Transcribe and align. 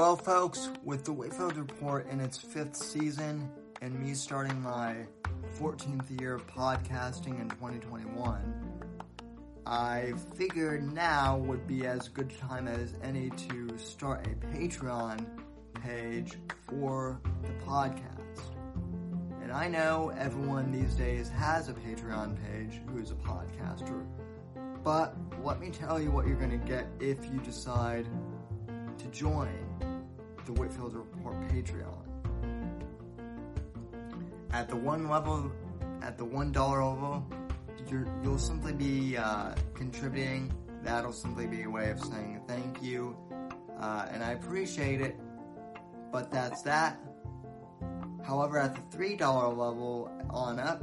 Well, 0.00 0.16
folks, 0.16 0.70
with 0.82 1.04
the 1.04 1.12
Whitfield 1.12 1.58
Report 1.58 2.08
in 2.08 2.20
its 2.20 2.38
fifth 2.38 2.74
season 2.74 3.50
and 3.82 4.00
me 4.00 4.14
starting 4.14 4.58
my 4.62 4.96
14th 5.58 6.18
year 6.18 6.36
of 6.36 6.46
podcasting 6.46 7.38
in 7.38 7.50
2021, 7.50 8.40
I 9.66 10.14
figured 10.36 10.90
now 10.90 11.36
would 11.36 11.66
be 11.66 11.86
as 11.86 12.08
good 12.08 12.34
time 12.38 12.66
as 12.66 12.94
any 13.02 13.28
to 13.28 13.76
start 13.76 14.26
a 14.26 14.30
Patreon 14.46 15.26
page 15.82 16.38
for 16.66 17.20
the 17.42 17.52
podcast. 17.66 18.40
And 19.42 19.52
I 19.52 19.68
know 19.68 20.14
everyone 20.16 20.72
these 20.72 20.94
days 20.94 21.28
has 21.28 21.68
a 21.68 21.74
Patreon 21.74 22.38
page 22.42 22.80
who 22.86 23.02
is 23.02 23.10
a 23.10 23.16
podcaster, 23.16 24.06
but 24.82 25.14
let 25.44 25.60
me 25.60 25.68
tell 25.68 26.00
you 26.00 26.10
what 26.10 26.26
you're 26.26 26.38
going 26.38 26.58
to 26.58 26.66
get 26.66 26.86
if 27.00 27.22
you 27.26 27.38
decide 27.40 28.06
to 28.96 29.06
join 29.08 29.69
the 30.54 30.60
Whitfield 30.60 30.94
Report 30.94 31.36
Patreon. 31.48 32.06
At 34.52 34.68
the 34.68 34.76
one 34.76 35.08
level, 35.08 35.50
at 36.02 36.18
the 36.18 36.24
one 36.24 36.50
dollar 36.50 36.82
level, 36.82 37.24
you 37.88 38.06
will 38.24 38.38
simply 38.38 38.72
be 38.72 39.16
uh, 39.16 39.54
contributing. 39.74 40.52
That'll 40.82 41.12
simply 41.12 41.46
be 41.46 41.62
a 41.62 41.70
way 41.70 41.90
of 41.90 42.00
saying 42.00 42.40
thank 42.48 42.82
you, 42.82 43.16
uh, 43.78 44.08
and 44.10 44.24
I 44.24 44.32
appreciate 44.32 45.00
it. 45.00 45.16
But 46.10 46.32
that's 46.32 46.62
that. 46.62 46.98
However, 48.24 48.58
at 48.58 48.74
the 48.74 48.82
three 48.96 49.14
dollar 49.14 49.48
level 49.54 50.10
on 50.30 50.58
up, 50.58 50.82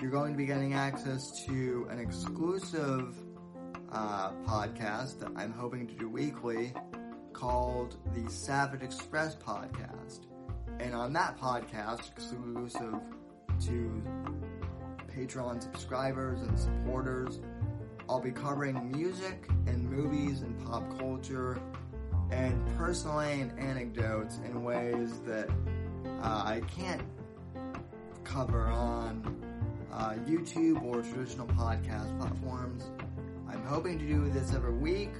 you're 0.00 0.10
going 0.10 0.32
to 0.32 0.38
be 0.38 0.46
getting 0.46 0.74
access 0.74 1.44
to 1.46 1.86
an 1.90 2.00
exclusive 2.00 3.16
uh, 3.92 4.32
podcast 4.44 5.20
that 5.20 5.30
I'm 5.36 5.52
hoping 5.52 5.86
to 5.86 5.94
do 5.94 6.08
weekly 6.08 6.74
called 7.34 7.96
the 8.14 8.30
Savage 8.30 8.82
Express 8.82 9.34
Podcast. 9.34 10.20
And 10.80 10.94
on 10.94 11.12
that 11.12 11.38
podcast, 11.38 12.10
exclusive 12.12 12.94
to 13.66 14.02
Patreon 15.14 15.62
subscribers 15.62 16.40
and 16.40 16.58
supporters, 16.58 17.40
I'll 18.08 18.20
be 18.20 18.32
covering 18.32 18.90
music 18.90 19.46
and 19.66 19.88
movies 19.88 20.42
and 20.42 20.58
pop 20.64 20.98
culture 20.98 21.60
and 22.30 22.66
personally 22.78 23.40
and 23.40 23.58
anecdotes 23.58 24.40
in 24.44 24.62
ways 24.64 25.20
that 25.26 25.48
uh, 26.22 26.42
I 26.44 26.62
can't 26.74 27.02
cover 28.24 28.66
on 28.66 29.42
uh, 29.92 30.14
YouTube 30.26 30.82
or 30.82 31.02
traditional 31.02 31.46
podcast 31.48 32.18
platforms. 32.18 32.84
I'm 33.48 33.64
hoping 33.64 33.98
to 33.98 34.06
do 34.06 34.28
this 34.30 34.54
every 34.54 34.74
week. 34.74 35.12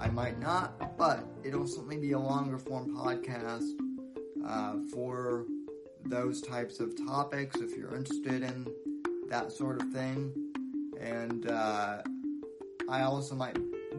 I 0.00 0.08
might 0.08 0.40
not, 0.40 0.96
but 0.96 1.26
it'll 1.44 1.66
certainly 1.66 1.98
be 1.98 2.12
a 2.12 2.18
longer 2.18 2.56
form 2.56 2.96
podcast 2.96 3.68
uh, 4.46 4.76
for 4.90 5.44
those 6.06 6.40
types 6.40 6.80
of 6.80 6.96
topics 7.06 7.56
if 7.56 7.76
you're 7.76 7.94
interested 7.94 8.42
in 8.42 8.66
that 9.28 9.52
sort 9.52 9.82
of 9.82 9.90
thing. 9.90 10.32
And 10.98 11.50
uh, 11.50 11.98
I 12.88 13.02
also 13.02 13.34
might 13.34 13.58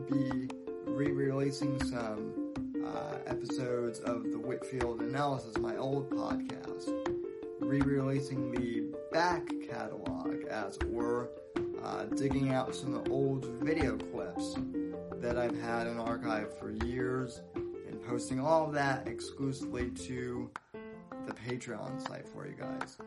be 0.10 0.50
re 0.88 1.12
releasing 1.12 1.80
some 1.84 2.52
uh, 2.84 3.18
episodes 3.28 4.00
of 4.00 4.24
the 4.32 4.40
Whitfield 4.40 5.02
Analysis, 5.02 5.56
my 5.60 5.78
old 5.78 6.10
podcast, 6.10 6.90
re 7.60 7.80
releasing 7.80 8.52
the 8.52 8.86
back 9.12 9.48
catalog, 9.70 10.46
as 10.50 10.78
it 10.78 10.90
were, 10.92 11.30
uh, 11.84 12.06
digging 12.06 12.50
out 12.50 12.74
some 12.74 13.04
old 13.12 13.46
video 13.62 13.98
clips 13.98 14.56
that 15.22 15.38
I've 15.38 15.60
had 15.62 15.86
in 15.86 16.00
archive 16.00 16.58
for 16.58 16.72
years 16.72 17.42
and 17.56 18.02
posting 18.08 18.40
all 18.40 18.66
of 18.66 18.74
that 18.74 19.08
exclusively 19.08 19.92
to 19.92 20.50
the 21.28 21.34
Patreon 21.34 22.06
site 22.08 22.28
for 22.28 22.48
you 22.48 22.56
guys. 22.56 22.98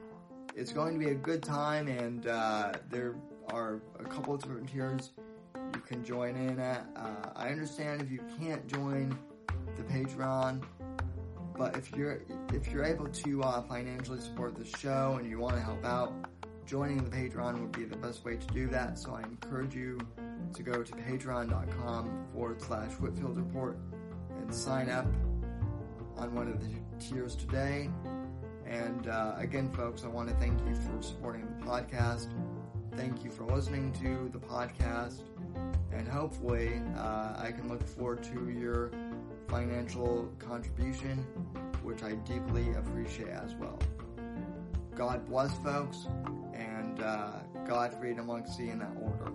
It's 0.55 0.73
going 0.73 0.93
to 0.93 1.05
be 1.05 1.11
a 1.11 1.17
good 1.17 1.43
time, 1.43 1.89
and 1.89 2.29
uh, 2.29 2.75
there 2.89 3.17
are 3.53 3.81
a 3.99 4.05
couple 4.05 4.33
of 4.33 4.41
different 4.43 4.69
tiers 4.69 5.11
you 5.75 5.81
can 5.81 6.05
join 6.05 6.37
in 6.37 6.61
at. 6.61 6.87
Uh, 6.95 7.31
I 7.35 7.49
understand 7.49 8.01
if 8.01 8.11
you 8.13 8.21
can't 8.39 8.65
join 8.69 9.19
the 9.77 9.83
Patreon, 9.83 10.63
but 11.59 11.77
if 11.77 11.91
you're 11.97 12.23
if 12.53 12.71
you're 12.71 12.85
able 12.85 13.09
to 13.09 13.43
uh, 13.43 13.63
financially 13.63 14.21
support 14.21 14.55
the 14.55 14.65
show 14.65 15.17
and 15.19 15.29
you 15.29 15.41
want 15.41 15.57
to 15.57 15.61
help 15.61 15.85
out, 15.85 16.13
joining 16.67 17.05
the 17.05 17.11
Patreon 17.11 17.61
would 17.61 17.73
be 17.73 17.85
the 17.85 17.97
best 17.97 18.25
way 18.25 18.37
to 18.37 18.47
do 18.49 18.67
that. 18.69 18.99
So 18.99 19.15
I 19.15 19.23
encourage 19.23 19.75
you 19.75 19.99
to 20.55 20.63
go 20.63 20.83
to 20.83 20.93
patreon.com 20.93 22.27
forward 22.33 22.63
slash 22.63 22.93
Whitfield 22.93 23.37
Report 23.37 23.77
and 24.39 24.55
sign 24.55 24.89
up 24.89 25.07
on 26.17 26.35
one 26.35 26.49
of 26.49 26.61
the 26.61 26.75
tiers 27.05 27.35
today. 27.35 27.91
And 28.67 29.09
uh, 29.09 29.35
again, 29.37 29.71
folks, 29.73 30.05
I 30.05 30.09
want 30.09 30.29
to 30.29 30.35
thank 30.37 30.59
you 30.67 30.75
for 30.75 31.03
supporting 31.03 31.47
the 31.59 31.65
podcast. 31.65 32.29
Thank 32.97 33.25
you 33.25 33.31
for 33.31 33.45
listening 33.45 33.93
to 33.95 34.31
the 34.33 34.39
podcast. 34.39 35.21
And 35.93 36.09
hopefully, 36.09 36.81
uh, 36.97 37.35
I 37.37 37.53
can 37.53 37.69
look 37.69 37.87
forward 37.87 38.23
to 38.25 38.51
your 38.51 38.91
financial 39.49 40.33
contribution, 40.39 41.19
which 41.83 42.03
I 42.03 42.13
deeply 42.13 42.73
appreciate 42.73 43.29
as 43.29 43.55
well. 43.55 43.79
God 44.97 45.27
bless, 45.29 45.57
folks, 45.59 46.07
and 46.95 47.05
uh, 47.05 47.31
God 47.67 47.95
freedom 47.95 48.29
see 48.49 48.69
in 48.69 48.79
that 48.79 48.93
order. 49.01 49.33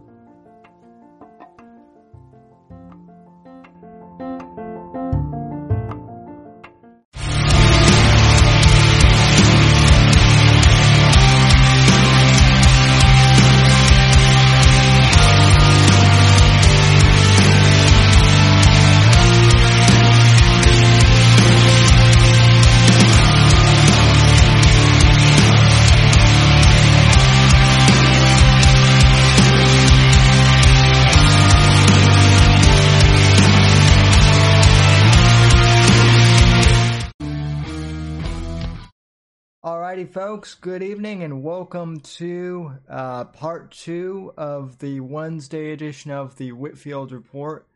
Folks, 40.11 40.55
good 40.55 40.81
evening 40.81 41.21
and 41.21 41.43
welcome 41.43 41.99
to 41.99 42.71
uh, 42.89 43.25
part 43.25 43.69
two 43.69 44.33
of 44.37 44.79
the 44.79 44.99
Wednesday 45.01 45.71
edition 45.71 46.09
of 46.09 46.35
the 46.37 46.51
Whitfield 46.51 47.11
Report 47.11 47.67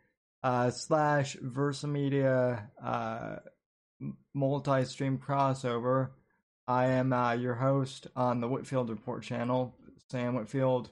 uh, 0.41 0.71
slash 0.71 1.37
Versamedia 1.37 2.63
uh, 2.83 3.35
multi 4.33 4.83
stream 4.85 5.19
crossover. 5.19 6.09
I 6.67 6.87
am 6.87 7.13
uh, 7.13 7.33
your 7.33 7.53
host 7.53 8.07
on 8.15 8.41
the 8.41 8.47
Whitfield 8.47 8.89
Report 8.89 9.21
channel, 9.21 9.75
Sam 10.09 10.33
Whitfield, 10.33 10.89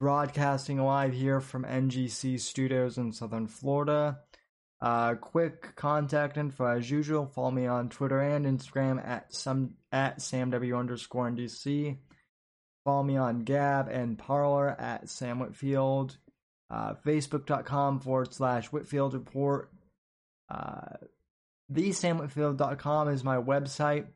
broadcasting 0.00 0.78
live 0.78 1.12
here 1.12 1.42
from 1.42 1.64
NGC 1.64 2.40
Studios 2.40 2.96
in 2.96 3.12
Southern 3.12 3.46
Florida. 3.46 4.20
Uh, 4.80 5.14
quick 5.14 5.74
contact 5.76 6.36
info 6.36 6.66
as 6.66 6.90
usual. 6.90 7.26
Follow 7.26 7.50
me 7.50 7.66
on 7.66 7.88
Twitter 7.88 8.20
and 8.20 8.46
Instagram 8.46 9.06
at 9.06 9.34
some 9.34 9.74
at 9.96 10.18
samw 10.18 10.78
underscore 10.78 11.30
ndc. 11.30 11.96
Follow 12.84 13.02
me 13.02 13.16
on 13.16 13.40
Gab 13.40 13.88
and 13.88 14.18
Parler 14.18 14.68
at 14.80 15.08
Sam 15.08 15.40
Whitfield. 15.40 16.16
Uh, 16.70 16.94
Facebook.com 17.04 18.00
forward 18.00 18.32
slash 18.32 18.66
Whitfield 18.68 19.14
Report. 19.14 19.70
Uh, 20.48 20.96
thesamwhitfield.com 21.72 23.08
is 23.08 23.24
my 23.24 23.36
website. 23.36 24.06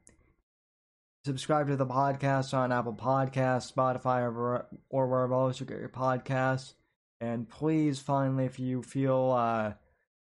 Subscribe 1.25 1.69
to 1.69 1.77
the 1.77 1.87
podcast 1.87 2.55
on 2.55 2.73
Apple 2.73 2.95
Podcasts, 2.95 3.73
Spotify, 3.73 4.23
or, 4.23 4.67
or 4.89 5.07
wherever 5.09 5.35
else 5.35 5.61
you 5.61 5.67
get 5.67 5.79
your 5.79 5.89
podcasts. 5.89 6.75
And 7.21 7.49
please, 7.49 7.99
finally, 7.99 8.47
if 8.47 8.59
you 8.59 8.83
feel 8.83 9.33
uh, 9.37 9.73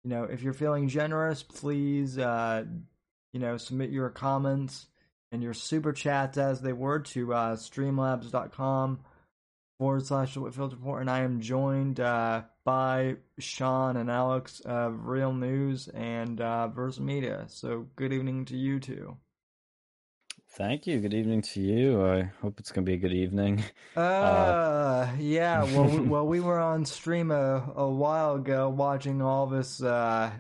you 0.04 0.10
know, 0.10 0.24
if 0.24 0.42
you're 0.42 0.54
feeling 0.54 0.88
generous, 0.88 1.44
please, 1.44 2.18
uh, 2.18 2.64
you 3.34 3.40
know, 3.40 3.58
submit 3.58 3.90
your 3.90 4.10
comments 4.10 4.88
and 5.31 5.44
your 5.44 5.54
super 5.54 5.94
chats 5.94 6.38
as 6.38 6.62
they 6.62 6.74
were 6.74 7.00
to 7.00 7.34
uh, 7.34 7.56
streamlabs.com 7.56 9.00
forward 9.78 10.06
slash 10.06 10.36
Whitfield 10.36 10.74
Report. 10.74 11.02
And 11.02 11.10
I 11.10 11.22
am 11.22 11.42
joined 11.42 12.00
uh, 12.00 12.44
by 12.66 13.16
Sean 13.38 13.98
and 13.98 14.10
Alex 14.10 14.60
of 14.62 15.06
Real 15.06 15.34
News 15.34 15.88
and 15.90 16.42
uh, 16.42 16.68
Versa 16.68 17.02
Media. 17.02 17.46
So 17.48 17.88
good 17.96 18.14
evening 18.14 18.46
to 18.46 18.58
you 18.58 18.80
two. 18.80 19.18
Thank 20.54 20.88
you. 20.88 21.00
Good 21.00 21.14
evening 21.14 21.44
to 21.44 21.62
you. 21.62 22.06
I 22.06 22.32
hope 22.42 22.60
it's 22.60 22.72
going 22.72 22.84
to 22.84 22.90
be 22.90 22.96
a 22.96 22.98
good 22.98 23.14
evening. 23.14 23.64
Uh, 23.96 24.00
uh 24.00 25.10
yeah. 25.20 25.64
Well, 25.75 25.86
we, 25.86 26.00
well, 26.00 26.28
we 26.28 26.40
were 26.40 26.60
on 26.60 26.86
stream 26.86 27.30
a, 27.32 27.72
a 27.75 27.88
while 27.88 28.36
ago 28.36 28.68
watching 28.68 29.22
all 29.22 29.46
this, 29.46 29.82
uh, 29.82 30.32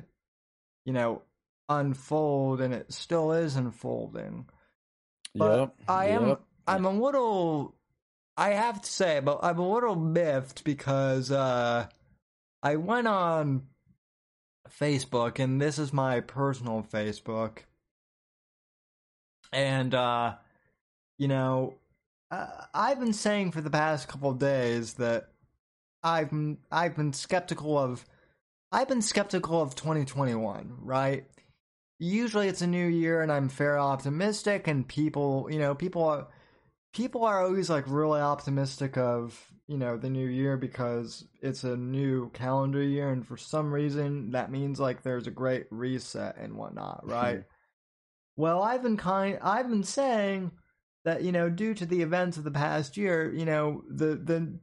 you 0.83 0.93
know, 0.93 1.21
unfold, 1.69 2.59
and 2.59 2.73
it 2.73 2.91
still 2.91 3.31
is 3.33 3.55
unfolding. 3.55 4.47
But 5.35 5.59
yep. 5.59 5.75
I 5.87 6.07
am 6.07 6.27
yep. 6.27 6.41
I'm 6.67 6.85
a 6.85 6.91
little 6.91 7.75
I 8.37 8.49
have 8.51 8.81
to 8.81 8.89
say, 8.89 9.19
but 9.19 9.39
I'm 9.43 9.59
a 9.59 9.73
little 9.73 9.95
miffed 9.95 10.63
because 10.63 11.31
uh 11.31 11.87
I 12.61 12.75
went 12.75 13.07
on 13.07 13.63
Facebook 14.69 15.39
and 15.39 15.61
this 15.61 15.79
is 15.79 15.93
my 15.93 16.21
personal 16.21 16.83
Facebook. 16.83 17.59
And 19.51 19.93
uh 19.93 20.35
you 21.17 21.27
know, 21.27 21.75
uh, 22.31 22.47
I've 22.73 22.99
been 22.99 23.13
saying 23.13 23.51
for 23.51 23.61
the 23.61 23.69
past 23.69 24.07
couple 24.07 24.29
of 24.29 24.39
days 24.39 24.95
that 24.95 25.29
I've 26.03 26.31
I've 26.71 26.95
been 26.95 27.13
skeptical 27.13 27.77
of 27.77 28.05
I've 28.71 28.87
been 28.87 29.01
skeptical 29.01 29.61
of 29.61 29.75
2021, 29.75 30.77
right? 30.81 31.25
Usually 31.99 32.47
it's 32.47 32.61
a 32.61 32.67
new 32.67 32.87
year 32.87 33.21
and 33.21 33.31
I'm 33.31 33.49
fairly 33.49 33.79
optimistic 33.79 34.67
and 34.67 34.87
people, 34.87 35.47
you 35.51 35.59
know, 35.59 35.75
people 35.75 36.03
are 36.03 36.27
people 36.93 37.25
are 37.25 37.45
always 37.45 37.69
like 37.69 37.83
really 37.87 38.21
optimistic 38.21 38.97
of, 38.97 39.39
you 39.67 39.77
know, 39.77 39.97
the 39.97 40.09
new 40.09 40.27
year 40.27 40.57
because 40.57 41.25
it's 41.41 41.63
a 41.63 41.75
new 41.77 42.29
calendar 42.31 42.81
year 42.81 43.11
and 43.11 43.27
for 43.27 43.37
some 43.37 43.71
reason 43.73 44.31
that 44.31 44.51
means 44.51 44.79
like 44.79 45.03
there's 45.03 45.27
a 45.27 45.31
great 45.31 45.67
reset 45.71 46.37
and 46.37 46.55
whatnot, 46.55 47.01
right? 47.07 47.43
well, 48.39 48.63
I've 48.63 48.81
been 48.81 48.97
kind 48.97 49.37
I've 49.41 49.69
been 49.69 49.83
saying 49.83 50.51
that, 51.03 51.23
you 51.23 51.31
know, 51.33 51.49
due 51.49 51.73
to 51.73 51.85
the 51.85 52.01
events 52.01 52.37
of 52.37 52.45
the 52.45 52.51
past 52.51 52.95
year, 52.95 53.33
you 53.33 53.45
know, 53.45 53.83
the 53.89 54.15
the 54.15 54.59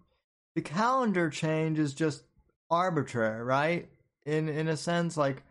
the 0.54 0.62
calendar 0.62 1.28
change 1.28 1.78
is 1.78 1.92
just 1.92 2.22
arbitrary, 2.70 3.42
right? 3.42 3.90
In 4.24 4.48
in 4.48 4.68
a 4.68 4.76
sense, 4.78 5.18
like 5.18 5.42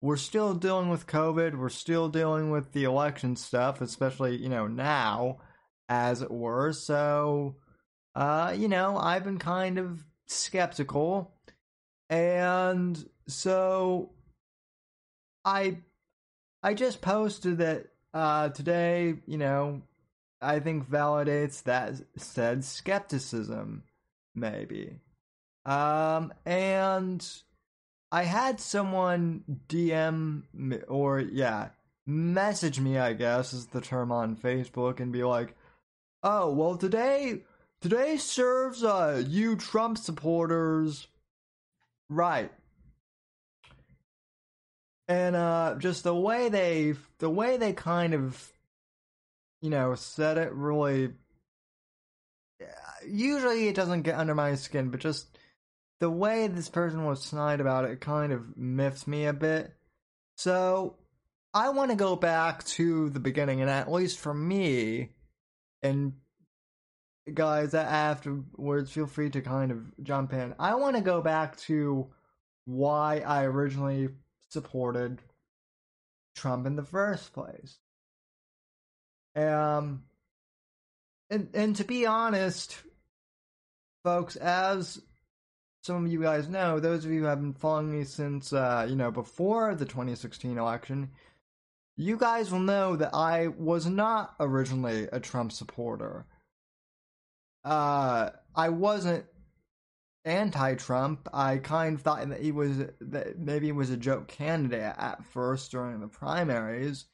we're 0.00 0.16
still 0.16 0.54
dealing 0.54 0.88
with 0.88 1.06
COVID, 1.06 1.58
we're 1.58 1.68
still 1.68 2.08
dealing 2.08 2.50
with 2.50 2.72
the 2.72 2.84
election 2.84 3.36
stuff, 3.36 3.80
especially 3.80 4.36
you 4.36 4.48
know 4.48 4.66
now, 4.66 5.38
as 5.88 6.22
it 6.22 6.30
were. 6.30 6.72
So, 6.72 7.56
uh, 8.14 8.54
you 8.56 8.68
know, 8.68 8.96
I've 8.96 9.24
been 9.24 9.38
kind 9.38 9.78
of 9.78 10.04
skeptical, 10.26 11.34
and 12.08 13.02
so 13.28 14.10
I 15.44 15.78
I 16.62 16.74
just 16.74 17.00
posted 17.00 17.58
that 17.58 17.86
uh, 18.14 18.48
today. 18.50 19.14
You 19.26 19.38
know, 19.38 19.82
I 20.40 20.60
think 20.60 20.88
validates 20.90 21.62
that 21.64 21.94
said 22.16 22.64
skepticism 22.64 23.84
maybe. 24.34 24.96
Um, 25.64 26.32
and 26.46 27.26
I 28.12 28.24
had 28.24 28.60
someone 28.60 29.44
DM 29.68 30.42
me, 30.52 30.78
or 30.88 31.20
yeah, 31.20 31.68
message 32.06 32.80
me, 32.80 32.98
I 32.98 33.12
guess 33.12 33.52
is 33.52 33.66
the 33.66 33.80
term 33.80 34.10
on 34.10 34.36
Facebook, 34.36 35.00
and 35.00 35.12
be 35.12 35.24
like, 35.24 35.56
"Oh, 36.22 36.52
well, 36.52 36.76
today, 36.76 37.42
today 37.80 38.16
serves 38.16 38.82
uh 38.84 39.22
you 39.26 39.56
Trump 39.56 39.98
supporters 39.98 41.06
right." 42.08 42.52
And 45.08 45.34
uh, 45.36 45.74
just 45.78 46.04
the 46.04 46.14
way 46.14 46.48
they, 46.48 46.94
the 47.18 47.30
way 47.30 47.56
they 47.56 47.72
kind 47.72 48.14
of, 48.14 48.52
you 49.60 49.70
know, 49.70 49.94
said 49.96 50.38
it 50.38 50.52
really 50.52 51.10
usually 53.06 53.68
it 53.68 53.74
doesn't 53.74 54.02
get 54.02 54.18
under 54.18 54.34
my 54.34 54.54
skin, 54.54 54.90
but 54.90 55.00
just 55.00 55.38
the 56.00 56.10
way 56.10 56.46
this 56.48 56.68
person 56.68 57.04
was 57.04 57.22
snide 57.22 57.60
about 57.60 57.84
it 57.84 58.00
kind 58.00 58.32
of 58.32 58.56
miffs 58.56 59.06
me 59.06 59.26
a 59.26 59.32
bit. 59.32 59.72
So 60.36 60.96
I 61.52 61.68
want 61.68 61.90
to 61.90 61.96
go 61.96 62.16
back 62.16 62.64
to 62.64 63.10
the 63.10 63.20
beginning, 63.20 63.60
and 63.60 63.70
at 63.70 63.92
least 63.92 64.18
for 64.18 64.32
me, 64.32 65.10
and 65.82 66.14
guys, 67.32 67.74
afterwards, 67.74 68.90
feel 68.90 69.06
free 69.06 69.30
to 69.30 69.42
kind 69.42 69.70
of 69.70 69.78
jump 70.02 70.32
in. 70.32 70.54
I 70.58 70.74
want 70.76 70.96
to 70.96 71.02
go 71.02 71.20
back 71.20 71.58
to 71.58 72.08
why 72.64 73.18
I 73.18 73.44
originally 73.44 74.08
supported 74.48 75.20
Trump 76.34 76.66
in 76.66 76.76
the 76.76 76.84
first 76.84 77.32
place. 77.34 77.78
Um, 79.36 80.04
and 81.28 81.50
and 81.54 81.76
to 81.76 81.84
be 81.84 82.06
honest, 82.06 82.76
folks, 84.02 84.36
as 84.36 85.00
some 85.82 86.04
of 86.04 86.12
you 86.12 86.20
guys 86.20 86.48
know, 86.48 86.78
those 86.78 87.04
of 87.04 87.10
you 87.10 87.20
who 87.20 87.26
have 87.26 87.40
been 87.40 87.54
following 87.54 87.90
me 87.90 88.04
since 88.04 88.52
uh, 88.52 88.86
you 88.88 88.96
know 88.96 89.10
before 89.10 89.74
the 89.74 89.84
2016 89.84 90.58
election, 90.58 91.10
you 91.96 92.16
guys 92.16 92.50
will 92.50 92.60
know 92.60 92.96
that 92.96 93.14
I 93.14 93.48
was 93.48 93.86
not 93.86 94.34
originally 94.40 95.08
a 95.10 95.20
Trump 95.20 95.52
supporter. 95.52 96.26
Uh, 97.64 98.30
I 98.54 98.70
wasn't 98.70 99.24
anti-Trump. 100.24 101.28
I 101.32 101.58
kind 101.58 101.96
of 101.96 102.02
thought 102.02 102.28
that 102.28 102.42
he 102.42 102.52
was 102.52 102.78
that 103.00 103.38
maybe 103.38 103.66
he 103.66 103.72
was 103.72 103.90
a 103.90 103.96
joke 103.96 104.28
candidate 104.28 104.94
at 104.96 105.24
first 105.24 105.70
during 105.70 106.00
the 106.00 106.08
primaries. 106.08 107.06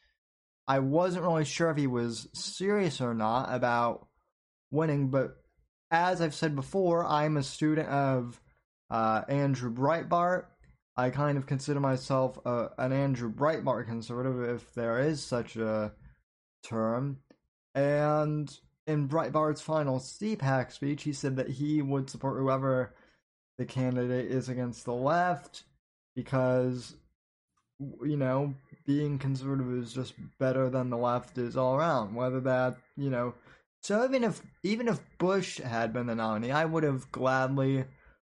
I 0.69 0.81
wasn't 0.81 1.25
really 1.25 1.45
sure 1.45 1.71
if 1.71 1.77
he 1.77 1.87
was 1.87 2.29
serious 2.33 3.01
or 3.01 3.15
not 3.15 3.55
about 3.55 4.09
winning, 4.73 5.11
but 5.11 5.37
as 5.91 6.21
I've 6.21 6.35
said 6.35 6.57
before, 6.57 7.05
I'm 7.05 7.37
a 7.37 7.45
student 7.45 7.89
of 7.89 8.41
uh, 8.91 9.23
Andrew 9.29 9.73
Breitbart. 9.73 10.47
I 10.97 11.11
kind 11.11 11.37
of 11.37 11.47
consider 11.47 11.81
myself 11.81 12.39
uh, 12.47 12.69
an 12.79 12.93
Andrew 12.93 13.31
Breitbart 13.31 13.87
conservative, 13.87 14.43
if 14.43 14.73
there 14.75 14.99
is 14.99 15.23
such 15.23 15.57
a 15.57 15.93
term. 16.65 17.19
And 17.75 18.51
in 18.87 19.09
Breitbart's 19.09 19.61
final 19.61 19.99
CPAC 19.99 20.73
speech, 20.73 21.03
he 21.03 21.13
said 21.13 21.37
that 21.37 21.51
he 21.51 21.83
would 21.83 22.09
support 22.09 22.39
whoever 22.39 22.95
the 23.59 23.67
candidate 23.67 24.31
is 24.31 24.49
against 24.49 24.85
the 24.85 24.95
left 24.95 25.65
because, 26.15 26.95
you 27.79 28.17
know, 28.17 28.55
being 28.87 29.19
conservative 29.19 29.73
is 29.77 29.93
just 29.93 30.15
better 30.39 30.71
than 30.71 30.89
the 30.89 30.97
left 30.97 31.37
is 31.37 31.57
all 31.57 31.77
around. 31.77 32.15
Whether 32.15 32.41
that, 32.41 32.77
you 32.97 33.11
know, 33.11 33.35
so 33.83 34.05
even 34.05 34.25
if 34.25 34.43
even 34.63 34.89
if 34.89 35.01
Bush 35.19 35.59
had 35.59 35.93
been 35.93 36.07
the 36.07 36.15
nominee, 36.15 36.51
I 36.51 36.65
would 36.65 36.83
have 36.83 37.11
gladly 37.13 37.85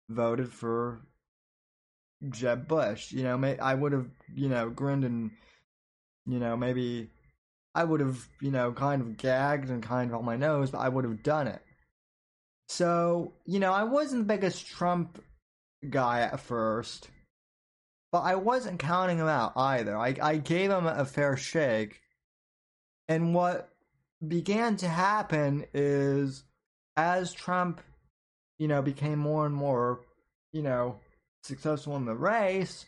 voted 0.08 0.52
for 0.52 1.00
Jeb 2.28 2.68
Bush. 2.68 3.12
You 3.12 3.22
know, 3.22 3.36
may, 3.36 3.58
I 3.58 3.74
would 3.74 3.92
have, 3.92 4.06
you 4.34 4.48
know, 4.48 4.70
grinned 4.70 5.04
and, 5.04 5.30
you 6.26 6.38
know, 6.38 6.56
maybe 6.56 7.10
I 7.74 7.84
would 7.84 8.00
have, 8.00 8.26
you 8.40 8.50
know, 8.50 8.72
kind 8.72 9.02
of 9.02 9.16
gagged 9.16 9.70
and 9.70 9.82
kind 9.82 10.10
of 10.10 10.18
on 10.18 10.24
my 10.24 10.36
nose, 10.36 10.70
but 10.70 10.78
I 10.78 10.88
would 10.88 11.04
have 11.04 11.22
done 11.22 11.46
it. 11.46 11.62
So, 12.68 13.32
you 13.46 13.60
know, 13.60 13.72
I 13.72 13.84
wasn't 13.84 14.26
the 14.26 14.34
biggest 14.34 14.66
Trump 14.66 15.22
guy 15.88 16.20
at 16.20 16.40
first, 16.40 17.08
but 18.12 18.20
I 18.20 18.34
wasn't 18.34 18.78
counting 18.78 19.18
him 19.18 19.28
out 19.28 19.52
either. 19.56 19.96
I, 19.96 20.14
I 20.20 20.36
gave 20.36 20.70
him 20.70 20.86
a 20.86 21.04
fair 21.04 21.36
shake. 21.36 22.00
And 23.08 23.34
what 23.34 23.70
began 24.26 24.76
to 24.78 24.88
happen 24.88 25.64
is 25.72 26.44
as 26.96 27.32
Trump, 27.32 27.80
you 28.58 28.68
know, 28.68 28.82
became 28.82 29.18
more 29.18 29.46
and 29.46 29.54
more, 29.54 30.00
you 30.52 30.62
know, 30.62 31.00
successful 31.42 31.96
in 31.96 32.04
the 32.04 32.14
race, 32.14 32.86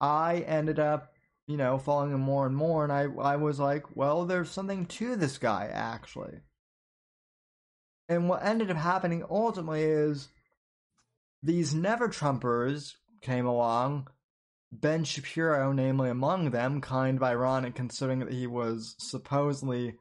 I 0.00 0.38
ended 0.40 0.78
up, 0.78 1.12
you 1.46 1.56
know, 1.56 1.78
following 1.78 2.12
him 2.12 2.20
more 2.20 2.46
and 2.46 2.56
more, 2.56 2.84
and 2.84 2.92
I 2.92 3.04
I 3.04 3.36
was 3.36 3.58
like, 3.58 3.96
well, 3.96 4.24
there's 4.24 4.50
something 4.50 4.86
to 4.86 5.16
this 5.16 5.38
guy 5.38 5.70
actually. 5.72 6.40
And 8.08 8.28
what 8.28 8.44
ended 8.44 8.70
up 8.70 8.76
happening 8.76 9.24
ultimately 9.28 9.82
is 9.82 10.28
these 11.42 11.74
never 11.74 12.08
Trumpers 12.08 12.94
came 13.20 13.46
along, 13.46 14.08
Ben 14.72 15.04
Shapiro, 15.04 15.72
namely 15.72 16.10
among 16.10 16.50
them, 16.50 16.80
kind 16.80 17.16
of 17.16 17.22
ironic 17.22 17.74
considering 17.74 18.20
that 18.20 18.32
he 18.32 18.46
was 18.46 18.94
supposedly 18.98 19.96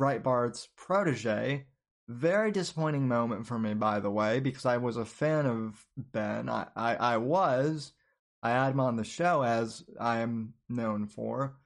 Breitbart's 0.00 0.68
protege. 0.76 1.66
Very 2.08 2.50
disappointing 2.50 3.08
moment 3.08 3.46
for 3.46 3.58
me, 3.58 3.74
by 3.74 4.00
the 4.00 4.10
way, 4.10 4.40
because 4.40 4.66
I 4.66 4.76
was 4.76 4.96
a 4.96 5.04
fan 5.04 5.46
of 5.46 5.86
Ben. 5.96 6.48
I, 6.48 6.66
I, 6.74 6.96
I 6.96 7.16
was. 7.16 7.92
I 8.42 8.50
had 8.50 8.72
him 8.72 8.80
on 8.80 8.96
the 8.96 9.04
show, 9.04 9.42
as 9.42 9.84
I 10.00 10.18
am 10.18 10.54
known 10.68 11.06
for. 11.06 11.56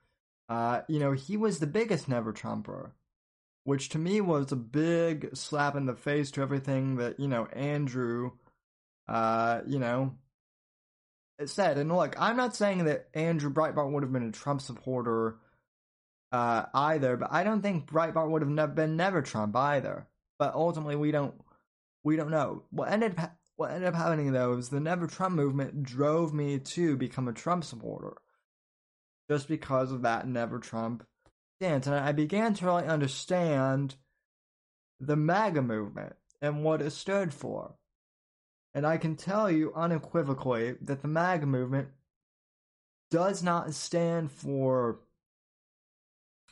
Uh, 0.49 0.83
you 0.89 0.99
know, 0.99 1.13
he 1.13 1.37
was 1.37 1.59
the 1.59 1.67
biggest 1.67 2.07
never 2.07 2.33
Trumper, 2.33 2.93
which 3.65 3.89
to 3.91 3.99
me 3.99 4.21
was 4.21 4.53
a 4.53 4.57
big 4.57 5.35
slap 5.35 5.75
in 5.75 5.87
the 5.87 5.97
face 5.97 6.31
to 6.33 6.43
everything 6.43 6.97
that, 6.97 7.19
you 7.19 7.29
know, 7.29 7.47
Andrew, 7.47 8.33
uh, 9.09 9.63
you 9.67 9.79
know, 9.79 10.15
said. 11.45 11.79
And 11.79 11.95
look, 11.95 12.15
I'm 12.19 12.37
not 12.37 12.55
saying 12.55 12.85
that 12.85 13.09
Andrew 13.15 13.53
Breitbart 13.53 13.91
would 13.91 14.03
have 14.03 14.13
been 14.13 14.29
a 14.29 14.33
Trump 14.33 14.61
supporter 14.61 15.39
uh, 16.33 16.67
either, 16.73 17.17
but 17.17 17.33
I 17.33 17.45
don't 17.45 17.63
think 17.63 17.91
Breitbart 17.91 18.31
would 18.31 18.43
have 18.43 18.75
been 18.75 18.97
never 18.97 19.23
Trump 19.23 19.57
either. 19.57 20.07
But 20.39 20.55
ultimately, 20.55 20.97
we 20.97 21.11
don't 21.11 21.35
we 22.05 22.17
don't 22.17 22.31
know. 22.31 22.65
What 22.71 22.91
ended 22.93 23.19
what 23.57 23.71
ended 23.71 23.89
up 23.89 23.95
happening 23.95 24.33
though 24.33 24.55
is 24.55 24.69
the 24.69 24.81
Never 24.81 25.07
Trump 25.07 25.35
movement 25.35 25.83
drove 25.83 26.35
me 26.35 26.59
to 26.59 26.97
become 26.97 27.29
a 27.29 27.33
Trump 27.33 27.65
supporter. 27.65 28.15
just 29.29 29.49
because 29.49 29.93
of 29.93 30.03
that 30.03 30.27
never 30.27 30.59
Trump 30.59 31.07
stance. 31.57 31.87
And 31.87 31.97
I 31.97 32.13
began 32.13 32.55
to 32.55 32.67
really 32.67 32.85
understand 32.85 33.97
the 35.01 35.17
MAGA 35.17 35.63
movement 35.63 36.15
and 36.41 36.63
what 36.65 36.83
it 36.83 36.91
stood 36.91 37.33
for. 37.35 37.75
And 38.75 38.87
I 38.87 38.99
can 38.99 39.17
tell 39.17 39.51
you 39.51 39.73
unequivocally 39.75 40.77
that 40.83 41.03
the 41.03 41.09
MAGA 41.09 41.47
movement 41.47 41.89
does 43.11 43.43
not 43.43 43.73
stand 43.75 44.31
for 44.31 45.01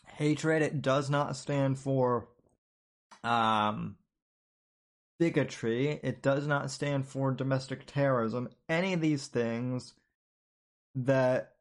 hatred. 0.07 0.63
It 0.63 0.81
does 0.83 1.11
not 1.11 1.37
stand 1.37 1.79
for 1.79 2.29
um, 3.25 3.97
bigotry. 5.19 5.99
It 6.03 6.23
does 6.23 6.47
not 6.47 6.71
stand 6.71 7.07
for 7.07 7.33
domestic 7.33 7.87
terrorism. 7.87 8.49
Any 8.69 8.93
of 8.93 9.01
these 9.01 9.27
things 9.27 9.95
that 10.95 11.55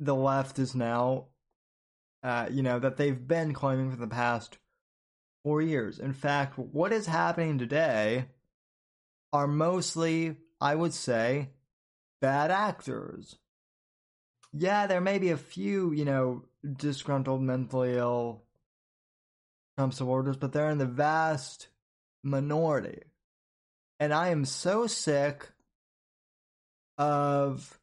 the 0.00 0.14
left 0.14 0.58
is 0.58 0.74
now, 0.74 1.26
uh, 2.22 2.48
you 2.50 2.62
know, 2.62 2.78
that 2.78 2.96
they've 2.96 3.26
been 3.28 3.52
claiming 3.52 3.90
for 3.90 3.96
the 3.96 4.06
past 4.06 4.58
four 5.44 5.62
years. 5.62 5.98
In 5.98 6.12
fact, 6.12 6.58
what 6.58 6.92
is 6.92 7.06
happening 7.06 7.58
today 7.58 8.26
are 9.32 9.46
mostly, 9.46 10.36
I 10.60 10.74
would 10.74 10.94
say, 10.94 11.50
bad 12.20 12.50
actors. 12.50 13.36
Yeah, 14.52 14.86
there 14.86 15.00
may 15.00 15.18
be 15.18 15.30
a 15.30 15.36
few, 15.36 15.92
you 15.92 16.04
know, 16.04 16.44
disgruntled, 16.76 17.42
mentally 17.42 17.96
ill 17.96 18.44
Trump 19.78 19.94
supporters, 19.94 20.36
but 20.36 20.52
they're 20.52 20.70
in 20.70 20.78
the 20.78 20.86
vast 20.86 21.68
minority. 22.24 23.00
And 24.00 24.12
I 24.12 24.30
am 24.30 24.44
so 24.44 24.88
sick 24.88 25.46
of 26.98 27.78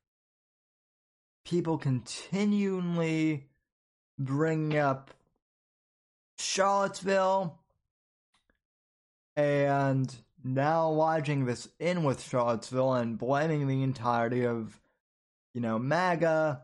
people 1.46 1.78
continually 1.78 3.46
bringing 4.20 4.78
up 4.78 5.12
Charlottesville 6.38 7.58
and 9.38 10.14
now 10.44 10.90
lodging 10.90 11.46
this 11.46 11.70
in 11.80 12.04
with 12.04 12.22
Charlottesville 12.22 12.96
and 12.96 13.18
blaming 13.18 13.68
the 13.68 13.84
entirety 13.84 14.46
of, 14.46 14.78
you 15.54 15.62
know, 15.62 15.80
MAGA 15.80 16.62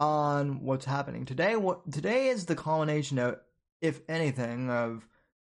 on 0.00 0.64
what's 0.64 0.86
happening 0.86 1.24
today. 1.24 1.54
What 1.54 1.92
today 1.92 2.30
is 2.30 2.46
the 2.46 2.56
culmination 2.56 3.20
of, 3.20 3.38
if 3.86 4.00
anything, 4.08 4.70
of 4.70 5.06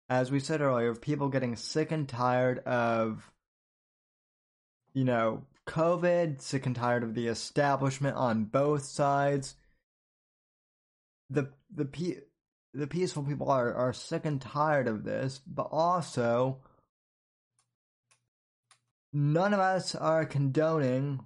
as 0.09 0.31
we 0.31 0.41
said 0.41 0.61
earlier, 0.61 0.91
of 0.91 1.01
people 1.01 1.29
getting 1.29 1.57
sick 1.57 1.91
and 1.91 2.09
tired 2.09 2.59
of, 2.61 3.31
you 4.93 5.05
know, 5.05 5.45
COVID, 5.67 6.41
sick 6.43 6.67
and 6.67 6.77
tired 6.77 7.03
of 7.03 7.15
the 7.15 7.27
establishment 7.29 8.17
on 8.17 8.45
both 8.45 8.85
sides. 8.85 9.55
The 11.31 11.53
the 11.75 11.87
the 12.75 12.87
peaceful 12.87 13.23
people 13.23 13.51
are, 13.51 13.73
are 13.73 13.93
sick 13.93 14.25
and 14.27 14.41
tired 14.41 14.89
of 14.89 15.05
this, 15.05 15.41
but 15.47 15.69
also 15.71 16.59
none 19.13 19.55
of 19.55 19.61
us 19.61 19.95
are 19.95 20.27
condoning, 20.27 21.21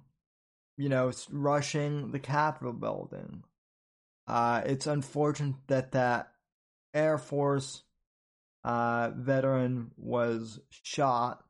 you 0.77 0.89
know, 0.89 1.11
rushing 1.31 2.11
the 2.11 2.19
Capitol 2.19 2.71
building. 2.71 3.43
Uh, 4.27 4.61
it's 4.63 4.85
unfortunate 4.85 5.55
that 5.67 5.91
that 5.91 6.31
Air 6.93 7.17
Force 7.17 7.83
uh, 8.63 9.11
veteran 9.15 9.91
was 9.97 10.59
shot, 10.69 11.43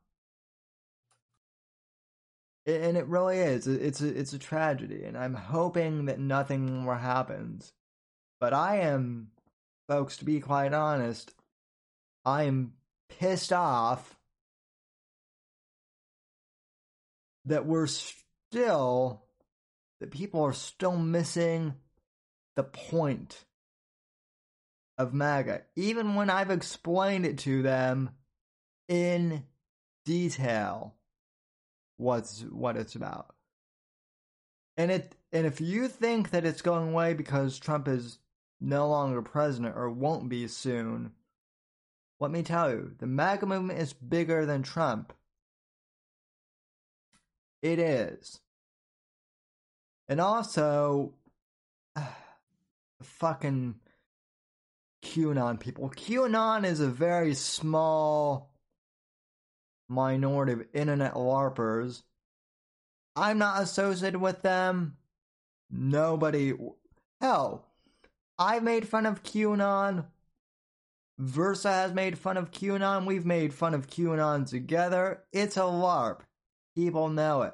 and 2.65 2.97
it 2.97 3.07
really 3.07 3.39
is. 3.39 3.67
It's 3.67 4.01
a, 4.01 4.07
it's 4.07 4.33
a 4.33 4.39
tragedy, 4.39 5.03
and 5.03 5.17
I'm 5.17 5.33
hoping 5.33 6.05
that 6.05 6.19
nothing 6.19 6.83
more 6.83 6.97
happens. 6.97 7.73
But 8.39 8.53
I 8.53 8.79
am 8.79 9.31
folks, 9.89 10.17
to 10.17 10.25
be 10.25 10.39
quite 10.39 10.71
honest, 10.71 11.33
I 12.23 12.43
am 12.43 12.73
pissed 13.09 13.51
off 13.51 14.15
that 17.45 17.65
we're 17.65 17.87
still, 17.87 19.23
that 19.99 20.11
people 20.11 20.43
are 20.43 20.53
still 20.53 20.95
missing 20.95 21.73
the 22.55 22.63
point 22.63 23.45
of 24.99 25.13
MAGA, 25.13 25.61
even 25.77 26.13
when 26.13 26.29
I've 26.29 26.51
explained 26.51 27.25
it 27.25 27.39
to 27.39 27.63
them 27.63 28.11
in 28.89 29.45
detail 30.05 30.95
what's 31.97 32.41
what 32.41 32.75
it's 32.75 32.95
about. 32.95 33.33
And 34.77 34.91
it 34.91 35.15
and 35.31 35.47
if 35.47 35.61
you 35.61 35.87
think 35.87 36.31
that 36.31 36.45
it's 36.45 36.61
going 36.61 36.89
away 36.89 37.13
because 37.13 37.57
Trump 37.57 37.87
is 37.87 38.19
no 38.59 38.89
longer 38.89 39.21
president 39.21 39.77
or 39.77 39.89
won't 39.89 40.27
be 40.27 40.47
soon, 40.47 41.13
let 42.19 42.31
me 42.31 42.43
tell 42.43 42.69
you, 42.69 42.91
the 42.99 43.07
MAGA 43.07 43.45
movement 43.45 43.79
is 43.79 43.93
bigger 43.93 44.45
than 44.45 44.63
Trump. 44.63 45.13
It 47.61 47.79
is. 47.79 48.39
And 50.09 50.19
also, 50.19 51.13
fucking 53.03 53.75
QAnon 55.03 55.59
people. 55.59 55.89
QAnon 55.89 56.65
is 56.65 56.79
a 56.79 56.87
very 56.87 57.33
small 57.33 58.51
minority 59.87 60.53
of 60.53 60.65
internet 60.73 61.13
LARPers. 61.13 62.03
I'm 63.15 63.37
not 63.37 63.61
associated 63.61 64.19
with 64.21 64.41
them. 64.41 64.97
Nobody. 65.69 66.53
Hell, 67.21 67.65
I 68.37 68.59
made 68.59 68.87
fun 68.87 69.05
of 69.05 69.23
QAnon. 69.23 70.05
Versa 71.17 71.69
has 71.69 71.93
made 71.93 72.17
fun 72.17 72.37
of 72.37 72.51
QAnon. 72.51 73.05
We've 73.05 73.25
made 73.25 73.53
fun 73.53 73.73
of 73.73 73.87
QAnon 73.87 74.49
together. 74.49 75.23
It's 75.33 75.57
a 75.57 75.61
LARP. 75.61 76.21
People 76.75 77.09
know 77.09 77.41
it. 77.41 77.53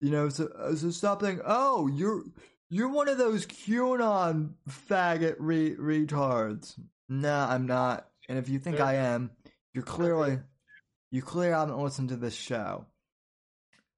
You 0.00 0.10
know, 0.10 0.28
so, 0.28 0.48
uh, 0.48 0.74
so 0.74 0.90
something. 0.90 1.40
Oh, 1.44 1.86
you're 1.86 2.24
you're 2.68 2.88
one 2.88 3.08
of 3.08 3.18
those 3.18 3.46
QAnon 3.46 4.54
faggot 4.68 5.36
re- 5.38 5.76
retards. 5.76 6.78
No, 7.08 7.34
I'm 7.34 7.66
not. 7.66 8.08
And 8.28 8.38
if 8.38 8.48
you 8.48 8.58
think 8.58 8.80
I 8.80 8.94
am, 8.94 9.30
you're 9.72 9.84
clearly 9.84 10.38
you 11.10 11.22
clearly 11.22 11.54
haven't 11.54 11.78
listened 11.78 12.08
to 12.08 12.16
this 12.16 12.34
show. 12.34 12.86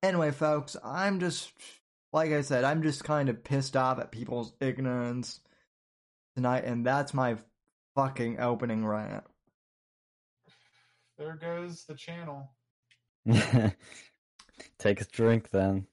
Anyway, 0.02 0.30
folks, 0.30 0.76
I'm 0.84 1.18
just 1.20 1.50
like 2.12 2.32
I 2.32 2.42
said, 2.42 2.64
I'm 2.64 2.82
just 2.82 3.04
kind 3.04 3.28
of 3.28 3.42
pissed 3.42 3.76
off 3.76 3.98
at 3.98 4.12
people's 4.12 4.52
ignorance 4.60 5.40
tonight, 6.36 6.64
and 6.64 6.84
that's 6.84 7.14
my 7.14 7.36
fucking 7.94 8.38
opening 8.40 8.84
rant. 8.84 9.24
There 11.16 11.36
goes 11.36 11.84
the 11.84 11.94
channel. 11.94 12.50
Take 14.78 15.00
a 15.00 15.04
drink 15.04 15.50
then. 15.50 15.86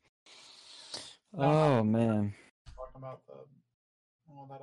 Oh 1.38 1.84
man. 1.84 2.34
About 2.96 3.22
the. 3.28 3.34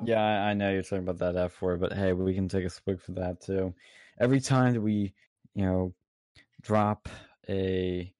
Yeah, 0.04 0.20
I, 0.20 0.50
I 0.50 0.54
know 0.54 0.70
you're 0.70 0.82
talking 0.82 1.06
about 1.06 1.18
that 1.18 1.36
F 1.36 1.60
word, 1.62 1.80
but 1.80 1.92
hey, 1.92 2.12
we 2.12 2.34
can 2.34 2.48
take 2.48 2.64
a 2.64 2.70
swig 2.70 3.00
for 3.00 3.12
that 3.12 3.40
too. 3.40 3.74
Every 4.18 4.40
time 4.40 4.74
that 4.74 4.80
we, 4.80 5.14
you 5.54 5.64
know, 5.64 5.94
drop 6.62 7.08
a 7.48 8.12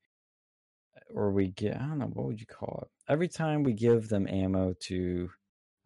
or 1.15 1.31
we 1.31 1.49
get 1.49 1.77
I 1.77 1.87
don't 1.87 1.99
know 1.99 2.07
what 2.07 2.27
would 2.27 2.41
you 2.41 2.47
call 2.47 2.81
it. 2.83 3.13
Every 3.13 3.29
time 3.29 3.63
we 3.63 3.73
give 3.73 4.09
them 4.09 4.29
ammo 4.29 4.75
to 4.81 5.31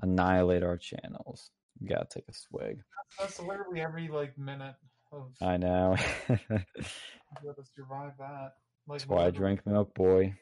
annihilate 0.00 0.62
our 0.62 0.76
channels, 0.76 1.50
we 1.80 1.88
gotta 1.88 2.06
take 2.10 2.28
a 2.28 2.34
swig. 2.34 2.82
That's 3.18 3.40
literally 3.40 3.80
every 3.80 4.08
like 4.08 4.36
minute 4.38 4.74
of. 5.12 5.32
I 5.40 5.56
know. 5.56 5.96
Gotta 6.28 7.64
survive 7.74 8.12
that. 8.18 8.52
Like 8.86 9.00
That's 9.00 9.08
why 9.08 9.26
I 9.26 9.30
drink 9.30 9.66
milk, 9.66 9.94
boy. 9.94 10.34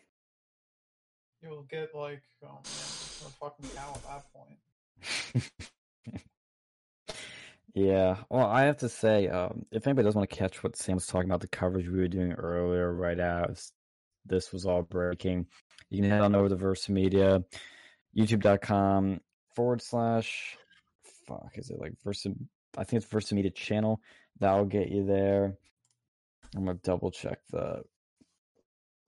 You'll 1.43 1.63
get 1.65 1.95
like, 1.95 2.23
oh 2.45 2.61
a 3.25 3.31
fucking 3.31 3.71
cow 3.75 3.93
at 3.95 4.03
that 4.05 4.25
point. 4.33 5.51
Yeah. 7.75 8.19
Well, 8.31 8.47
I 8.47 8.63
have 8.63 8.79
to 8.79 8.89
say, 8.89 9.29
um, 9.29 9.67
if 9.73 9.87
anybody 9.87 10.07
does 10.07 10.15
want 10.15 10.31
to 10.31 10.37
catch 10.37 10.63
what 10.63 10.77
Sam 10.77 10.95
was 10.95 11.07
talking 11.07 11.29
about, 11.29 11.41
the 11.41 11.49
coverage 11.49 11.89
we 11.89 11.99
were 11.99 12.09
doing 12.09 12.33
earlier, 12.33 12.95
right 12.95 13.19
as 13.19 13.73
this 14.25 14.53
was 14.53 14.65
all 14.65 14.83
breaking, 14.83 15.47
you 15.91 16.01
can 16.01 16.11
head 16.11 16.21
on 16.21 16.37
over 16.37 16.49
to 16.49 16.55
Versa 16.55 16.93
Media, 16.93 17.43
youtube.com 18.17 19.21
forward 19.57 19.83
slash, 19.83 20.57
fuck, 21.27 21.51
is 21.57 21.71
it 21.71 21.81
like 21.81 21.95
Versa? 22.05 22.31
I 22.79 22.85
think 22.85 23.03
it's 23.03 23.11
Versa 23.11 23.35
Media 23.35 23.51
channel. 23.51 24.01
That'll 24.39 24.67
get 24.67 24.91
you 24.91 25.05
there. 25.05 25.57
I'm 26.57 26.65
going 26.65 26.77
to 26.77 26.83
double 26.83 27.11
check 27.11 27.41
the 27.51 27.83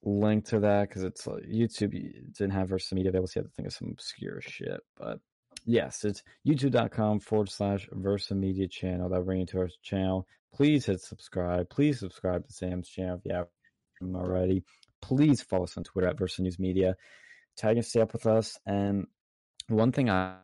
link 0.06 0.46
to 0.46 0.60
that 0.60 0.88
because 0.88 1.02
it's 1.02 1.26
uh, 1.26 1.32
YouTube 1.52 1.92
didn't 2.32 2.52
have 2.52 2.68
Versa 2.70 2.94
Media 2.94 3.10
available, 3.10 3.26
so 3.28 3.40
you 3.40 3.42
have 3.42 3.50
to 3.50 3.56
think 3.56 3.68
of 3.68 3.75
some 3.75 3.88
obscure 3.90 4.40
shit. 4.40 4.80
But 4.96 5.18
yes, 5.66 6.04
it's 6.04 6.22
youtube.com 6.46 7.20
forward 7.20 7.50
slash 7.50 7.88
Versa 7.92 8.34
Media 8.34 8.68
channel. 8.68 9.08
That'll 9.08 9.25
bring 9.25 9.40
you 9.40 9.46
to 9.46 9.58
our 9.58 9.70
channel. 9.82 10.26
Please 10.54 10.86
hit 10.86 11.00
subscribe. 11.00 11.68
Please 11.68 11.98
subscribe 11.98 12.46
to 12.46 12.52
Sam's 12.52 12.88
channel 12.88 13.16
if 13.18 13.25
you 13.25 13.34
haven't 13.34 14.16
already. 14.16 14.64
Please 15.02 15.42
follow 15.42 15.64
us 15.64 15.76
on 15.76 15.84
Twitter 15.84 16.08
at 16.08 16.18
Versa 16.18 16.40
News 16.40 16.58
Media. 16.58 16.96
tag 17.56 17.76
and 17.76 17.84
stay 17.84 18.00
up 18.00 18.12
with 18.12 18.26
us. 18.26 18.58
And 18.66 19.06
one 19.68 19.92
thing 19.92 20.08
I 20.10 20.36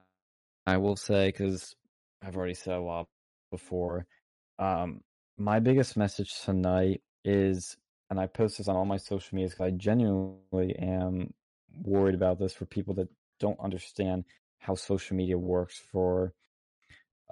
I 0.67 0.77
will 0.79 0.97
say 0.97 1.29
because 1.29 1.75
I've 2.23 2.37
already 2.37 2.55
said 2.55 2.75
a 2.77 2.81
lot 2.81 3.09
before. 3.51 4.07
Um, 4.59 5.01
my 5.39 5.61
biggest 5.61 5.97
message 5.97 6.41
tonight 6.45 7.03
is, 7.25 7.77
and 8.13 8.21
I 8.21 8.27
post 8.27 8.59
this 8.59 8.69
on 8.69 8.77
all 8.77 8.85
my 8.85 8.99
social 8.99 9.35
medias 9.35 9.53
because 9.53 9.69
I 9.69 9.71
genuinely 9.71 10.77
am 10.79 11.33
worried 11.83 12.15
about 12.15 12.39
this 12.39 12.53
for 12.53 12.67
people 12.67 12.93
that 12.97 13.09
don't 13.41 13.59
understand 13.59 14.25
how 14.59 14.75
social 14.75 15.17
media 15.17 15.39
works 15.39 15.81
for 15.91 16.35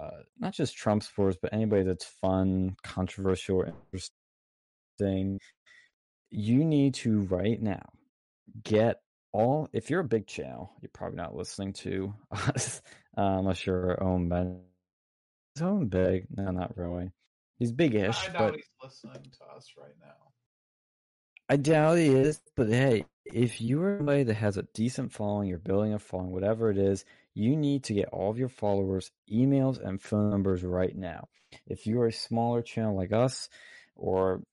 uh, 0.01 0.23
not 0.39 0.55
just 0.55 0.75
Trump 0.75 1.03
supporters, 1.03 1.37
but 1.37 1.53
anybody 1.53 1.83
that's 1.83 2.07
fun, 2.07 2.77
controversial, 2.83 3.59
or 3.59 3.75
interesting. 3.93 5.39
You 6.31 6.65
need 6.65 6.95
to 6.95 7.21
right 7.25 7.61
now 7.61 7.91
get 8.65 9.03
all. 9.33 9.69
If 9.75 9.91
you're 9.91 10.01
a 10.01 10.05
big 10.05 10.27
channel, 10.27 10.73
you're 10.81 10.89
probably 10.95 11.19
not 11.19 11.37
listening 11.37 11.75
to 11.75 12.15
us 12.31 12.81
uh, 13.19 13.21
unless 13.21 13.67
you're 13.67 14.03
owned 14.03 14.31
by. 14.31 14.47
Is 15.57 15.63
Owen 15.63 15.89
big? 15.89 16.25
No, 16.35 16.51
not 16.53 16.79
really. 16.79 17.11
He's 17.59 17.71
big-ish, 17.71 18.31
I 18.31 18.33
doubt 18.33 18.39
but 18.39 18.55
he's 18.55 18.71
listening 18.83 19.31
to 19.39 19.55
us 19.55 19.75
right 19.77 19.93
now. 20.01 20.31
I 21.51 21.57
doubt 21.57 21.99
he 21.99 22.07
is, 22.07 22.41
but 22.55 22.69
hey, 22.69 23.07
if 23.25 23.61
you're 23.61 23.99
somebody 23.99 24.23
that 24.23 24.35
has 24.35 24.57
a 24.57 24.69
decent 24.73 25.11
following, 25.11 25.49
you're 25.49 25.59
building 25.59 25.93
a 25.93 25.99
following, 25.99 26.31
whatever 26.31 26.71
it 26.71 26.79
is, 26.79 27.05
you 27.35 27.57
need 27.57 27.83
to 27.85 27.93
get 27.93 28.09
all 28.13 28.31
of 28.31 28.39
your 28.39 28.49
followers' 28.49 29.11
emails 29.29 29.85
and 29.85 30.01
phone 30.01 30.31
numbers 30.31 30.63
right 30.63 30.97
now. 30.97 31.27
If 31.67 31.89
you're 31.89 32.07
a 32.07 32.13
smaller 32.13 32.63
channel 32.63 32.97
like 32.97 33.11
us, 33.11 33.49
or 33.97 34.45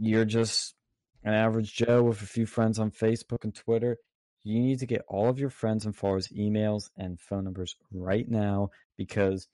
you're 0.00 0.24
just 0.24 0.74
an 1.22 1.34
average 1.34 1.74
Joe 1.74 2.02
with 2.02 2.22
a 2.22 2.26
few 2.26 2.46
friends 2.46 2.78
on 2.78 2.92
Facebook 2.92 3.44
and 3.44 3.54
Twitter, 3.54 3.98
you 4.42 4.58
need 4.58 4.78
to 4.78 4.86
get 4.86 5.04
all 5.06 5.28
of 5.28 5.38
your 5.38 5.50
friends 5.50 5.84
and 5.84 5.94
followers' 5.94 6.28
emails 6.28 6.88
and 6.96 7.20
phone 7.20 7.44
numbers 7.44 7.76
right 7.92 8.26
now 8.26 8.70
because 8.96 9.48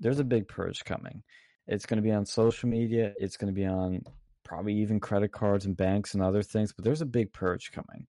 there's 0.00 0.18
a 0.18 0.24
big 0.24 0.48
purge 0.48 0.82
coming. 0.86 1.22
It's 1.66 1.84
going 1.84 1.98
to 1.98 2.08
be 2.08 2.12
on 2.12 2.24
social 2.24 2.70
media, 2.70 3.12
it's 3.18 3.36
going 3.36 3.52
to 3.52 3.60
be 3.60 3.66
on 3.66 4.00
probably 4.48 4.74
even 4.74 4.98
credit 4.98 5.30
cards 5.30 5.66
and 5.66 5.76
banks 5.76 6.14
and 6.14 6.22
other 6.22 6.42
things, 6.42 6.72
but 6.72 6.84
there's 6.84 7.02
a 7.02 7.06
big 7.06 7.32
purge 7.32 7.70
coming. 7.70 8.06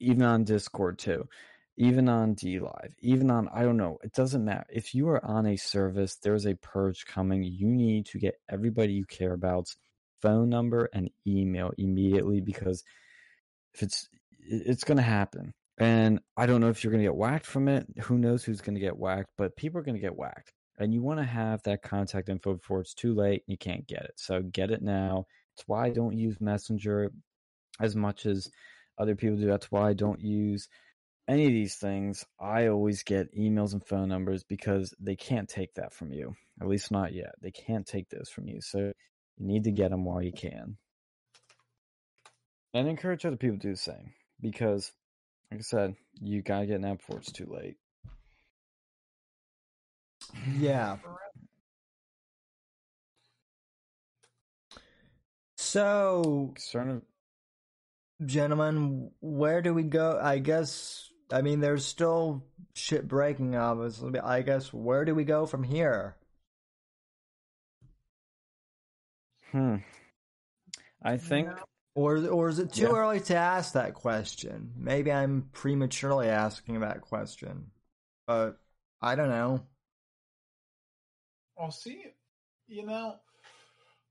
Even 0.00 0.22
on 0.22 0.44
Discord 0.44 0.98
too. 0.98 1.28
Even 1.76 2.08
on 2.08 2.34
D 2.34 2.60
Live, 2.60 2.94
even 3.00 3.30
on 3.30 3.48
I 3.52 3.62
don't 3.62 3.76
know, 3.76 3.98
it 4.02 4.12
doesn't 4.12 4.44
matter. 4.44 4.64
If 4.68 4.94
you 4.94 5.08
are 5.08 5.24
on 5.24 5.46
a 5.46 5.56
service, 5.56 6.16
there's 6.22 6.46
a 6.46 6.54
purge 6.54 7.04
coming. 7.04 7.42
You 7.42 7.66
need 7.66 8.06
to 8.06 8.18
get 8.18 8.40
everybody 8.48 8.92
you 8.92 9.04
care 9.04 9.34
about's 9.34 9.76
phone 10.22 10.48
number 10.48 10.88
and 10.92 11.10
email 11.26 11.72
immediately 11.76 12.40
because 12.40 12.84
if 13.74 13.82
it's 13.82 14.08
it's 14.38 14.84
going 14.84 14.98
to 14.98 15.02
happen. 15.02 15.52
And 15.78 16.20
I 16.36 16.46
don't 16.46 16.60
know 16.60 16.68
if 16.68 16.84
you're 16.84 16.92
going 16.92 17.02
to 17.02 17.08
get 17.08 17.16
whacked 17.16 17.46
from 17.46 17.68
it. 17.68 17.86
Who 18.04 18.18
knows 18.18 18.44
who's 18.44 18.60
going 18.60 18.76
to 18.76 18.80
get 18.80 18.96
whacked, 18.96 19.30
but 19.36 19.56
people 19.56 19.80
are 19.80 19.84
going 19.84 19.96
to 19.96 20.00
get 20.00 20.16
whacked. 20.16 20.52
And 20.78 20.94
you 20.94 21.02
want 21.02 21.20
to 21.20 21.24
have 21.24 21.62
that 21.64 21.82
contact 21.82 22.28
info 22.28 22.54
before 22.54 22.80
it's 22.80 22.94
too 22.94 23.14
late 23.14 23.42
and 23.46 23.52
you 23.52 23.58
can't 23.58 23.86
get 23.86 24.02
it. 24.02 24.12
So 24.16 24.42
get 24.42 24.70
it 24.70 24.82
now. 24.82 25.26
That's 25.56 25.68
why 25.68 25.86
I 25.86 25.90
don't 25.90 26.16
use 26.18 26.40
Messenger 26.40 27.12
as 27.80 27.94
much 27.94 28.26
as 28.26 28.50
other 28.98 29.14
people 29.14 29.36
do. 29.36 29.46
That's 29.46 29.70
why 29.70 29.90
I 29.90 29.92
don't 29.92 30.20
use 30.20 30.68
any 31.28 31.46
of 31.46 31.52
these 31.52 31.76
things. 31.76 32.24
I 32.40 32.68
always 32.68 33.02
get 33.02 33.36
emails 33.36 33.72
and 33.72 33.84
phone 33.84 34.08
numbers 34.08 34.42
because 34.44 34.92
they 35.00 35.16
can't 35.16 35.48
take 35.48 35.74
that 35.74 35.92
from 35.92 36.12
you. 36.12 36.34
At 36.60 36.68
least 36.68 36.90
not 36.90 37.12
yet. 37.12 37.34
They 37.40 37.50
can't 37.50 37.86
take 37.86 38.08
those 38.08 38.28
from 38.28 38.48
you. 38.48 38.60
So 38.60 38.78
you 38.78 39.46
need 39.46 39.64
to 39.64 39.72
get 39.72 39.90
them 39.90 40.04
while 40.04 40.22
you 40.22 40.32
can. 40.32 40.76
And 42.72 42.88
encourage 42.88 43.24
other 43.24 43.36
people 43.36 43.58
to 43.58 43.62
do 43.68 43.70
the 43.70 43.76
same 43.76 44.12
because, 44.40 44.90
like 45.50 45.60
I 45.60 45.62
said, 45.62 45.94
you 46.20 46.42
gotta 46.42 46.66
get 46.66 46.80
now 46.80 46.94
before 46.94 47.18
it's 47.18 47.30
too 47.30 47.46
late. 47.48 47.76
Yeah. 50.58 50.96
So, 55.74 56.52
Concern 56.54 56.88
of 56.88 57.02
gentlemen, 58.28 59.10
where 59.20 59.60
do 59.60 59.74
we 59.74 59.82
go? 59.82 60.20
I 60.22 60.38
guess, 60.38 61.10
I 61.32 61.42
mean, 61.42 61.58
there's 61.58 61.84
still 61.84 62.44
shit 62.74 63.08
breaking, 63.08 63.56
obviously. 63.56 64.12
but 64.12 64.22
I 64.24 64.42
guess, 64.42 64.72
where 64.72 65.04
do 65.04 65.16
we 65.16 65.24
go 65.24 65.46
from 65.46 65.64
here? 65.64 66.16
hmm. 69.50 69.78
I 71.02 71.16
think 71.16 71.48
No. 71.48 71.64
Or, 71.96 72.24
or 72.28 72.48
is 72.48 72.60
it 72.60 72.72
too 72.72 72.82
Yeah. 72.82 72.96
early 72.96 73.18
to 73.22 73.34
ask 73.34 73.72
that 73.72 73.94
question? 73.94 74.74
Maybe 74.76 75.10
I'm 75.10 75.48
prematurely 75.50 76.28
asking 76.28 76.78
that 76.80 77.00
question. 77.00 77.72
But 78.28 78.60
I 79.02 79.16
don't 79.16 79.28
know. 79.28 79.66
Well, 81.56 81.72
see, 81.72 82.14
you 82.68 82.86
know, 82.86 83.18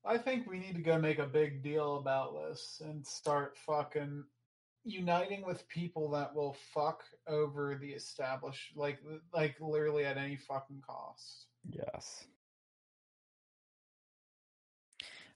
I 0.06 0.18
think 0.18 0.48
we 0.48 0.60
need 0.60 0.76
to 0.76 0.82
go 0.82 0.98
make 1.00 1.20
a 1.20 1.26
big 1.26 1.64
deal 1.64 1.98
about 1.98 2.36
this 2.36 2.82
and 2.84 3.06
start 3.06 3.58
fucking 3.66 4.24
uniting 4.84 5.46
with 5.46 5.68
people 5.70 6.12
that 6.12 6.36
will 6.36 6.58
fuck 6.74 7.04
over 7.28 7.78
the 7.80 7.92
established, 7.92 8.76
like, 8.76 9.00
like 9.34 9.56
literally 9.62 10.06
at 10.06 10.18
any 10.18 10.36
fucking 10.36 10.82
cost. 10.86 11.48
Yes. 11.70 12.26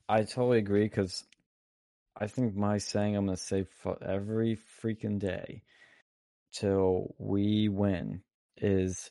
I 0.08 0.22
totally 0.22 0.58
agree 0.58 0.84
because 0.84 1.24
I 2.16 2.26
think 2.26 2.54
my 2.54 2.78
saying 2.78 3.16
I'm 3.16 3.26
going 3.26 3.36
to 3.36 3.42
say 3.42 3.64
for 3.82 3.96
every 4.02 4.58
freaking 4.82 5.18
day 5.18 5.62
till 6.52 7.14
we 7.18 7.68
win 7.68 8.22
is 8.56 9.10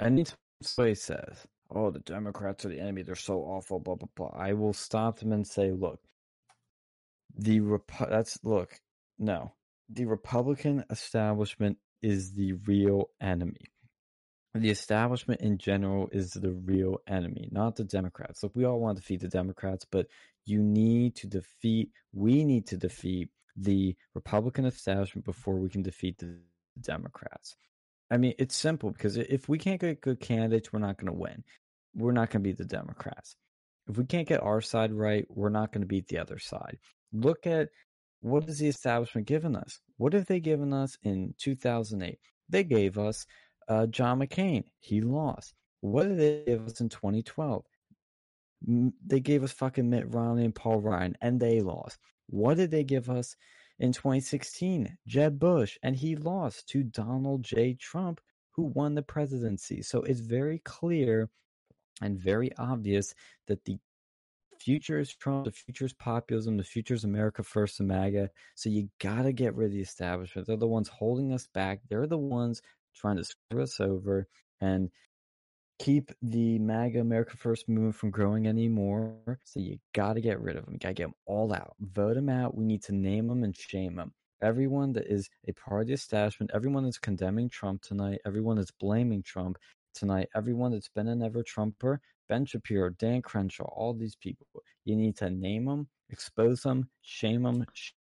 anytime 0.00 0.36
somebody 0.62 0.94
says, 0.94 1.46
oh, 1.70 1.90
the 1.90 2.00
Democrats 2.00 2.64
are 2.64 2.68
the 2.68 2.80
enemy, 2.80 3.02
they're 3.02 3.14
so 3.14 3.40
awful, 3.40 3.80
blah, 3.80 3.94
blah, 3.94 4.08
blah, 4.14 4.32
I 4.34 4.52
will 4.52 4.72
stop 4.72 5.18
them 5.18 5.32
and 5.32 5.46
say, 5.46 5.70
look, 5.70 6.00
the 7.36 7.60
Repu- 7.60 8.10
that's 8.10 8.38
look, 8.44 8.80
no, 9.18 9.52
the 9.88 10.04
Republican 10.06 10.84
establishment 10.90 11.78
is 12.02 12.32
the 12.32 12.52
real 12.66 13.10
enemy 13.20 13.70
the 14.60 14.70
establishment 14.70 15.40
in 15.40 15.58
general 15.58 16.08
is 16.12 16.30
the 16.32 16.52
real 16.52 17.00
enemy, 17.06 17.48
not 17.50 17.76
the 17.76 17.84
Democrats. 17.84 18.42
Look, 18.42 18.52
we 18.54 18.64
all 18.64 18.80
want 18.80 18.96
to 18.96 19.02
defeat 19.02 19.20
the 19.20 19.28
Democrats, 19.28 19.86
but 19.90 20.06
you 20.44 20.62
need 20.62 21.16
to 21.16 21.26
defeat, 21.26 21.90
we 22.12 22.44
need 22.44 22.66
to 22.68 22.76
defeat 22.76 23.30
the 23.56 23.96
Republican 24.14 24.64
establishment 24.64 25.24
before 25.24 25.56
we 25.56 25.68
can 25.68 25.82
defeat 25.82 26.18
the 26.18 26.38
Democrats. 26.80 27.56
I 28.10 28.18
mean, 28.18 28.34
it's 28.38 28.56
simple 28.56 28.90
because 28.90 29.16
if 29.16 29.48
we 29.48 29.58
can't 29.58 29.80
get 29.80 30.00
good 30.00 30.20
candidates, 30.20 30.72
we're 30.72 30.78
not 30.78 30.98
going 30.98 31.12
to 31.12 31.18
win. 31.18 31.42
We're 31.94 32.12
not 32.12 32.30
going 32.30 32.42
to 32.42 32.48
beat 32.48 32.58
the 32.58 32.64
Democrats. 32.64 33.36
If 33.88 33.98
we 33.98 34.04
can't 34.04 34.28
get 34.28 34.42
our 34.42 34.60
side 34.60 34.92
right, 34.92 35.26
we're 35.28 35.48
not 35.48 35.72
going 35.72 35.82
to 35.82 35.88
beat 35.88 36.08
the 36.08 36.18
other 36.18 36.38
side. 36.38 36.78
Look 37.12 37.46
at 37.46 37.68
what 38.20 38.44
has 38.44 38.58
the 38.58 38.68
establishment 38.68 39.26
given 39.26 39.56
us? 39.56 39.80
What 39.96 40.12
have 40.12 40.26
they 40.26 40.40
given 40.40 40.72
us 40.72 40.98
in 41.02 41.34
2008? 41.38 42.18
They 42.48 42.64
gave 42.64 42.98
us 42.98 43.26
uh, 43.68 43.86
John 43.86 44.20
McCain. 44.20 44.64
He 44.80 45.00
lost. 45.00 45.54
What 45.80 46.08
did 46.08 46.18
they 46.18 46.42
give 46.46 46.66
us 46.66 46.80
in 46.80 46.88
2012? 46.88 47.64
They 49.06 49.20
gave 49.20 49.44
us 49.44 49.52
fucking 49.52 49.88
Mitt 49.88 50.12
Romney 50.12 50.44
and 50.44 50.54
Paul 50.54 50.80
Ryan, 50.80 51.16
and 51.20 51.38
they 51.38 51.60
lost. 51.60 51.98
What 52.28 52.56
did 52.56 52.70
they 52.70 52.84
give 52.84 53.08
us 53.10 53.36
in 53.78 53.92
2016? 53.92 54.96
Jeb 55.06 55.38
Bush, 55.38 55.78
and 55.82 55.96
he 55.96 56.16
lost 56.16 56.68
to 56.68 56.82
Donald 56.82 57.42
J. 57.42 57.74
Trump, 57.74 58.20
who 58.52 58.64
won 58.64 58.94
the 58.94 59.02
presidency. 59.02 59.82
So 59.82 60.02
it's 60.02 60.20
very 60.20 60.60
clear 60.60 61.28
and 62.00 62.18
very 62.18 62.50
obvious 62.56 63.14
that 63.46 63.64
the 63.64 63.78
future 64.58 64.98
is 64.98 65.14
Trump, 65.14 65.44
the 65.44 65.50
future 65.50 65.84
is 65.84 65.92
populism, 65.92 66.56
the 66.56 66.64
future 66.64 66.94
is 66.94 67.04
America 67.04 67.42
First 67.42 67.80
and 67.80 67.88
MAGA. 67.88 68.30
So 68.54 68.70
you 68.70 68.88
gotta 69.00 69.32
get 69.32 69.54
rid 69.54 69.66
of 69.66 69.72
the 69.72 69.80
establishment. 69.80 70.46
They're 70.46 70.56
the 70.56 70.66
ones 70.66 70.88
holding 70.88 71.32
us 71.32 71.46
back. 71.52 71.80
They're 71.88 72.06
the 72.06 72.18
ones 72.18 72.62
trying 72.94 73.16
to 73.16 73.24
screw 73.24 73.62
us 73.62 73.78
over 73.80 74.26
and 74.60 74.90
keep 75.78 76.12
the 76.22 76.58
MAGA 76.58 77.00
America 77.00 77.36
First 77.36 77.68
movement 77.68 77.96
from 77.96 78.10
growing 78.10 78.46
anymore. 78.46 79.38
So 79.44 79.60
you 79.60 79.78
gotta 79.94 80.20
get 80.20 80.40
rid 80.40 80.56
of 80.56 80.64
them. 80.64 80.74
You 80.74 80.80
gotta 80.80 80.94
get 80.94 81.04
them 81.04 81.14
all 81.26 81.52
out. 81.52 81.74
Vote 81.80 82.14
them 82.14 82.28
out. 82.28 82.56
We 82.56 82.64
need 82.64 82.82
to 82.84 82.92
name 82.94 83.28
them 83.28 83.44
and 83.44 83.56
shame 83.56 83.96
them. 83.96 84.12
Everyone 84.42 84.92
that 84.92 85.06
is 85.06 85.28
a 85.48 85.52
part 85.52 85.82
of 85.82 85.86
the 85.88 85.94
establishment, 85.94 86.50
everyone 86.54 86.84
that's 86.84 86.98
condemning 86.98 87.48
Trump 87.48 87.82
tonight, 87.82 88.20
everyone 88.26 88.56
that's 88.56 88.70
blaming 88.70 89.22
Trump 89.22 89.58
tonight, 89.94 90.28
everyone 90.34 90.72
that's 90.72 90.88
been 90.88 91.08
an 91.08 91.22
ever 91.22 91.42
Trumper, 91.42 92.00
Ben 92.28 92.44
Shapiro, 92.44 92.90
Dan 92.90 93.22
Crenshaw, 93.22 93.64
all 93.64 93.94
these 93.94 94.16
people, 94.16 94.46
you 94.84 94.94
need 94.96 95.16
to 95.18 95.30
name 95.30 95.64
them, 95.64 95.88
expose 96.10 96.62
them, 96.62 96.90
shame 97.02 97.42
them, 97.44 97.64
sh- 97.72 97.92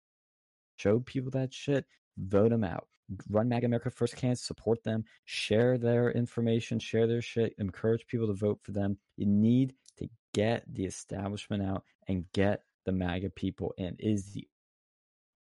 show 0.76 0.98
people 1.00 1.30
that 1.32 1.52
shit, 1.54 1.86
vote 2.18 2.50
them 2.50 2.64
out. 2.64 2.88
Run 3.28 3.48
MAGA 3.48 3.66
America 3.66 3.90
First 3.90 4.16
candidates, 4.16 4.46
support 4.46 4.82
them, 4.82 5.04
share 5.24 5.78
their 5.78 6.10
information, 6.10 6.78
share 6.78 7.06
their 7.06 7.22
shit, 7.22 7.54
encourage 7.58 8.06
people 8.06 8.26
to 8.26 8.32
vote 8.32 8.60
for 8.62 8.72
them. 8.72 8.98
You 9.16 9.26
need 9.26 9.74
to 9.98 10.08
get 10.32 10.64
the 10.72 10.84
establishment 10.84 11.62
out 11.62 11.84
and 12.08 12.24
get 12.32 12.62
the 12.84 12.92
MAGA 12.92 13.30
people 13.30 13.74
in. 13.76 13.96
It 13.98 14.12
is 14.12 14.32
the 14.32 14.46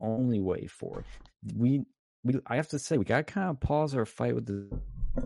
only 0.02 0.40
way 0.40 0.68
forward. 0.68 1.06
We 1.56 1.86
we 2.24 2.40
I 2.48 2.56
have 2.56 2.68
to 2.70 2.80
say 2.80 2.98
we 2.98 3.06
got 3.06 3.28
to 3.28 3.34
kind 3.34 3.50
of 3.50 3.60
pause 3.60 3.96
our 3.96 4.06
fight 4.06 4.36
with 4.36 4.46
the. 4.48 4.80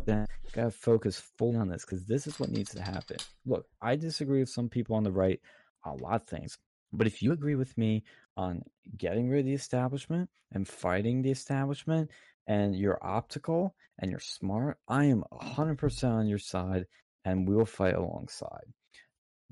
Got 0.06 0.66
to 0.66 0.72
focus 0.72 1.20
fully 1.20 1.58
on 1.58 1.68
this 1.68 1.84
because 1.84 2.06
this 2.06 2.28
is 2.28 2.40
what 2.40 2.52
needs 2.52 2.72
to 2.76 2.82
happen. 2.82 3.18
Look, 3.46 3.66
I 3.82 3.96
disagree 3.96 4.40
with 4.40 4.50
some 4.50 4.70
people 4.70 4.96
on 4.96 5.04
the 5.04 5.12
right 5.12 5.40
a 5.86 5.94
lot 5.94 6.22
of 6.22 6.28
things, 6.28 6.60
but 6.94 7.08
if 7.08 7.24
you 7.24 7.32
agree 7.32 7.56
with 7.56 7.76
me 7.78 8.04
on 8.40 8.64
getting 8.98 9.30
rid 9.30 9.42
of 9.42 9.46
the 9.46 9.54
establishment 9.54 10.30
and 10.54 10.68
fighting 10.68 11.22
the 11.22 11.32
establishment, 11.32 12.10
and 12.48 12.76
you're 12.76 13.04
optical 13.04 13.76
and 14.00 14.10
you're 14.10 14.20
smart, 14.20 14.78
I 14.88 15.06
am 15.06 15.24
100% 15.32 16.04
on 16.10 16.28
your 16.28 16.40
side 16.40 16.86
and 17.26 17.48
we 17.48 17.56
will 17.56 17.66
fight 17.66 17.96
alongside. 17.96 18.66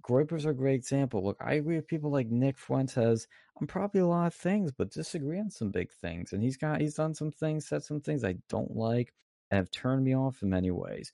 Groyper's 0.02 0.46
are 0.46 0.52
a 0.52 0.56
great 0.56 0.76
example. 0.76 1.24
Look, 1.24 1.38
I 1.42 1.56
agree 1.56 1.76
with 1.76 1.88
people 1.88 2.12
like 2.12 2.28
Nick 2.28 2.58
Fuentes. 2.58 3.28
I'm 3.60 3.68
probably 3.68 4.02
a 4.02 4.08
lot 4.08 4.28
of 4.28 4.34
things, 4.34 4.72
but 4.72 4.92
disagree 4.92 5.40
on 5.40 5.50
some 5.50 5.70
big 5.70 5.92
things. 5.92 6.32
And 6.32 6.42
he's 6.42 6.56
got 6.56 6.80
he's 6.80 6.94
done 6.96 7.14
some 7.14 7.32
things, 7.32 7.68
said 7.68 7.84
some 7.84 8.00
things 8.00 8.24
I 8.24 8.36
don't 8.48 8.76
like, 8.76 9.14
and 9.52 9.58
have 9.58 9.72
turned 9.72 10.06
me 10.06 10.16
off 10.16 10.42
in 10.42 10.50
many 10.50 10.72
ways. 10.72 11.12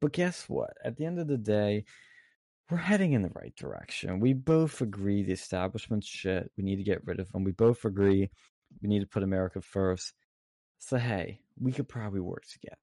But 0.00 0.12
guess 0.12 0.48
what? 0.48 0.72
At 0.84 0.96
the 0.96 1.04
end 1.04 1.18
of 1.20 1.28
the 1.28 1.38
day, 1.38 1.84
we're 2.70 2.78
heading 2.78 3.12
in 3.12 3.22
the 3.22 3.30
right 3.34 3.54
direction. 3.56 4.18
We 4.18 4.32
both 4.32 4.80
agree 4.80 5.22
the 5.22 5.32
establishment's 5.32 6.08
shit. 6.08 6.50
We 6.56 6.64
need 6.64 6.76
to 6.76 6.82
get 6.82 7.06
rid 7.06 7.20
of 7.20 7.30
them. 7.30 7.44
We 7.44 7.52
both 7.52 7.84
agree 7.84 8.30
we 8.82 8.88
need 8.88 9.00
to 9.00 9.06
put 9.06 9.22
America 9.22 9.60
first. 9.60 10.12
So 10.78 10.96
hey, 10.96 11.40
we 11.58 11.72
could 11.72 11.88
probably 11.88 12.20
work 12.20 12.44
together. 12.46 12.76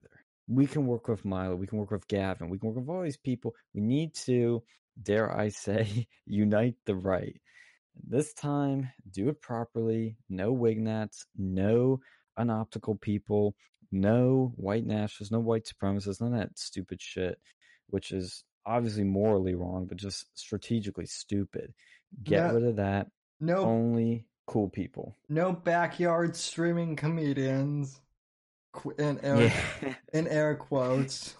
We 0.47 0.67
can 0.67 0.87
work 0.87 1.07
with 1.07 1.25
Milo. 1.25 1.55
We 1.55 1.67
can 1.67 1.79
work 1.79 1.91
with 1.91 2.07
Gavin. 2.07 2.49
We 2.49 2.57
can 2.57 2.69
work 2.69 2.77
with 2.77 2.89
all 2.89 3.03
these 3.03 3.17
people. 3.17 3.55
We 3.73 3.81
need 3.81 4.13
to, 4.25 4.63
dare 5.01 5.35
I 5.35 5.49
say, 5.49 6.07
unite 6.25 6.75
the 6.85 6.95
right. 6.95 7.39
This 7.95 8.33
time, 8.33 8.89
do 9.11 9.29
it 9.29 9.41
properly. 9.41 10.17
No 10.29 10.51
wignats. 10.51 11.25
No 11.37 11.99
unoptical 12.37 12.95
people. 12.95 13.55
No 13.91 14.53
white 14.55 14.85
nationalists. 14.85 15.31
No 15.31 15.39
white 15.39 15.65
supremacists. 15.65 16.19
None 16.19 16.33
of 16.33 16.39
that 16.39 16.57
stupid 16.57 17.01
shit, 17.01 17.37
which 17.87 18.11
is 18.11 18.43
obviously 18.65 19.03
morally 19.03 19.55
wrong, 19.55 19.85
but 19.85 19.97
just 19.97 20.25
strategically 20.37 21.05
stupid. 21.05 21.73
Get 22.23 22.47
No- 22.47 22.53
rid 22.55 22.63
of 22.63 22.75
that. 22.77 23.07
No, 23.39 23.57
Only 23.57 24.25
cool 24.47 24.69
people. 24.69 25.17
no 25.29 25.51
backyard 25.51 26.35
streaming 26.35 26.95
comedians. 26.95 27.99
In 28.97 29.19
air, 29.19 29.51
Yeah. 29.81 29.93
in 30.13 30.27
air 30.27 30.55
quotes. 30.55 31.35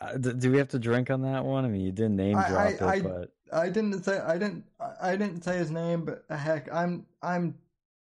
Uh, 0.00 0.16
do 0.18 0.50
we 0.52 0.58
have 0.58 0.68
to 0.68 0.78
drink 0.78 1.10
on 1.10 1.22
that 1.22 1.44
one? 1.44 1.64
I 1.64 1.68
mean, 1.68 1.80
you 1.80 1.92
didn't 1.92 2.16
name 2.16 2.34
drop 2.34 2.50
I- 2.50 2.68
it, 2.68 2.82
I- 2.82 3.00
but 3.00 3.30
I 3.52 3.68
didn't 3.70 4.04
say 4.04 4.18
I 4.18 4.38
didn't 4.38 4.64
I 4.80 5.12
I 5.12 5.16
didn't 5.16 5.42
say 5.42 5.56
his 5.58 5.70
name, 5.70 6.04
but 6.04 6.24
heck, 6.36 6.72
I'm 6.72 7.06
I'm 7.22 7.56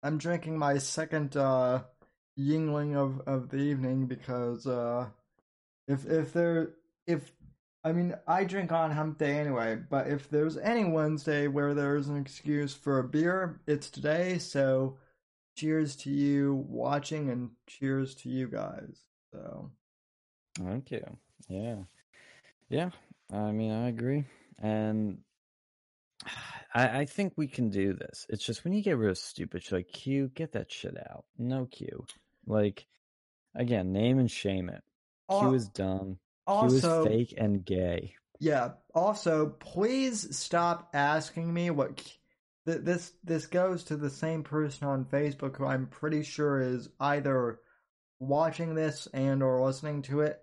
I'm 0.02 0.18
drinking 0.18 0.58
my 0.58 0.78
second 0.78 1.36
uh 1.36 1.82
Yuengling 2.38 2.94
of 2.96 3.20
of 3.26 3.48
the 3.48 3.58
evening 3.58 4.06
because 4.06 4.66
uh 4.66 5.06
if 5.86 6.04
if 6.06 6.32
there 6.32 6.70
if 7.06 7.32
I 7.84 7.92
mean 7.92 8.14
I 8.26 8.44
drink 8.44 8.72
on 8.72 8.90
hump 8.90 9.18
day 9.18 9.38
anyway, 9.38 9.78
but 9.88 10.08
if 10.08 10.28
there's 10.28 10.56
any 10.56 10.84
Wednesday 10.84 11.46
where 11.46 11.74
there's 11.74 12.08
an 12.08 12.16
excuse 12.16 12.74
for 12.74 12.98
a 12.98 13.04
beer, 13.04 13.60
it's 13.66 13.90
today. 13.90 14.38
So 14.38 14.98
cheers 15.56 15.96
to 15.96 16.10
you 16.10 16.64
watching 16.68 17.30
and 17.30 17.50
cheers 17.66 18.14
to 18.16 18.28
you 18.28 18.48
guys. 18.48 19.00
So 19.32 19.70
thank 20.58 20.90
you. 20.90 21.04
Yeah, 21.48 21.76
yeah. 22.68 22.90
I 23.32 23.52
mean, 23.52 23.72
I 23.72 23.88
agree, 23.88 24.24
and 24.58 25.18
I, 26.74 27.00
I 27.00 27.04
think 27.04 27.34
we 27.36 27.46
can 27.46 27.70
do 27.70 27.92
this. 27.92 28.26
It's 28.28 28.44
just 28.44 28.64
when 28.64 28.72
you 28.72 28.82
get 28.82 28.98
real 28.98 29.14
stupid 29.14 29.62
shit 29.62 29.72
like 29.72 29.88
Q, 29.88 30.30
get 30.34 30.52
that 30.52 30.72
shit 30.72 30.96
out. 30.96 31.24
No 31.38 31.66
Q. 31.66 32.04
Like 32.46 32.86
again, 33.54 33.92
name 33.92 34.18
and 34.18 34.30
shame 34.30 34.68
it. 34.68 34.82
Q 35.30 35.54
is 35.54 35.68
dumb. 35.68 36.18
Also 36.48 37.04
Q 37.04 37.12
is 37.12 37.16
fake 37.16 37.34
and 37.38 37.64
gay. 37.64 38.14
Yeah. 38.40 38.70
Also, 38.94 39.46
please 39.46 40.36
stop 40.36 40.90
asking 40.94 41.52
me 41.52 41.70
what 41.70 41.96
th- 42.66 42.82
this 42.82 43.12
this 43.24 43.46
goes 43.46 43.84
to 43.84 43.96
the 43.96 44.10
same 44.10 44.42
person 44.42 44.88
on 44.88 45.04
Facebook 45.04 45.56
who 45.56 45.66
I'm 45.66 45.86
pretty 45.86 46.22
sure 46.22 46.60
is 46.60 46.88
either 46.98 47.60
watching 48.20 48.74
this 48.74 49.06
and 49.12 49.42
or 49.42 49.64
listening 49.64 50.02
to 50.02 50.20
it 50.20 50.40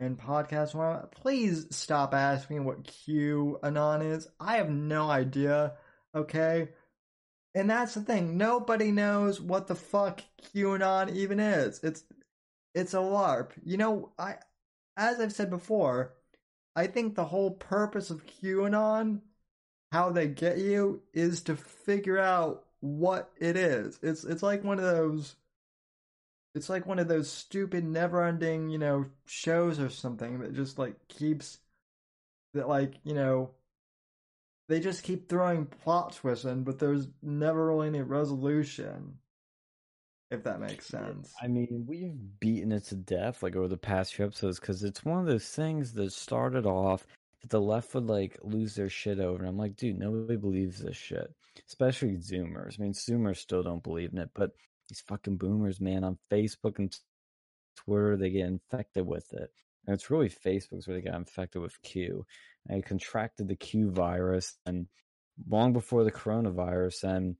in 0.00 0.16
podcast 0.16 0.72
form. 0.72 1.06
Please 1.12 1.66
stop 1.70 2.14
asking 2.14 2.64
what 2.64 2.84
Q 2.84 3.58
anon 3.62 4.02
is. 4.02 4.28
I 4.38 4.56
have 4.56 4.70
no 4.70 5.08
idea. 5.08 5.74
Okay. 6.14 6.68
And 7.54 7.70
that's 7.70 7.94
the 7.94 8.02
thing. 8.02 8.36
Nobody 8.36 8.92
knows 8.92 9.40
what 9.40 9.66
the 9.66 9.74
fuck 9.74 10.20
QAnon 10.54 11.14
even 11.14 11.40
is. 11.40 11.80
It's 11.82 12.04
it's 12.74 12.92
a 12.92 12.98
LARP. 12.98 13.52
You 13.64 13.78
know, 13.78 14.12
I 14.18 14.34
as 14.96 15.20
I've 15.20 15.32
said 15.32 15.50
before, 15.50 16.14
I 16.74 16.86
think 16.86 17.14
the 17.14 17.24
whole 17.24 17.52
purpose 17.52 18.10
of 18.10 18.26
QAnon, 18.26 19.20
how 19.92 20.10
they 20.10 20.28
get 20.28 20.58
you, 20.58 21.02
is 21.12 21.42
to 21.42 21.56
figure 21.56 22.18
out 22.18 22.64
what 22.80 23.30
it 23.38 23.56
is. 23.56 23.98
It's 24.02 24.24
it's 24.24 24.42
like 24.42 24.64
one 24.64 24.78
of 24.78 24.84
those 24.84 25.36
it's 26.54 26.70
like 26.70 26.86
one 26.86 26.98
of 26.98 27.08
those 27.08 27.30
stupid 27.30 27.84
never 27.84 28.24
ending, 28.24 28.70
you 28.70 28.78
know, 28.78 29.06
shows 29.26 29.78
or 29.78 29.90
something 29.90 30.40
that 30.40 30.54
just 30.54 30.78
like 30.78 30.96
keeps 31.08 31.58
that 32.54 32.68
like, 32.68 32.94
you 33.04 33.14
know 33.14 33.50
they 34.68 34.80
just 34.80 35.02
keep 35.02 35.28
throwing 35.28 35.66
plot 35.66 36.14
twists 36.14 36.44
in, 36.44 36.64
but 36.64 36.78
there's 36.78 37.06
never 37.22 37.66
really 37.66 37.88
any 37.88 38.02
resolution. 38.02 39.18
If 40.30 40.42
that 40.42 40.60
makes 40.60 40.86
sense. 40.86 41.32
I 41.40 41.46
mean, 41.46 41.84
we've 41.86 42.16
beaten 42.40 42.72
it 42.72 42.84
to 42.86 42.96
death 42.96 43.42
like 43.42 43.54
over 43.54 43.68
the 43.68 43.76
past 43.76 44.14
few 44.14 44.24
episodes 44.24 44.58
because 44.58 44.82
it's 44.82 45.04
one 45.04 45.20
of 45.20 45.26
those 45.26 45.48
things 45.48 45.92
that 45.92 46.12
started 46.12 46.66
off 46.66 47.06
that 47.42 47.50
the 47.50 47.60
left 47.60 47.94
would 47.94 48.06
like 48.06 48.36
lose 48.42 48.74
their 48.74 48.88
shit 48.88 49.20
over. 49.20 49.38
And 49.38 49.48
I'm 49.48 49.58
like, 49.58 49.76
dude, 49.76 49.98
nobody 49.98 50.36
believes 50.36 50.80
this 50.80 50.96
shit, 50.96 51.32
especially 51.68 52.16
Zoomers. 52.16 52.78
I 52.78 52.82
mean, 52.82 52.92
Zoomers 52.92 53.36
still 53.36 53.62
don't 53.62 53.84
believe 53.84 54.12
in 54.12 54.18
it, 54.18 54.30
but 54.34 54.50
these 54.88 55.00
fucking 55.06 55.36
boomers, 55.36 55.80
man, 55.80 56.02
on 56.02 56.18
Facebook 56.30 56.78
and 56.78 56.96
Twitter, 57.76 58.16
they 58.16 58.30
get 58.30 58.46
infected 58.46 59.06
with 59.06 59.32
it. 59.32 59.50
And 59.86 59.94
it's 59.94 60.10
really 60.10 60.28
Facebook's 60.28 60.88
where 60.88 60.96
they 60.96 61.08
got 61.08 61.14
infected 61.14 61.62
with 61.62 61.80
Q. 61.82 62.26
And 62.66 62.76
they 62.76 62.82
contracted 62.82 63.46
the 63.46 63.54
Q 63.54 63.90
virus 63.90 64.56
and 64.66 64.88
long 65.48 65.72
before 65.72 66.02
the 66.02 66.10
coronavirus. 66.10 67.04
And 67.04 67.36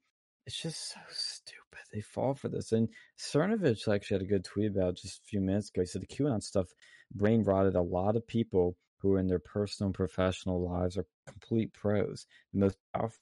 it's 0.46 0.60
just 0.60 0.92
so 0.92 1.00
stupid. 1.10 1.65
They 1.96 2.02
fall 2.02 2.34
for 2.34 2.50
this. 2.50 2.72
And 2.72 2.90
Cernovich 3.18 3.88
actually 3.88 4.16
had 4.16 4.22
a 4.22 4.26
good 4.26 4.44
tweet 4.44 4.70
about 4.70 4.96
just 4.96 5.22
a 5.22 5.24
few 5.24 5.40
minutes 5.40 5.70
ago. 5.70 5.80
He 5.80 5.86
said 5.86 6.02
the 6.02 6.06
QAnon 6.06 6.42
stuff 6.42 6.66
brain 7.14 7.42
rotted 7.42 7.74
a 7.74 7.80
lot 7.80 8.16
of 8.16 8.26
people 8.26 8.76
who 8.98 9.14
are 9.14 9.18
in 9.18 9.28
their 9.28 9.38
personal 9.38 9.86
and 9.86 9.94
professional 9.94 10.62
lives 10.62 10.98
are 10.98 11.06
complete 11.26 11.72
pros. 11.72 12.26
The 12.52 12.58
most 12.60 12.76
powerful 12.94 13.16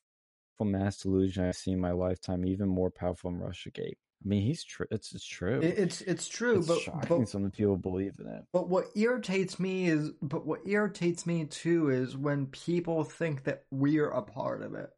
mass 0.63 0.97
delusion 0.99 1.45
I've 1.45 1.55
seen 1.55 1.75
in 1.75 1.81
my 1.81 1.93
lifetime, 1.93 2.45
even 2.45 2.69
more 2.69 2.91
powerful 2.91 3.31
than 3.31 3.39
Russiagate. 3.39 3.95
I 4.25 4.29
mean, 4.29 4.43
he's 4.43 4.65
true. 4.65 4.87
It's, 4.91 5.15
it's 5.15 5.25
true. 5.25 5.61
It's 5.63 6.01
it's 6.01 6.27
true, 6.27 6.59
it's 6.59 6.67
but 6.67 6.81
shocking 6.81 7.21
but 7.21 7.29
some 7.29 7.49
people 7.53 7.77
believe 7.77 8.17
in 8.19 8.27
it. 8.27 8.43
But 8.53 8.69
what 8.69 8.87
irritates 8.97 9.61
me 9.61 9.87
is, 9.87 10.11
but 10.21 10.47
what 10.47 10.67
irritates 10.67 11.27
me 11.27 11.45
too 11.45 11.91
is 11.91 12.17
when 12.17 12.47
people 12.47 13.05
think 13.05 13.45
that 13.45 13.67
we're 13.71 14.09
a 14.09 14.23
part 14.23 14.63
of 14.63 14.75
it. 14.75 14.91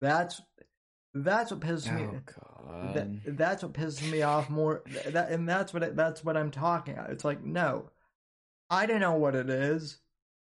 That's 0.00 0.40
that's 1.24 1.50
what 1.50 1.60
pisses 1.60 1.94
me. 1.94 2.04
Oh 2.04 2.20
god. 2.24 2.94
That, 2.94 3.36
that's 3.36 3.62
what 3.62 3.72
pisses 3.72 4.10
me 4.10 4.22
off 4.22 4.50
more. 4.50 4.82
That 5.08 5.30
and 5.30 5.48
that's 5.48 5.72
what 5.72 5.82
it, 5.82 5.96
that's 5.96 6.24
what 6.24 6.36
I'm 6.36 6.50
talking 6.50 6.94
about. 6.94 7.10
It's 7.10 7.24
like 7.24 7.44
no, 7.44 7.90
I 8.70 8.86
don't 8.86 9.00
know 9.00 9.14
what 9.14 9.34
it 9.34 9.48
is, 9.48 9.98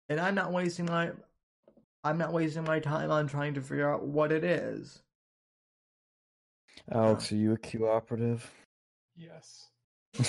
and 0.08 0.20
I'm 0.20 0.34
not 0.34 0.52
wasting 0.52 0.86
my 0.86 1.12
I'm 2.02 2.18
not 2.18 2.32
wasting 2.32 2.64
my 2.64 2.80
time 2.80 3.10
on 3.10 3.26
trying 3.26 3.54
to 3.54 3.62
figure 3.62 3.92
out 3.92 4.04
what 4.04 4.32
it 4.32 4.44
is. 4.44 5.02
Alex, 6.92 7.32
are 7.32 7.36
you 7.36 7.52
a 7.52 7.58
Q 7.58 7.88
operative? 7.88 8.50
Yes. 9.16 9.68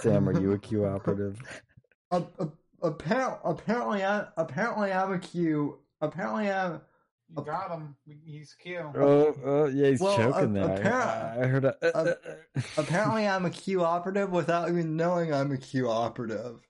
Sam, 0.00 0.28
are 0.28 0.38
you 0.38 0.52
a 0.52 0.58
Q 0.58 0.86
operative? 0.86 1.40
A, 2.10 2.22
a, 2.40 2.48
apparently, 2.82 3.38
apparently, 3.42 4.04
I 4.04 4.26
apparently 4.36 4.92
I'm 4.92 5.12
a 5.12 5.18
Q. 5.18 5.78
Apparently, 6.02 6.50
I'm 6.50 6.82
You 7.36 7.44
got 7.44 7.70
him. 7.70 7.96
He's 8.24 8.54
cute. 8.54 8.80
Oh, 8.94 9.34
oh 9.44 9.64
yeah, 9.66 9.88
he's 9.90 10.00
Well, 10.00 10.16
choking 10.16 10.56
a- 10.56 10.66
there. 10.66 10.78
appar- 10.78 11.38
I, 11.38 11.42
I 11.42 11.46
heard 11.46 11.64
a. 11.64 11.76
Uh, 11.84 11.90
a- 11.94 11.96
uh, 11.96 12.14
uh. 12.56 12.60
apparently 12.76 13.26
I'm 13.28 13.44
a 13.46 13.50
Q 13.50 13.82
operative 13.84 14.30
without 14.30 14.68
even 14.68 14.96
knowing 14.96 15.32
I'm 15.32 15.50
a 15.52 15.56
Q 15.58 15.88
operative. 15.90 16.60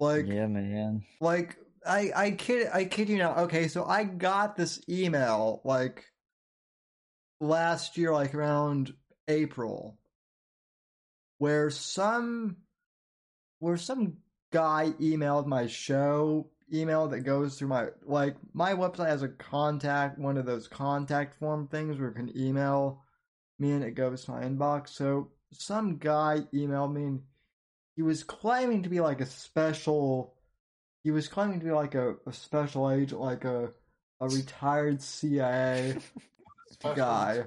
Like 0.00 0.26
yeah, 0.26 0.46
man. 0.46 1.04
like 1.20 1.56
I 1.86 2.10
I 2.16 2.30
kid 2.32 2.68
I 2.72 2.84
kid 2.86 3.08
you 3.08 3.18
not. 3.18 3.38
Okay, 3.38 3.68
so 3.68 3.84
I 3.84 4.04
got 4.04 4.56
this 4.56 4.80
email 4.88 5.60
like 5.64 6.06
last 7.40 7.96
year 7.96 8.12
like 8.12 8.34
around 8.34 8.92
April 9.28 9.98
where 11.38 11.70
some 11.70 12.56
where 13.60 13.76
some 13.76 14.16
guy 14.52 14.92
emailed 15.00 15.46
my 15.46 15.66
show 15.66 16.50
email 16.72 17.08
that 17.08 17.20
goes 17.20 17.58
through 17.58 17.68
my 17.68 17.88
like 18.04 18.36
my 18.52 18.74
website 18.74 19.08
has 19.08 19.22
a 19.22 19.28
contact 19.28 20.18
one 20.18 20.36
of 20.36 20.46
those 20.46 20.68
contact 20.68 21.34
form 21.38 21.66
things 21.68 21.98
where 21.98 22.08
you 22.08 22.14
can 22.14 22.36
email 22.36 23.02
me 23.58 23.72
and 23.72 23.84
it 23.84 23.92
goes 23.92 24.24
to 24.24 24.30
my 24.32 24.42
inbox. 24.42 24.88
So 24.90 25.30
some 25.52 25.98
guy 25.98 26.40
emailed 26.54 26.92
me 26.92 27.04
and 27.04 27.22
he 27.96 28.02
was 28.02 28.24
claiming 28.24 28.82
to 28.84 28.88
be 28.88 29.00
like 29.00 29.20
a 29.20 29.26
special 29.26 30.34
he 31.04 31.10
was 31.10 31.28
claiming 31.28 31.60
to 31.60 31.64
be 31.64 31.72
like 31.72 31.94
a, 31.94 32.16
a 32.26 32.32
special 32.32 32.90
agent 32.90 33.20
like 33.20 33.44
a 33.44 33.72
a 34.20 34.28
retired 34.28 35.02
CIA 35.02 35.96
guy 36.94 37.44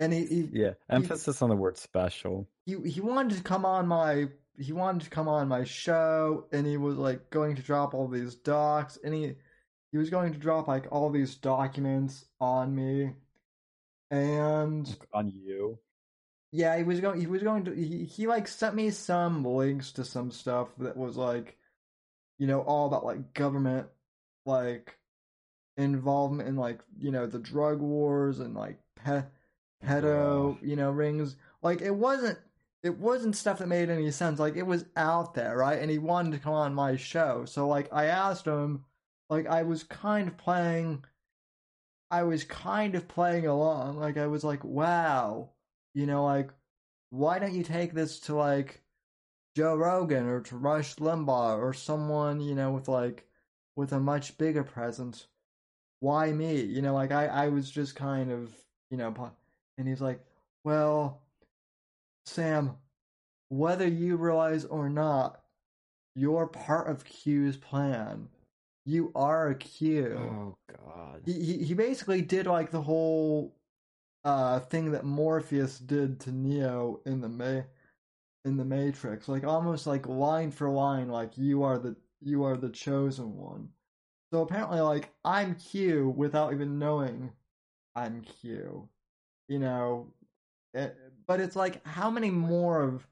and 0.00 0.12
he, 0.12 0.26
he 0.26 0.48
Yeah, 0.52 0.74
emphasis 0.90 1.42
on 1.42 1.50
the 1.50 1.56
word 1.56 1.76
special. 1.78 2.48
he 2.66 2.76
he 2.88 3.00
wanted 3.00 3.36
to 3.36 3.42
come 3.42 3.64
on 3.64 3.86
my 3.86 4.28
he 4.58 4.72
wanted 4.72 5.02
to 5.02 5.10
come 5.10 5.28
on 5.28 5.48
my 5.48 5.64
show 5.64 6.46
and 6.52 6.66
he 6.66 6.76
was 6.76 6.96
like 6.96 7.30
going 7.30 7.56
to 7.56 7.62
drop 7.62 7.94
all 7.94 8.08
these 8.08 8.34
docs 8.36 8.98
and 9.02 9.12
he 9.14 9.34
he 9.90 9.98
was 9.98 10.10
going 10.10 10.32
to 10.32 10.38
drop 10.38 10.68
like 10.68 10.86
all 10.90 11.10
these 11.10 11.34
documents 11.36 12.24
on 12.40 12.74
me. 12.74 13.12
And 14.10 14.96
On 15.12 15.30
you. 15.30 15.78
yeah 16.52 16.76
he 16.76 16.84
was 16.84 17.00
going 17.00 17.20
he 17.20 17.26
was 17.26 17.42
going 17.42 17.64
to 17.64 17.72
he, 17.74 18.04
he 18.04 18.26
like 18.26 18.46
sent 18.46 18.74
me 18.74 18.90
some 18.90 19.44
links 19.44 19.92
to 19.92 20.04
some 20.04 20.30
stuff 20.30 20.68
that 20.78 20.96
was 20.96 21.16
like 21.16 21.56
you 22.38 22.46
know 22.46 22.60
all 22.60 22.86
about 22.86 23.04
like 23.04 23.34
government 23.34 23.88
like 24.46 24.96
involvement 25.76 26.48
in 26.48 26.56
like 26.56 26.80
you 26.98 27.10
know 27.10 27.26
the 27.26 27.38
drug 27.38 27.80
wars 27.80 28.38
and 28.38 28.54
like 28.54 28.78
pe- 29.04 29.24
pedo 29.84 30.56
you 30.62 30.76
know 30.76 30.90
rings. 30.90 31.36
Like 31.62 31.80
it 31.82 31.94
wasn't 31.94 32.38
it 32.84 32.98
wasn't 32.98 33.34
stuff 33.34 33.58
that 33.58 33.66
made 33.66 33.88
any 33.88 34.10
sense. 34.10 34.38
Like 34.38 34.56
it 34.56 34.66
was 34.66 34.84
out 34.94 35.34
there 35.34 35.56
right? 35.56 35.80
And 35.80 35.90
he 35.90 35.98
wanted 35.98 36.32
to 36.32 36.38
come 36.38 36.52
on 36.52 36.74
my 36.74 36.96
show. 36.96 37.46
So 37.46 37.66
like 37.66 37.88
i 37.92 38.06
asked 38.06 38.44
him 38.44 38.84
like 39.30 39.46
i 39.46 39.62
was 39.62 39.82
kind 39.82 40.28
of 40.28 40.36
playing 40.36 41.02
i 42.10 42.22
was 42.22 42.44
kind 42.44 42.94
of 42.94 43.08
playing 43.08 43.46
along. 43.46 43.98
Like 43.98 44.18
i 44.18 44.26
was 44.26 44.44
like 44.44 44.62
wow. 44.62 45.50
You 45.94 46.06
know 46.06 46.24
like 46.24 46.50
why 47.10 47.38
don't 47.38 47.54
you 47.54 47.62
take 47.64 47.94
this 47.94 48.20
to 48.20 48.34
like 48.34 48.82
joe 49.56 49.76
rogan 49.76 50.26
or 50.26 50.40
to 50.40 50.56
rush 50.56 50.96
limbaugh 50.96 51.56
or 51.58 51.72
someone 51.72 52.40
you 52.40 52.56
know 52.56 52.72
with 52.72 52.88
like 52.88 53.24
with 53.76 53.92
a 53.92 54.00
much 54.00 54.36
bigger 54.36 54.62
presence? 54.62 55.26
Why 56.00 56.32
me? 56.32 56.60
You 56.60 56.82
know 56.82 56.92
like 56.92 57.12
i 57.12 57.26
i 57.26 57.48
was 57.48 57.70
just 57.70 57.96
kind 57.96 58.30
of 58.30 58.52
you 58.90 58.98
know 58.98 59.32
and 59.78 59.88
he's 59.88 60.02
like 60.02 60.20
well 60.64 61.23
sam 62.26 62.76
whether 63.48 63.86
you 63.86 64.16
realize 64.16 64.64
or 64.64 64.88
not 64.88 65.42
you're 66.16 66.46
part 66.46 66.88
of 66.88 67.04
q's 67.04 67.56
plan 67.56 68.28
you 68.86 69.10
are 69.14 69.48
a 69.48 69.54
q 69.54 70.16
Oh 70.16 70.56
God. 70.84 71.22
he, 71.24 71.64
he 71.64 71.74
basically 71.74 72.22
did 72.22 72.46
like 72.46 72.70
the 72.70 72.82
whole 72.82 73.54
uh 74.24 74.60
thing 74.60 74.90
that 74.92 75.04
Morpheus 75.04 75.78
did 75.78 76.20
to 76.20 76.32
Neo 76.32 77.00
in 77.04 77.20
the 77.20 77.28
Ma- 77.28 77.62
in 78.44 78.56
the 78.56 78.64
Matrix, 78.64 79.28
like 79.28 79.44
almost 79.44 79.86
like 79.86 80.06
line 80.06 80.50
for 80.50 80.68
line, 80.68 81.08
like 81.08 81.36
you 81.36 81.62
are 81.62 81.78
the 81.78 81.96
you 82.20 82.44
are 82.44 82.56
the 82.56 82.70
chosen 82.70 83.36
one. 83.36 83.68
So 84.32 84.42
apparently, 84.42 84.80
like 84.80 85.10
I'm 85.24 85.54
Q 85.54 86.08
without 86.10 86.52
even 86.52 86.78
knowing 86.78 87.32
I'm 87.96 88.22
Q, 88.22 88.88
you 89.48 89.58
know. 89.58 90.12
It, 90.74 90.96
but 91.26 91.40
it's 91.40 91.56
like 91.56 91.84
how 91.86 92.10
many 92.10 92.30
more 92.30 92.82
of 92.82 93.06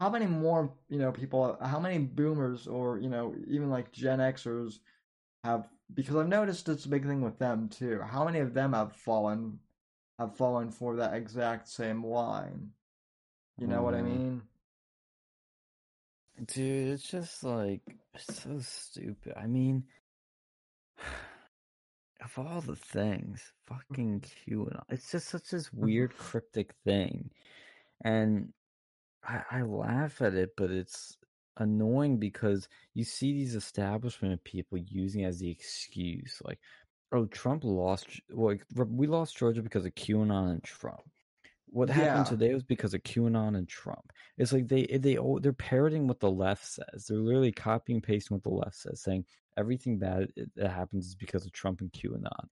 how 0.00 0.10
many 0.10 0.26
more 0.26 0.72
you 0.88 0.98
know 0.98 1.12
people 1.12 1.56
how 1.62 1.78
many 1.80 1.98
boomers 1.98 2.66
or 2.66 2.98
you 2.98 3.08
know 3.08 3.34
even 3.48 3.70
like 3.70 3.92
Gen 3.92 4.18
Xers 4.20 4.80
have 5.44 5.68
because 5.94 6.16
I've 6.16 6.28
noticed 6.28 6.68
it's 6.68 6.84
a 6.86 6.88
big 6.88 7.06
thing 7.06 7.22
with 7.22 7.38
them 7.38 7.68
too. 7.68 8.00
How 8.02 8.24
many 8.24 8.40
of 8.40 8.54
them 8.54 8.72
have 8.74 8.92
fallen 8.94 9.60
have 10.18 10.36
fallen 10.36 10.70
for 10.70 10.96
that 10.96 11.14
exact 11.14 11.68
same 11.68 12.04
line? 12.04 12.72
You 13.58 13.66
know 13.68 13.82
what 13.82 13.94
I 13.94 14.02
Mhm. 14.02 14.04
mean? 14.04 14.42
Dude, 16.46 16.88
it's 16.94 17.08
just 17.10 17.42
like 17.44 17.82
so 18.16 18.58
stupid. 18.60 19.34
I 19.36 19.46
mean, 19.46 19.84
of 22.24 22.38
all 22.38 22.60
the 22.60 22.76
things, 22.76 23.52
fucking 23.66 24.22
QAnon. 24.48 24.82
It's 24.90 25.10
just 25.10 25.28
such 25.28 25.50
this 25.50 25.72
weird 25.72 26.16
cryptic 26.18 26.74
thing, 26.84 27.30
and 28.04 28.52
I, 29.24 29.42
I 29.50 29.62
laugh 29.62 30.20
at 30.22 30.34
it, 30.34 30.50
but 30.56 30.70
it's 30.70 31.16
annoying 31.58 32.18
because 32.18 32.68
you 32.94 33.04
see 33.04 33.32
these 33.32 33.54
establishment 33.54 34.42
people 34.44 34.78
using 34.78 35.22
it 35.22 35.26
as 35.26 35.38
the 35.40 35.50
excuse, 35.50 36.40
like, 36.44 36.58
oh, 37.12 37.26
Trump 37.26 37.64
lost. 37.64 38.06
Like 38.30 38.64
we 38.74 39.06
lost 39.06 39.36
Georgia 39.36 39.62
because 39.62 39.84
of 39.86 39.94
QAnon 39.94 40.50
and 40.52 40.62
Trump. 40.64 41.02
What 41.70 41.90
happened 41.90 42.26
Yeah. 42.26 42.30
today 42.30 42.54
was 42.54 42.62
because 42.62 42.94
of 42.94 43.02
QAnon 43.02 43.56
and 43.58 43.68
Trump. 43.68 44.12
It's 44.38 44.52
like 44.52 44.68
they 44.68 44.86
they 44.86 45.18
they're 45.40 45.52
parroting 45.52 46.06
what 46.06 46.20
the 46.20 46.30
left 46.30 46.64
says. 46.66 47.06
They're 47.06 47.18
literally 47.18 47.52
copying 47.52 47.96
and 47.96 48.02
pasting 48.02 48.36
what 48.36 48.42
the 48.42 48.48
left 48.50 48.76
says, 48.76 49.02
saying 49.02 49.26
everything 49.58 49.98
bad 49.98 50.28
that 50.56 50.70
happens 50.70 51.06
is 51.08 51.14
because 51.14 51.44
of 51.44 51.52
Trump 51.52 51.80
and 51.82 51.92
QAnon. 51.92 52.46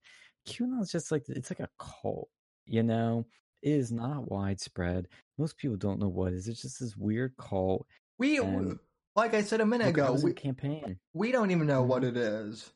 QAnon 0.47 0.81
is 0.81 0.91
just 0.91 1.11
like 1.11 1.23
it's 1.29 1.49
like 1.49 1.59
a 1.61 1.69
cult, 1.79 2.29
you 2.65 2.83
know. 2.83 3.25
It 3.63 3.71
is 3.71 3.91
not 3.91 4.29
widespread. 4.29 5.07
Most 5.39 5.57
people 5.57 5.77
don't 5.77 5.99
know 5.99 6.07
what 6.09 6.33
it 6.33 6.35
is. 6.35 6.47
It's 6.47 6.61
just 6.61 6.79
this 6.79 6.95
weird 6.95 7.33
cult. 7.37 7.87
We 8.19 8.37
And- 8.37 8.77
like 9.15 9.33
I 9.33 9.41
said 9.41 9.61
a 9.61 9.65
minute 9.65 9.87
ago, 9.87 10.15
we, 10.21 10.31
campaign. 10.33 10.99
we 11.13 11.31
don't 11.31 11.49
even 11.49 11.65
know 11.65 11.81
what 11.81 12.03
Mhm. 12.03 12.09
it 12.09 12.17
is. 12.17 12.71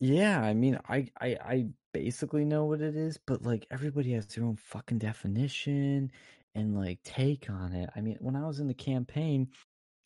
Yeah, 0.00 0.40
I 0.40 0.52
mean, 0.54 0.78
I, 0.88 1.10
I, 1.20 1.36
I 1.42 1.66
basically 1.92 2.44
know 2.44 2.66
what 2.66 2.80
it 2.82 2.94
is, 2.94 3.18
but 3.26 3.42
like 3.42 3.66
everybody 3.70 4.12
has 4.12 4.26
their 4.26 4.44
own 4.44 4.56
fucking 4.56 4.98
definition 4.98 6.12
and 6.54 6.76
like 6.76 7.02
take 7.02 7.48
on 7.50 7.72
it. 7.72 7.90
I 7.96 8.00
mean, 8.00 8.18
when 8.20 8.36
I 8.36 8.46
was 8.46 8.60
in 8.60 8.68
the 8.68 8.74
campaign, 8.74 9.48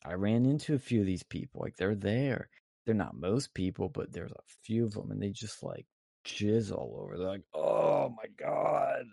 I 0.04 0.14
ran 0.14 0.46
into 0.46 0.74
a 0.74 0.78
few 0.78 1.00
of 1.00 1.06
these 1.06 1.22
people. 1.24 1.60
Like 1.62 1.76
they're 1.76 1.94
there. 1.94 2.48
They're 2.84 2.94
not 2.94 3.16
most 3.16 3.54
people, 3.54 3.88
but 3.88 4.12
there's 4.12 4.32
a 4.32 4.42
few 4.64 4.84
of 4.84 4.92
them, 4.92 5.10
and 5.10 5.22
they 5.22 5.30
just 5.30 5.62
like 5.62 5.86
jizz 6.26 6.72
all 6.72 6.98
over. 7.00 7.16
They're 7.16 7.28
like, 7.28 7.44
"Oh 7.54 8.08
my 8.10 8.26
god, 8.36 9.04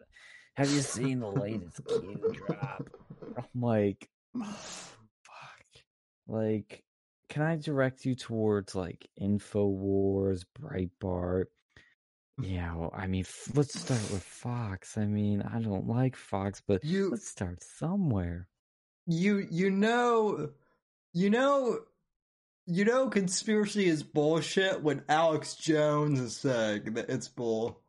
have 0.56 0.72
you 0.72 0.82
seen 0.82 1.20
the 1.20 1.30
latest 1.32 1.80
Q 1.88 2.18
drop?" 2.32 2.90
I'm 3.38 3.62
like, 3.62 4.10
fuck. 4.44 5.66
Like, 6.28 6.84
can 7.30 7.42
I 7.44 7.56
direct 7.58 8.06
you 8.06 8.16
towards 8.16 8.76
like 8.76 9.08
Infowars, 9.22 10.46
Breitbart? 10.60 11.46
Yeah, 12.42 12.74
well, 12.76 12.92
I 12.96 13.08
mean, 13.08 13.22
f- 13.22 13.50
let's 13.54 13.78
start 13.78 14.00
with 14.12 14.24
Fox. 14.24 14.98
I 14.98 15.06
mean, 15.06 15.42
I 15.42 15.60
don't 15.60 15.88
like 15.88 16.16
Fox, 16.16 16.62
but 16.66 16.84
You 16.84 17.10
let's 17.10 17.28
start 17.28 17.62
somewhere. 17.62 18.48
you 19.06 19.48
you 19.50 19.70
know 19.72 20.50
you 21.14 21.30
know 21.30 21.80
you 22.70 22.86
know 22.86 23.10
conspiracy 23.10 23.88
is 23.88 24.04
bullshit 24.04 24.82
when 24.82 25.04
Alex 25.10 25.56
Jones 25.56 26.20
is 26.20 26.38
saying 26.38 26.94
that 26.94 27.10
it's 27.10 27.28
bull 27.28 27.82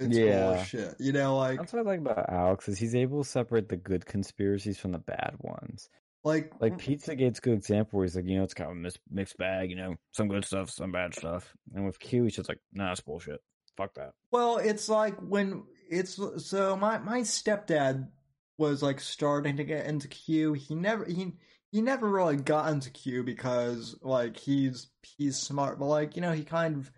it's 0.00 0.16
Yeah. 0.16 0.52
bullshit. 0.54 0.94
You 1.00 1.12
know, 1.12 1.36
like 1.36 1.58
That's 1.58 1.72
what 1.72 1.80
I 1.80 1.90
like 1.90 2.00
about 2.00 2.28
Alex 2.30 2.68
is 2.68 2.78
he's 2.78 2.94
able 2.94 3.22
to 3.24 3.28
separate 3.28 3.68
the 3.68 3.76
good 3.76 4.06
conspiracies 4.06 4.78
from 4.78 4.92
the 4.92 4.98
bad 4.98 5.34
ones. 5.40 5.88
like 6.24 6.52
Like 6.60 6.74
mm 6.74 6.78
Pizzagate's 6.78 7.38
a 7.38 7.42
good 7.42 7.54
example 7.58 7.98
where 7.98 8.04
he's 8.06 8.14
like, 8.16 8.26
you 8.26 8.36
know, 8.38 8.44
it's 8.44 8.54
kind 8.54 8.70
of 8.70 8.76
a 8.76 8.80
mis- 8.80 8.98
mixed 9.10 9.38
bag, 9.38 9.70
you 9.70 9.76
know, 9.76 9.96
some 10.12 10.28
good 10.28 10.44
stuff, 10.44 10.70
some 10.70 10.92
bad 10.92 11.14
stuff. 11.14 11.52
And 11.74 11.84
with 11.84 11.98
Q, 11.98 12.24
he's 12.24 12.36
just 12.36 12.48
like, 12.48 12.60
nah, 12.72 12.92
it's 12.92 13.00
bullshit. 13.00 13.40
Fuck 13.76 13.94
that. 13.94 14.12
Well, 14.30 14.58
it's 14.58 14.88
like 14.88 15.16
when 15.20 15.64
it's 15.90 16.20
so 16.44 16.76
my 16.76 16.98
my 16.98 17.20
stepdad 17.20 18.08
was 18.56 18.82
like 18.82 19.00
starting 19.00 19.56
to 19.56 19.64
get 19.64 19.86
into 19.86 20.06
Q. 20.08 20.52
He 20.52 20.74
never 20.74 21.04
he 21.04 21.32
he 21.72 21.82
never 21.82 22.08
really 22.08 22.36
got 22.36 22.70
into 22.72 22.90
Q 22.90 23.22
because 23.22 23.96
like 24.02 24.36
he's 24.36 24.88
he's 25.02 25.36
smart, 25.36 25.78
but 25.78 25.86
like 25.86 26.16
you 26.16 26.22
know 26.22 26.32
he 26.32 26.44
kind 26.44 26.76
of 26.76 26.90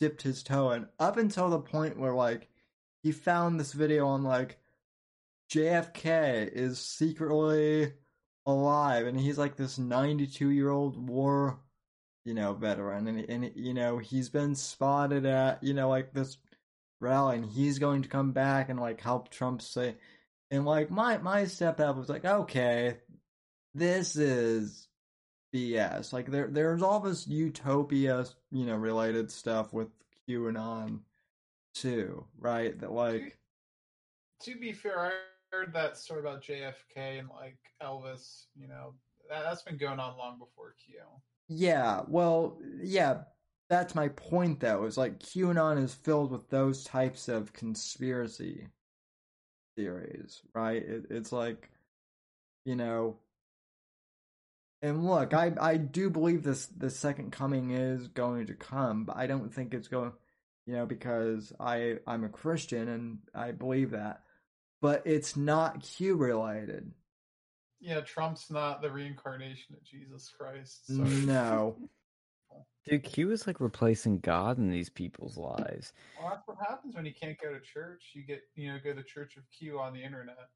dipped 0.00 0.22
his 0.22 0.42
toe 0.42 0.70
in. 0.72 0.86
Up 0.98 1.16
until 1.16 1.50
the 1.50 1.60
point 1.60 1.98
where 1.98 2.14
like 2.14 2.48
he 3.02 3.12
found 3.12 3.60
this 3.60 3.72
video 3.72 4.06
on 4.06 4.22
like 4.22 4.58
JFK 5.50 6.50
is 6.52 6.78
secretly 6.78 7.92
alive 8.46 9.06
and 9.06 9.18
he's 9.18 9.38
like 9.38 9.56
this 9.56 9.78
92 9.78 10.50
year 10.50 10.68
old 10.68 11.08
war 11.08 11.58
you 12.24 12.34
know 12.34 12.52
veteran 12.52 13.06
and 13.08 13.24
and 13.30 13.52
you 13.54 13.72
know 13.72 13.96
he's 13.98 14.28
been 14.28 14.54
spotted 14.54 15.24
at 15.24 15.62
you 15.62 15.72
know 15.72 15.88
like 15.88 16.12
this 16.12 16.36
rally 17.00 17.36
and 17.36 17.46
he's 17.46 17.78
going 17.78 18.02
to 18.02 18.08
come 18.08 18.32
back 18.32 18.68
and 18.68 18.80
like 18.80 19.00
help 19.00 19.30
Trump 19.30 19.62
say 19.62 19.96
and 20.50 20.64
like 20.66 20.90
my 20.90 21.16
my 21.18 21.42
stepdad 21.42 21.96
was 21.96 22.08
like 22.08 22.24
okay 22.24 22.98
this 23.74 24.16
is 24.16 24.88
BS 25.54 26.12
like 26.12 26.30
there 26.30 26.48
there's 26.48 26.82
all 26.82 27.00
this 27.00 27.26
utopia 27.26 28.24
you 28.50 28.66
know 28.66 28.76
related 28.76 29.30
stuff 29.30 29.72
with 29.72 29.88
QAnon 30.28 31.00
too 31.74 32.24
right 32.38 32.78
that 32.80 32.92
like 32.92 33.38
To 34.42 34.56
be 34.56 34.72
fair, 34.72 34.98
I 35.00 35.10
heard 35.52 35.72
that 35.72 35.96
story 35.96 36.20
about 36.20 36.42
JFK 36.42 37.18
and 37.18 37.28
like 37.28 37.58
Elvis. 37.82 38.46
You 38.56 38.68
know, 38.68 38.94
that, 39.30 39.44
that's 39.44 39.62
been 39.62 39.76
going 39.78 40.00
on 40.00 40.18
long 40.18 40.38
before 40.38 40.74
Q. 40.84 40.96
Yeah, 41.48 42.02
well, 42.08 42.58
yeah, 42.82 43.22
that's 43.70 43.94
my 43.94 44.08
point 44.08 44.60
though. 44.60 44.84
Is 44.84 44.98
like 44.98 45.18
QAnon 45.20 45.82
is 45.82 45.94
filled 45.94 46.30
with 46.32 46.48
those 46.50 46.84
types 46.84 47.28
of 47.28 47.52
conspiracy 47.52 48.68
theories, 49.76 50.42
right? 50.54 50.82
It, 50.82 51.06
it's 51.10 51.32
like 51.32 51.70
you 52.64 52.76
know. 52.76 53.16
And 54.84 55.06
look, 55.06 55.32
I 55.32 55.50
I 55.58 55.78
do 55.78 56.10
believe 56.10 56.42
this 56.42 56.66
the 56.66 56.90
second 56.90 57.32
coming 57.32 57.70
is 57.70 58.08
going 58.08 58.48
to 58.48 58.54
come, 58.54 59.04
but 59.04 59.16
I 59.16 59.26
don't 59.26 59.52
think 59.52 59.72
it's 59.72 59.88
going, 59.88 60.12
you 60.66 60.74
know, 60.74 60.84
because 60.84 61.54
I 61.58 62.00
I'm 62.06 62.22
a 62.22 62.28
Christian 62.28 62.88
and 62.88 63.18
I 63.34 63.52
believe 63.52 63.92
that, 63.92 64.20
but 64.82 65.00
it's 65.06 65.36
not 65.36 65.82
Q 65.82 66.16
related. 66.16 66.92
Yeah, 67.80 68.00
Trump's 68.00 68.50
not 68.50 68.82
the 68.82 68.90
reincarnation 68.90 69.74
of 69.74 69.82
Jesus 69.84 70.30
Christ. 70.38 70.88
So 70.88 71.02
No. 71.02 71.76
Dude, 72.86 73.02
Q 73.02 73.30
is 73.30 73.46
like 73.46 73.60
replacing 73.60 74.18
God 74.18 74.58
in 74.58 74.68
these 74.68 74.90
people's 74.90 75.38
lives. 75.38 75.94
Well, 76.20 76.28
that's 76.28 76.46
what 76.46 76.58
happens 76.58 76.94
when 76.94 77.06
you 77.06 77.14
can't 77.18 77.40
go 77.40 77.50
to 77.50 77.60
church. 77.60 78.10
You 78.12 78.22
get, 78.22 78.42
you 78.54 78.70
know, 78.70 78.78
go 78.84 78.92
to 78.92 79.02
Church 79.02 79.38
of 79.38 79.44
Q 79.50 79.80
on 79.80 79.94
the 79.94 80.04
internet. 80.04 80.50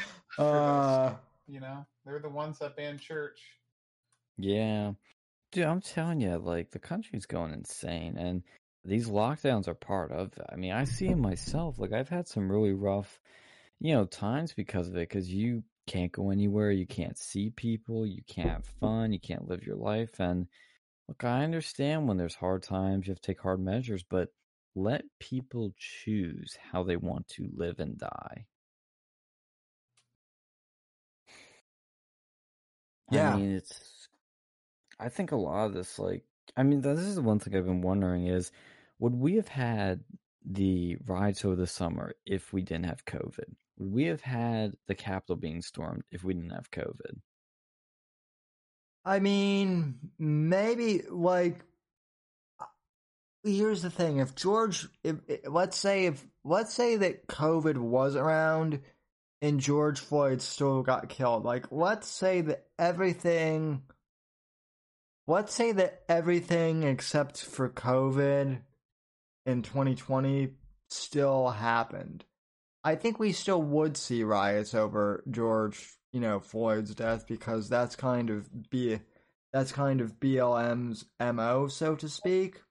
uh, 0.40 1.14
You 1.46 1.60
know, 1.60 1.84
they're 2.04 2.20
the 2.20 2.28
ones 2.28 2.58
that 2.60 2.76
ban 2.76 2.98
church. 2.98 3.40
Yeah. 4.38 4.92
Dude, 5.52 5.64
I'm 5.64 5.80
telling 5.80 6.20
you, 6.20 6.36
like, 6.38 6.70
the 6.70 6.78
country's 6.78 7.26
going 7.26 7.52
insane, 7.52 8.16
and 8.16 8.42
these 8.84 9.08
lockdowns 9.08 9.66
are 9.66 9.74
part 9.74 10.12
of 10.12 10.30
that. 10.36 10.52
I 10.52 10.56
mean, 10.56 10.72
I 10.72 10.84
see 10.84 11.08
it 11.08 11.18
myself. 11.18 11.78
Like, 11.78 11.92
I've 11.92 12.08
had 12.08 12.28
some 12.28 12.50
really 12.50 12.72
rough, 12.72 13.20
you 13.80 13.92
know, 13.94 14.04
times 14.04 14.52
because 14.52 14.88
of 14.88 14.96
it, 14.96 15.08
because 15.08 15.28
you 15.28 15.64
can't 15.88 16.12
go 16.12 16.30
anywhere, 16.30 16.70
you 16.70 16.86
can't 16.86 17.18
see 17.18 17.50
people, 17.50 18.06
you 18.06 18.22
can't 18.28 18.48
have 18.48 18.64
fun, 18.80 19.12
you 19.12 19.18
can't 19.18 19.48
live 19.48 19.66
your 19.66 19.76
life. 19.76 20.20
And 20.20 20.46
look, 21.08 21.24
I 21.24 21.42
understand 21.42 22.06
when 22.06 22.16
there's 22.16 22.36
hard 22.36 22.62
times, 22.62 23.06
you 23.06 23.10
have 23.10 23.20
to 23.20 23.26
take 23.26 23.40
hard 23.40 23.58
measures, 23.58 24.04
but 24.08 24.28
let 24.76 25.02
people 25.18 25.74
choose 25.76 26.56
how 26.70 26.84
they 26.84 26.96
want 26.96 27.26
to 27.28 27.50
live 27.52 27.80
and 27.80 27.98
die. 27.98 28.46
Yeah. 33.10 33.34
I 33.34 33.36
mean, 33.36 33.56
it's. 33.56 34.08
I 34.98 35.08
think 35.08 35.32
a 35.32 35.36
lot 35.36 35.66
of 35.66 35.74
this, 35.74 35.98
like, 35.98 36.24
I 36.56 36.62
mean, 36.62 36.82
this 36.82 37.00
is 37.00 37.14
the 37.14 37.22
one 37.22 37.38
thing 37.38 37.56
I've 37.56 37.64
been 37.64 37.80
wondering 37.80 38.26
is, 38.26 38.52
would 38.98 39.14
we 39.14 39.36
have 39.36 39.48
had 39.48 40.00
the 40.44 40.96
riots 41.06 41.44
over 41.44 41.56
the 41.56 41.66
summer 41.66 42.14
if 42.26 42.52
we 42.52 42.62
didn't 42.62 42.86
have 42.86 43.04
COVID? 43.04 43.54
Would 43.78 43.92
we 43.92 44.04
have 44.04 44.20
had 44.20 44.74
the 44.86 44.94
Capitol 44.94 45.36
being 45.36 45.62
stormed 45.62 46.04
if 46.10 46.22
we 46.22 46.34
didn't 46.34 46.50
have 46.50 46.70
COVID? 46.70 47.20
I 49.04 49.18
mean, 49.18 49.98
maybe 50.18 51.02
like 51.08 51.60
uh, 52.60 52.66
here's 53.42 53.80
the 53.82 53.90
thing: 53.90 54.18
if 54.18 54.34
George, 54.34 54.86
if, 55.02 55.16
if 55.26 55.40
let's 55.48 55.78
say 55.78 56.06
if 56.06 56.24
let's 56.44 56.74
say 56.74 56.96
that 56.96 57.26
COVID 57.26 57.78
was 57.78 58.16
around 58.16 58.80
and 59.42 59.60
George 59.60 60.00
Floyd 60.00 60.42
still 60.42 60.82
got 60.82 61.08
killed, 61.08 61.44
like 61.44 61.66
let's 61.70 62.08
say 62.08 62.40
that 62.42 62.66
everything, 62.78 63.82
let's 65.26 65.54
say 65.54 65.72
that 65.72 66.02
everything 66.08 66.82
except 66.82 67.42
for 67.42 67.68
COVID 67.68 68.60
in 69.46 69.62
2020 69.62 70.50
still 70.88 71.50
happened. 71.50 72.24
I 72.82 72.94
think 72.94 73.18
we 73.18 73.32
still 73.32 73.62
would 73.62 73.96
see 73.96 74.24
riots 74.24 74.74
over 74.74 75.22
George, 75.30 75.86
you 76.12 76.20
know, 76.20 76.40
Floyd's 76.40 76.94
death 76.94 77.26
because 77.26 77.68
that's 77.68 77.96
kind 77.96 78.30
of 78.30 78.70
be 78.70 79.00
that's 79.52 79.72
kind 79.72 80.00
of 80.00 80.20
BLM's 80.20 81.04
MO, 81.20 81.66
so 81.68 81.94
to 81.96 82.08
speak. 82.08 82.62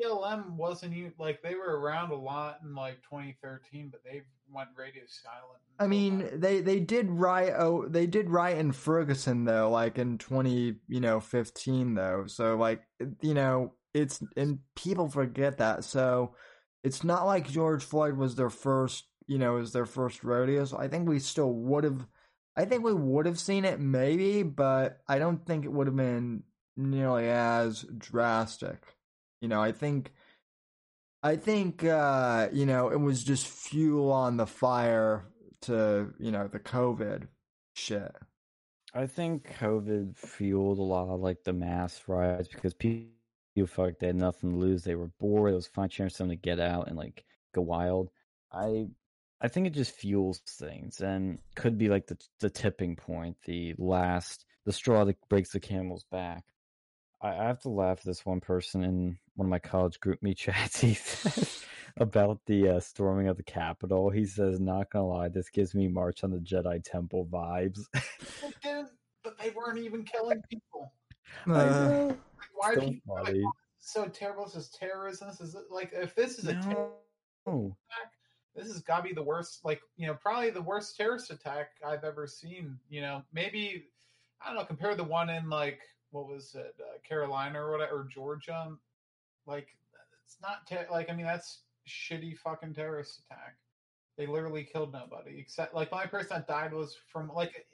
BLM 0.00 0.56
wasn't 0.56 0.94
even 0.94 1.12
like 1.18 1.42
they 1.42 1.54
were 1.54 1.80
around 1.80 2.10
a 2.10 2.16
lot 2.16 2.60
in 2.62 2.74
like 2.74 3.02
2013, 3.02 3.88
but 3.90 4.02
they 4.04 4.22
went 4.52 4.68
radio 4.76 5.02
silent. 5.06 5.60
I 5.78 5.86
mean, 5.86 6.18
then. 6.18 6.40
they 6.40 6.60
they 6.60 6.80
did 6.80 7.10
riot 7.10 7.54
oh, 7.58 7.86
they 7.88 8.06
did 8.06 8.30
riot 8.30 8.58
in 8.58 8.72
Ferguson 8.72 9.44
though, 9.44 9.70
like 9.70 9.98
in 9.98 10.18
20, 10.18 10.76
you 10.88 11.00
know, 11.00 11.20
15 11.20 11.94
though. 11.94 12.24
So 12.26 12.56
like, 12.56 12.82
you 13.20 13.34
know, 13.34 13.74
it's 13.94 14.22
and 14.36 14.58
people 14.74 15.08
forget 15.08 15.58
that. 15.58 15.84
So 15.84 16.34
it's 16.84 17.04
not 17.04 17.26
like 17.26 17.50
George 17.50 17.84
Floyd 17.84 18.16
was 18.16 18.36
their 18.36 18.50
first, 18.50 19.06
you 19.26 19.38
know, 19.38 19.54
was 19.54 19.72
their 19.72 19.86
first 19.86 20.24
rodeo. 20.24 20.64
So 20.64 20.78
I 20.78 20.88
think 20.88 21.08
we 21.08 21.18
still 21.18 21.52
would 21.52 21.84
have 21.84 22.06
I 22.56 22.64
think 22.64 22.84
we 22.84 22.94
would 22.94 23.26
have 23.26 23.38
seen 23.38 23.64
it 23.64 23.80
maybe, 23.80 24.42
but 24.42 25.00
I 25.06 25.18
don't 25.18 25.44
think 25.44 25.64
it 25.64 25.72
would 25.72 25.86
have 25.88 25.96
been 25.96 26.42
nearly 26.76 27.28
as 27.28 27.84
drastic. 27.98 28.95
You 29.40 29.48
know, 29.48 29.60
I 29.60 29.72
think 29.72 30.12
I 31.22 31.36
think 31.36 31.84
uh, 31.84 32.48
you 32.52 32.66
know, 32.66 32.88
it 32.88 33.00
was 33.00 33.24
just 33.24 33.46
fuel 33.46 34.12
on 34.12 34.36
the 34.36 34.46
fire 34.46 35.24
to, 35.62 36.12
you 36.18 36.30
know, 36.30 36.48
the 36.48 36.60
COVID 36.60 37.28
shit. 37.74 38.14
I 38.94 39.06
think 39.06 39.54
COVID 39.58 40.16
fueled 40.16 40.78
a 40.78 40.82
lot 40.82 41.08
of 41.08 41.20
like 41.20 41.44
the 41.44 41.52
mass 41.52 42.02
riots 42.06 42.48
because 42.48 42.74
people 42.74 43.10
felt 43.66 43.98
they 43.98 44.06
had 44.08 44.16
nothing 44.16 44.52
to 44.52 44.56
lose. 44.56 44.84
They 44.84 44.94
were 44.94 45.10
bored. 45.18 45.52
It 45.52 45.56
was 45.56 45.66
fun 45.66 45.88
chance 45.88 46.16
for 46.16 46.22
them 46.22 46.30
to 46.30 46.36
get 46.36 46.60
out 46.60 46.88
and 46.88 46.96
like 46.96 47.24
go 47.54 47.62
wild. 47.62 48.10
I 48.52 48.86
I 49.40 49.48
think 49.48 49.66
it 49.66 49.74
just 49.74 49.92
fuels 49.92 50.38
things 50.48 51.00
and 51.00 51.38
could 51.56 51.76
be 51.76 51.88
like 51.88 52.06
the 52.06 52.16
the 52.40 52.50
tipping 52.50 52.96
point, 52.96 53.36
the 53.44 53.74
last 53.78 54.46
the 54.64 54.72
straw 54.72 55.04
that 55.04 55.28
breaks 55.28 55.50
the 55.50 55.60
camel's 55.60 56.04
back. 56.10 56.44
I, 57.20 57.28
I 57.28 57.44
have 57.44 57.60
to 57.62 57.68
laugh 57.68 57.98
at 57.98 58.04
this 58.04 58.24
one 58.24 58.40
person 58.40 58.82
in 58.82 59.18
one 59.36 59.46
of 59.46 59.50
my 59.50 59.58
college 59.58 60.00
GroupMe 60.00 60.36
chats. 60.36 60.80
He 60.80 60.94
says 60.94 61.64
about 61.98 62.40
the 62.46 62.68
uh, 62.70 62.80
storming 62.80 63.28
of 63.28 63.36
the 63.36 63.42
Capitol. 63.42 64.10
He 64.10 64.24
says, 64.24 64.58
"Not 64.58 64.90
gonna 64.90 65.06
lie, 65.06 65.28
this 65.28 65.50
gives 65.50 65.74
me 65.74 65.88
March 65.88 66.24
on 66.24 66.30
the 66.30 66.38
Jedi 66.38 66.82
Temple 66.82 67.26
vibes." 67.30 67.80
But 69.22 69.38
they 69.38 69.50
weren't 69.50 69.78
even 69.78 70.04
killing 70.04 70.42
people. 70.50 70.92
Uh. 71.50 71.52
Like, 71.52 72.48
why 72.54 72.70
are 72.70 72.74
So 72.74 72.80
people 72.88 73.18
like, 73.24 73.34
"Oh, 73.44 73.52
so 73.78 74.06
terrible? 74.06 74.44
This 74.44 74.54
is 74.54 74.68
terrorism. 74.70 75.28
This 75.28 75.40
is 75.40 75.56
like 75.70 75.90
if 75.92 76.14
this 76.14 76.38
is 76.38 76.46
a 76.46 76.54
terror 76.54 76.90
No. 77.46 77.76
attack, 77.90 78.12
this 78.54 78.68
has 78.68 78.80
got 78.80 78.98
to 78.98 79.02
be 79.02 79.12
the 79.12 79.24
worst. 79.24 79.64
Like 79.64 79.80
you 79.96 80.06
know, 80.06 80.14
probably 80.14 80.50
the 80.50 80.62
worst 80.62 80.96
terrorist 80.96 81.32
attack 81.32 81.70
I've 81.84 82.04
ever 82.04 82.28
seen. 82.28 82.78
You 82.88 83.00
know, 83.00 83.22
maybe 83.32 83.86
I 84.40 84.46
don't 84.46 84.56
know. 84.56 84.64
Compare 84.64 84.94
the 84.94 85.04
one 85.04 85.28
in 85.30 85.50
like 85.50 85.80
what 86.10 86.28
was 86.28 86.54
it, 86.54 86.74
uh, 86.80 86.98
Carolina 87.06 87.60
or 87.60 87.72
whatever, 87.72 88.00
or 88.02 88.04
Georgia. 88.04 88.76
Like 89.46 89.68
it's 90.24 90.36
not 90.42 90.66
ter- 90.68 90.86
like 90.90 91.10
I 91.10 91.14
mean 91.14 91.26
that's 91.26 91.60
shitty 91.88 92.38
fucking 92.38 92.74
terrorist 92.74 93.20
attack. 93.26 93.56
They 94.18 94.26
literally 94.26 94.64
killed 94.64 94.92
nobody 94.92 95.38
except 95.38 95.74
like 95.74 95.90
the 95.90 95.96
only 95.96 96.08
person 96.08 96.36
that 96.36 96.48
died 96.48 96.72
was 96.72 96.96
from 97.12 97.30
like 97.34 97.66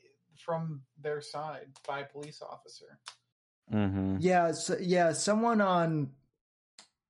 from 0.45 0.83
their 1.01 1.21
side 1.21 1.69
by 1.87 2.01
a 2.01 2.05
police 2.05 2.43
officer. 2.43 2.99
Mm-hmm. 3.73 4.17
Yeah, 4.21 4.53
so, 4.53 4.77
yeah, 4.81 5.13
someone 5.13 5.61
on 5.61 6.11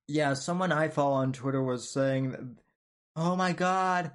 yeah, 0.07 0.33
someone 0.33 0.71
I 0.71 0.89
follow 0.89 1.15
on 1.15 1.31
Twitter 1.33 1.63
was 1.63 1.91
saying 1.91 2.57
"Oh 3.15 3.35
my 3.35 3.53
god, 3.53 4.11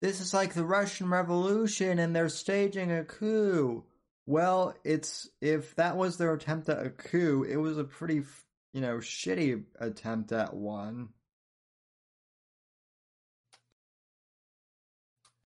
this 0.00 0.20
is 0.20 0.34
like 0.34 0.54
the 0.54 0.64
Russian 0.64 1.08
Revolution 1.08 1.98
and 1.98 2.14
they're 2.14 2.28
staging 2.28 2.92
a 2.92 3.04
coup." 3.04 3.84
Well, 4.26 4.74
it's 4.84 5.28
if 5.40 5.74
that 5.76 5.96
was 5.96 6.16
their 6.16 6.32
attempt 6.34 6.68
at 6.68 6.86
a 6.86 6.90
coup, 6.90 7.44
it 7.48 7.56
was 7.56 7.78
a 7.78 7.84
pretty, 7.84 8.22
you 8.72 8.80
know, 8.80 8.96
shitty 8.96 9.64
attempt 9.78 10.32
at 10.32 10.54
one. 10.54 11.08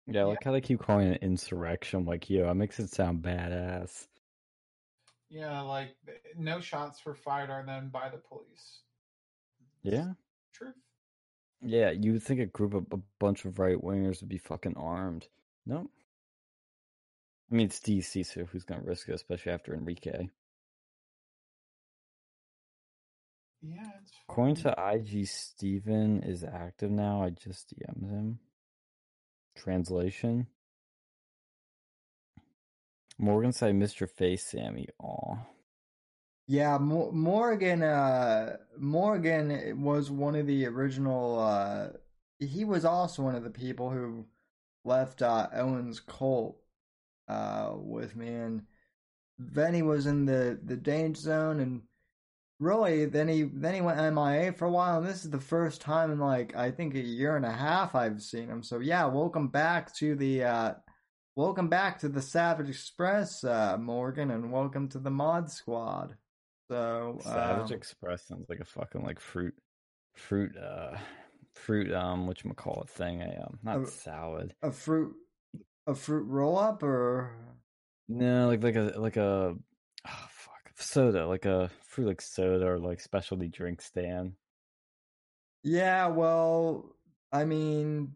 Yeah, 0.06 0.24
like 0.24 0.42
how 0.42 0.52
they 0.52 0.60
keep 0.60 0.80
calling 0.80 1.08
it 1.08 1.22
insurrection. 1.22 2.04
Like, 2.04 2.28
yo, 2.28 2.50
it 2.50 2.54
makes 2.54 2.80
it 2.80 2.90
sound 2.90 3.22
badass. 3.22 4.08
Yeah, 5.28 5.60
like 5.60 5.96
no 6.36 6.60
shots 6.60 7.04
were 7.04 7.14
fired 7.14 7.50
on 7.50 7.66
them 7.66 7.90
by 7.92 8.08
the 8.08 8.18
police. 8.18 8.80
Yeah. 9.82 10.12
Truth. 10.52 10.74
Yeah, 11.62 11.90
you 11.90 12.12
would 12.12 12.22
think 12.22 12.40
a 12.40 12.46
group 12.46 12.74
of 12.74 12.86
a 12.92 12.98
bunch 13.20 13.44
of 13.44 13.58
right 13.58 13.76
wingers 13.76 14.20
would 14.20 14.28
be 14.28 14.38
fucking 14.38 14.76
armed. 14.76 15.28
No. 15.66 15.88
I 17.50 17.54
mean, 17.54 17.66
it's 17.66 17.80
DC, 17.80 18.26
so 18.26 18.44
who's 18.44 18.64
gonna 18.64 18.82
risk 18.82 19.08
it, 19.08 19.14
especially 19.14 19.52
after 19.52 19.74
Enrique? 19.74 20.28
Yeah, 23.62 23.90
it's 24.00 24.12
According 24.28 24.56
to 24.56 24.74
IG, 24.78 25.26
Steven 25.26 26.22
is 26.22 26.44
active 26.44 26.90
now. 26.90 27.22
I 27.22 27.30
just 27.30 27.74
DM'd 27.74 28.10
him. 28.10 28.38
Translation. 29.56 30.46
Morgan 33.18 33.52
said, 33.52 33.74
"Mr. 33.74 34.08
Face, 34.08 34.46
Sammy." 34.46 34.88
Aw. 34.98 35.36
Yeah, 36.46 36.78
Mo- 36.78 37.12
Morgan. 37.12 37.82
Uh, 37.82 38.56
Morgan 38.78 39.82
was 39.82 40.10
one 40.10 40.34
of 40.36 40.46
the 40.46 40.66
original. 40.66 41.38
Uh, 41.38 41.88
he 42.38 42.64
was 42.64 42.84
also 42.86 43.22
one 43.22 43.34
of 43.34 43.44
the 43.44 43.50
people 43.50 43.90
who 43.90 44.24
left 44.84 45.20
uh, 45.20 45.48
Owen's 45.52 46.00
cult 46.00 46.56
uh, 47.28 47.72
with 47.74 48.16
me, 48.16 48.28
and 48.28 48.62
then 49.38 49.74
he 49.74 49.82
was 49.82 50.06
in 50.06 50.24
the 50.24 50.58
the 50.64 50.76
danger 50.76 51.20
zone, 51.20 51.60
and 51.60 51.82
really, 52.60 53.06
then 53.06 53.26
he 53.26 53.42
then 53.42 53.74
he 53.74 53.80
went 53.80 53.98
MIA 54.14 54.52
for 54.52 54.66
a 54.66 54.70
while, 54.70 54.98
and 54.98 55.06
this 55.08 55.24
is 55.24 55.30
the 55.30 55.40
first 55.40 55.80
time 55.80 56.12
in 56.12 56.20
like 56.20 56.54
I 56.54 56.70
think 56.70 56.94
a 56.94 57.00
year 57.00 57.36
and 57.36 57.44
a 57.44 57.50
half 57.50 57.94
I've 57.96 58.22
seen 58.22 58.48
him. 58.48 58.62
So 58.62 58.78
yeah, 58.78 59.06
welcome 59.06 59.48
back 59.48 59.92
to 59.96 60.14
the 60.14 60.44
uh 60.44 60.74
welcome 61.34 61.68
back 61.68 61.98
to 62.00 62.08
the 62.08 62.22
Savage 62.22 62.68
Express, 62.68 63.42
uh 63.42 63.76
Morgan, 63.80 64.30
and 64.30 64.52
welcome 64.52 64.88
to 64.90 64.98
the 64.98 65.10
Mod 65.10 65.50
Squad. 65.50 66.14
So 66.70 67.18
Savage 67.22 67.72
um, 67.72 67.76
Express 67.76 68.28
sounds 68.28 68.48
like 68.48 68.60
a 68.60 68.64
fucking 68.64 69.02
like 69.02 69.18
fruit, 69.18 69.54
fruit, 70.14 70.56
uh, 70.56 70.96
fruit. 71.54 71.92
Um, 71.92 72.32
you 72.44 72.54
call 72.54 72.82
it 72.82 72.90
thing? 72.90 73.22
A 73.22 73.44
um, 73.44 73.58
not 73.64 73.78
Uh, 73.78 73.86
salad. 73.86 74.54
a 74.62 74.70
fruit 74.70 75.14
a 75.86 75.94
fruit 75.94 76.26
roll 76.28 76.56
up 76.58 76.82
or 76.84 77.34
No, 78.08 78.46
like 78.46 78.62
like 78.62 78.76
a 78.76 78.92
like 78.98 79.16
a 79.16 79.56
oh, 80.06 80.28
soda, 80.80 81.26
like 81.26 81.44
a 81.46 81.70
fruit 81.88 82.06
like 82.06 82.20
soda 82.20 82.66
or 82.66 82.78
like 82.78 83.00
specialty 83.00 83.48
drink 83.48 83.80
stand. 83.82 84.32
Yeah, 85.62 86.08
well, 86.08 86.96
I 87.32 87.44
mean, 87.44 88.14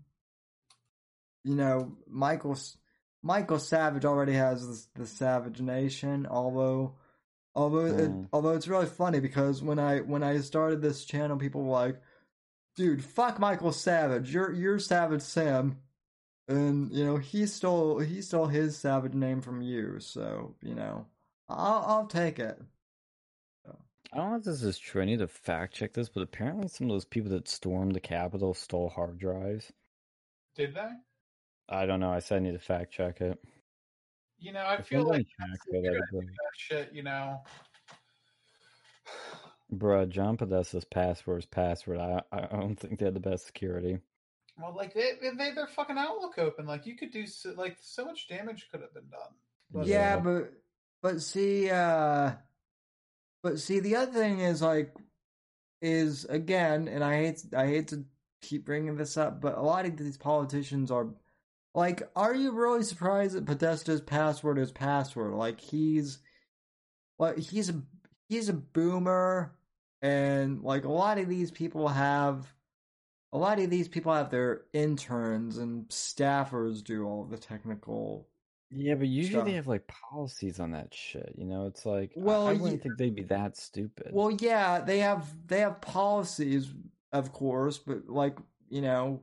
you 1.44 1.54
know, 1.54 1.96
Michael 2.08 2.58
Michael 3.22 3.58
Savage 3.58 4.04
already 4.04 4.32
has 4.34 4.66
this, 4.66 4.88
the 4.94 5.06
Savage 5.06 5.60
Nation. 5.60 6.26
Although, 6.26 6.96
although, 7.54 7.86
it, 7.86 8.10
Mm. 8.10 8.28
although 8.32 8.52
it's 8.54 8.68
really 8.68 8.86
funny 8.86 9.20
because 9.20 9.62
when 9.62 9.78
I 9.78 10.00
when 10.00 10.22
I 10.22 10.38
started 10.40 10.80
this 10.82 11.04
channel, 11.04 11.36
people 11.36 11.62
were 11.64 11.72
like, 11.72 12.00
"Dude, 12.76 13.04
fuck 13.04 13.38
Michael 13.38 13.72
Savage. 13.72 14.32
You're 14.32 14.52
you're 14.52 14.78
Savage 14.78 15.22
Sam," 15.22 15.78
and 16.48 16.90
you 16.92 17.04
know 17.04 17.16
he 17.18 17.46
stole 17.46 17.98
he 17.98 18.22
stole 18.22 18.46
his 18.46 18.76
Savage 18.78 19.14
name 19.14 19.40
from 19.42 19.60
you. 19.62 20.00
So 20.00 20.54
you 20.62 20.74
know, 20.74 21.06
I'll 21.48 21.84
I'll 21.86 22.06
take 22.06 22.38
it. 22.38 22.58
I 24.12 24.18
don't 24.18 24.30
know 24.30 24.36
if 24.36 24.44
this 24.44 24.62
is 24.62 24.78
true. 24.78 25.02
I 25.02 25.06
need 25.06 25.18
to 25.18 25.26
fact 25.26 25.74
check 25.74 25.92
this, 25.92 26.08
but 26.08 26.22
apparently 26.22 26.68
some 26.68 26.86
of 26.86 26.92
those 26.94 27.04
people 27.04 27.30
that 27.32 27.48
stormed 27.48 27.94
the 27.96 28.00
Capitol 28.00 28.54
stole 28.54 28.88
hard 28.88 29.18
drives. 29.18 29.72
Did 30.54 30.74
they? 30.74 30.88
I 31.68 31.84
don't 31.86 31.98
know. 31.98 32.10
I 32.12 32.20
said 32.20 32.36
I 32.36 32.40
need 32.40 32.52
to 32.52 32.58
fact 32.60 32.92
check 32.92 33.20
it. 33.20 33.38
You 34.38 34.52
know, 34.52 34.60
I 34.60 34.74
If 34.76 34.86
feel 34.86 35.00
anybody 35.00 35.18
like 35.40 35.48
that's 35.50 35.66
it, 35.66 35.82
good 35.82 35.96
I'd 35.96 36.20
be- 36.20 36.26
that 36.26 36.52
shit. 36.56 36.92
You 36.92 37.02
know, 37.02 37.40
Bruh, 39.72 40.08
John 40.08 40.36
Podesta's 40.36 40.84
password's 40.84 41.46
password. 41.46 41.98
I 41.98 42.22
I 42.30 42.42
don't 42.46 42.76
think 42.76 42.98
they 42.98 43.06
had 43.06 43.14
the 43.14 43.20
best 43.20 43.46
security. 43.46 43.98
well, 44.58 44.74
like 44.76 44.94
they 44.94 45.12
they 45.20 45.32
made 45.32 45.56
their 45.56 45.66
fucking 45.66 45.98
Outlook 45.98 46.38
open. 46.38 46.66
Like 46.66 46.86
you 46.86 46.96
could 46.96 47.10
do 47.10 47.26
so, 47.26 47.52
like 47.56 47.76
so 47.80 48.04
much 48.04 48.28
damage 48.28 48.68
could 48.70 48.80
have 48.82 48.94
been 48.94 49.08
done. 49.10 49.32
But, 49.72 49.86
yeah, 49.86 50.14
Yeah. 50.16 50.20
but 50.20 50.52
but 51.04 51.20
see, 51.20 51.70
uh, 51.70 52.32
but 53.42 53.60
see, 53.60 53.80
the 53.80 53.96
other 53.96 54.10
thing 54.10 54.40
is 54.40 54.62
like, 54.62 54.96
is 55.82 56.24
again, 56.24 56.88
and 56.88 57.04
I 57.04 57.16
hate 57.16 57.42
I 57.54 57.66
hate 57.66 57.88
to 57.88 58.06
keep 58.40 58.64
bringing 58.64 58.96
this 58.96 59.18
up, 59.18 59.42
but 59.42 59.58
a 59.58 59.60
lot 59.60 59.84
of 59.84 59.98
these 59.98 60.16
politicians 60.16 60.90
are 60.90 61.08
like, 61.74 62.08
are 62.16 62.34
you 62.34 62.52
really 62.52 62.82
surprised 62.82 63.36
that 63.36 63.44
Podesta's 63.44 64.00
password 64.00 64.58
is 64.58 64.72
password? 64.72 65.34
Like 65.34 65.60
he's, 65.60 66.20
like 67.18 67.38
he's 67.38 67.68
a 67.68 67.82
he's 68.30 68.48
a 68.48 68.54
boomer, 68.54 69.52
and 70.00 70.62
like 70.62 70.86
a 70.86 70.90
lot 70.90 71.18
of 71.18 71.28
these 71.28 71.50
people 71.50 71.86
have. 71.88 72.50
A 73.34 73.38
lot 73.38 73.58
of 73.58 73.68
these 73.68 73.88
people 73.88 74.14
have 74.14 74.30
their 74.30 74.62
interns 74.72 75.58
and 75.58 75.88
staffers 75.88 76.84
do 76.84 77.04
all 77.04 77.24
the 77.24 77.36
technical 77.36 78.28
Yeah, 78.74 78.94
but 78.96 79.06
usually 79.08 79.34
stuff. 79.34 79.44
they 79.46 79.52
have 79.54 79.66
like 79.66 79.86
policies 79.86 80.60
on 80.60 80.72
that 80.72 80.92
shit. 80.92 81.34
You 81.36 81.44
know, 81.46 81.66
it's 81.66 81.86
like 81.86 82.10
I- 82.16 82.20
Well, 82.20 82.46
I, 82.48 82.52
ye- 82.52 82.58
wouldn't 82.58 82.82
think 82.82 82.96
they'd 82.96 83.14
be 83.14 83.22
that 83.24 83.56
stupid. 83.56 84.10
Well, 84.12 84.30
yeah, 84.30 84.80
they 84.80 84.98
have 85.00 85.32
they 85.46 85.60
have 85.60 85.80
policies, 85.80 86.72
of 87.12 87.32
course, 87.32 87.78
but 87.78 88.08
like 88.08 88.36
you 88.68 88.80
know, 88.82 89.20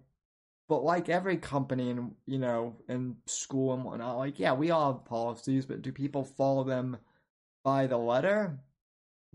but 0.70 0.84
like 0.84 1.10
every 1.10 1.38
company 1.38 1.89
and 1.89 2.16
you 2.26 2.39
know, 2.39 2.76
and 2.88 3.16
school 3.26 3.74
and 3.74 3.84
whatnot, 3.84 4.18
like 4.18 4.39
yeah, 4.39 4.54
we 4.54 4.72
all 4.72 4.93
have 4.93 5.06
policies, 5.06 5.66
but 5.66 5.82
do 5.82 5.91
people 5.91 6.24
follow 6.24 6.64
them 6.64 6.97
by 7.64 7.88
the 7.88 7.97
letter? 7.97 8.58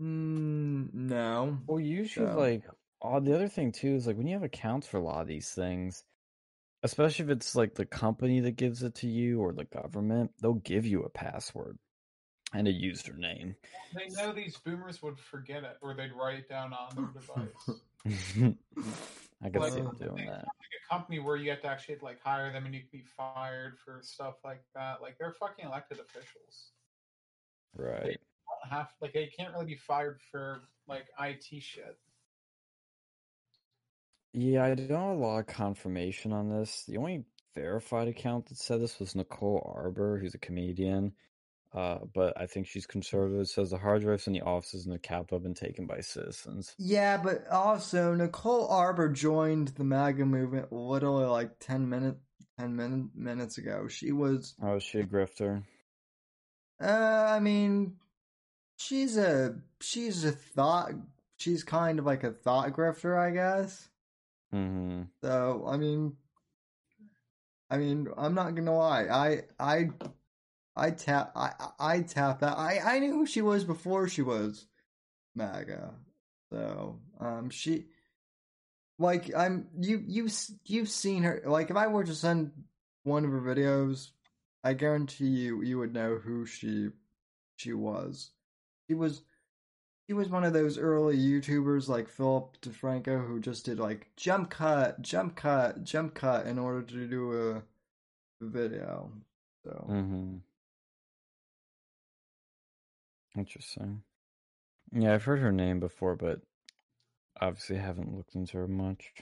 Mm, 0.01 0.93
no. 0.93 1.57
Well, 1.67 1.79
usually, 1.79 2.27
So- 2.27 2.37
like, 2.37 2.63
all 3.01 3.21
the 3.21 3.33
other 3.35 3.47
thing 3.47 3.71
too 3.71 3.93
is 3.95 4.07
like 4.07 4.17
when 4.17 4.27
you 4.27 4.33
have 4.33 4.43
accounts 4.43 4.87
for 4.87 4.97
a 4.97 5.01
lot 5.03 5.21
of 5.21 5.27
these 5.27 5.51
things, 5.51 6.03
especially 6.87 7.25
if 7.25 7.31
it's 7.31 7.53
like 7.55 7.75
the 7.75 7.85
company 7.85 8.39
that 8.39 8.55
gives 8.55 8.81
it 8.81 8.95
to 8.95 9.07
you 9.07 9.41
or 9.41 9.51
the 9.51 9.65
government, 9.65 10.31
they'll 10.41 10.53
give 10.53 10.85
you 10.85 11.03
a 11.03 11.09
password 11.09 11.77
and 12.53 12.65
a 12.67 12.71
username. 12.73 13.55
They 13.93 14.07
know 14.15 14.31
these 14.31 14.57
boomers 14.57 15.01
would 15.03 15.19
forget 15.19 15.63
it, 15.65 15.77
or 15.81 15.93
they'd 15.93 16.13
write 16.13 16.39
it 16.39 16.49
down 16.49 16.71
on 16.73 16.95
their 16.95 17.07
device. 17.13 17.77
I 19.43 19.49
can 19.49 19.61
Like, 19.61 19.73
see 19.73 19.81
them 19.81 19.95
doing 19.99 20.15
like 20.15 20.27
that. 20.27 20.45
a 20.45 20.89
company 20.93 21.19
where 21.19 21.35
you 21.35 21.49
have 21.49 21.61
to 21.61 21.67
actually 21.67 21.97
like 22.01 22.19
hire 22.23 22.51
them 22.53 22.65
and 22.65 22.73
you 22.73 22.79
can 22.81 22.89
be 22.99 23.05
fired 23.17 23.77
for 23.83 23.99
stuff 24.01 24.35
like 24.45 24.63
that. 24.75 25.01
Like 25.01 25.17
they're 25.19 25.33
fucking 25.33 25.65
elected 25.65 25.99
officials. 25.99 26.71
Right. 27.75 28.03
They 28.03 28.17
have 28.69 28.87
like 29.01 29.13
they 29.13 29.27
can't 29.27 29.53
really 29.53 29.65
be 29.65 29.75
fired 29.75 30.19
for 30.31 30.61
like 30.87 31.07
IT 31.19 31.43
shit. 31.61 31.97
Yeah, 34.33 34.65
I 34.65 34.75
don't 34.75 34.89
have 34.89 35.17
a 35.17 35.21
lot 35.21 35.39
of 35.39 35.47
confirmation 35.47 36.31
on 36.31 36.49
this. 36.49 36.83
The 36.87 36.97
only 36.97 37.25
verified 37.55 38.07
account 38.07 38.47
that 38.47 38.57
said 38.57 38.81
this 38.81 38.99
was 38.99 39.15
Nicole 39.15 39.73
Arbour, 39.75 40.19
who's 40.19 40.35
a 40.35 40.39
comedian. 40.39 41.13
Uh, 41.73 41.99
but 42.13 42.39
I 42.39 42.45
think 42.47 42.67
she's 42.67 42.85
conservative. 42.85 43.41
It 43.41 43.49
says 43.49 43.71
the 43.71 43.77
hard 43.77 44.01
drives 44.01 44.27
in 44.27 44.33
the 44.33 44.41
offices 44.41 44.85
in 44.85 44.91
the 44.91 44.99
Capitol 44.99 45.37
have 45.37 45.43
been 45.43 45.53
taken 45.53 45.85
by 45.85 45.99
citizens. 45.99 46.73
Yeah, 46.77 47.17
but 47.17 47.47
also 47.49 48.13
Nicole 48.13 48.67
Arbour 48.67 49.09
joined 49.09 49.69
the 49.69 49.83
MAGA 49.83 50.25
movement 50.25 50.71
literally 50.71 51.25
like 51.25 51.59
ten 51.59 51.89
minute 51.89 52.17
ten 52.57 52.75
minute, 52.75 53.09
minutes 53.15 53.57
ago. 53.57 53.87
She 53.87 54.11
was 54.11 54.55
Oh, 54.61 54.75
is 54.75 54.83
she 54.83 54.99
a 54.99 55.03
grifter? 55.03 55.63
Uh, 56.81 57.25
I 57.27 57.39
mean, 57.39 57.95
she's 58.77 59.17
a 59.17 59.55
she's 59.81 60.23
a 60.23 60.31
thought. 60.31 60.91
She's 61.37 61.63
kind 61.63 61.99
of 61.99 62.05
like 62.05 62.23
a 62.23 62.31
thought 62.31 62.71
grifter, 62.73 63.17
I 63.17 63.31
guess. 63.31 63.89
Mm-hmm. 64.53 65.03
So, 65.23 65.65
I 65.67 65.77
mean, 65.77 66.15
I 67.69 67.77
mean, 67.77 68.07
I'm 68.17 68.33
not 68.33 68.55
gonna 68.55 68.75
lie. 68.75 69.07
I 69.09 69.41
I 69.59 69.89
I 70.75 70.91
tap 70.91 71.31
I 71.35 71.51
I 71.79 72.01
tap 72.01 72.39
that. 72.39 72.57
I 72.57 72.79
I 72.83 72.99
knew 72.99 73.13
who 73.13 73.25
she 73.25 73.41
was 73.41 73.63
before 73.63 74.07
she 74.07 74.21
was 74.21 74.67
MAGA. 75.35 75.93
So, 76.51 76.99
um, 77.19 77.49
she 77.49 77.87
like 78.99 79.33
I'm 79.35 79.67
you 79.79 80.03
you 80.07 80.29
you've 80.65 80.89
seen 80.89 81.23
her. 81.23 81.43
Like, 81.45 81.69
if 81.69 81.75
I 81.75 81.87
were 81.87 82.05
to 82.05 82.15
send 82.15 82.51
one 83.03 83.25
of 83.25 83.31
her 83.31 83.41
videos, 83.41 84.11
I 84.63 84.73
guarantee 84.73 85.27
you 85.27 85.61
you 85.61 85.77
would 85.79 85.93
know 85.93 86.15
who 86.15 86.45
she 86.45 86.89
she 87.57 87.73
was. 87.73 88.31
She 88.87 88.95
was 88.95 89.21
she 90.07 90.13
was 90.13 90.29
one 90.29 90.45
of 90.45 90.53
those 90.53 90.77
early 90.77 91.17
YouTubers 91.17 91.89
like 91.89 92.07
Philip 92.07 92.57
DeFranco 92.61 93.27
who 93.27 93.41
just 93.41 93.65
did 93.65 93.77
like 93.77 94.07
jump 94.15 94.49
cut, 94.49 95.01
jump 95.01 95.35
cut, 95.35 95.83
jump 95.83 96.13
cut 96.13 96.47
in 96.47 96.57
order 96.57 96.81
to 96.81 97.07
do 97.07 97.33
a 97.33 97.61
video. 98.41 99.11
So 99.65 99.85
Mm-hmm. 99.89 100.37
Interesting. 103.37 104.01
Yeah, 104.93 105.13
I've 105.13 105.23
heard 105.25 105.39
her 105.39 105.51
name 105.51 105.79
before, 105.79 106.15
but 106.15 106.39
obviously 107.41 107.75
haven't 107.77 108.15
looked 108.15 108.35
into 108.35 108.57
her 108.57 108.67
much. 108.67 109.13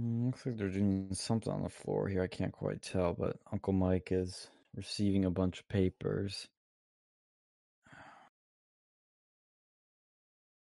Mm, 0.00 0.26
looks 0.26 0.44
like 0.46 0.56
they're 0.56 0.68
doing 0.68 1.08
something 1.12 1.52
on 1.52 1.62
the 1.62 1.68
floor 1.68 2.08
here. 2.08 2.22
I 2.22 2.26
can't 2.26 2.52
quite 2.52 2.82
tell, 2.82 3.14
but 3.14 3.36
Uncle 3.52 3.72
Mike 3.74 4.08
is 4.10 4.48
receiving 4.74 5.24
a 5.26 5.30
bunch 5.30 5.60
of 5.60 5.68
papers. 5.68 6.48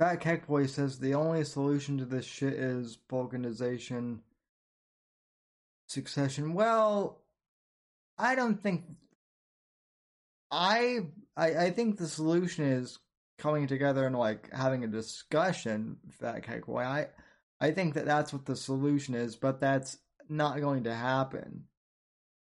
Fat 0.00 0.20
Cake 0.20 0.46
Boy 0.46 0.64
says 0.64 0.98
the 0.98 1.12
only 1.12 1.44
solution 1.44 1.98
to 1.98 2.06
this 2.06 2.24
shit 2.24 2.54
is 2.54 2.96
balkanization 3.12 4.20
succession. 5.88 6.54
Well, 6.54 7.20
I 8.16 8.34
don't 8.34 8.62
think 8.62 8.84
I 10.50 11.00
I 11.36 11.54
I 11.66 11.70
think 11.70 11.98
the 11.98 12.08
solution 12.08 12.64
is 12.64 12.98
coming 13.36 13.66
together 13.66 14.06
and 14.06 14.16
like 14.16 14.50
having 14.54 14.84
a 14.84 14.88
discussion. 14.88 15.98
Fat 16.18 16.46
Cake 16.46 16.64
Boy, 16.64 16.82
I 16.82 17.08
I 17.60 17.72
think 17.72 17.92
that 17.92 18.06
that's 18.06 18.32
what 18.32 18.46
the 18.46 18.56
solution 18.56 19.14
is, 19.14 19.36
but 19.36 19.60
that's 19.60 19.98
not 20.30 20.60
going 20.60 20.84
to 20.84 20.94
happen. 20.94 21.64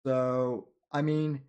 So 0.04 0.66
I 0.90 1.02
mean, 1.02 1.42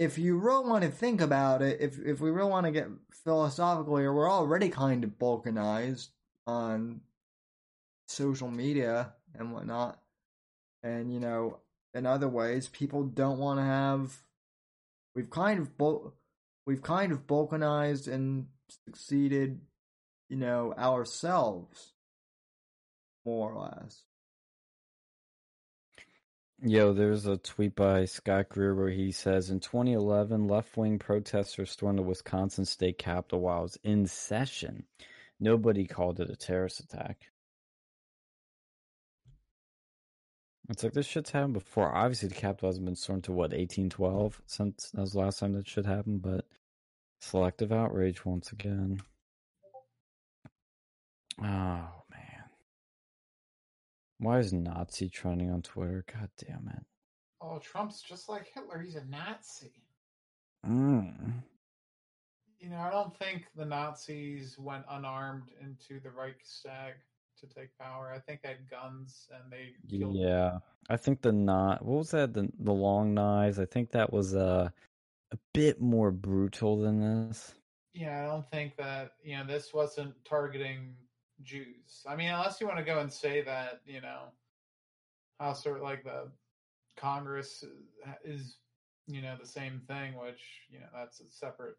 if 0.00 0.16
you 0.16 0.38
really 0.38 0.66
want 0.66 0.82
to 0.82 0.90
think 0.90 1.20
about 1.20 1.60
it, 1.60 1.78
if 1.78 1.98
if 1.98 2.20
we 2.20 2.30
really 2.30 2.50
want 2.50 2.64
to 2.64 2.72
get 2.72 2.88
philosophical 3.22 3.98
here, 3.98 4.12
we're 4.12 4.30
already 4.30 4.70
kind 4.70 5.04
of 5.04 5.10
balkanized 5.18 6.08
on 6.46 7.02
social 8.08 8.50
media 8.50 9.12
and 9.38 9.52
whatnot, 9.52 10.00
and 10.82 11.12
you 11.12 11.20
know, 11.20 11.58
in 11.92 12.06
other 12.06 12.28
ways, 12.28 12.66
people 12.66 13.04
don't 13.04 13.38
want 13.38 13.60
to 13.60 13.64
have. 13.64 14.16
We've 15.14 15.28
kind 15.28 15.60
of 15.60 15.76
bul- 15.76 16.14
we've 16.66 16.82
kind 16.82 17.12
of 17.12 17.26
balkanized 17.26 18.10
and 18.10 18.46
succeeded, 18.86 19.60
you 20.30 20.38
know, 20.38 20.72
ourselves, 20.78 21.92
more 23.26 23.52
or 23.52 23.64
less. 23.64 24.04
Yo, 26.62 26.92
there's 26.92 27.24
a 27.24 27.38
tweet 27.38 27.74
by 27.74 28.04
Scott 28.04 28.50
Greer 28.50 28.74
where 28.74 28.90
he 28.90 29.12
says 29.12 29.48
in 29.48 29.60
2011, 29.60 30.46
left 30.46 30.76
wing 30.76 30.98
protesters 30.98 31.70
stormed 31.70 31.98
the 31.98 32.02
Wisconsin 32.02 32.66
state 32.66 32.98
capitol 32.98 33.40
while 33.40 33.60
it 33.60 33.62
was 33.62 33.78
in 33.82 34.06
session. 34.06 34.84
Nobody 35.38 35.86
called 35.86 36.20
it 36.20 36.28
a 36.28 36.36
terrorist 36.36 36.80
attack. 36.80 37.30
It's 40.68 40.82
like 40.84 40.92
this 40.92 41.06
shit's 41.06 41.30
happened 41.30 41.54
before. 41.54 41.94
Obviously, 41.94 42.28
the 42.28 42.34
Capitol 42.34 42.68
hasn't 42.68 42.84
been 42.84 42.94
stormed 42.94 43.24
to 43.24 43.32
what 43.32 43.52
1812 43.52 44.42
since 44.46 44.90
that 44.90 45.00
was 45.00 45.12
the 45.12 45.18
last 45.18 45.40
time 45.40 45.54
that 45.54 45.66
shit 45.66 45.86
happened. 45.86 46.20
But 46.22 46.44
selective 47.20 47.72
outrage 47.72 48.24
once 48.24 48.52
again. 48.52 49.00
Oh 51.42 51.99
why 54.20 54.38
is 54.38 54.52
Nazi 54.52 55.08
trending 55.08 55.50
on 55.50 55.62
Twitter? 55.62 56.04
God 56.12 56.28
damn 56.38 56.68
it! 56.76 56.84
Oh, 57.40 57.58
Trump's 57.58 58.02
just 58.02 58.28
like 58.28 58.50
Hitler. 58.54 58.80
He's 58.80 58.96
a 58.96 59.04
Nazi. 59.06 59.72
Mm. 60.66 61.32
You 62.58 62.68
know, 62.68 62.78
I 62.78 62.90
don't 62.90 63.16
think 63.16 63.46
the 63.56 63.64
Nazis 63.64 64.58
went 64.58 64.84
unarmed 64.90 65.50
into 65.62 65.98
the 66.00 66.10
Reichstag 66.10 66.94
to 67.40 67.46
take 67.46 67.76
power. 67.78 68.12
I 68.14 68.18
think 68.18 68.42
they 68.42 68.50
had 68.50 68.70
guns 68.70 69.28
and 69.32 69.50
they 69.50 69.72
killed. 69.88 70.16
Yeah, 70.16 70.58
I 70.90 70.98
think 70.98 71.22
the 71.22 71.32
not 71.32 71.82
what 71.84 71.98
was 71.98 72.10
that 72.10 72.34
the 72.34 72.50
the 72.58 72.72
long 72.72 73.14
knives. 73.14 73.58
I 73.58 73.64
think 73.64 73.90
that 73.92 74.12
was 74.12 74.36
uh, 74.36 74.68
a 75.32 75.38
bit 75.54 75.80
more 75.80 76.10
brutal 76.10 76.78
than 76.78 77.28
this. 77.28 77.54
Yeah, 77.94 78.22
I 78.22 78.26
don't 78.26 78.48
think 78.50 78.76
that 78.76 79.12
you 79.24 79.38
know 79.38 79.46
this 79.46 79.72
wasn't 79.72 80.14
targeting 80.26 80.94
Jews. 81.42 82.04
I 82.06 82.16
mean, 82.16 82.30
unless 82.30 82.60
you 82.60 82.66
want 82.66 82.78
to 82.78 82.84
go 82.84 83.00
and 83.00 83.12
say 83.12 83.42
that 83.42 83.80
you 83.86 84.00
know 84.00 84.24
how 85.38 85.52
sort 85.52 85.78
of 85.78 85.82
like 85.82 86.04
the 86.04 86.30
Congress 86.96 87.64
uh, 88.06 88.12
is 88.24 88.56
you 89.06 89.22
know 89.22 89.36
the 89.40 89.48
same 89.48 89.80
thing, 89.88 90.14
which 90.16 90.42
you 90.70 90.80
know 90.80 90.86
that's 90.94 91.20
a 91.20 91.30
separate 91.30 91.76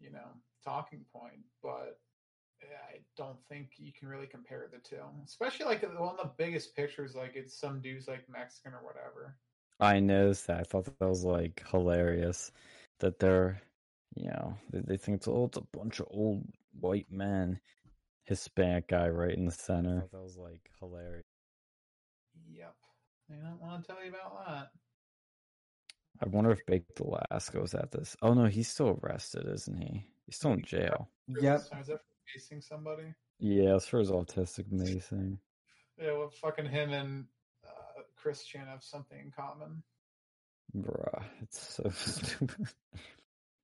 you 0.00 0.10
know 0.10 0.28
talking 0.64 1.04
point, 1.12 1.40
but 1.62 1.98
I 2.62 2.98
don't 3.16 3.38
think 3.48 3.72
you 3.76 3.92
can 3.92 4.08
really 4.08 4.26
compare 4.26 4.68
the 4.70 4.78
two. 4.78 5.02
Especially 5.24 5.66
like 5.66 5.82
one 5.82 6.16
of 6.18 6.18
the 6.18 6.32
biggest 6.36 6.74
pictures, 6.74 7.14
like 7.14 7.32
it's 7.34 7.58
some 7.58 7.80
dude's 7.80 8.08
like 8.08 8.28
Mexican 8.28 8.72
or 8.72 8.84
whatever. 8.84 9.36
I 9.78 10.00
noticed 10.00 10.46
that. 10.46 10.60
I 10.60 10.62
thought 10.62 10.84
that 10.86 11.08
was 11.08 11.24
like 11.24 11.62
hilarious 11.70 12.50
that 13.00 13.18
they're, 13.18 13.60
you 14.14 14.28
know, 14.30 14.56
they, 14.72 14.80
they 14.80 14.96
think 14.96 15.18
it's, 15.18 15.28
oh, 15.28 15.44
it's 15.44 15.58
a 15.58 15.78
bunch 15.78 16.00
of 16.00 16.06
old 16.10 16.44
white 16.80 17.10
men. 17.10 17.60
Hispanic 18.26 18.88
guy 18.88 19.08
right 19.08 19.34
in 19.34 19.46
the 19.46 19.52
center. 19.52 20.02
I 20.04 20.16
that 20.16 20.22
was 20.22 20.36
like 20.36 20.70
hilarious. 20.80 21.24
Yep. 22.50 22.74
I 23.30 23.48
don't 23.48 23.60
want 23.60 23.82
to 23.82 23.86
tell 23.86 24.04
you 24.04 24.10
about 24.10 24.46
that. 24.46 24.68
I 26.22 26.28
wonder 26.28 26.50
if 26.50 26.64
Baked 26.66 27.00
Alaska 27.00 27.60
was 27.60 27.74
at 27.74 27.92
this. 27.92 28.16
Oh 28.22 28.34
no, 28.34 28.46
he's 28.46 28.68
still 28.68 28.98
arrested, 29.02 29.46
isn't 29.46 29.76
he? 29.76 30.06
He's 30.26 30.36
still 30.36 30.52
in 30.52 30.62
jail. 30.62 31.08
Yep. 31.28 31.60
Is 31.80 31.86
that 31.86 32.00
for 32.00 32.54
macing 32.56 32.62
somebody? 32.62 33.14
Yeah, 33.38 33.76
it's 33.76 33.86
for 33.86 33.98
his 33.98 34.10
autistic 34.10 34.72
macing. 34.72 35.38
Yeah, 36.00 36.12
well, 36.12 36.30
fucking 36.30 36.66
him 36.66 36.92
and 36.92 37.26
uh, 37.64 38.02
Chris 38.16 38.44
Chan 38.44 38.66
have 38.66 38.82
something 38.82 39.18
in 39.18 39.30
common. 39.30 39.82
Bruh, 40.76 41.22
it's 41.42 41.74
so 41.76 41.90
stupid. 41.94 42.68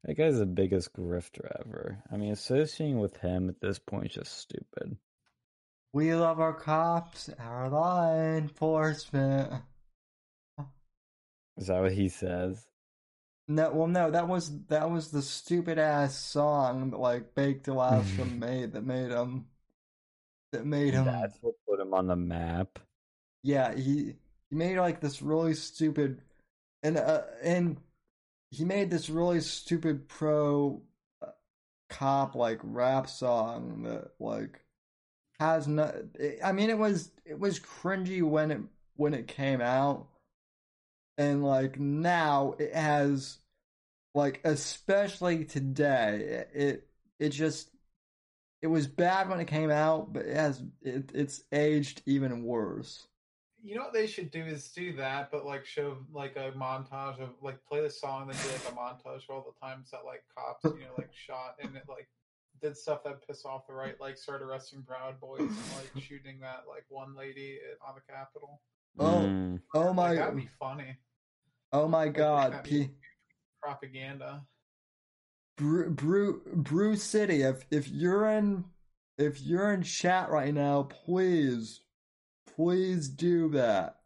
That 0.05 0.15
guy's 0.15 0.39
the 0.39 0.47
biggest 0.47 0.93
grifter 0.93 1.49
ever. 1.61 2.03
I 2.11 2.17
mean, 2.17 2.33
associating 2.33 2.99
with 2.99 3.17
him 3.19 3.49
at 3.49 3.61
this 3.61 3.79
point 3.79 4.07
is 4.07 4.15
just 4.15 4.39
stupid. 4.39 4.97
We 5.93 6.15
love 6.15 6.41
our 6.41 6.55
cops, 6.55 7.31
our 7.39 7.69
law 7.69 8.13
enforcement. 8.15 9.53
Is 11.57 11.67
that 11.67 11.83
what 11.83 11.93
he 11.93 12.09
says? 12.09 12.67
No, 13.49 13.71
well, 13.73 13.89
no, 13.89 14.11
that 14.11 14.29
was 14.29 14.65
that 14.69 14.91
was 14.91 15.11
the 15.11 15.21
stupid 15.21 15.79
ass 15.79 16.17
song 16.17 16.91
that 16.91 16.99
like 17.01 17.35
Baked 17.35 17.69
Alaska 17.69 18.25
made 18.39 18.73
that 18.73 18.85
made 18.85 19.11
him 19.11 19.47
that 20.53 20.65
made 20.65 20.95
him. 20.95 21.05
That's 21.05 21.39
what 21.43 21.55
put 21.69 21.81
him 21.81 21.93
on 21.93 22.07
the 22.07 22.17
map. 22.17 22.79
Yeah, 23.43 23.75
he 23.75 24.15
he 24.49 24.57
made 24.57 24.79
like 24.79 25.01
this 25.01 25.21
really 25.21 25.55
stupid, 25.55 26.23
and 26.83 26.97
uh, 26.97 27.23
and 27.43 27.77
he 28.53 28.65
made 28.65 28.91
this 28.91 29.11
really 29.11 29.41
stupid 29.41 30.09
pro 30.09 30.81
uh, 31.23 31.27
cop 31.89 32.35
like 32.35 32.61
rap 32.63 33.09
song 33.09 33.83
that 33.85 34.13
like 34.21 34.61
has 35.41 35.67
no. 35.67 35.91
I 36.45 36.53
mean, 36.53 36.71
it 36.71 36.79
was 36.79 37.11
it 37.25 37.41
was 37.41 37.59
cringy 37.59 38.23
when 38.23 38.51
it 38.51 38.61
when 38.97 39.15
it 39.15 39.27
came 39.27 39.61
out, 39.61 40.07
and 41.17 41.43
like 41.43 41.81
now 41.81 42.55
it 42.59 42.75
has 42.75 43.39
like 44.15 44.41
especially 44.45 45.45
today 45.45 46.45
it 46.53 46.89
it 47.19 47.31
just 47.31 47.71
it 48.61 48.67
was 48.67 48.87
bad 48.87 49.29
when 49.29 49.41
it 49.41 49.47
came 49.47 49.71
out 49.71 50.13
but 50.13 50.27
it 50.27 50.37
has 50.37 50.63
it, 50.83 51.11
it's 51.15 51.43
aged 51.51 52.03
even 52.05 52.45
worse 52.45 53.07
You 53.65 53.77
know 53.77 53.83
what 53.83 53.93
they 53.93 54.07
should 54.09 54.31
do 54.33 54.43
is 54.45 54.69
do 54.71 54.93
that, 54.97 55.31
but 55.31 55.47
like 55.47 55.65
show 55.65 55.97
like 56.13 56.35
a 56.37 56.51
montage 56.53 57.21
of 57.21 57.31
like 57.41 57.65
play 57.65 57.81
the 57.81 57.89
song, 57.91 58.27
then 58.27 58.37
do 58.43 58.49
like 58.49 58.73
a 58.73 58.77
montage 58.77 59.23
of 59.25 59.31
all 59.31 59.55
the 59.55 59.67
times 59.67 59.91
that 59.93 60.05
like 60.05 60.25
cops, 60.37 60.65
you 60.65 60.85
know, 60.85 60.93
like 60.99 61.11
shot 61.13 61.57
and 61.63 61.77
it 61.77 61.85
like 61.89 62.09
did 62.61 62.77
stuff 62.77 63.05
that 63.05 63.25
piss 63.27 63.45
off 63.45 63.67
the 63.69 63.73
right, 63.73 64.01
like 64.01 64.19
start 64.19 64.43
arresting 64.43 64.83
Proud 64.83 65.21
Boys 65.21 65.41
and 65.41 65.57
like 65.77 65.91
shooting 66.03 66.41
that 66.41 66.65
like 66.69 66.85
one 66.89 67.15
lady 67.17 67.59
at- 67.71 67.79
on 67.89 67.95
the 67.95 68.13
Capitol. 68.13 68.61
oh 68.99 69.05
Mm. 69.29 69.61
oh 69.75 69.81
Like, 69.87 69.95
my 69.95 70.15
that'd 70.17 70.37
be 70.37 70.49
funny. 70.59 70.97
oh 71.73 71.87
my 71.87 72.09
god 72.09 72.53
that'd 72.55 72.65
P- 72.65 72.91
Propaganda. 73.63 74.43
Brew, 75.57 75.91
Brew, 75.91 76.43
Brew 76.55 76.97
City, 76.97 77.43
if 77.43 77.65
if 77.71 77.87
you're 77.89 78.29
in 78.29 78.65
if 79.19 79.41
you're 79.41 79.73
in 79.73 79.83
chat 79.83 80.31
right 80.31 80.53
now, 80.53 80.83
please, 80.85 81.81
please 82.57 83.09
do 83.09 83.51
that. 83.51 83.99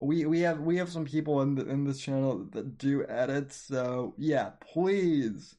We 0.00 0.26
we 0.26 0.40
have 0.40 0.60
we 0.60 0.76
have 0.76 0.90
some 0.90 1.04
people 1.04 1.42
in 1.42 1.56
the, 1.56 1.68
in 1.68 1.84
this 1.84 2.00
channel 2.00 2.46
that 2.52 2.78
do 2.78 3.04
edits, 3.06 3.56
so 3.56 4.14
yeah, 4.16 4.50
please. 4.72 5.56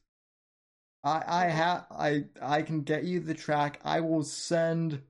I 1.04 1.22
I 1.26 1.44
have 1.46 1.86
I 1.90 2.24
I 2.40 2.62
can 2.62 2.82
get 2.82 3.04
you 3.04 3.20
the 3.20 3.34
track. 3.34 3.80
I 3.84 4.00
will 4.00 4.22
send. 4.22 5.02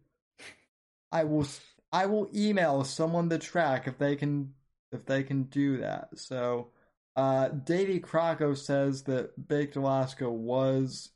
I 1.13 1.25
will 1.25 1.47
I 1.93 2.07
will 2.07 2.29
email 2.35 2.85
someone 2.85 3.29
the 3.29 3.39
track 3.39 3.87
if 3.87 3.99
they 3.99 4.17
can 4.17 4.55
if 4.93 5.07
they 5.07 5.23
can 5.23 5.45
do 5.45 5.79
that. 5.79 6.19
So. 6.19 6.71
Uh, 7.17 7.49
Davey 7.49 8.01
Crocco 8.01 8.57
says 8.57 9.03
that 9.03 9.49
Baked 9.49 9.77
Alaska 9.77 10.31
was 10.31 11.11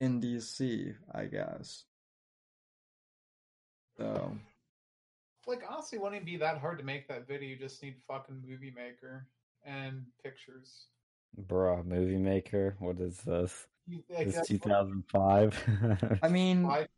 in 0.00 0.20
DC, 0.20 0.94
I 1.14 1.26
guess. 1.26 1.84
So, 3.98 4.36
Like 5.46 5.62
honestly, 5.68 5.98
wouldn't 5.98 6.22
it 6.22 6.26
be 6.26 6.36
that 6.38 6.58
hard 6.58 6.78
to 6.78 6.84
make 6.84 7.08
that 7.08 7.26
video? 7.28 7.48
You 7.50 7.56
just 7.56 7.82
need 7.82 7.96
fucking 8.08 8.42
movie 8.46 8.72
maker 8.74 9.28
and 9.64 10.02
pictures. 10.22 10.86
Bruh, 11.46 11.84
movie 11.84 12.18
maker. 12.18 12.76
What 12.78 12.98
is 13.00 13.18
this? 13.18 13.66
You, 13.86 14.02
like, 14.08 14.26
This 14.26 14.34
that's 14.36 14.48
two 14.48 14.56
what- 14.62 14.72
thousand 14.72 15.04
five. 15.10 16.18
I 16.22 16.28
mean, 16.28 16.64
why 16.66 16.80
make 16.80 16.88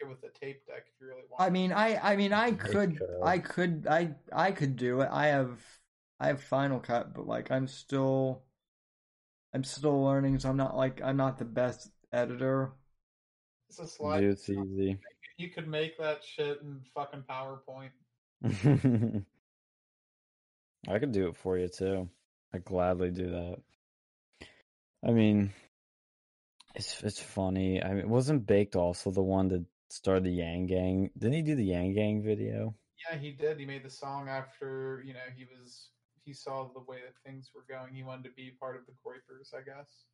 it 0.00 0.08
with 0.08 0.22
a 0.22 0.38
tape 0.38 0.64
deck 0.66 0.84
if 0.86 1.00
you 1.00 1.08
really 1.08 1.22
want. 1.28 1.42
I 1.42 1.50
mean, 1.50 1.72
I, 1.72 2.12
I 2.12 2.16
mean, 2.16 2.32
I 2.32 2.52
could, 2.52 2.98
could. 2.98 3.02
I 3.22 3.38
could, 3.38 3.86
I, 3.90 4.14
I 4.32 4.52
could 4.52 4.76
do 4.76 5.00
it. 5.00 5.08
I 5.10 5.26
have, 5.26 5.58
I 6.20 6.28
have 6.28 6.40
Final 6.42 6.78
Cut, 6.78 7.12
but 7.14 7.26
like, 7.26 7.50
I'm 7.50 7.66
still, 7.66 8.44
I'm 9.52 9.64
still 9.64 10.02
learning, 10.04 10.38
so 10.38 10.48
I'm 10.48 10.56
not 10.56 10.76
like, 10.76 11.02
I'm 11.02 11.16
not 11.16 11.38
the 11.38 11.44
best 11.44 11.90
editor. 12.12 12.72
it's 13.68 13.80
a 13.80 13.86
slide. 13.88 14.20
Dude, 14.20 14.30
it's 14.32 14.48
easy. 14.48 14.98
You 15.42 15.48
could 15.48 15.66
make 15.66 15.98
that 15.98 16.22
shit 16.22 16.60
in 16.62 16.82
fucking 16.94 17.24
PowerPoint. 17.28 17.90
I 20.88 20.98
could 21.00 21.10
do 21.10 21.26
it 21.26 21.36
for 21.36 21.58
you 21.58 21.66
too. 21.66 22.08
I'd 22.54 22.64
gladly 22.64 23.10
do 23.10 23.30
that. 23.30 23.56
I 25.04 25.10
mean, 25.10 25.52
it's 26.76 27.02
it's 27.02 27.18
funny. 27.18 27.82
I 27.82 27.92
mean, 27.92 28.08
wasn't 28.08 28.46
Baked 28.46 28.76
also 28.76 29.10
the 29.10 29.20
one 29.20 29.48
that 29.48 29.64
started 29.90 30.22
the 30.22 30.30
Yang 30.30 30.66
Gang? 30.66 31.10
Didn't 31.18 31.34
he 31.34 31.42
do 31.42 31.56
the 31.56 31.64
Yang 31.64 31.94
Gang 31.94 32.22
video? 32.22 32.76
Yeah, 33.10 33.18
he 33.18 33.32
did. 33.32 33.58
He 33.58 33.66
made 33.66 33.82
the 33.82 33.90
song 33.90 34.28
after 34.28 35.02
you 35.04 35.12
know 35.12 35.26
he 35.36 35.44
was 35.44 35.88
he 36.24 36.32
saw 36.32 36.68
the 36.72 36.84
way 36.86 36.98
that 37.04 37.16
things 37.28 37.50
were 37.52 37.64
going. 37.68 37.94
He 37.94 38.04
wanted 38.04 38.28
to 38.28 38.34
be 38.36 38.52
part 38.60 38.76
of 38.76 38.86
the 38.86 38.92
Groypers, 39.04 39.52
I 39.52 39.62
guess. 39.62 40.04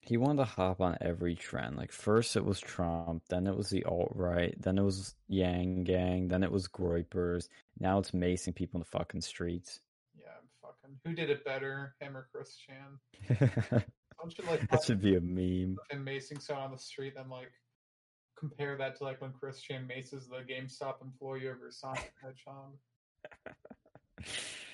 He 0.00 0.16
wanted 0.16 0.38
to 0.38 0.44
hop 0.44 0.80
on 0.80 0.96
every 1.00 1.34
trend. 1.34 1.76
Like 1.76 1.92
first 1.92 2.36
it 2.36 2.44
was 2.44 2.60
Trump, 2.60 3.24
then 3.28 3.46
it 3.46 3.56
was 3.56 3.68
the 3.68 3.84
alt 3.84 4.12
right, 4.14 4.54
then 4.60 4.78
it 4.78 4.82
was 4.82 5.14
Yang 5.28 5.84
Gang, 5.84 6.28
then 6.28 6.42
it 6.42 6.52
was 6.52 6.68
Groypers. 6.68 7.48
Now 7.78 7.98
it's 7.98 8.12
macing 8.12 8.54
people 8.54 8.78
in 8.78 8.84
the 8.90 8.98
fucking 8.98 9.20
streets. 9.20 9.80
Yeah, 10.18 10.28
fucking. 10.62 10.96
Who 11.04 11.14
did 11.14 11.30
it 11.30 11.44
better, 11.44 11.94
him 12.00 12.16
or 12.16 12.28
Chris 12.32 12.56
Chan? 12.56 13.84
You 14.24 14.44
like 14.50 14.68
that 14.70 14.82
should 14.82 15.00
be 15.00 15.14
a 15.14 15.20
meme. 15.20 15.76
him 15.90 16.04
macing 16.04 16.42
someone 16.42 16.64
on 16.64 16.72
the 16.72 16.78
street, 16.78 17.14
then 17.16 17.28
like 17.28 17.52
compare 18.36 18.76
that 18.76 18.96
to 18.96 19.04
like 19.04 19.20
when 19.20 19.32
Chris 19.32 19.60
Chan 19.60 19.86
maces 19.86 20.28
the 20.28 20.38
GameStop 20.38 21.02
employee 21.02 21.48
over 21.48 21.70
Sonic 21.70 22.12
Hedgehog. 22.22 22.74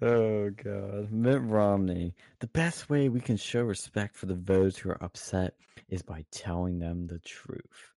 Oh 0.00 0.50
god, 0.50 1.10
Mitt 1.10 1.42
Romney. 1.42 2.14
The 2.38 2.46
best 2.48 2.88
way 2.88 3.08
we 3.08 3.20
can 3.20 3.36
show 3.36 3.62
respect 3.62 4.16
for 4.16 4.26
the 4.26 4.34
voters 4.34 4.76
who 4.76 4.90
are 4.90 5.02
upset 5.02 5.54
is 5.88 6.02
by 6.02 6.24
telling 6.30 6.78
them 6.78 7.06
the 7.06 7.18
truth. 7.18 7.92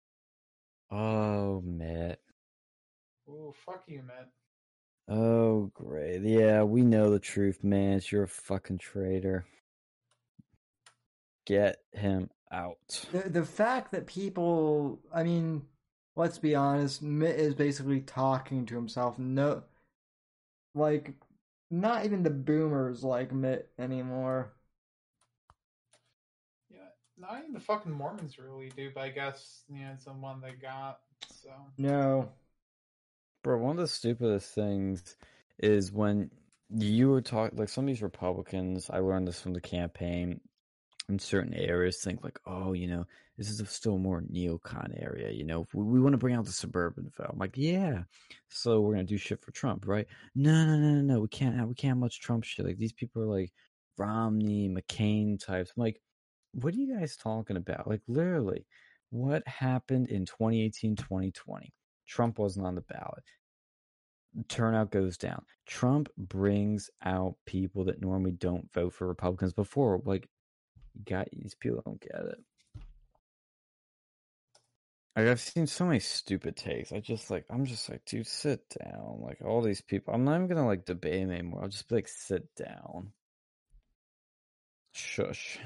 Oh, 0.91 1.61
Mitt. 1.61 2.19
Ooh, 3.29 3.53
fuck 3.65 3.83
you, 3.87 4.01
man. 4.03 4.27
Oh, 5.07 5.71
great. 5.73 6.21
Yeah, 6.23 6.63
we 6.63 6.81
know 6.81 7.09
the 7.11 7.19
truth, 7.19 7.63
man. 7.63 8.01
You're 8.09 8.23
a 8.23 8.27
fucking 8.27 8.79
traitor. 8.79 9.45
Get 11.45 11.77
him 11.91 12.29
out. 12.51 13.05
The 13.11 13.29
the 13.29 13.45
fact 13.45 13.91
that 13.91 14.07
people, 14.07 14.99
I 15.13 15.23
mean, 15.23 15.63
let's 16.15 16.37
be 16.37 16.55
honest, 16.55 17.01
Mitt 17.01 17.35
is 17.35 17.53
basically 17.53 18.01
talking 18.01 18.65
to 18.67 18.75
himself. 18.75 19.19
No, 19.19 19.63
like, 20.73 21.13
not 21.73 22.05
even 22.05 22.23
the 22.23 22.29
boomers 22.29 23.03
like 23.03 23.31
Mitt 23.31 23.69
anymore. 23.79 24.53
Yeah, 26.69 26.79
not 27.17 27.39
even 27.39 27.53
the 27.53 27.59
fucking 27.59 27.91
Mormons 27.91 28.37
really 28.37 28.71
do, 28.75 28.91
but 28.93 29.01
I 29.01 29.09
guess 29.09 29.63
you 29.67 29.83
know 29.83 29.91
it's 29.93 30.05
the 30.05 30.11
one 30.11 30.39
they 30.39 30.51
got. 30.51 30.99
So 31.41 31.49
No, 31.77 32.29
Bro, 33.43 33.57
one 33.57 33.71
of 33.71 33.81
the 33.81 33.87
stupidest 33.87 34.53
things 34.53 35.17
is 35.59 35.91
when 35.91 36.29
you 36.69 37.09
were 37.09 37.21
talking, 37.21 37.57
like 37.57 37.69
some 37.69 37.85
of 37.85 37.87
these 37.87 38.01
Republicans, 38.01 38.89
I 38.89 38.99
learned 38.99 39.27
this 39.27 39.41
from 39.41 39.53
the 39.53 39.61
campaign, 39.61 40.41
in 41.09 41.19
certain 41.19 41.53
areas 41.53 42.01
think 42.01 42.23
like, 42.23 42.39
oh, 42.45 42.73
you 42.73 42.87
know, 42.87 43.05
this 43.37 43.49
is 43.49 43.59
a 43.59 43.65
still 43.65 43.97
more 43.97 44.21
neocon 44.21 45.01
area, 45.01 45.31
you 45.31 45.43
know, 45.43 45.65
we, 45.73 45.83
we 45.83 45.99
want 45.99 46.13
to 46.13 46.17
bring 46.17 46.35
out 46.35 46.45
the 46.45 46.51
suburban 46.51 47.11
vote. 47.17 47.29
I'm 47.31 47.39
like, 47.39 47.57
yeah, 47.57 48.03
so 48.49 48.81
we're 48.81 48.93
gonna 48.93 49.03
do 49.05 49.17
shit 49.17 49.41
for 49.41 49.51
Trump, 49.51 49.87
right? 49.87 50.07
No, 50.35 50.65
no, 50.65 50.77
no, 50.77 50.91
no, 50.95 51.01
no, 51.01 51.19
we 51.21 51.27
can't 51.27 51.55
have 51.55 51.67
we 51.67 51.75
can't 51.75 51.91
have 51.91 51.97
much 51.97 52.21
Trump 52.21 52.43
shit. 52.43 52.65
Like 52.65 52.77
these 52.77 52.93
people 52.93 53.23
are 53.23 53.39
like 53.39 53.51
Romney, 53.97 54.69
McCain 54.69 55.43
types. 55.43 55.73
I'm 55.75 55.83
like, 55.83 55.99
what 56.53 56.73
are 56.73 56.77
you 56.77 56.97
guys 56.97 57.15
talking 57.17 57.57
about? 57.57 57.87
Like 57.87 58.01
literally, 58.07 58.65
what 59.09 59.47
happened 59.47 60.09
in 60.09 60.25
2018, 60.25 60.95
2020? 60.95 61.73
Trump 62.07 62.37
wasn't 62.39 62.65
on 62.65 62.75
the 62.75 62.81
ballot. 62.81 63.23
Turnout 64.47 64.91
goes 64.91 65.17
down. 65.17 65.43
Trump 65.67 66.09
brings 66.17 66.89
out 67.03 67.35
people 67.45 67.85
that 67.85 68.01
normally 68.01 68.31
don't 68.31 68.71
vote 68.73 68.93
for 68.93 69.07
Republicans 69.07 69.53
before. 69.53 70.01
Like, 70.03 70.27
you 70.95 71.03
got 71.05 71.27
these 71.31 71.55
people 71.55 71.81
don't 71.85 72.01
get 72.01 72.21
it. 72.21 72.39
Like 75.15 75.27
I've 75.27 75.39
seen 75.39 75.67
so 75.67 75.85
many 75.85 75.99
stupid 75.99 76.55
takes. 76.55 76.91
I 76.91 76.99
just 76.99 77.29
like 77.29 77.45
I'm 77.49 77.65
just 77.65 77.87
like, 77.89 78.03
dude, 78.05 78.25
sit 78.25 78.61
down. 78.83 79.19
Like 79.21 79.39
all 79.45 79.61
these 79.61 79.81
people. 79.81 80.13
I'm 80.13 80.23
not 80.23 80.35
even 80.35 80.47
gonna 80.47 80.65
like 80.65 80.85
debate 80.85 81.21
him 81.21 81.31
anymore. 81.31 81.61
I'll 81.61 81.69
just 81.69 81.87
be 81.87 81.95
like, 81.95 82.07
sit 82.07 82.43
down. 82.55 83.11
Shush. 84.93 85.59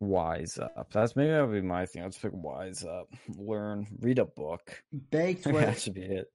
Wise 0.00 0.58
up. 0.58 0.92
That's 0.92 1.16
maybe 1.16 1.30
that 1.30 1.46
would 1.46 1.54
be 1.54 1.66
my 1.66 1.86
thing. 1.86 2.02
I'll 2.02 2.10
just 2.10 2.22
pick 2.22 2.32
wise 2.32 2.84
up. 2.84 3.08
Learn. 3.36 3.86
Read 4.00 4.18
a 4.20 4.24
book. 4.24 4.82
baked 5.10 5.44
that 5.44 5.52
was 5.52 5.82
should 5.82 5.94
be 5.94 6.02
it. 6.02 6.26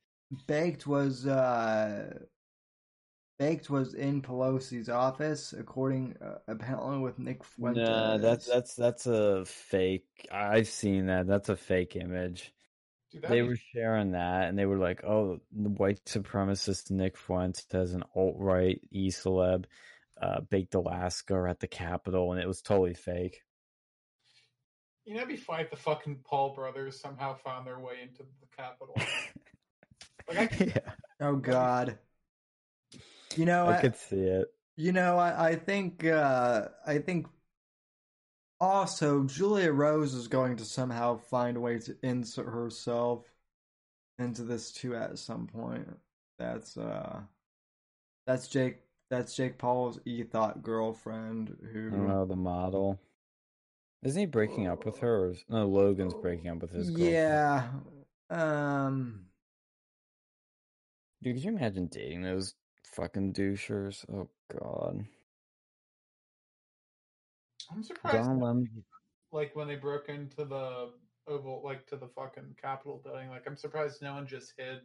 baked 0.47 0.87
was 0.87 1.25
uh 1.25 2.19
baked 3.39 3.69
was 3.69 3.93
in 3.95 4.21
Pelosi's 4.21 4.89
office, 4.89 5.53
according 5.57 6.15
uh, 6.23 6.39
apparently 6.47 6.99
with 6.99 7.17
Nick 7.17 7.43
Fuentes. 7.43 7.87
Nah, 7.87 8.17
that's 8.17 8.45
that's 8.45 8.75
that's 8.75 9.07
a 9.07 9.45
fake. 9.45 10.05
I've 10.31 10.67
seen 10.67 11.07
that. 11.07 11.25
That's 11.25 11.49
a 11.49 11.55
fake 11.55 11.95
image. 11.95 12.53
dude, 13.11 13.21
They 13.23 13.27
that'd 13.29 13.43
be- 13.45 13.49
were 13.49 13.57
sharing 13.73 14.11
that, 14.11 14.49
and 14.49 14.59
they 14.59 14.65
were 14.65 14.77
like, 14.77 15.03
"Oh, 15.03 15.39
the 15.51 15.69
white 15.69 16.03
supremacist 16.05 16.91
Nick 16.91 17.17
Fuentes 17.17 17.65
has 17.71 17.93
an 17.93 18.03
alt 18.15 18.35
right 18.37 18.79
e 18.91 19.09
celeb, 19.09 19.65
uh, 20.21 20.41
baked 20.41 20.75
Alaska 20.75 21.33
are 21.33 21.47
at 21.47 21.59
the 21.61 21.67
Capitol," 21.67 22.33
and 22.33 22.41
it 22.41 22.47
was 22.47 22.61
totally 22.61 22.93
fake. 22.93 23.41
you 25.05 25.15
know, 25.15 25.21
it'd 25.21 25.29
be 25.29 25.37
fine 25.37 25.61
if 25.61 25.71
the 25.71 25.75
fucking 25.77 26.17
Paul 26.23 26.53
brothers 26.53 26.99
somehow 27.01 27.33
found 27.35 27.65
their 27.65 27.79
way 27.79 27.95
into 28.03 28.23
the 28.41 28.47
Capitol. 28.55 28.95
Like, 30.27 30.61
I- 30.61 30.65
yeah, 30.75 30.91
oh 31.21 31.35
God. 31.37 31.97
You 33.39 33.45
know, 33.45 33.67
I 33.67 33.77
I, 33.77 33.79
could 33.79 33.95
see 33.95 34.17
it. 34.19 34.53
you 34.75 34.91
know, 34.91 35.17
I, 35.17 35.51
I 35.51 35.55
think 35.55 36.03
uh 36.03 36.67
I 36.85 36.97
think 36.97 37.27
also 38.59 39.23
Julia 39.23 39.71
Rose 39.71 40.13
is 40.13 40.27
going 40.27 40.57
to 40.57 40.65
somehow 40.65 41.15
find 41.15 41.55
a 41.55 41.61
way 41.61 41.79
to 41.79 41.95
insert 42.03 42.47
herself 42.47 43.23
into 44.17 44.43
this 44.43 44.73
too 44.73 44.93
at 44.93 45.17
some 45.17 45.47
point. 45.47 45.87
That's 46.37 46.75
uh 46.75 47.21
that's 48.27 48.49
Jake 48.49 48.79
that's 49.09 49.37
Jake 49.37 49.57
Paul's 49.57 50.01
e 50.03 50.23
thought 50.23 50.61
girlfriend 50.61 51.55
who 51.71 51.87
I 51.87 51.91
don't 51.91 52.07
know 52.09 52.25
the 52.25 52.35
model. 52.35 52.99
Isn't 54.03 54.19
he 54.19 54.25
breaking 54.25 54.67
up 54.67 54.85
with 54.85 54.99
her? 54.99 55.27
Or 55.27 55.31
is, 55.31 55.45
no, 55.47 55.65
Logan's 55.65 56.13
breaking 56.13 56.49
up 56.49 56.61
with 56.61 56.71
his 56.71 56.89
girlfriend. 56.89 57.13
Yeah. 57.13 57.69
Um 58.29 59.27
Dude, 61.23 61.35
could 61.35 61.43
you 61.45 61.51
imagine 61.51 61.87
dating 61.87 62.23
those 62.23 62.53
fucking 62.99 63.33
douchers? 63.33 64.05
Oh 64.11 64.27
God. 64.59 65.05
I'm 67.71 67.83
surprised, 67.83 68.27
Don 68.27 68.67
like 69.31 69.55
when 69.55 69.67
they 69.67 69.75
broke 69.75 70.09
into 70.09 70.43
the 70.43 70.89
oval, 71.27 71.61
like 71.63 71.85
to 71.87 71.95
the 71.95 72.07
fucking 72.07 72.55
Capitol 72.59 72.99
building. 73.03 73.29
Like, 73.29 73.43
I'm 73.45 73.55
surprised 73.57 74.01
no 74.01 74.13
one 74.13 74.25
just 74.25 74.53
hid 74.57 74.79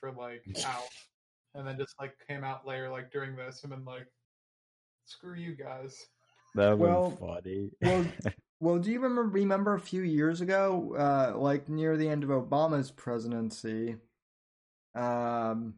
for 0.00 0.12
like 0.12 0.44
out, 0.64 0.88
and 1.54 1.66
then 1.66 1.76
just 1.76 1.94
like 2.00 2.14
came 2.28 2.44
out 2.44 2.66
later, 2.66 2.88
like 2.88 3.10
during 3.10 3.34
this, 3.34 3.62
and 3.64 3.70
been 3.70 3.84
like, 3.84 4.06
"Screw 5.06 5.34
you 5.34 5.54
guys." 5.56 5.96
That 6.54 6.78
would 6.78 6.88
Well- 6.88 7.10
be 7.10 7.16
funny. 7.16 7.70
well 7.82 8.06
well 8.60 8.78
do 8.78 8.90
you 8.90 9.00
remember 9.00 9.22
remember 9.38 9.74
a 9.74 9.80
few 9.80 10.02
years 10.02 10.40
ago 10.40 10.94
uh 10.98 11.38
like 11.38 11.68
near 11.68 11.96
the 11.96 12.08
end 12.08 12.24
of 12.24 12.30
Obama's 12.30 12.90
presidency 12.90 13.94
um 14.96 15.74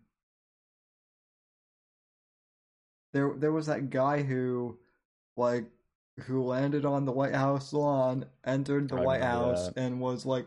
there 3.13 3.35
there 3.37 3.53
was 3.53 3.67
that 3.67 3.91
guy 3.91 4.23
who 4.23 4.79
like 5.37 5.65
who 6.21 6.45
landed 6.45 6.85
on 6.85 7.05
the 7.05 7.13
White 7.13 7.35
House 7.35 7.73
lawn, 7.73 8.27
entered 8.45 8.89
the 8.89 8.97
I 8.97 9.05
White 9.05 9.23
House, 9.23 9.69
that. 9.69 9.79
and 9.79 10.01
was 10.01 10.27
like, 10.27 10.47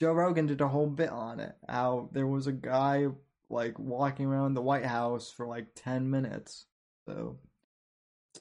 Joe 0.00 0.12
Rogan 0.12 0.46
did 0.46 0.60
a 0.60 0.68
whole 0.68 0.86
bit 0.86 1.10
on 1.10 1.40
it. 1.40 1.54
How 1.68 2.08
there 2.12 2.26
was 2.26 2.46
a 2.46 2.52
guy 2.52 3.08
like 3.50 3.78
walking 3.78 4.26
around 4.26 4.54
the 4.54 4.62
White 4.62 4.86
House 4.86 5.30
for 5.30 5.46
like 5.46 5.66
ten 5.74 6.08
minutes. 6.10 6.66
So 7.06 7.38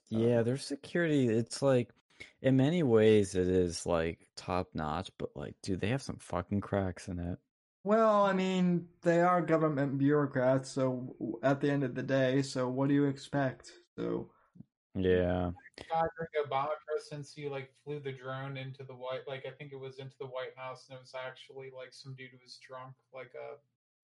Yeah, 0.09 0.43
their 0.43 0.57
security, 0.57 1.27
it's 1.27 1.61
like 1.61 1.89
in 2.41 2.55
many 2.57 2.83
ways 2.83 3.35
it 3.35 3.47
is 3.47 3.85
like 3.85 4.27
top 4.35 4.69
notch, 4.73 5.09
but 5.17 5.35
like 5.35 5.55
dude, 5.63 5.81
they 5.81 5.89
have 5.89 6.01
some 6.01 6.17
fucking 6.17 6.61
cracks 6.61 7.07
in 7.07 7.19
it. 7.19 7.39
Well, 7.83 8.25
I 8.25 8.33
mean, 8.33 8.87
they 9.01 9.21
are 9.21 9.41
government 9.41 9.97
bureaucrats, 9.97 10.69
so 10.69 11.15
at 11.41 11.61
the 11.61 11.71
end 11.71 11.83
of 11.83 11.95
the 11.95 12.03
day, 12.03 12.41
so 12.43 12.69
what 12.69 12.89
do 12.89 12.93
you 12.93 13.05
expect? 13.05 13.71
So, 13.97 14.29
Yeah. 14.93 15.51
during 15.77 16.47
Obama 16.47 16.71
presidency 16.85 17.49
like 17.49 17.71
flew 17.83 17.99
the 17.99 18.11
drone 18.11 18.57
into 18.57 18.83
the 18.83 18.93
white 18.93 19.21
like 19.27 19.45
I 19.47 19.51
think 19.51 19.71
it 19.71 19.79
was 19.79 19.97
into 19.99 20.15
the 20.19 20.27
White 20.27 20.55
House 20.57 20.85
and 20.89 20.97
it 20.97 21.01
was 21.01 21.13
actually 21.15 21.71
like 21.75 21.91
some 21.93 22.13
dude 22.15 22.31
who 22.31 22.37
was 22.43 22.59
drunk, 22.67 22.93
like 23.13 23.31
a 23.35 23.57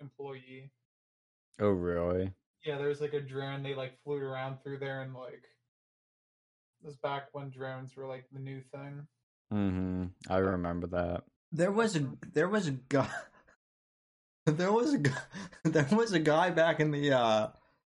employee. 0.03 0.71
Oh 1.59 1.69
really? 1.69 2.34
Yeah, 2.65 2.78
there 2.78 2.88
was 2.88 3.01
like 3.01 3.13
a 3.13 3.21
drone 3.21 3.63
they 3.63 3.75
like 3.75 4.01
flew 4.03 4.17
around 4.17 4.57
through 4.63 4.80
there 4.80 5.01
and 5.01 5.13
like 5.13 5.43
this 6.82 6.88
was 6.88 6.97
back 6.97 7.28
when 7.34 7.49
drones 7.49 7.95
were 7.95 8.07
like 8.07 8.25
the 8.32 8.39
new 8.39 8.61
thing. 8.71 9.07
Mm-hmm. 9.53 10.05
I 10.30 10.38
remember 10.38 10.88
that. 10.88 11.23
there 11.51 11.71
was 11.71 11.95
a 11.95 12.07
there 12.34 12.49
was 12.49 12.67
a 12.67 12.71
guy 12.71 13.09
there 14.56 14.72
was 14.72 14.93
a 14.93 14.98
guy 14.98 15.22
there 15.64 15.88
was 15.91 16.14
a 16.14 16.20
guy 16.20 16.50
back 16.50 16.80
in 16.80 16.91
the 16.91 17.12
uh 17.12 17.48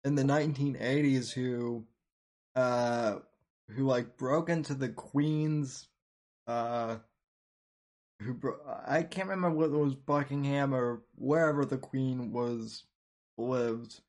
in 0.06 0.16
the 0.16 0.24
1980s 0.24 1.34
who 1.34 1.86
uh 2.56 3.18
who 3.72 3.84
like 3.84 4.18
broke 4.18 4.50
into 4.50 4.74
the 4.74 4.88
queen's 4.88 5.90
uh 6.48 6.96
who 8.22 8.34
bro- 8.34 8.60
I 8.88 9.04
can't 9.04 9.28
remember 9.28 9.58
whether 9.58 9.76
it 9.76 9.84
was 9.84 9.96
Buckingham 9.96 10.74
or 10.74 11.02
wherever 11.16 11.66
the 11.66 11.78
queen 11.78 12.32
was 12.32 12.86
lived. 13.38 14.00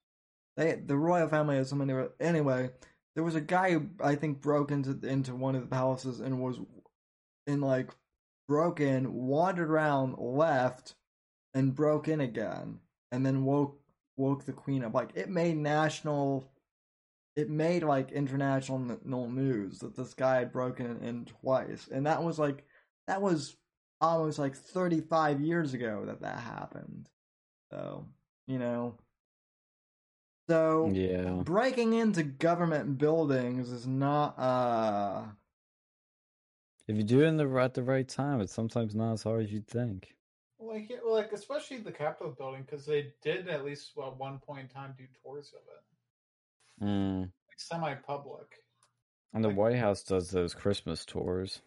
They 0.56 0.74
the 0.76 0.96
royal 0.96 1.28
family 1.28 1.56
has 1.56 1.70
so 1.70 1.76
many. 1.76 1.92
Anyway, 2.20 2.70
there 3.14 3.24
was 3.24 3.34
a 3.34 3.40
guy 3.40 3.72
who 3.72 3.88
I 4.02 4.14
think 4.14 4.40
broke 4.40 4.70
into 4.70 4.98
into 5.06 5.34
one 5.34 5.56
of 5.56 5.62
the 5.62 5.68
palaces 5.68 6.20
and 6.20 6.40
was 6.40 6.58
in 7.46 7.60
like 7.60 7.90
broke 8.46 8.80
in, 8.80 9.12
wandered 9.12 9.70
around, 9.70 10.16
left, 10.18 10.94
and 11.54 11.74
broke 11.74 12.08
in 12.08 12.20
again, 12.20 12.80
and 13.12 13.24
then 13.24 13.44
woke 13.44 13.80
woke 14.16 14.44
the 14.44 14.52
queen 14.52 14.84
up. 14.84 14.94
Like 14.94 15.10
it 15.14 15.28
made 15.28 15.56
national, 15.56 16.50
it 17.36 17.50
made 17.50 17.82
like 17.82 18.12
international 18.12 18.78
news 19.28 19.78
that 19.80 19.96
this 19.96 20.14
guy 20.14 20.38
had 20.38 20.52
broken 20.52 21.02
in 21.02 21.24
twice, 21.26 21.88
and 21.92 22.06
that 22.06 22.22
was 22.22 22.38
like 22.38 22.64
that 23.06 23.22
was 23.22 23.56
almost 24.00 24.38
like 24.38 24.54
35 24.56 25.40
years 25.40 25.74
ago 25.74 26.04
that 26.06 26.20
that 26.20 26.38
happened. 26.40 27.08
So 27.70 28.06
you 28.46 28.58
know, 28.58 28.98
so 30.48 30.88
Yeah. 30.92 31.42
breaking 31.44 31.92
into 31.94 32.22
government 32.22 32.98
buildings 32.98 33.70
is 33.70 33.86
not 33.86 34.38
uh 34.38 35.24
If 36.88 36.96
you 36.96 37.04
do 37.04 37.20
it 37.22 37.26
in 37.26 37.36
the 37.36 37.48
at 37.60 37.74
the 37.74 37.84
right 37.84 38.08
time, 38.08 38.40
it's 38.40 38.52
sometimes 38.52 38.94
not 38.94 39.12
as 39.12 39.22
hard 39.22 39.44
as 39.44 39.52
you'd 39.52 39.68
think. 39.68 40.17
Like, 40.68 40.90
yeah, 40.90 40.98
like 41.04 41.32
especially 41.32 41.78
the 41.78 41.92
Capitol 41.92 42.34
building 42.36 42.62
because 42.62 42.84
they 42.84 43.12
did 43.22 43.48
at 43.48 43.64
least 43.64 43.92
at 43.96 44.16
one 44.16 44.38
point 44.38 44.60
in 44.62 44.68
time 44.68 44.94
do 44.98 45.04
tours 45.22 45.52
of 45.54 45.62
it, 45.74 46.84
Mm. 46.84 47.22
like 47.22 47.58
semi-public. 47.58 48.62
And 49.32 49.44
the 49.44 49.50
White 49.50 49.76
House 49.76 50.02
does 50.02 50.30
those 50.30 50.54
Christmas 50.54 51.04
tours. 51.04 51.62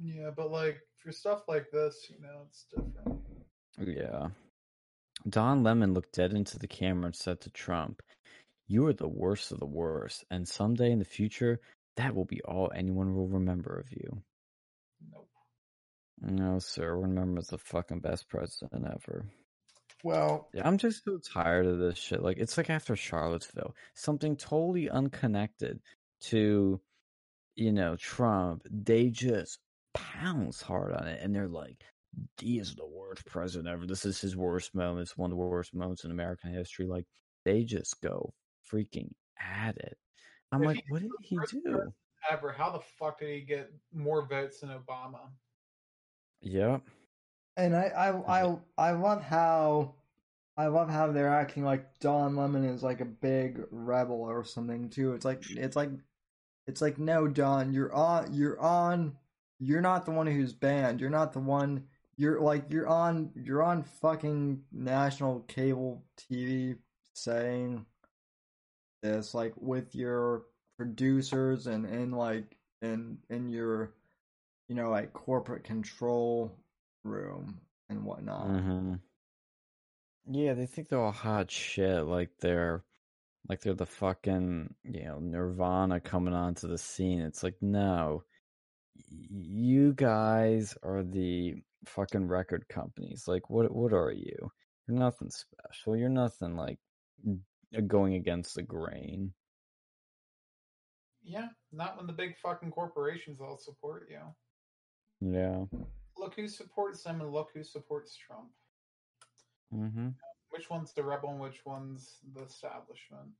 Yeah, 0.00 0.30
but 0.34 0.50
like 0.50 0.80
for 0.96 1.12
stuff 1.12 1.42
like 1.48 1.70
this, 1.70 2.10
you 2.10 2.20
know, 2.20 2.46
it's 2.46 2.64
different. 2.64 3.22
Yeah. 3.78 4.28
Don 5.28 5.62
Lemon 5.62 5.94
looked 5.94 6.12
dead 6.14 6.32
into 6.32 6.58
the 6.58 6.66
camera 6.66 7.06
and 7.06 7.16
said 7.16 7.40
to 7.42 7.50
Trump, 7.50 8.02
You 8.66 8.86
are 8.86 8.92
the 8.92 9.08
worst 9.08 9.52
of 9.52 9.60
the 9.60 9.66
worst, 9.66 10.24
and 10.30 10.48
someday 10.48 10.90
in 10.90 10.98
the 10.98 11.04
future, 11.04 11.60
that 11.96 12.14
will 12.14 12.24
be 12.24 12.40
all 12.42 12.72
anyone 12.74 13.14
will 13.14 13.28
remember 13.28 13.78
of 13.78 13.92
you. 13.92 14.22
Nope. 15.12 15.28
No, 16.24 16.60
sir, 16.60 16.96
remember 16.96 17.42
the 17.42 17.58
fucking 17.58 17.98
best 17.98 18.28
president 18.28 18.86
ever. 18.86 19.26
well 20.04 20.48
Yeah, 20.54 20.66
I'm 20.66 20.78
just 20.78 21.04
so 21.04 21.18
tired 21.18 21.66
of 21.66 21.78
this 21.78 21.98
shit. 21.98 22.22
Like, 22.22 22.38
it's 22.38 22.56
like 22.56 22.70
after 22.70 22.94
Charlottesville, 22.94 23.74
something 23.94 24.36
totally 24.36 24.88
unconnected 24.88 25.80
to, 26.22 26.80
you 27.56 27.72
know, 27.72 27.96
Trump. 27.96 28.62
They 28.70 29.08
just 29.08 29.58
pounce 29.94 30.62
hard 30.62 30.92
on 30.94 31.08
it, 31.08 31.20
and 31.20 31.34
they're 31.34 31.48
like, 31.48 31.82
"He 32.40 32.58
is 32.58 32.74
the 32.76 32.86
worst 32.86 33.26
president 33.26 33.68
ever. 33.68 33.84
This 33.84 34.04
is 34.04 34.20
his 34.20 34.36
worst 34.36 34.74
moment. 34.76 35.08
It's 35.08 35.18
one 35.18 35.32
of 35.32 35.36
the 35.36 35.44
worst 35.44 35.74
moments 35.74 36.04
in 36.04 36.12
American 36.12 36.52
history." 36.52 36.86
Like, 36.86 37.06
they 37.44 37.64
just 37.64 38.00
go 38.00 38.32
freaking 38.70 39.10
at 39.38 39.76
it. 39.76 39.98
I'm 40.52 40.62
If 40.62 40.66
like, 40.68 40.84
what 40.88 41.02
did 41.02 41.10
he 41.22 41.36
do? 41.50 41.92
Ever, 42.30 42.52
how 42.52 42.70
the 42.70 42.80
fuck 42.98 43.18
did 43.18 43.34
he 43.34 43.40
get 43.40 43.72
more 43.92 44.24
votes 44.24 44.60
than 44.60 44.70
Obama? 44.70 45.30
Yep. 46.42 46.82
and 47.56 47.76
I 47.76 47.84
I 47.96 48.42
I 48.42 48.56
I 48.78 48.90
love 48.92 49.22
how 49.22 49.94
I 50.56 50.66
love 50.66 50.90
how 50.90 51.10
they're 51.12 51.32
acting 51.32 51.64
like 51.64 51.98
Don 52.00 52.36
Lemon 52.36 52.64
is 52.64 52.82
like 52.82 53.00
a 53.00 53.06
big 53.06 53.62
rebel 53.70 54.22
or 54.22 54.44
something 54.44 54.90
too. 54.90 55.14
It's 55.14 55.24
like 55.24 55.42
it's 55.50 55.76
like 55.76 55.90
it's 56.66 56.82
like 56.82 56.98
no 56.98 57.28
Don, 57.28 57.72
you're 57.72 57.92
on 57.94 58.32
you're 58.34 58.60
on 58.60 59.16
you're 59.60 59.80
not 59.80 60.04
the 60.04 60.12
one 60.12 60.26
who's 60.26 60.52
banned. 60.52 61.00
You're 61.00 61.10
not 61.10 61.32
the 61.32 61.40
one 61.40 61.84
you're 62.16 62.40
like 62.40 62.64
you're 62.70 62.88
on 62.88 63.30
you're 63.34 63.62
on 63.62 63.82
fucking 63.82 64.62
national 64.72 65.40
cable 65.42 66.04
TV 66.18 66.76
saying 67.14 67.86
this 69.02 69.34
like 69.34 69.54
with 69.56 69.94
your 69.94 70.44
producers 70.76 71.66
and 71.66 71.86
and 71.86 72.16
like 72.16 72.56
in 72.82 73.18
in 73.30 73.48
your 73.48 73.92
you 74.72 74.78
know 74.78 74.88
like 74.88 75.12
corporate 75.12 75.64
control 75.64 76.50
room 77.04 77.60
and 77.90 78.02
whatnot. 78.02 78.46
hmm 78.46 78.94
Yeah, 80.30 80.54
they 80.54 80.64
think 80.64 80.88
they're 80.88 80.98
all 80.98 81.12
hot 81.12 81.50
shit, 81.50 82.06
like 82.06 82.30
they're 82.40 82.82
like 83.50 83.60
they're 83.60 83.74
the 83.74 83.84
fucking 83.84 84.74
you 84.84 85.04
know 85.04 85.18
Nirvana 85.18 86.00
coming 86.00 86.32
onto 86.32 86.68
the 86.68 86.78
scene. 86.78 87.20
It's 87.20 87.42
like 87.42 87.56
no, 87.60 88.24
you 89.10 89.92
guys 89.92 90.74
are 90.82 91.02
the 91.02 91.56
fucking 91.84 92.28
record 92.28 92.64
companies. 92.70 93.24
Like 93.28 93.50
what? 93.50 93.70
What 93.70 93.92
are 93.92 94.12
you? 94.12 94.50
You're 94.88 94.96
nothing 94.96 95.28
special. 95.30 95.98
You're 95.98 96.08
nothing 96.08 96.56
like 96.56 96.78
going 97.86 98.14
against 98.14 98.54
the 98.54 98.62
grain. 98.62 99.34
Yeah, 101.22 101.48
not 101.72 101.98
when 101.98 102.06
the 102.06 102.14
big 102.14 102.38
fucking 102.42 102.70
corporations 102.70 103.38
all 103.38 103.58
support 103.58 104.08
you. 104.10 104.20
Yeah. 105.22 105.64
Look 106.18 106.34
who 106.34 106.48
supports 106.48 107.02
them 107.02 107.20
and 107.20 107.32
look 107.32 107.50
who 107.54 107.62
supports 107.62 108.16
Trump. 108.16 108.48
Mm-hmm. 109.74 110.08
Which 110.50 110.68
one's 110.68 110.92
the 110.92 111.02
rebel 111.02 111.30
and 111.30 111.40
which 111.40 111.64
one's 111.64 112.18
the 112.34 112.42
establishment? 112.42 113.30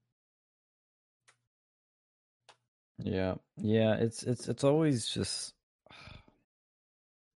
Yeah, 2.98 3.34
yeah, 3.56 3.94
it's 3.94 4.22
it's 4.22 4.48
it's 4.48 4.64
always 4.64 5.06
just 5.08 5.54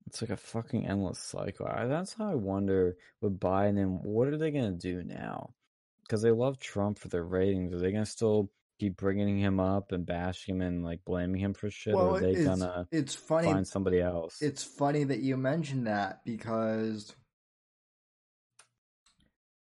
it's 0.06 0.22
like 0.22 0.30
a 0.30 0.36
fucking 0.36 0.86
endless 0.86 1.18
cycle. 1.18 1.66
I, 1.66 1.86
that's 1.86 2.14
how 2.14 2.30
I 2.30 2.34
wonder 2.34 2.96
with 3.20 3.40
Biden 3.40 4.00
what 4.02 4.28
are 4.28 4.38
they 4.38 4.50
gonna 4.50 4.72
do 4.72 5.02
now? 5.02 5.54
Because 6.02 6.22
they 6.22 6.30
love 6.30 6.58
Trump 6.58 6.98
for 6.98 7.08
their 7.08 7.24
ratings. 7.24 7.74
Are 7.74 7.78
they 7.78 7.90
gonna 7.90 8.06
still 8.06 8.50
keep 8.78 8.96
bringing 8.96 9.38
him 9.38 9.58
up 9.60 9.92
and 9.92 10.04
bashing 10.06 10.56
him 10.56 10.60
and 10.62 10.84
like 10.84 11.04
blaming 11.04 11.40
him 11.40 11.54
for 11.54 11.70
shit, 11.70 11.94
or 11.94 12.16
are 12.16 12.20
they 12.20 12.32
it's, 12.32 12.44
gonna 12.44 12.86
it's 12.92 13.14
funny 13.14 13.52
find 13.52 13.66
somebody 13.66 14.00
else? 14.00 14.40
it's 14.42 14.62
funny 14.62 15.04
that 15.04 15.20
you 15.20 15.36
mentioned 15.36 15.86
that 15.86 16.24
because 16.24 17.14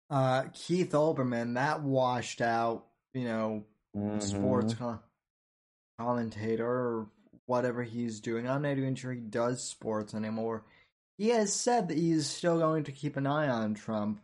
uh 0.09 0.43
Keith 0.53 0.91
Olbermann 0.91 1.55
that 1.55 1.81
washed 1.81 2.41
out, 2.41 2.85
you 3.13 3.25
know, 3.25 3.63
sports 4.19 4.73
Mhm. 4.73 4.77
co- 4.77 4.99
commentator 5.99 6.67
or 6.67 7.09
whatever 7.45 7.83
he's 7.83 8.19
doing. 8.19 8.47
I'm 8.49 8.61
not 8.63 8.77
even 8.77 8.95
sure 8.95 9.13
he 9.13 9.21
does 9.21 9.63
sports 9.63 10.13
anymore. 10.13 10.63
He 11.17 11.29
has 11.29 11.53
said 11.53 11.87
that 11.87 11.97
he's 11.97 12.27
still 12.27 12.57
going 12.59 12.83
to 12.85 12.91
keep 12.91 13.15
an 13.17 13.25
eye 13.27 13.47
on 13.47 13.73
Trump. 13.73 14.19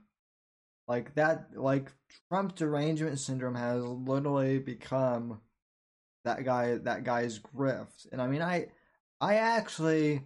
Like 0.88 1.16
that 1.16 1.50
like 1.56 1.92
Trump 2.28 2.56
derangement 2.56 3.20
syndrome 3.20 3.56
has 3.56 3.84
literally 3.84 4.60
become 4.60 5.40
that 6.26 6.44
guy 6.44 6.78
that 6.78 7.04
guy's 7.04 7.40
grift. 7.40 8.08
And 8.12 8.22
I 8.22 8.28
mean 8.28 8.42
I 8.42 8.68
I 9.20 9.36
actually 9.36 10.22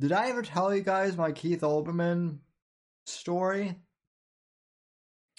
did 0.00 0.12
I 0.12 0.28
ever 0.30 0.42
tell 0.42 0.74
you 0.74 0.82
guys 0.82 1.16
my 1.16 1.32
Keith 1.32 1.60
Olbermann 1.60 2.38
story? 3.06 3.76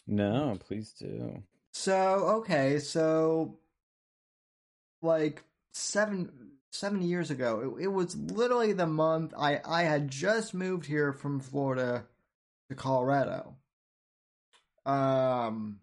No, 0.08 0.58
please 0.60 0.94
do. 0.94 1.44
So 1.72 1.96
okay, 2.38 2.80
so 2.80 3.60
like 5.02 5.44
seven 5.74 6.32
seven 6.72 7.02
years 7.02 7.30
ago, 7.32 7.76
it, 7.78 7.84
it 7.84 7.88
was 7.88 8.16
literally 8.16 8.74
the 8.74 8.88
month 8.88 9.34
I 9.38 9.60
I 9.66 9.84
had 9.84 10.10
just 10.10 10.54
moved 10.54 10.86
here 10.86 11.14
from 11.14 11.40
Florida 11.40 12.06
to 12.70 12.76
Colorado. 12.76 13.56
Um, 14.86 15.80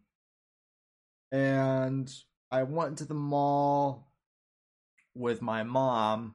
and 1.32 2.12
I 2.50 2.64
went 2.64 2.98
to 2.98 3.04
the 3.04 3.14
mall 3.14 4.12
with 5.14 5.42
my 5.42 5.62
mom, 5.62 6.34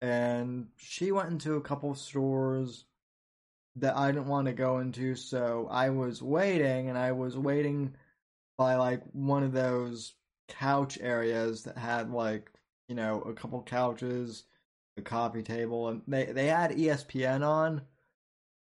and 0.00 0.68
she 0.76 1.12
went 1.12 1.30
into 1.30 1.54
a 1.54 1.60
couple 1.60 1.94
stores 1.94 2.84
that 3.76 3.96
I 3.96 4.10
didn't 4.10 4.26
want 4.26 4.46
to 4.46 4.52
go 4.52 4.78
into, 4.78 5.14
so 5.14 5.68
I 5.70 5.90
was 5.90 6.22
waiting, 6.22 6.88
and 6.88 6.98
I 6.98 7.12
was 7.12 7.36
waiting 7.36 7.94
by 8.58 8.76
like 8.76 9.02
one 9.12 9.42
of 9.42 9.52
those 9.52 10.14
couch 10.48 10.98
areas 11.00 11.62
that 11.62 11.78
had 11.78 12.10
like 12.10 12.50
you 12.88 12.94
know 12.94 13.22
a 13.22 13.32
couple 13.32 13.62
couches, 13.62 14.44
a 14.96 15.02
coffee 15.02 15.42
table, 15.42 15.88
and 15.88 16.02
they 16.08 16.26
they 16.26 16.48
had 16.48 16.72
ESPN 16.72 17.46
on, 17.46 17.82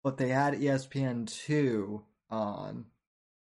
but 0.03 0.17
they 0.17 0.29
had 0.29 0.55
ESPN 0.55 1.27
two 1.27 2.03
on, 2.31 2.87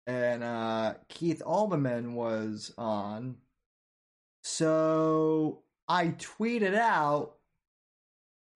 and 0.09 0.43
uh, 0.43 0.95
Keith 1.07 1.43
Olbermann 1.45 2.13
was 2.13 2.73
on. 2.79 3.35
So 4.41 5.61
I 5.87 6.07
tweeted 6.07 6.73
out 6.73 7.35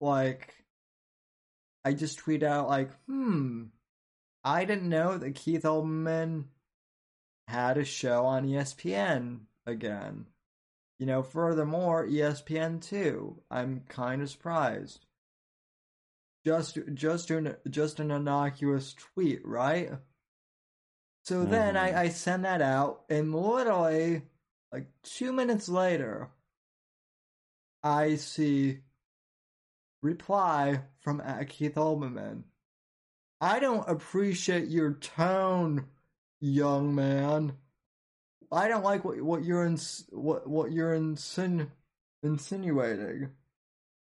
like 0.00 0.52
I 1.84 1.92
just 1.92 2.18
tweeted 2.18 2.42
out 2.42 2.68
like, 2.68 2.90
hmm, 3.06 3.66
I 4.42 4.64
didn't 4.64 4.88
know 4.88 5.16
that 5.16 5.36
Keith 5.36 5.62
Olbermann 5.62 6.46
had 7.46 7.78
a 7.78 7.84
show 7.84 8.26
on 8.26 8.48
ESPN 8.48 9.42
again. 9.64 10.26
You 10.98 11.06
know, 11.06 11.22
furthermore, 11.22 12.04
ESPN 12.04 12.82
too. 12.82 13.40
I'm 13.48 13.82
kind 13.88 14.22
of 14.22 14.30
surprised. 14.30 15.06
Just, 16.44 16.78
just 16.94 17.30
an, 17.30 17.54
just 17.70 18.00
an 18.00 18.10
innocuous 18.10 18.92
tweet, 18.94 19.46
right? 19.46 19.92
So 21.24 21.44
then 21.46 21.74
Mhm. 21.74 21.78
I, 21.78 22.00
I 22.02 22.08
send 22.10 22.44
that 22.44 22.60
out, 22.60 23.04
and 23.08 23.34
literally, 23.34 24.22
like 24.70 24.86
two 25.02 25.32
minutes 25.32 25.68
later, 25.68 26.30
I 27.82 28.16
see 28.16 28.80
reply 30.02 30.82
from 31.00 31.22
Keith 31.48 31.76
Olbermann. 31.76 32.44
I 33.40 33.58
don't 33.58 33.88
appreciate 33.88 34.68
your 34.68 34.94
tone, 34.94 35.88
young 36.40 36.94
man. 36.94 37.56
I 38.52 38.68
don't 38.68 38.84
like 38.84 39.04
what 39.04 39.20
what 39.22 39.44
you're 39.44 39.64
ins- 39.64 40.06
what 40.10 40.46
what 40.46 40.72
you're 40.72 40.94
insin- 40.94 41.70
insinuating. 42.22 43.34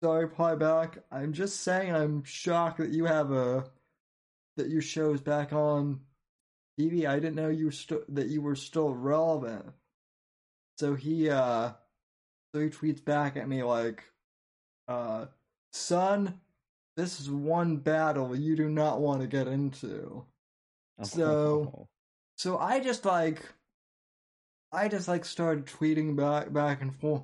So 0.02 0.12
I 0.12 0.18
reply 0.20 0.54
back, 0.54 0.98
I'm 1.10 1.32
just 1.32 1.60
saying 1.62 1.94
I'm 1.94 2.22
shocked 2.24 2.78
that 2.78 2.90
you 2.90 3.06
have 3.06 3.32
a 3.32 3.70
that 4.56 4.68
your 4.68 4.82
show's 4.82 5.20
back 5.22 5.52
on 5.52 6.05
TV. 6.78 7.06
I 7.06 7.14
didn't 7.16 7.36
know 7.36 7.48
you 7.48 7.66
were 7.66 7.72
st- 7.72 8.14
that 8.14 8.28
you 8.28 8.42
were 8.42 8.54
still 8.56 8.92
relevant. 8.94 9.66
So 10.78 10.94
he 10.94 11.30
uh 11.30 11.72
so 12.54 12.60
he 12.60 12.68
tweets 12.68 13.04
back 13.04 13.36
at 13.36 13.48
me 13.48 13.62
like 13.62 14.04
uh 14.88 15.26
son, 15.72 16.40
this 16.96 17.20
is 17.20 17.30
one 17.30 17.76
battle 17.78 18.36
you 18.36 18.56
do 18.56 18.68
not 18.68 19.00
want 19.00 19.20
to 19.22 19.26
get 19.26 19.48
into. 19.48 20.24
So- 21.16 21.88
So 22.38 22.58
I 22.58 22.80
just 22.80 23.06
like 23.06 23.40
I 24.72 24.88
just 24.88 25.08
like 25.08 25.24
started 25.24 25.64
tweeting 25.66 26.16
back 26.16 26.52
back 26.52 26.82
and 26.82 26.94
forth, 26.94 27.22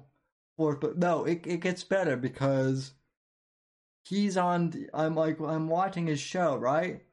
forth 0.57 0.80
but 0.80 0.96
no, 0.96 1.24
it 1.24 1.46
it 1.46 1.61
gets 1.61 1.84
better 1.84 2.16
because 2.16 2.92
he's 4.09 4.38
on 4.38 4.70
the- 4.70 4.88
I'm 4.94 5.14
like 5.14 5.38
I'm 5.40 5.68
watching 5.68 6.07
his 6.07 6.18
show, 6.20 6.57
right? 6.57 7.05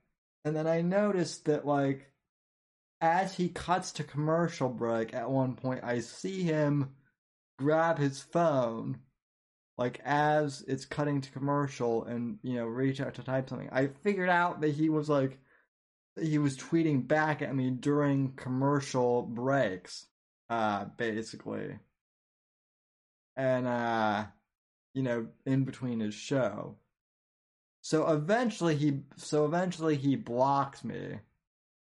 And 0.46 0.56
then 0.56 0.66
I 0.66 0.80
noticed 0.82 1.44
that 1.46 1.66
like 1.66 2.09
as 3.02 3.34
he 3.36 3.50
cuts 3.50 3.94
to 3.94 4.04
commercial 4.04 4.70
break 4.70 5.14
at 5.14 5.30
one 5.30 5.56
point 5.56 5.84
I 5.84 6.00
see 6.00 6.44
him 6.44 6.92
grab 7.58 7.98
his 7.98 8.22
phone 8.22 9.00
like 9.78 10.02
as 10.04 10.64
it's 10.68 10.86
cutting 10.86 11.22
to 11.22 11.32
commercial 11.32 12.04
and 12.04 12.40
you 12.44 12.56
know 12.56 12.66
reach 12.66 13.00
out 13.00 13.14
to 13.16 13.24
type 13.24 13.50
something. 13.50 13.70
I 13.72 13.88
figured 14.04 14.30
out 14.30 14.60
that 14.62 14.72
he 14.72 14.90
was 14.90 15.10
like 15.10 15.40
he 16.22 16.38
was 16.38 16.58
tweeting 16.58 17.08
back 17.08 17.42
at 17.42 17.56
me 17.56 17.72
during 17.72 18.34
commercial 18.34 19.24
breaks, 19.24 20.06
uh, 20.50 20.86
basically. 20.98 21.80
And, 23.36 23.68
uh, 23.68 24.26
you 24.94 25.04
know, 25.04 25.28
in 25.46 25.64
between 25.64 26.00
his 26.00 26.14
show. 26.14 26.76
So 27.82 28.10
eventually 28.10 28.76
he, 28.76 29.02
so 29.16 29.46
eventually 29.46 29.96
he 29.96 30.16
blocked 30.16 30.84
me. 30.84 31.20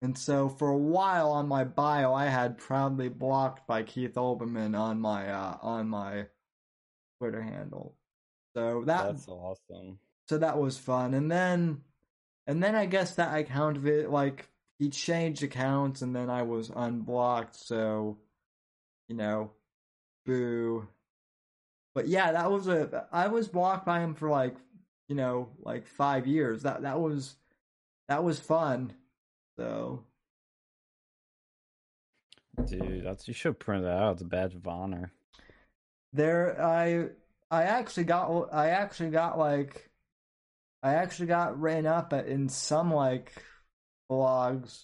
And 0.04 0.18
so 0.18 0.50
for 0.50 0.68
a 0.68 0.78
while 0.78 1.32
on 1.32 1.48
my 1.48 1.64
bio, 1.64 2.14
I 2.14 2.26
had 2.26 2.58
proudly 2.58 3.08
blocked 3.10 3.66
by 3.66 3.84
Keith 3.84 4.16
Olbermann 4.16 4.78
on 4.78 5.00
my, 5.00 5.30
uh, 5.30 5.58
on 5.62 5.88
my 5.88 6.26
Twitter 7.20 7.42
handle. 7.42 7.96
So 8.54 8.84
that, 8.86 9.08
That's 9.08 9.28
awesome. 9.28 9.98
so 10.28 10.38
that 10.38 10.60
was 10.60 10.78
fun. 10.78 11.14
And 11.14 11.32
then 11.32 11.82
and 12.46 12.62
then 12.62 12.76
I 12.76 12.86
guess 12.86 13.16
that 13.16 13.38
account 13.38 13.78
of 13.78 13.88
it 13.88 14.10
like 14.10 14.50
he 14.78 14.90
changed 14.90 15.44
accounts 15.44 16.02
and 16.02 16.16
then 16.16 16.30
I 16.30 16.44
was 16.44 16.70
unblocked, 16.76 17.56
so 17.56 18.18
you 19.08 19.16
know, 19.16 19.52
boo. 20.26 20.88
But 21.96 22.08
yeah, 22.08 22.32
that 22.34 22.52
was 22.52 22.68
a 22.68 23.08
I 23.12 23.28
was 23.28 23.48
blocked 23.48 23.86
by 23.86 24.02
him 24.02 24.16
for 24.16 24.30
like, 24.30 24.56
you 25.08 25.16
know, 25.16 25.50
like 25.62 25.88
5 25.88 26.28
years. 26.28 26.64
That 26.64 26.82
that 26.82 27.00
was 27.00 27.36
that 28.10 28.24
was 28.24 28.40
fun. 28.40 28.94
So, 29.58 30.06
Dude, 32.66 33.04
that's 33.06 33.28
you 33.28 33.34
should 33.34 33.60
print 33.60 33.84
that 33.84 33.92
out. 33.98 34.14
It's 34.14 34.22
a 34.22 34.26
badge 34.26 34.56
of 34.56 34.68
honor. 34.68 35.12
there 36.14 36.62
I 36.62 37.10
I 37.52 37.64
actually 37.64 38.06
got 38.06 38.50
I 38.54 38.70
actually 38.70 39.10
got 39.12 39.38
like 39.38 39.90
I 40.84 40.96
actually 40.96 41.28
got 41.28 41.60
ran 41.60 41.86
up 41.86 42.14
at, 42.14 42.28
in 42.28 42.50
some 42.50 42.94
like 42.94 43.34
blogs 44.12 44.84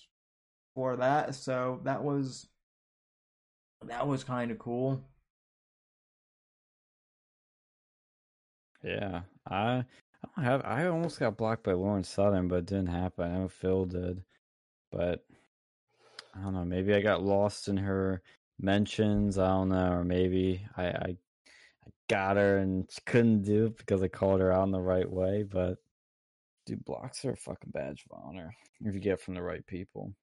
for 0.76 0.97
that, 0.97 1.36
so 1.36 1.82
that 1.84 2.03
was 2.03 2.47
that 3.86 4.07
was 4.07 4.24
kind 4.24 4.51
of 4.51 4.59
cool. 4.59 5.03
Yeah, 8.84 9.22
I, 9.47 9.55
I 9.80 9.86
don't 10.36 10.45
have. 10.45 10.61
I 10.65 10.88
almost 10.88 11.20
got 11.20 11.38
blocked 11.38 11.63
by 11.63 11.74
Lauren 11.74 12.03
Southern, 12.03 12.47
but 12.47 12.57
it 12.59 12.65
didn't 12.65 12.88
happen. 12.88 13.32
I 13.32 13.38
know 13.39 13.47
Phil 13.49 13.86
did, 13.86 14.24
but 14.91 15.25
I 16.35 16.41
don't 16.41 16.53
know. 16.53 16.65
Maybe 16.65 16.93
I 16.93 17.01
got 17.01 17.23
lost 17.23 17.67
in 17.67 17.77
her 17.77 18.21
mentions. 18.59 19.37
I 19.37 19.47
don't 19.47 19.69
know, 19.69 19.91
or 19.91 20.03
maybe 20.03 20.65
I, 20.77 20.85
I, 20.87 21.17
I 21.85 21.91
got 22.09 22.37
her 22.37 22.57
and 22.57 22.89
she 22.91 23.01
couldn't 23.05 23.43
do 23.43 23.67
it 23.67 23.77
because 23.77 24.01
I 24.03 24.07
called 24.07 24.41
her 24.41 24.51
out 24.51 24.65
in 24.65 24.71
the 24.71 24.81
right 24.81 25.09
way. 25.09 25.43
But 25.43 25.77
dude, 26.65 26.85
blocks 26.85 27.25
are 27.25 27.31
a 27.31 27.37
fucking 27.37 27.71
badge 27.71 28.05
of 28.09 28.19
honor 28.23 28.53
if 28.81 28.93
you 28.93 28.99
get 28.99 29.21
from 29.21 29.35
the 29.35 29.41
right 29.41 29.65
people. 29.65 30.13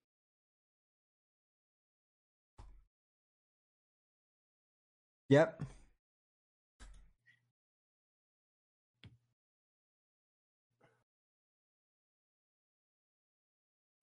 Yep. 5.28 5.62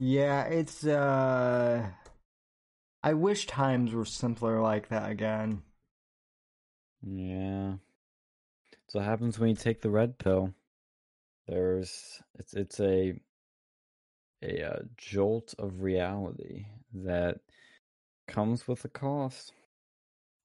Yeah, 0.06 0.44
it's 0.44 0.86
uh 0.86 1.88
I 3.02 3.14
wish 3.14 3.48
times 3.48 3.94
were 3.94 4.04
simpler 4.04 4.60
like 4.60 4.90
that 4.90 5.10
again. 5.10 5.62
Yeah. 7.02 7.76
So 8.90 9.00
what 9.00 9.06
happens 9.06 9.40
when 9.40 9.52
you 9.52 9.56
take 9.56 9.80
the 9.80 9.90
red 9.90 10.18
pill. 10.18 10.54
There's 11.48 12.22
it's 12.38 12.54
it's 12.54 12.82
a 12.82 13.14
a 14.42 14.72
uh, 14.72 14.80
jolt 14.98 15.56
of 15.58 15.82
reality 15.82 16.66
that 16.96 17.40
comes 18.28 18.68
with 18.68 18.84
a 18.84 18.90
cost. 18.90 19.54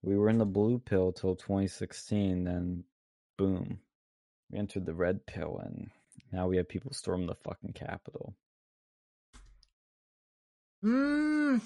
We 0.02 0.16
were 0.16 0.28
in 0.28 0.38
the 0.38 0.46
blue 0.46 0.78
pill 0.78 1.11
till 1.11 1.34
2016, 1.34 2.44
then 2.44 2.84
boom, 3.36 3.80
we 4.52 4.59
entered 4.61 4.86
the 4.86 4.94
red 4.94 5.26
pill, 5.26 5.61
and 5.64 5.90
now 6.32 6.46
we 6.46 6.59
have 6.59 6.68
people 6.68 6.92
storm 6.92 7.26
the 7.26 7.34
fucking 7.34 7.72
Capitol. 7.72 8.36
Hmm. 10.83 11.59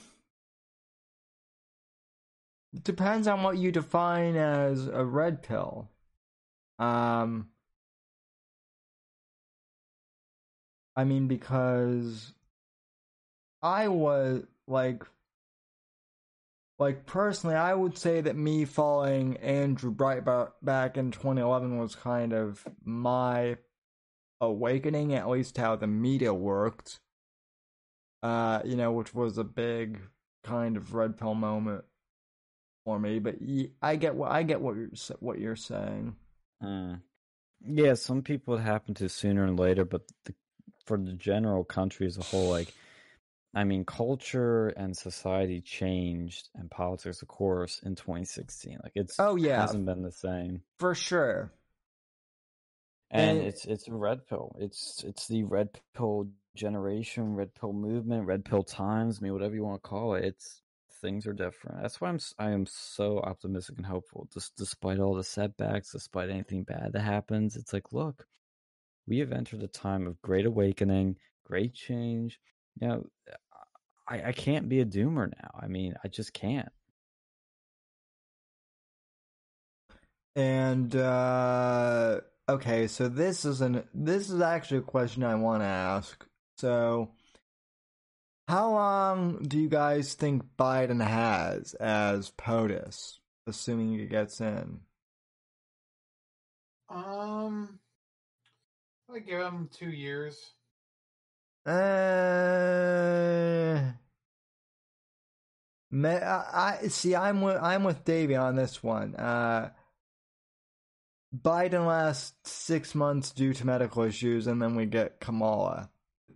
Depends 2.82 3.28
on 3.28 3.42
what 3.42 3.58
you 3.58 3.70
define 3.70 4.36
as 4.36 4.86
a 4.86 5.04
red 5.04 5.42
pill. 5.42 5.90
Um 6.78 7.48
I 10.96 11.04
mean 11.04 11.28
because 11.28 12.32
I 13.62 13.88
was 13.88 14.44
like 14.66 15.04
like 16.78 17.06
personally 17.06 17.56
I 17.56 17.74
would 17.74 17.98
say 17.98 18.22
that 18.22 18.36
me 18.36 18.64
following 18.64 19.36
Andrew 19.36 19.94
Breitbart 19.94 20.52
back 20.62 20.96
in 20.96 21.10
2011 21.10 21.78
was 21.78 21.94
kind 21.94 22.32
of 22.32 22.66
my 22.84 23.58
awakening 24.40 25.14
at 25.14 25.28
least 25.28 25.58
how 25.58 25.76
the 25.76 25.86
media 25.86 26.34
worked 26.34 26.98
uh, 28.22 28.60
you 28.64 28.76
know, 28.76 28.92
which 28.92 29.14
was 29.14 29.38
a 29.38 29.44
big 29.44 30.00
kind 30.44 30.76
of 30.76 30.94
red 30.94 31.16
pill 31.18 31.34
moment 31.34 31.84
for 32.84 32.98
me. 32.98 33.18
But 33.18 33.36
y- 33.40 33.70
I 33.80 33.96
get 33.96 34.14
what 34.14 34.30
I 34.32 34.42
get 34.42 34.60
what 34.60 34.76
you're 34.76 34.90
what 35.20 35.38
you're 35.38 35.56
saying. 35.56 36.16
Uh, 36.64 36.96
yeah, 37.64 37.94
some 37.94 38.22
people 38.22 38.56
it 38.56 38.60
happened 38.60 38.96
to 38.96 39.08
sooner 39.08 39.44
and 39.44 39.58
later, 39.58 39.84
but 39.84 40.02
the, 40.24 40.34
for 40.86 40.96
the 40.98 41.12
general 41.12 41.64
country 41.64 42.06
as 42.06 42.18
a 42.18 42.22
whole, 42.22 42.50
like, 42.50 42.72
I 43.54 43.62
mean, 43.64 43.84
culture 43.84 44.68
and 44.68 44.96
society 44.96 45.60
changed, 45.60 46.48
and 46.56 46.70
politics, 46.70 47.22
of 47.22 47.28
course, 47.28 47.80
in 47.84 47.94
2016. 47.94 48.78
Like, 48.82 48.92
it's 48.96 49.16
Oh 49.18 49.36
yeah, 49.36 49.60
hasn't 49.60 49.86
been 49.86 50.02
the 50.02 50.10
same, 50.12 50.62
for 50.78 50.94
sure. 50.94 51.52
and 53.10 53.38
And- 53.38 53.46
it's 53.46 53.64
it's 53.64 53.86
a 53.88 53.92
red 53.94 54.26
pill. 54.26 54.56
It's 54.58 55.04
it's 55.06 55.28
the 55.28 55.44
red 55.44 55.68
pill 55.94 56.30
generation, 56.54 57.34
red 57.34 57.54
pill 57.54 57.72
movement, 57.72 58.26
red 58.26 58.44
pill 58.44 58.62
times. 58.62 59.18
I 59.18 59.22
mean, 59.24 59.32
whatever 59.32 59.54
you 59.54 59.64
want 59.64 59.82
to 59.82 59.88
call 59.88 60.14
it. 60.14 60.24
It's 60.24 60.62
things 61.00 61.26
are 61.26 61.32
different. 61.32 61.82
That's 61.82 62.00
why 62.00 62.08
I'm 62.08 62.20
I 62.38 62.50
am 62.50 62.66
so 62.66 63.18
optimistic 63.18 63.76
and 63.76 63.86
hopeful. 63.86 64.28
Just 64.32 64.56
despite 64.56 64.98
all 64.98 65.14
the 65.14 65.24
setbacks, 65.24 65.92
despite 65.92 66.30
anything 66.30 66.62
bad 66.62 66.92
that 66.92 67.00
happens, 67.00 67.56
it's 67.56 67.72
like, 67.72 67.92
look, 67.92 68.26
we 69.06 69.18
have 69.18 69.32
entered 69.32 69.62
a 69.62 69.68
time 69.68 70.06
of 70.06 70.20
great 70.22 70.46
awakening, 70.46 71.16
great 71.44 71.74
change. 71.74 72.40
You 72.80 72.88
know, 72.88 73.06
I, 74.08 74.28
I 74.28 74.32
can't 74.32 74.68
be 74.68 74.80
a 74.80 74.86
doomer 74.86 75.30
now. 75.42 75.50
I 75.60 75.66
mean, 75.66 75.94
I 76.04 76.08
just 76.08 76.32
can't. 76.32 76.70
And 80.34 80.94
uh 80.96 82.20
okay, 82.48 82.86
so 82.86 83.08
this 83.08 83.44
is 83.44 83.60
an 83.60 83.84
this 83.92 84.30
is 84.30 84.40
actually 84.40 84.78
a 84.78 84.82
question 84.82 85.24
I 85.24 85.34
want 85.34 85.62
to 85.62 85.66
ask. 85.66 86.26
So 86.62 87.10
how 88.46 88.70
long 88.70 89.42
do 89.42 89.58
you 89.58 89.68
guys 89.68 90.14
think 90.14 90.44
Biden 90.56 91.04
has 91.04 91.74
as 91.74 92.30
POTUS, 92.38 93.18
assuming 93.48 93.98
he 93.98 94.06
gets 94.06 94.40
in? 94.40 94.82
Um, 96.88 97.80
I 99.12 99.18
give 99.18 99.40
him 99.40 99.70
two 99.72 99.90
years. 99.90 100.38
Uh 101.66 101.72
I, 105.92 106.78
I 106.82 106.86
see. 106.86 107.16
I'm 107.16 107.40
with 107.40 107.56
I'm 107.60 107.82
with 107.82 108.04
Davey 108.04 108.36
on 108.36 108.54
this 108.54 108.84
one. 108.84 109.16
Uh, 109.16 109.70
Biden 111.36 111.88
lasts 111.88 112.52
six 112.52 112.94
months 112.94 113.32
due 113.32 113.52
to 113.52 113.66
medical 113.66 114.04
issues, 114.04 114.46
and 114.46 114.62
then 114.62 114.76
we 114.76 114.86
get 114.86 115.18
Kamala. 115.18 115.90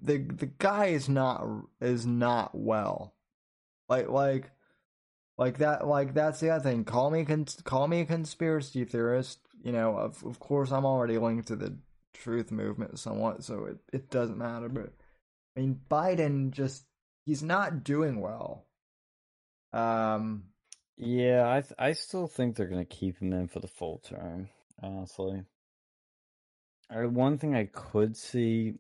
The 0.07 0.19
The 0.19 0.47
guy 0.47 0.87
is 0.87 1.09
not 1.09 1.47
is 1.81 2.07
not 2.07 2.55
well. 2.55 3.15
Like 3.89 4.09
like 4.09 4.51
like 5.39 5.59
that. 5.59 5.87
Like 5.87 6.15
that's 6.15 6.41
the 6.41 6.51
other 6.51 6.63
thing. 6.63 6.85
Call 6.85 7.11
me 7.11 7.25
cons- 7.25 7.61
call 7.65 7.89
me 7.89 8.01
a 8.01 8.07
conspiracy 8.07 8.85
theorist. 8.85 9.41
You 9.63 9.73
know, 9.73 9.97
of 9.97 10.25
of 10.25 10.39
course, 10.39 10.73
I'm 10.73 10.87
already 10.87 11.19
linked 11.19 11.49
to 11.49 11.57
the 11.57 11.77
truth 12.15 12.51
movement 12.51 12.99
somewhat, 12.99 13.45
so 13.45 13.65
it 13.67 13.79
it 13.93 14.11
doesn't 14.11 14.39
matter. 14.39 14.69
But 14.69 14.93
I 15.57 15.61
mean, 15.61 15.81
Biden 15.91 16.51
just 16.51 16.85
he's 17.25 17.43
not 17.43 17.85
doing 17.85 18.21
well. 18.21 18.65
Um. 19.73 20.45
Yeah, 20.99 21.53
I 21.53 21.61
th- 21.61 21.75
I 21.79 21.93
still 21.93 22.27
think 22.27 22.57
they're 22.57 22.69
gonna 22.69 22.87
keep 22.87 23.19
him 23.19 23.33
in 23.33 23.49
for 23.49 23.61
the 23.61 23.69
full 23.69 23.99
term 23.99 24.49
honestly. 24.83 25.43
Or 26.91 27.09
one 27.09 27.39
thing 27.39 27.55
I 27.55 27.65
could 27.65 28.17
see, 28.17 28.75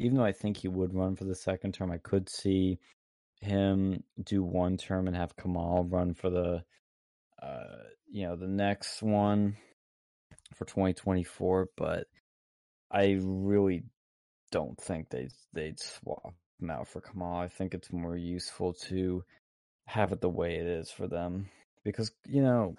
even 0.00 0.16
though 0.16 0.24
I 0.24 0.32
think 0.32 0.56
he 0.56 0.68
would 0.68 0.94
run 0.94 1.16
for 1.16 1.24
the 1.24 1.34
second 1.34 1.74
term, 1.74 1.90
I 1.90 1.98
could 1.98 2.28
see 2.28 2.78
him 3.40 4.02
do 4.22 4.42
one 4.42 4.76
term 4.76 5.06
and 5.06 5.16
have 5.16 5.36
Kamal 5.36 5.84
run 5.84 6.14
for 6.14 6.30
the, 6.30 6.64
uh, 7.42 7.76
you 8.10 8.26
know, 8.26 8.36
the 8.36 8.48
next 8.48 9.02
one 9.02 9.56
for 10.54 10.64
2024. 10.64 11.68
But 11.76 12.06
I 12.90 13.18
really 13.22 13.84
don't 14.50 14.80
think 14.80 15.10
they 15.10 15.28
they'd 15.52 15.78
swap 15.78 16.34
him 16.60 16.70
out 16.70 16.88
for 16.88 17.00
Kamal. 17.00 17.40
I 17.40 17.48
think 17.48 17.74
it's 17.74 17.92
more 17.92 18.16
useful 18.16 18.72
to 18.88 19.24
have 19.86 20.12
it 20.12 20.20
the 20.20 20.28
way 20.28 20.56
it 20.56 20.66
is 20.66 20.90
for 20.90 21.06
them 21.08 21.48
because 21.84 22.12
you 22.26 22.42
know 22.42 22.76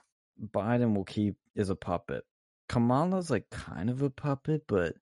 Biden 0.54 0.96
will 0.96 1.04
keep 1.04 1.36
is 1.56 1.70
a 1.70 1.76
puppet 1.76 2.24
Kamala's 2.72 3.30
like 3.30 3.50
kind 3.50 3.90
of 3.90 4.02
a 4.02 4.10
puppet, 4.10 4.64
but 4.66 4.96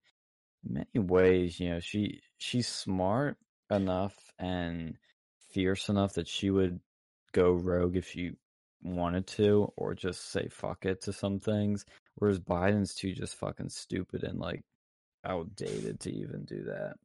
many 0.64 0.88
ways, 0.96 1.60
you 1.60 1.70
know, 1.70 1.80
she 1.80 2.22
she's 2.38 2.68
smart 2.68 3.38
enough 3.70 4.16
and 4.38 4.96
fierce 5.52 5.90
enough 5.90 6.14
that 6.14 6.28
she 6.28 6.50
would 6.50 6.80
go 7.32 7.52
rogue 7.52 7.96
if 7.96 8.10
she 8.10 8.32
wanted 8.84 9.28
to, 9.28 9.72
or 9.76 9.94
just 9.94 10.32
say 10.32 10.48
fuck 10.50 10.86
it 10.86 11.02
to 11.02 11.14
some 11.14 11.40
things. 11.40 11.86
Whereas 12.16 12.40
Biden's 12.40 12.96
too 12.96 13.14
just 13.14 13.36
fucking 13.36 13.70
stupid 13.70 14.24
and 14.24 14.40
like 14.40 14.64
outdated 15.26 16.00
to 16.02 16.12
even 16.12 16.46
do 16.46 16.64
that. 16.64 16.96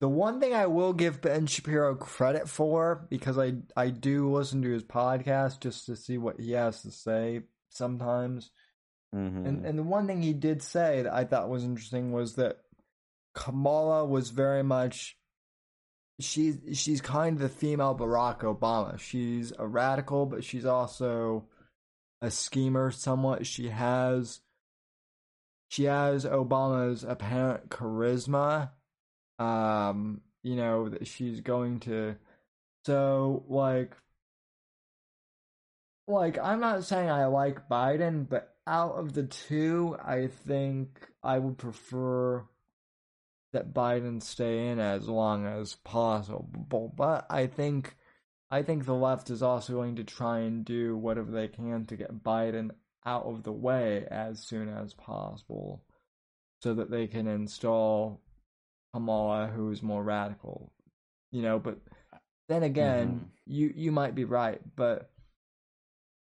The 0.00 0.08
one 0.08 0.40
thing 0.40 0.54
I 0.54 0.66
will 0.66 0.94
give 0.94 1.20
Ben 1.20 1.46
Shapiro 1.46 1.94
credit 1.94 2.48
for, 2.48 3.06
because 3.10 3.38
I 3.38 3.54
I 3.76 3.90
do 3.90 4.30
listen 4.30 4.62
to 4.62 4.70
his 4.70 4.84
podcast 4.84 5.60
just 5.60 5.86
to 5.86 5.96
see 5.96 6.16
what 6.16 6.40
he 6.40 6.52
has 6.52 6.82
to 6.82 6.90
say 6.90 7.42
sometimes, 7.68 8.50
Mm-hmm. 9.14 9.46
And 9.46 9.66
and 9.66 9.78
the 9.78 9.82
one 9.82 10.06
thing 10.06 10.22
he 10.22 10.32
did 10.32 10.62
say 10.62 11.02
that 11.02 11.12
I 11.12 11.24
thought 11.24 11.48
was 11.48 11.64
interesting 11.64 12.12
was 12.12 12.34
that 12.34 12.58
Kamala 13.34 14.04
was 14.04 14.30
very 14.30 14.62
much 14.62 15.16
she's 16.20 16.58
she's 16.74 17.00
kind 17.00 17.36
of 17.36 17.42
the 17.42 17.48
female 17.48 17.96
Barack 17.96 18.40
Obama. 18.40 18.98
She's 18.98 19.52
a 19.58 19.66
radical, 19.66 20.26
but 20.26 20.44
she's 20.44 20.64
also 20.64 21.46
a 22.22 22.30
schemer 22.30 22.90
somewhat. 22.90 23.46
She 23.46 23.68
has 23.68 24.40
she 25.68 25.84
has 25.84 26.24
Obama's 26.24 27.04
apparent 27.04 27.70
charisma. 27.70 28.70
Um, 29.38 30.20
you 30.42 30.56
know, 30.56 30.88
that 30.88 31.06
she's 31.06 31.40
going 31.40 31.80
to 31.80 32.16
so 32.84 33.44
like 33.48 33.96
like 36.06 36.38
I'm 36.38 36.60
not 36.60 36.84
saying 36.84 37.10
I 37.10 37.26
like 37.26 37.68
Biden, 37.68 38.28
but 38.28 38.54
out 38.70 38.92
of 38.92 39.12
the 39.14 39.24
two, 39.24 39.96
I 40.02 40.28
think 40.28 41.08
I 41.24 41.40
would 41.40 41.58
prefer 41.58 42.44
that 43.52 43.74
Biden 43.74 44.22
stay 44.22 44.68
in 44.68 44.78
as 44.78 45.08
long 45.08 45.44
as 45.44 45.74
possible. 45.84 46.94
But 46.96 47.26
I 47.28 47.48
think 47.48 47.96
I 48.48 48.62
think 48.62 48.84
the 48.84 48.94
left 48.94 49.28
is 49.28 49.42
also 49.42 49.74
going 49.74 49.96
to 49.96 50.04
try 50.04 50.40
and 50.40 50.64
do 50.64 50.96
whatever 50.96 51.32
they 51.32 51.48
can 51.48 51.84
to 51.86 51.96
get 51.96 52.22
Biden 52.22 52.70
out 53.04 53.24
of 53.24 53.42
the 53.42 53.52
way 53.52 54.06
as 54.08 54.38
soon 54.40 54.68
as 54.68 54.94
possible 54.94 55.82
so 56.62 56.74
that 56.74 56.90
they 56.90 57.08
can 57.08 57.26
install 57.26 58.20
Kamala 58.94 59.48
who's 59.48 59.82
more 59.82 60.04
radical. 60.04 60.72
You 61.32 61.42
know, 61.42 61.58
but 61.58 61.78
then 62.48 62.62
again, 62.62 63.08
mm-hmm. 63.08 63.24
you 63.46 63.72
you 63.74 63.90
might 63.90 64.14
be 64.14 64.24
right, 64.24 64.60
but 64.76 65.10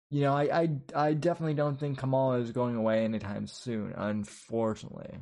you 0.10 0.22
know, 0.22 0.34
I, 0.34 0.62
I, 0.62 0.70
I 0.96 1.14
definitely 1.14 1.54
don't 1.54 1.80
think 1.80 1.98
Kamala 2.00 2.40
is 2.40 2.52
going 2.52 2.76
away 2.76 3.04
anytime 3.04 3.46
soon, 3.46 3.94
unfortunately. 3.96 5.20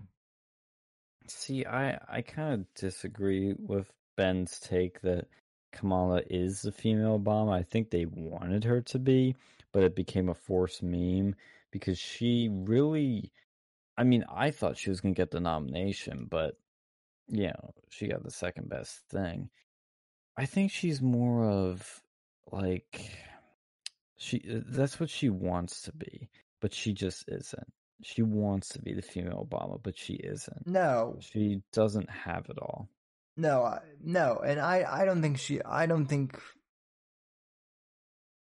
See, 1.28 1.66
I, 1.66 2.00
I 2.08 2.22
kind 2.22 2.54
of 2.54 2.74
disagree 2.74 3.54
with 3.58 3.92
Ben's 4.16 4.60
take 4.60 5.02
that 5.02 5.28
Kamala 5.74 6.22
is 6.30 6.62
the 6.62 6.72
female 6.72 7.20
Obama. 7.20 7.54
I 7.54 7.64
think 7.64 7.90
they 7.90 8.06
wanted 8.06 8.64
her 8.64 8.82
to 8.82 9.00
be, 9.00 9.36
but 9.74 9.84
it 9.84 9.96
became 9.96 10.30
a 10.30 10.34
forced 10.34 10.82
meme 10.82 11.36
because 11.72 11.98
she 11.98 12.50
really. 12.50 13.32
I 13.98 14.04
mean, 14.04 14.24
I 14.32 14.52
thought 14.52 14.78
she 14.78 14.92
was 14.92 15.02
going 15.02 15.16
to 15.16 15.20
get 15.20 15.32
the 15.32 15.40
nomination, 15.40 16.28
but, 16.30 16.56
you 17.30 17.48
know, 17.48 17.74
she 17.90 18.08
got 18.08 18.24
the 18.24 18.30
second 18.30 18.70
best 18.70 19.02
thing. 19.10 19.50
I 20.38 20.46
think 20.46 20.72
she's 20.72 21.02
more 21.02 21.50
of 21.50 22.04
like 22.52 23.12
she 24.18 24.42
uh, 24.52 24.60
that's 24.68 25.00
what 25.00 25.10
she 25.10 25.30
wants 25.30 25.84
to 25.84 25.92
be, 25.92 26.30
but 26.62 26.74
she 26.74 26.94
just 26.94 27.26
isn't. 27.28 27.74
She 28.04 28.22
wants 28.22 28.70
to 28.70 28.82
be 28.82 28.94
the 28.94 29.02
female 29.02 29.48
Obama, 29.50 29.82
but 29.82 29.98
she 29.98 30.14
isn't. 30.14 30.68
No, 30.68 31.18
she 31.20 31.62
doesn't 31.74 32.10
have 32.10 32.46
it 32.50 32.58
all. 32.60 32.90
No, 33.38 33.80
no, 34.04 34.42
and 34.44 34.60
I 34.60 34.86
I 34.90 35.06
don't 35.06 35.22
think 35.22 35.38
she 35.38 35.62
I 35.64 35.86
don't 35.86 36.08
think 36.08 36.40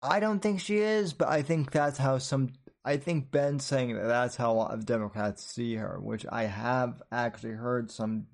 I 0.03 0.19
don't 0.19 0.41
think 0.41 0.61
she 0.61 0.79
is, 0.79 1.13
but 1.13 1.29
I 1.29 1.43
think 1.43 1.71
that's 1.71 1.99
how 1.99 2.19
some 2.19 2.53
I 2.85 2.97
think 2.97 3.31
Ben's 3.31 3.65
saying 3.65 3.95
that 3.95 4.07
that's 4.07 4.35
how 4.35 4.53
a 4.53 4.55
lot 4.55 4.75
of 4.75 4.85
Democrats 4.85 5.45
see 5.45 5.77
her, 5.77 6.01
which 6.01 6.27
I 6.31 6.45
have 6.45 7.01
actually 7.13 7.53
heard 7.53 7.91
some 7.93 8.27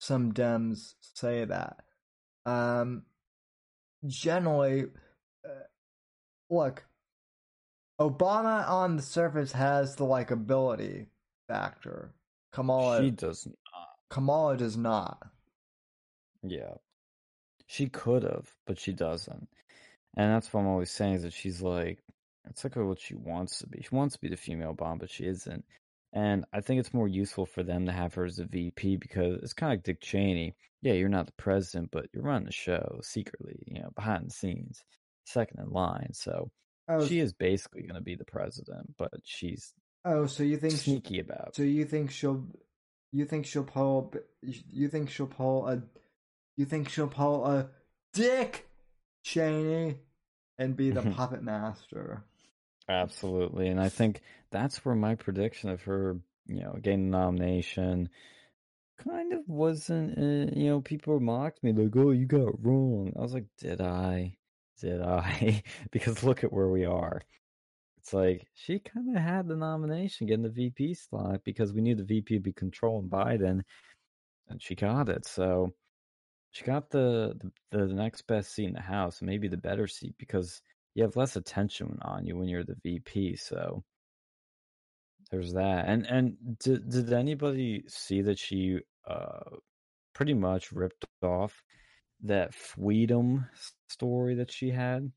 some 0.00 0.32
Dems 0.32 0.94
say 1.14 1.44
that. 1.44 1.76
Um 2.44 3.04
generally 4.06 4.86
look, 6.50 6.84
Obama 8.00 8.68
on 8.68 8.96
the 8.96 9.02
surface 9.02 9.52
has 9.52 9.96
the 9.96 10.04
likability 10.04 11.06
factor. 11.48 12.12
Kamala 12.52 13.02
she 13.02 13.10
does 13.10 13.46
not. 13.46 13.56
Kamala 14.10 14.56
does 14.56 14.76
not. 14.76 15.18
Yeah, 16.42 16.74
she 17.66 17.86
could 17.86 18.24
have, 18.24 18.48
but 18.66 18.78
she 18.78 18.92
doesn't, 18.92 19.48
and 20.16 20.34
that's 20.34 20.52
what 20.52 20.62
I'm 20.62 20.66
always 20.66 20.90
saying 20.90 21.14
is 21.14 21.22
that 21.22 21.32
she's 21.32 21.62
like, 21.62 21.98
it's 22.48 22.64
like 22.64 22.74
what 22.76 22.98
she 22.98 23.14
wants 23.14 23.58
to 23.58 23.66
be. 23.66 23.82
She 23.82 23.94
wants 23.94 24.14
to 24.14 24.20
be 24.20 24.28
the 24.28 24.36
female 24.36 24.72
bomb, 24.72 24.98
but 24.98 25.10
she 25.10 25.26
isn't. 25.26 25.64
And 26.12 26.44
I 26.52 26.60
think 26.60 26.80
it's 26.80 26.94
more 26.94 27.06
useful 27.06 27.46
for 27.46 27.62
them 27.62 27.86
to 27.86 27.92
have 27.92 28.14
her 28.14 28.24
as 28.24 28.40
a 28.40 28.44
VP 28.44 28.96
because 28.96 29.38
it's 29.42 29.52
kind 29.52 29.72
of 29.72 29.76
like 29.76 29.84
Dick 29.84 30.00
Cheney. 30.00 30.56
Yeah, 30.82 30.94
you're 30.94 31.08
not 31.08 31.26
the 31.26 31.32
president, 31.32 31.90
but 31.92 32.06
you're 32.12 32.24
running 32.24 32.46
the 32.46 32.52
show 32.52 32.98
secretly, 33.02 33.62
you 33.66 33.80
know, 33.80 33.90
behind 33.94 34.26
the 34.26 34.30
scenes 34.30 34.82
second 35.30 35.60
in 35.60 35.70
line. 35.70 36.10
So 36.12 36.50
oh, 36.88 37.06
she 37.06 37.18
is 37.18 37.32
basically 37.32 37.82
going 37.82 37.94
to 37.94 38.00
be 38.00 38.14
the 38.14 38.24
president, 38.24 38.94
but 38.98 39.12
she's 39.24 39.72
oh, 40.04 40.26
so 40.26 40.42
you 40.42 40.56
think 40.56 40.74
sneaky 40.74 41.14
she, 41.14 41.20
about? 41.20 41.54
So 41.54 41.62
you 41.62 41.84
think 41.84 42.10
she'll, 42.10 42.44
you 43.12 43.24
think 43.24 43.46
she'll 43.46 43.64
pull, 43.64 44.12
you 44.42 44.88
think 44.88 45.10
she'll 45.10 45.26
pull 45.26 45.66
a, 45.68 45.82
you 46.56 46.66
think 46.66 46.88
she'll 46.88 47.08
pull 47.08 47.46
a 47.46 47.68
Dick 48.12 48.68
Cheney 49.24 49.98
and 50.58 50.76
be 50.76 50.90
the 50.90 51.02
puppet 51.02 51.42
master? 51.42 52.24
Absolutely, 52.88 53.68
and 53.68 53.80
I 53.80 53.88
think 53.88 54.20
that's 54.50 54.84
where 54.84 54.94
my 54.94 55.14
prediction 55.14 55.70
of 55.70 55.82
her, 55.82 56.18
you 56.46 56.62
know, 56.62 56.76
getting 56.80 57.10
the 57.10 57.18
nomination 57.18 58.10
kind 59.04 59.32
of 59.32 59.40
wasn't 59.48 60.18
uh, 60.18 60.52
you 60.54 60.68
know 60.68 60.80
people 60.80 61.18
mocked 61.20 61.62
me 61.64 61.72
like 61.72 61.96
oh 61.96 62.10
you 62.10 62.26
got 62.26 62.48
it 62.48 62.54
wrong 62.60 63.12
i 63.16 63.20
was 63.22 63.32
like 63.32 63.46
did 63.58 63.80
i 63.80 64.36
did 64.80 65.00
I? 65.00 65.62
because 65.90 66.22
look 66.22 66.44
at 66.44 66.52
where 66.52 66.68
we 66.68 66.84
are. 66.84 67.22
It's 67.98 68.14
like 68.14 68.46
she 68.54 68.78
kind 68.78 69.14
of 69.14 69.22
had 69.22 69.46
the 69.46 69.56
nomination, 69.56 70.26
getting 70.26 70.42
the 70.42 70.48
VP 70.48 70.94
slot 70.94 71.42
because 71.44 71.72
we 71.72 71.82
knew 71.82 71.94
the 71.94 72.04
VP 72.04 72.34
would 72.34 72.42
be 72.42 72.52
controlling 72.52 73.10
Biden, 73.10 73.60
and 74.48 74.62
she 74.62 74.74
got 74.74 75.08
it. 75.08 75.26
So 75.26 75.74
she 76.50 76.64
got 76.64 76.90
the, 76.90 77.38
the 77.70 77.86
the 77.86 77.94
next 77.94 78.22
best 78.26 78.54
seat 78.54 78.66
in 78.66 78.72
the 78.72 78.80
House, 78.80 79.20
maybe 79.22 79.48
the 79.48 79.56
better 79.56 79.86
seat 79.86 80.14
because 80.18 80.62
you 80.94 81.02
have 81.02 81.16
less 81.16 81.36
attention 81.36 81.98
on 82.02 82.24
you 82.24 82.36
when 82.36 82.48
you're 82.48 82.64
the 82.64 82.76
VP. 82.82 83.36
So 83.36 83.84
there's 85.30 85.52
that. 85.52 85.86
And 85.86 86.06
and 86.06 86.58
did 86.58 86.88
did 86.90 87.12
anybody 87.12 87.84
see 87.86 88.22
that 88.22 88.38
she 88.38 88.80
uh 89.06 89.56
pretty 90.14 90.34
much 90.34 90.72
ripped 90.72 91.04
off 91.22 91.62
that 92.22 92.54
freedom 92.54 93.46
story 93.90 94.34
that 94.36 94.50
she 94.52 94.70
had. 94.70 95.12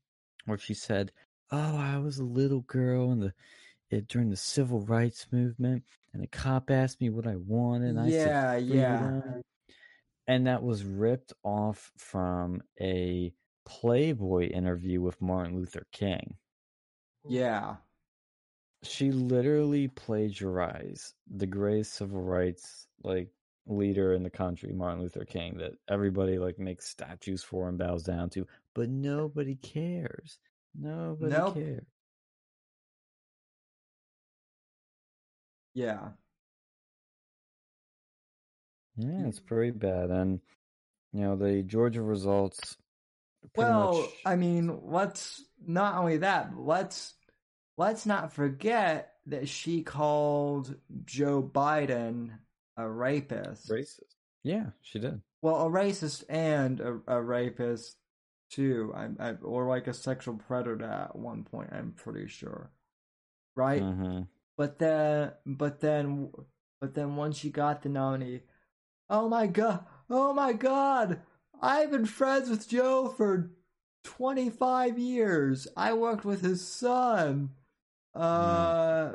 where 0.46 0.58
she 0.58 0.74
said, 0.74 1.12
"Oh, 1.50 1.76
I 1.78 1.98
was 1.98 2.18
a 2.18 2.24
little 2.24 2.62
girl 2.62 3.12
in 3.12 3.20
the 3.20 3.34
it, 3.90 4.08
during 4.08 4.30
the 4.30 4.36
civil 4.36 4.80
rights 4.80 5.26
movement, 5.32 5.84
and 6.12 6.22
a 6.24 6.26
cop 6.28 6.70
asked 6.70 7.00
me 7.00 7.10
what 7.10 7.26
I 7.26 7.36
wanted. 7.36 7.90
And 7.90 8.00
I 8.00 8.10
Yeah, 8.10 8.56
said 8.56 8.58
yeah. 8.58 9.20
And 10.26 10.46
that 10.46 10.62
was 10.62 10.84
ripped 10.84 11.32
off 11.42 11.90
from 11.96 12.62
a 12.78 13.32
Playboy 13.64 14.50
interview 14.50 15.00
with 15.00 15.20
Martin 15.22 15.56
Luther 15.56 15.86
King. 15.92 16.36
Yeah. 17.28 17.76
She 18.82 19.10
literally 19.10 19.88
plagiarized 19.88 21.14
the 21.26 21.46
greatest 21.46 21.94
civil 21.94 22.22
rights 22.22 22.86
like 23.02 23.30
leader 23.66 24.12
in 24.12 24.22
the 24.22 24.30
country, 24.30 24.72
Martin 24.72 25.00
Luther 25.02 25.24
King, 25.24 25.56
that 25.58 25.72
everybody 25.88 26.38
like 26.38 26.58
makes 26.58 26.88
statues 26.88 27.42
for 27.42 27.68
and 27.68 27.78
bows 27.78 28.04
down 28.04 28.30
to, 28.30 28.46
but 28.74 28.88
nobody 28.88 29.54
cares. 29.56 30.38
Nobody 30.74 31.32
Nope. 31.32 31.54
cares. 31.54 31.86
Yeah. 35.74 36.10
Yeah, 38.96 39.26
it's 39.26 39.40
mm. 39.40 39.46
pretty 39.46 39.70
bad. 39.72 40.10
And 40.10 40.40
you 41.12 41.20
know, 41.22 41.36
the 41.36 41.62
Georgia 41.62 42.02
results 42.02 42.76
Well, 43.56 44.00
much 44.00 44.10
I 44.24 44.36
mean, 44.36 44.80
let's 44.84 45.42
not 45.66 45.96
only 45.96 46.18
that, 46.18 46.52
let's 46.56 47.14
let's 47.76 48.06
not 48.06 48.32
forget 48.32 49.12
that 49.26 49.48
she 49.48 49.82
called 49.82 50.74
Joe 51.04 51.42
Biden 51.42 52.30
a 52.76 52.88
rapist. 52.88 53.70
racist. 53.70 54.14
Yeah, 54.42 54.66
she 54.82 54.98
did. 54.98 55.20
Well, 55.42 55.66
a 55.66 55.70
racist 55.70 56.24
and 56.28 56.80
a, 56.80 57.00
a 57.06 57.22
rapist 57.22 57.96
too. 58.54 58.92
I'm, 58.94 59.16
I, 59.20 59.32
or 59.42 59.66
like 59.68 59.86
a 59.86 59.94
sexual 59.94 60.36
predator 60.36 60.84
at 60.84 61.16
one 61.16 61.44
point. 61.44 61.70
I'm 61.72 61.92
pretty 61.92 62.28
sure, 62.28 62.70
right? 63.56 63.82
hmm 63.82 64.22
But 64.56 64.78
then, 64.78 65.32
but 65.46 65.80
then, 65.80 66.30
but 66.80 66.94
then 66.94 67.16
once 67.16 67.38
she 67.38 67.50
got 67.50 67.82
the 67.82 67.88
nominee, 67.88 68.42
oh 69.10 69.28
my 69.28 69.46
god, 69.46 69.84
oh 70.10 70.32
my 70.34 70.52
god, 70.52 71.20
I've 71.60 71.90
been 71.90 72.06
friends 72.06 72.50
with 72.50 72.68
Joe 72.68 73.08
for 73.08 73.50
25 74.04 74.98
years. 74.98 75.68
I 75.76 75.94
worked 75.94 76.24
with 76.24 76.42
his 76.42 76.66
son. 76.66 77.50
Uh, 78.14 79.12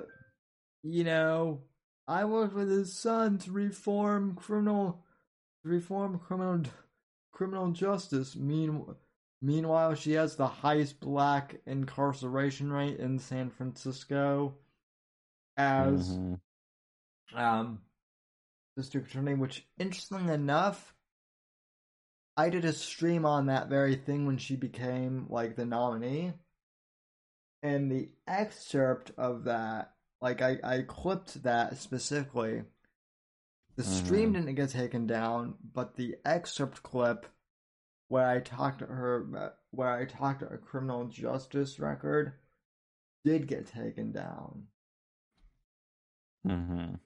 you 0.84 1.04
know, 1.04 1.62
I 2.08 2.26
worked 2.26 2.54
with 2.56 2.70
his 2.70 2.94
son 2.98 3.38
to 3.40 3.52
reform 3.52 4.36
criminal, 4.36 5.06
to 5.64 5.70
reform 5.70 6.20
criminal, 6.20 6.64
criminal 7.32 7.72
justice. 7.72 8.36
Mean, 8.36 8.86
meanwhile, 9.42 9.96
she 9.96 10.14
has 10.14 10.36
the 10.36 10.48
highest 10.48 11.00
black 11.00 11.56
incarceration 11.66 12.72
rate 12.72 13.00
in 13.00 13.20
San 13.20 13.50
Francisco 13.50 14.56
as 15.58 16.18
Mhm. 16.18 16.40
um 17.36 17.82
district 18.78 19.10
attorney 19.10 19.34
which 19.36 19.68
interesting 19.78 20.30
enough 20.30 20.96
i 22.38 22.50
did 22.50 22.64
a 22.64 22.72
stream 22.72 23.26
on 23.26 23.48
that 23.48 23.68
very 23.68 23.96
thing 23.96 24.26
when 24.26 24.38
she 24.38 24.56
became 24.56 25.28
like 25.30 25.56
the 25.58 25.66
nominee 25.66 26.32
and 27.62 27.92
the 27.92 28.10
excerpt 28.26 29.12
of 29.18 29.44
that 29.44 29.94
like 30.22 30.42
i 30.42 30.58
i 30.64 30.82
clipped 30.82 31.44
that 31.44 31.78
specifically 31.78 32.64
the 33.76 33.84
stream 33.84 34.32
Mhm. 34.32 34.36
didn't 34.36 34.56
get 34.56 34.70
taken 34.70 35.06
down 35.06 35.56
but 35.74 35.96
the 35.96 36.16
excerpt 36.26 36.82
clip 36.82 37.26
where 38.10 38.28
i 38.28 38.40
talked 38.42 38.80
to 38.80 38.86
her 38.86 39.56
where 39.72 39.90
i 39.92 40.06
talked 40.06 40.42
to 40.42 40.48
her 40.48 40.58
criminal 40.58 41.06
justice 41.06 41.80
record 41.80 42.34
did 43.26 43.48
get 43.48 43.68
taken 43.68 44.12
down 44.12 44.68
hmm 46.46 47.00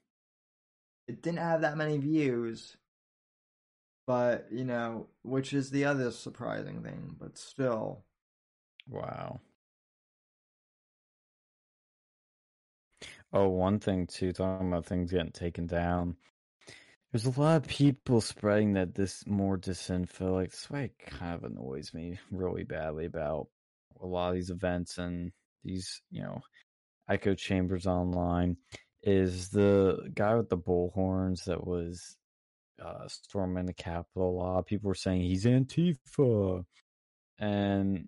it 1.07 1.21
didn't 1.21 1.39
have 1.39 1.61
that 1.61 1.77
many 1.77 1.97
views 1.97 2.77
but 4.07 4.47
you 4.51 4.63
know 4.65 5.07
which 5.23 5.53
is 5.53 5.69
the 5.71 5.85
other 5.85 6.11
surprising 6.11 6.83
thing 6.83 7.15
but 7.19 7.37
still 7.37 8.03
Wow. 8.87 9.41
Oh, 13.33 13.49
one 13.49 13.79
thing 13.79 14.07
too, 14.07 14.31
talking 14.31 14.67
about 14.69 14.85
things 14.85 15.11
getting 15.11 15.31
taken 15.31 15.67
down. 15.67 16.15
There's 17.13 17.27
a 17.27 17.39
lot 17.39 17.57
of 17.57 17.67
people 17.67 18.21
spreading 18.21 18.73
that 18.73 18.95
this 18.95 19.23
more 19.27 19.55
disinfo. 19.55 20.33
Like 20.33 20.49
this 20.49 20.67
way, 20.67 20.93
kind 21.05 21.35
of 21.35 21.43
annoys 21.43 21.93
me 21.93 22.17
really 22.31 22.63
badly 22.63 23.05
about 23.05 23.49
a 24.01 24.07
lot 24.07 24.29
of 24.29 24.33
these 24.35 24.49
events 24.49 24.97
and 24.97 25.31
these, 25.63 26.01
you 26.09 26.23
know, 26.23 26.41
echo 27.07 27.35
chambers 27.35 27.85
online. 27.85 28.57
Is 29.03 29.49
the 29.49 30.09
guy 30.15 30.33
with 30.33 30.49
the 30.49 30.57
bullhorns 30.57 31.43
that 31.43 31.67
was 31.67 32.17
uh, 32.83 33.07
storming 33.07 33.67
the 33.67 33.73
Capitol? 33.73 34.31
A 34.31 34.37
lot 34.39 34.59
of 34.59 34.65
people 34.65 34.87
were 34.87 34.95
saying 34.95 35.21
he's 35.21 35.45
Antifa, 35.45 36.63
and 37.37 38.07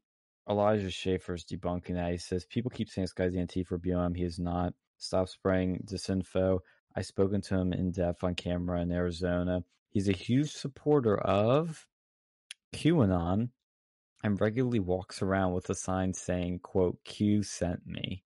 Elijah 0.50 0.88
Schaffer's 0.88 1.46
debunking 1.46 1.94
that. 1.94 2.12
He 2.12 2.18
says 2.18 2.44
people 2.46 2.72
keep 2.72 2.90
saying 2.90 3.04
this 3.04 3.14
guy's 3.14 3.36
Antifa 3.36 3.78
BLM. 3.78 4.18
He 4.18 4.24
is 4.24 4.40
not. 4.40 4.74
Stop 4.98 5.30
spraying 5.30 5.86
disinfo. 5.86 6.62
I've 6.96 7.06
spoken 7.06 7.42
to 7.42 7.58
him 7.58 7.74
in 7.74 7.92
depth 7.92 8.24
on 8.24 8.36
camera 8.36 8.82
in 8.82 8.92
Arizona. 8.92 9.64
He's 9.90 10.08
a 10.08 10.14
huge 10.14 10.52
supporter 10.52 11.18
of 11.18 11.86
QAnon 12.74 13.50
and 14.24 14.42
regularly 14.42 14.80
walks 14.80 15.22
around 15.22 15.54
with 15.54 15.70
a 15.70 15.76
sign 15.76 16.14
saying, 16.14 16.60
quote, 16.60 16.98
Q 17.04 17.44
sent 17.44 17.86
me. 17.86 18.24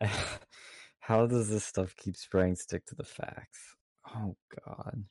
How 1.00 1.26
does 1.26 1.48
this 1.48 1.64
stuff 1.64 1.94
keep 1.96 2.16
spraying 2.16 2.56
stick 2.56 2.86
to 2.86 2.94
the 2.94 3.04
facts? 3.04 3.76
Oh 4.14 4.36
god. 4.66 5.04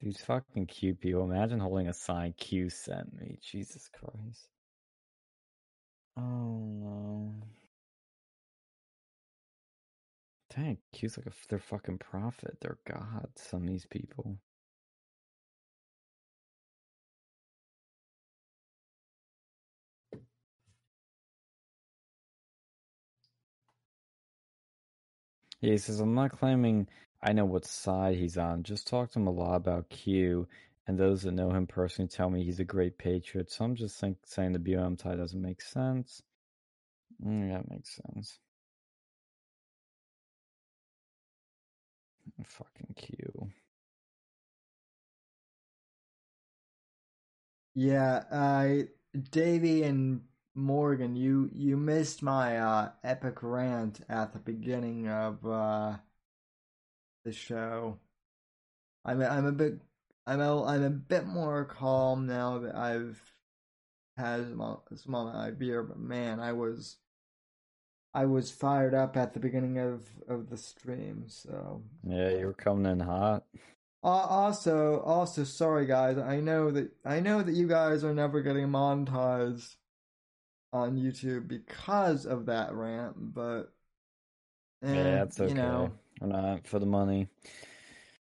These 0.00 0.22
fucking 0.22 0.66
Q 0.66 0.94
people. 0.94 1.24
Imagine 1.24 1.60
holding 1.60 1.88
a 1.88 1.92
sign 1.92 2.34
Q 2.36 2.70
sent 2.70 3.12
me. 3.14 3.38
Jesus 3.42 3.88
Christ. 3.92 4.48
Oh 6.16 6.22
no. 6.22 7.34
Dang, 10.54 10.78
Q's 10.92 11.18
like 11.18 11.26
a, 11.26 11.32
their 11.48 11.58
fucking 11.60 11.98
prophet. 11.98 12.58
They're 12.60 12.78
gods, 12.86 13.42
some 13.42 13.62
of 13.64 13.68
these 13.68 13.86
people. 13.86 14.38
He 25.60 25.76
says, 25.78 26.00
I'm 26.00 26.14
not 26.14 26.38
claiming 26.38 26.88
I 27.22 27.32
know 27.32 27.44
what 27.44 27.66
side 27.66 28.16
he's 28.16 28.38
on. 28.38 28.62
Just 28.62 28.86
talk 28.88 29.10
to 29.12 29.18
him 29.18 29.26
a 29.26 29.30
lot 29.32 29.56
about 29.56 29.90
Q, 29.90 30.48
and 30.86 30.98
those 30.98 31.22
that 31.22 31.32
know 31.32 31.50
him 31.50 31.66
personally 31.66 32.08
tell 32.08 32.30
me 32.30 32.44
he's 32.44 32.60
a 32.60 32.64
great 32.64 32.98
patriot. 32.98 33.50
So 33.50 33.64
I'm 33.64 33.74
just 33.74 34.00
think, 34.00 34.18
saying 34.24 34.52
the 34.52 34.58
BLM 34.58 34.98
tie 34.98 35.16
doesn't 35.16 35.40
make 35.42 35.62
sense. 35.62 36.22
Mm, 37.24 37.50
that 37.52 37.70
makes 37.70 37.96
sense. 37.96 38.38
Fucking 42.42 42.94
Q. 42.96 43.50
yeah 47.74 48.24
i 48.32 48.84
davey 49.30 49.82
and 49.84 50.20
morgan 50.54 51.14
you 51.14 51.48
you 51.54 51.76
missed 51.76 52.22
my 52.22 52.58
uh 52.58 52.90
epic 53.04 53.38
rant 53.42 54.00
at 54.08 54.32
the 54.32 54.38
beginning 54.40 55.08
of 55.08 55.44
uh 55.46 55.96
the 57.24 57.32
show 57.32 57.98
i'm 59.04 59.22
i'm 59.22 59.46
a 59.46 59.52
bit 59.52 59.80
i'm 60.26 60.40
a, 60.40 60.64
i'm 60.64 60.82
a 60.82 60.90
bit 60.90 61.26
more 61.26 61.64
calm 61.64 62.26
now 62.26 62.58
that 62.58 62.74
i've 62.74 63.22
had 64.16 64.48
some 64.48 64.78
some 64.94 65.14
of 65.14 65.32
my 65.32 65.50
beer 65.50 65.82
but 65.82 65.98
man 65.98 66.40
i 66.40 66.52
was 66.52 66.96
i 68.14 68.24
was 68.24 68.50
fired 68.50 68.94
up 68.94 69.16
at 69.16 69.32
the 69.32 69.40
beginning 69.40 69.78
of 69.78 70.04
of 70.28 70.48
the 70.50 70.56
stream 70.56 71.24
so 71.26 71.82
Yeah, 72.04 72.30
you 72.30 72.46
were 72.46 72.54
coming 72.54 72.90
in 72.90 73.00
hot. 73.00 73.44
Uh, 74.02 74.06
also, 74.06 75.00
also, 75.00 75.44
sorry 75.44 75.84
guys. 75.84 76.16
I 76.16 76.40
know 76.40 76.70
that 76.70 76.90
I 77.04 77.20
know 77.20 77.42
that 77.42 77.54
you 77.54 77.68
guys 77.68 78.02
are 78.02 78.14
never 78.14 78.40
getting 78.40 78.66
monetized 78.68 79.76
on 80.72 80.96
YouTube 80.96 81.48
because 81.48 82.24
of 82.24 82.46
that 82.46 82.72
rant, 82.72 83.34
but 83.34 83.72
eh, 84.82 84.94
yeah, 84.94 85.02
that's 85.02 85.38
okay. 85.38 85.50
You 85.50 85.54
know, 85.54 85.92
We're 86.20 86.28
not 86.28 86.66
for 86.66 86.78
the 86.78 86.86
money. 86.86 87.28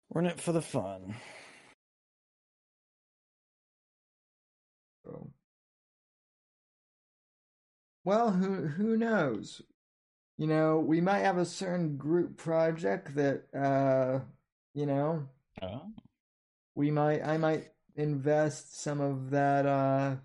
We're 0.10 0.22
in 0.22 0.28
it 0.28 0.42
for 0.42 0.54
the 0.54 0.62
fun. 0.62 1.16
well, 8.04 8.32
who 8.32 8.68
who 8.68 8.98
knows? 8.98 9.62
You 10.40 10.48
know, 10.48 10.80
we 10.80 11.02
might 11.02 11.20
have 11.20 11.38
a 11.38 11.44
certain 11.44 11.98
group 11.98 12.38
project 12.38 13.14
that, 13.16 13.44
uh, 13.54 14.22
you 14.74 14.86
know, 14.86 15.28
Oh. 15.62 15.92
we 16.76 16.92
might 16.92 17.22
I 17.28 17.36
might 17.36 17.74
invest 17.98 18.80
some 18.82 19.02
of 19.02 19.32
that 19.32 19.66
uh 19.66 20.16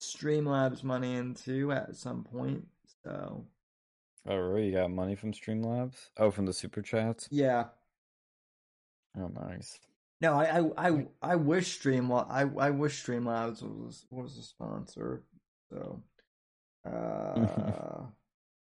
Streamlabs 0.00 0.82
money 0.82 1.16
into 1.16 1.70
at 1.70 1.96
some 1.96 2.24
point. 2.24 2.66
So 3.04 3.44
Oh, 4.26 4.36
really? 4.36 4.68
You 4.68 4.72
got 4.72 4.90
money 4.90 5.14
from 5.16 5.32
Streamlabs? 5.34 5.96
Oh, 6.16 6.30
from 6.30 6.46
the 6.46 6.54
super 6.54 6.80
chats? 6.80 7.28
yeah, 7.30 7.64
Oh, 9.18 9.28
nice. 9.28 9.78
no, 10.22 10.32
I 10.32 10.60
I 10.60 10.88
I, 10.88 11.06
I 11.20 11.36
wish 11.36 11.78
Streamlabs 11.78 12.30
I 12.30 12.42
I 12.58 12.70
wish 12.70 13.04
Streamlabs 13.04 13.62
was 13.62 14.06
was 14.10 14.38
a 14.38 14.42
sponsor. 14.42 15.24
So 15.70 16.02
uh, 16.90 18.06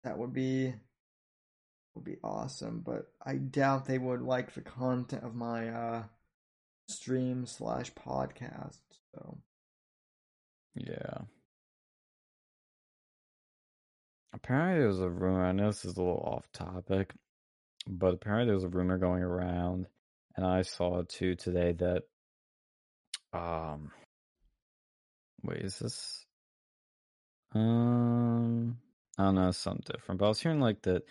that 0.05 0.19
would 0.19 0.33
be 0.33 0.75
would 1.95 2.05
be 2.05 2.19
awesome. 2.23 2.83
But 2.85 3.07
I 3.25 3.35
doubt 3.37 3.87
they 3.87 3.99
would 3.99 4.23
like 4.23 4.55
the 4.55 4.61
content 4.61 5.25
of 5.25 5.35
my 5.35 5.69
uh 5.69 6.03
stream 6.89 7.47
slash 7.47 7.93
podcast. 7.93 8.79
So 9.15 9.39
Yeah. 10.75 11.23
Apparently, 14.33 14.79
there 14.79 14.89
was 14.89 15.01
a 15.01 15.11
rumor. 15.11 15.45
I 15.45 15.53
know 15.53 15.67
this 15.67 15.85
is 15.85 15.97
a 15.97 16.01
little 16.01 16.23
off 16.25 16.51
topic, 16.53 17.13
but 17.87 18.15
apparently, 18.15 18.47
there 18.47 18.55
was 18.55 18.65
a 18.65 18.69
rumor 18.69 18.97
going 18.97 19.23
around, 19.23 19.87
and 20.37 20.47
I 20.47 20.63
saw 20.63 21.01
it 21.01 21.09
too 21.09 21.35
today 21.35 21.73
that, 21.73 22.05
um, 23.33 23.91
wait, 25.43 25.63
is 25.63 25.79
this? 25.81 26.25
Um, 27.53 28.79
I 29.21 29.25
don't 29.25 29.35
know, 29.35 29.51
something 29.51 29.85
different. 29.93 30.19
But 30.19 30.27
I 30.27 30.29
was 30.29 30.41
hearing 30.41 30.61
like 30.61 30.83
that 30.83 31.05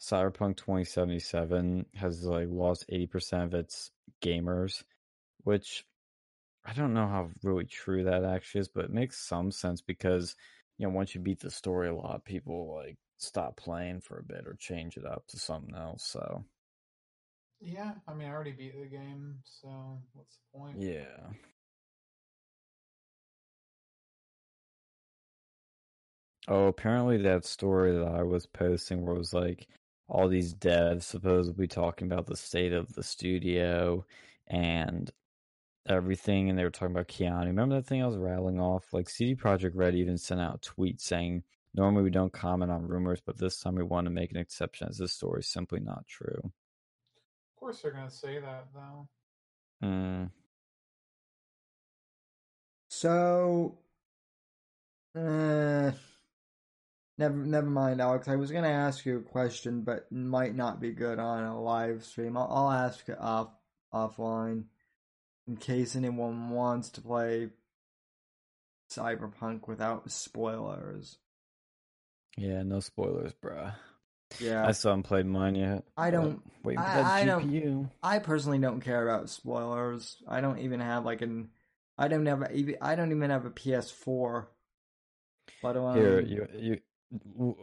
Cyberpunk 0.00 0.56
2077 0.56 1.86
has 1.94 2.24
like 2.24 2.48
lost 2.48 2.84
80% 2.88 3.44
of 3.44 3.54
its 3.54 3.90
gamers, 4.22 4.84
which 5.44 5.84
I 6.64 6.74
don't 6.74 6.94
know 6.94 7.08
how 7.08 7.30
really 7.42 7.66
true 7.66 8.04
that 8.04 8.24
actually 8.24 8.62
is, 8.62 8.68
but 8.68 8.86
it 8.86 8.92
makes 8.92 9.18
some 9.18 9.50
sense 9.52 9.82
because 9.82 10.36
you 10.78 10.86
know 10.86 10.94
once 10.94 11.14
you 11.14 11.20
beat 11.22 11.40
the 11.40 11.50
story 11.50 11.88
a 11.88 11.94
lot, 11.96 12.24
people 12.24 12.74
like 12.76 12.98
stop 13.18 13.56
playing 13.56 14.00
for 14.02 14.18
a 14.18 14.24
bit 14.24 14.46
or 14.46 14.54
change 14.54 14.96
it 14.98 15.06
up 15.06 15.26
to 15.28 15.38
something 15.38 15.74
else. 15.74 16.04
So 16.06 16.44
Yeah, 17.60 17.94
I 18.06 18.14
mean, 18.14 18.28
I 18.28 18.32
already 18.32 18.52
beat 18.52 18.78
the 18.78 18.86
game, 18.86 19.40
so 19.44 20.02
what's 20.12 20.36
the 20.36 20.58
point? 20.58 20.78
yeah, 20.78 21.32
oh, 26.48 26.66
apparently 26.66 27.18
that 27.18 27.44
story 27.44 27.92
that 27.92 28.06
I 28.06 28.22
was 28.22 28.46
posting 28.46 29.04
where 29.04 29.14
it 29.14 29.18
was 29.18 29.34
like 29.34 29.68
all 30.08 30.28
these 30.28 30.54
devs 30.54 31.02
supposedly 31.02 31.66
talking 31.66 32.10
about 32.10 32.26
the 32.26 32.36
state 32.36 32.72
of 32.72 32.92
the 32.94 33.02
studio 33.02 34.04
and 34.46 35.10
everything, 35.88 36.48
and 36.48 36.58
they 36.58 36.64
were 36.64 36.70
talking 36.70 36.94
about 36.94 37.08
Keanu. 37.08 37.46
Remember 37.46 37.76
that 37.76 37.86
thing 37.86 38.02
I 38.02 38.06
was 38.06 38.16
rattling 38.16 38.60
off? 38.60 38.92
Like 38.92 39.08
CD 39.08 39.34
Projekt 39.34 39.72
Red 39.74 39.94
even 39.94 40.18
sent 40.18 40.40
out 40.40 40.56
a 40.56 40.58
tweet 40.58 41.00
saying, 41.00 41.42
"Normally 41.74 42.04
we 42.04 42.10
don't 42.10 42.32
comment 42.32 42.70
on 42.70 42.86
rumors, 42.86 43.20
but 43.20 43.38
this 43.38 43.60
time 43.60 43.74
we 43.74 43.82
want 43.82 44.06
to 44.06 44.10
make 44.10 44.30
an 44.30 44.36
exception 44.38 44.88
as 44.88 44.98
this 44.98 45.12
story 45.12 45.40
is 45.40 45.48
simply 45.48 45.80
not 45.80 46.06
true." 46.06 46.40
Of 46.44 47.60
course, 47.60 47.82
they're 47.82 47.92
gonna 47.92 48.10
say 48.10 48.38
that 48.40 48.68
though. 48.74 49.08
Mm, 49.82 50.30
So, 52.88 53.76
uh, 55.14 55.92
never, 57.18 57.34
never 57.36 57.68
mind, 57.68 58.00
Alex. 58.00 58.28
I 58.28 58.36
was 58.36 58.50
gonna 58.50 58.68
ask 58.68 59.04
you 59.06 59.18
a 59.18 59.22
question, 59.22 59.82
but 59.82 60.10
might 60.12 60.54
not 60.54 60.80
be 60.80 60.92
good 60.92 61.18
on 61.18 61.44
a 61.44 61.60
live 61.60 62.04
stream. 62.04 62.36
I'll, 62.36 62.48
I'll 62.50 62.70
ask 62.70 63.08
it 63.08 63.18
off 63.20 63.48
offline 63.92 64.64
in 65.46 65.56
case 65.56 65.94
anyone 65.96 66.50
wants 66.50 66.90
to 66.90 67.00
play 67.00 67.48
Cyberpunk 68.90 69.66
without 69.68 70.10
spoilers. 70.10 71.18
yeah, 72.36 72.62
no 72.62 72.80
spoilers, 72.80 73.32
bruh. 73.42 73.74
Yeah, 74.40 74.66
I 74.66 74.72
still 74.72 74.90
haven't 74.90 75.04
played 75.04 75.24
mine 75.26 75.54
yet. 75.54 75.84
I 75.96 76.10
don't- 76.10 76.42
Wait 76.64 76.76
for 76.76 76.82
I- 76.82 76.94
that 76.96 77.04
I 77.06 77.24
don't- 77.24 77.48
GPU. 77.48 77.90
I 78.02 78.18
personally 78.18 78.58
don't 78.58 78.80
care 78.80 79.08
about 79.08 79.30
spoilers. 79.30 80.16
I 80.28 80.40
don't 80.40 80.58
even 80.58 80.80
have 80.80 81.04
like 81.04 81.22
an, 81.22 81.50
I 81.96 82.08
don't 82.08 82.26
have 82.26 82.50
even, 82.52 82.76
I 82.82 82.96
don't 82.96 83.12
even 83.12 83.30
have 83.30 83.46
a 83.46 83.50
PS4. 83.50 84.46
But 85.62 85.76
um, 85.76 85.96
Here, 85.96 86.20
you 86.20 86.48
you. 86.56 86.80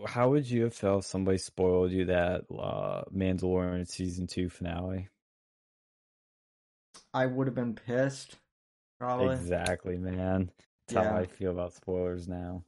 How 0.08 0.30
would 0.30 0.50
you 0.50 0.64
have 0.64 0.74
felt 0.74 1.04
if 1.04 1.10
somebody 1.10 1.38
spoiled 1.38 1.92
you 1.92 2.06
that 2.06 2.46
uh, 2.52 3.04
Mandalorian 3.14 3.88
season 3.88 4.28
two 4.28 4.50
finale? 4.50 5.10
I 7.14 7.26
would 7.26 7.48
have 7.48 7.56
been 7.56 7.76
pissed. 7.76 8.38
Probably. 9.00 9.36
Exactly, 9.36 9.98
man. 9.98 10.52
That's 10.88 11.06
how 11.06 11.16
I 11.16 11.26
feel 11.26 11.52
about 11.52 11.74
spoilers 11.74 12.28
now. 12.28 12.64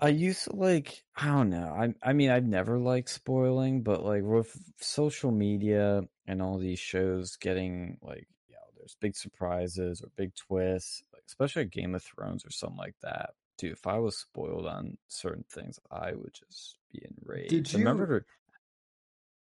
I 0.00 0.08
used 0.08 0.44
to 0.44 0.56
like 0.56 1.04
I 1.16 1.26
don't 1.26 1.50
know. 1.50 1.66
I 1.66 1.94
I 2.02 2.12
mean 2.14 2.30
I've 2.30 2.46
never 2.46 2.78
liked 2.78 3.10
spoiling, 3.10 3.82
but 3.82 4.02
like 4.02 4.22
with 4.22 4.56
social 4.80 5.30
media 5.30 6.02
and 6.26 6.40
all 6.40 6.58
these 6.58 6.78
shows 6.78 7.36
getting 7.36 7.98
like 8.00 8.26
you 8.48 8.54
know, 8.54 8.60
there's 8.76 8.96
big 9.00 9.14
surprises 9.14 10.00
or 10.02 10.08
big 10.16 10.34
twists, 10.34 11.02
like 11.12 11.22
especially 11.26 11.66
Game 11.66 11.94
of 11.94 12.02
Thrones 12.02 12.44
or 12.46 12.50
something 12.50 12.78
like 12.78 12.96
that. 13.02 13.30
Dude, 13.56 13.72
if 13.72 13.86
I 13.86 13.98
was 13.98 14.16
spoiled 14.16 14.66
on 14.66 14.98
certain 15.08 15.44
things, 15.48 15.78
I 15.90 16.12
would 16.12 16.34
just 16.34 16.78
be 16.92 17.04
enraged. 17.04 17.50
Did 17.50 17.72
you 17.72 17.78
remember 17.78 18.26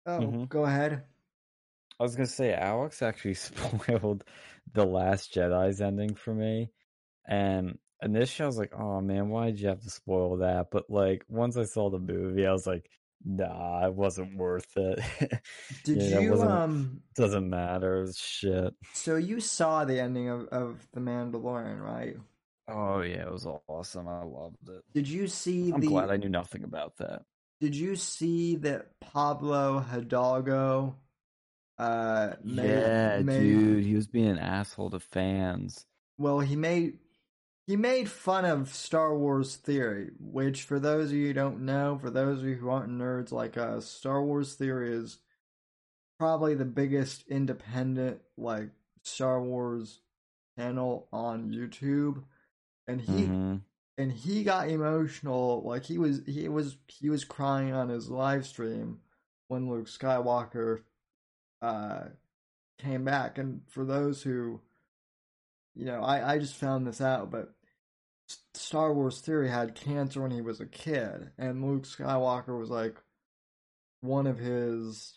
Oh, 0.05 0.19
Mhm. 0.19 0.49
go 0.49 0.65
ahead. 0.65 1.05
I 1.99 2.03
was 2.03 2.15
gonna 2.15 2.27
say 2.27 2.53
Alex 2.53 3.01
actually 3.01 3.33
spoiled 3.35 4.23
the 4.73 4.85
Last 4.85 5.33
Jedi's 5.33 5.81
ending 5.81 6.15
for 6.15 6.33
me, 6.33 6.71
and 7.25 7.77
initially 8.01 8.43
I 8.43 8.47
was 8.47 8.57
like, 8.57 8.73
"Oh 8.73 8.99
man, 9.01 9.29
why 9.29 9.47
did 9.47 9.59
you 9.61 9.69
have 9.69 9.81
to 9.81 9.89
spoil 9.89 10.37
that?" 10.37 10.71
But 10.71 10.89
like 10.89 11.23
once 11.29 11.55
I 11.55 11.63
saw 11.63 11.89
the 11.89 11.99
movie, 11.99 12.45
I 12.45 12.51
was 12.51 12.67
like, 12.67 12.89
"Nah, 13.23 13.87
it 13.87 13.93
wasn't 13.93 14.37
worth 14.37 14.75
it. 14.75 14.99
Did 15.85 16.01
you 16.01 16.41
um? 16.43 17.01
Doesn't 17.15 17.49
matter. 17.49 18.07
Shit." 18.13 18.73
So 18.93 19.15
you 19.15 19.39
saw 19.39 19.85
the 19.85 19.99
ending 20.01 20.29
of 20.29 20.47
of 20.47 20.85
the 20.93 20.99
Mandalorian, 20.99 21.79
right? 21.81 22.17
Oh 22.67 23.01
yeah, 23.01 23.23
it 23.23 23.31
was 23.31 23.45
awesome. 23.67 24.07
I 24.07 24.23
loved 24.23 24.69
it. 24.69 24.81
Did 24.93 25.07
you 25.07 25.27
see 25.27 25.71
I'm 25.71 25.81
the? 25.81 25.87
glad 25.87 26.09
I 26.09 26.17
knew 26.17 26.29
nothing 26.29 26.63
about 26.63 26.97
that. 26.97 27.23
Did 27.59 27.75
you 27.75 27.95
see 27.95 28.55
that 28.57 28.87
Pablo 28.99 29.79
Hidalgo? 29.79 30.95
Uh, 31.77 32.33
made, 32.43 32.65
yeah, 32.69 33.19
made- 33.23 33.39
dude, 33.41 33.83
he 33.83 33.95
was 33.95 34.07
being 34.07 34.27
an 34.29 34.37
asshole 34.39 34.91
to 34.91 34.99
fans. 34.99 35.85
Well, 36.17 36.39
he 36.39 36.55
made 36.55 36.99
he 37.65 37.75
made 37.75 38.09
fun 38.09 38.45
of 38.45 38.73
Star 38.73 39.17
Wars 39.17 39.55
Theory, 39.55 40.11
which 40.19 40.63
for 40.63 40.79
those 40.79 41.09
of 41.09 41.15
you 41.15 41.27
who 41.27 41.33
don't 41.33 41.61
know, 41.61 41.97
for 41.99 42.09
those 42.09 42.39
of 42.39 42.45
you 42.45 42.55
who 42.55 42.69
aren't 42.69 42.91
nerds 42.91 43.31
like 43.31 43.57
us, 43.57 43.85
Star 43.87 44.21
Wars 44.23 44.53
Theory 44.55 44.93
is 44.93 45.17
probably 46.19 46.53
the 46.55 46.65
biggest 46.65 47.25
independent 47.27 48.19
like 48.37 48.69
Star 49.03 49.41
Wars 49.41 49.99
channel 50.57 51.07
on 51.11 51.51
YouTube. 51.51 52.23
And 52.87 53.01
he 53.01 53.33
hmm 53.33 53.57
and 53.97 54.11
he 54.11 54.43
got 54.43 54.69
emotional 54.69 55.61
like 55.65 55.83
he 55.85 55.97
was 55.97 56.21
he 56.25 56.47
was 56.49 56.77
he 56.87 57.09
was 57.09 57.23
crying 57.23 57.73
on 57.73 57.89
his 57.89 58.09
live 58.09 58.45
stream 58.45 58.99
when 59.47 59.69
Luke 59.69 59.87
Skywalker 59.87 60.81
uh 61.61 62.05
came 62.79 63.03
back. 63.03 63.37
And 63.37 63.61
for 63.67 63.85
those 63.85 64.23
who 64.23 64.61
you 65.75 65.85
know 65.85 66.01
I 66.01 66.33
I 66.33 66.39
just 66.39 66.55
found 66.55 66.87
this 66.87 67.01
out 67.01 67.31
but 67.31 67.53
Star 68.53 68.93
Wars 68.93 69.19
Theory 69.21 69.49
had 69.49 69.75
cancer 69.75 70.21
when 70.21 70.31
he 70.31 70.41
was 70.41 70.59
a 70.59 70.65
kid. 70.65 71.31
And 71.37 71.63
Luke 71.65 71.83
Skywalker 71.83 72.57
was 72.57 72.69
like 72.69 72.97
one 74.01 74.27
of 74.27 74.37
his 74.39 75.13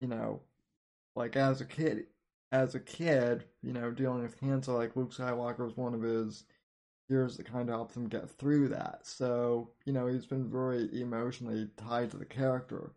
you 0.00 0.08
know 0.08 0.40
like 1.16 1.36
as 1.36 1.60
a 1.60 1.64
kid 1.64 2.06
as 2.52 2.74
a 2.74 2.80
kid 2.80 3.44
you 3.62 3.72
know 3.72 3.90
dealing 3.90 4.22
with 4.22 4.38
cancer 4.40 4.72
like 4.72 4.96
Luke 4.96 5.12
Skywalker 5.12 5.60
was 5.60 5.76
one 5.76 5.94
of 5.94 6.02
his 6.02 6.44
years 7.08 7.36
that 7.36 7.50
kind 7.50 7.68
of 7.68 7.74
helped 7.74 7.96
him 7.96 8.08
get 8.08 8.30
through 8.30 8.68
that. 8.68 9.00
So, 9.02 9.70
you 9.84 9.92
know, 9.92 10.06
he's 10.06 10.26
been 10.26 10.50
very 10.50 10.88
emotionally 11.00 11.68
tied 11.76 12.10
to 12.10 12.16
the 12.16 12.24
character. 12.24 12.92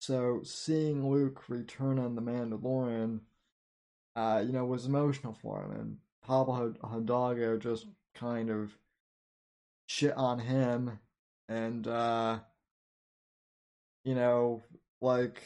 So, 0.00 0.40
seeing 0.42 1.08
Luke 1.08 1.48
return 1.48 1.98
on 1.98 2.14
The 2.14 2.22
Mandalorian, 2.22 3.20
uh, 4.16 4.42
you 4.44 4.52
know, 4.52 4.64
was 4.64 4.86
emotional 4.86 5.34
for 5.34 5.62
him. 5.62 5.72
And 5.72 5.96
Pablo 6.26 6.74
Hidalgo 6.84 7.58
just 7.58 7.86
kind 8.14 8.50
of 8.50 8.76
shit 9.86 10.16
on 10.16 10.38
him. 10.38 10.98
And, 11.48 11.86
uh, 11.86 12.38
you 14.04 14.14
know, 14.14 14.62
like, 15.00 15.42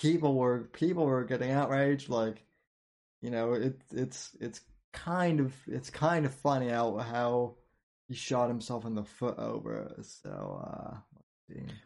people 0.00 0.34
were, 0.36 0.60
people 0.72 1.04
were 1.04 1.24
getting 1.24 1.50
outraged, 1.50 2.08
like, 2.08 2.42
you 3.20 3.30
know, 3.30 3.52
it, 3.54 3.80
it's, 3.90 4.30
it's 4.40 4.60
kind 4.94 5.40
of 5.40 5.54
it's 5.68 5.90
kind 5.90 6.26
of 6.26 6.34
funny 6.34 6.70
how 6.70 6.96
how 6.98 7.56
he 8.08 8.14
shot 8.14 8.48
himself 8.48 8.86
in 8.86 8.94
the 8.94 9.04
foot 9.04 9.38
over 9.38 9.94
it. 9.98 10.06
So 10.06 10.62
uh. 10.64 10.96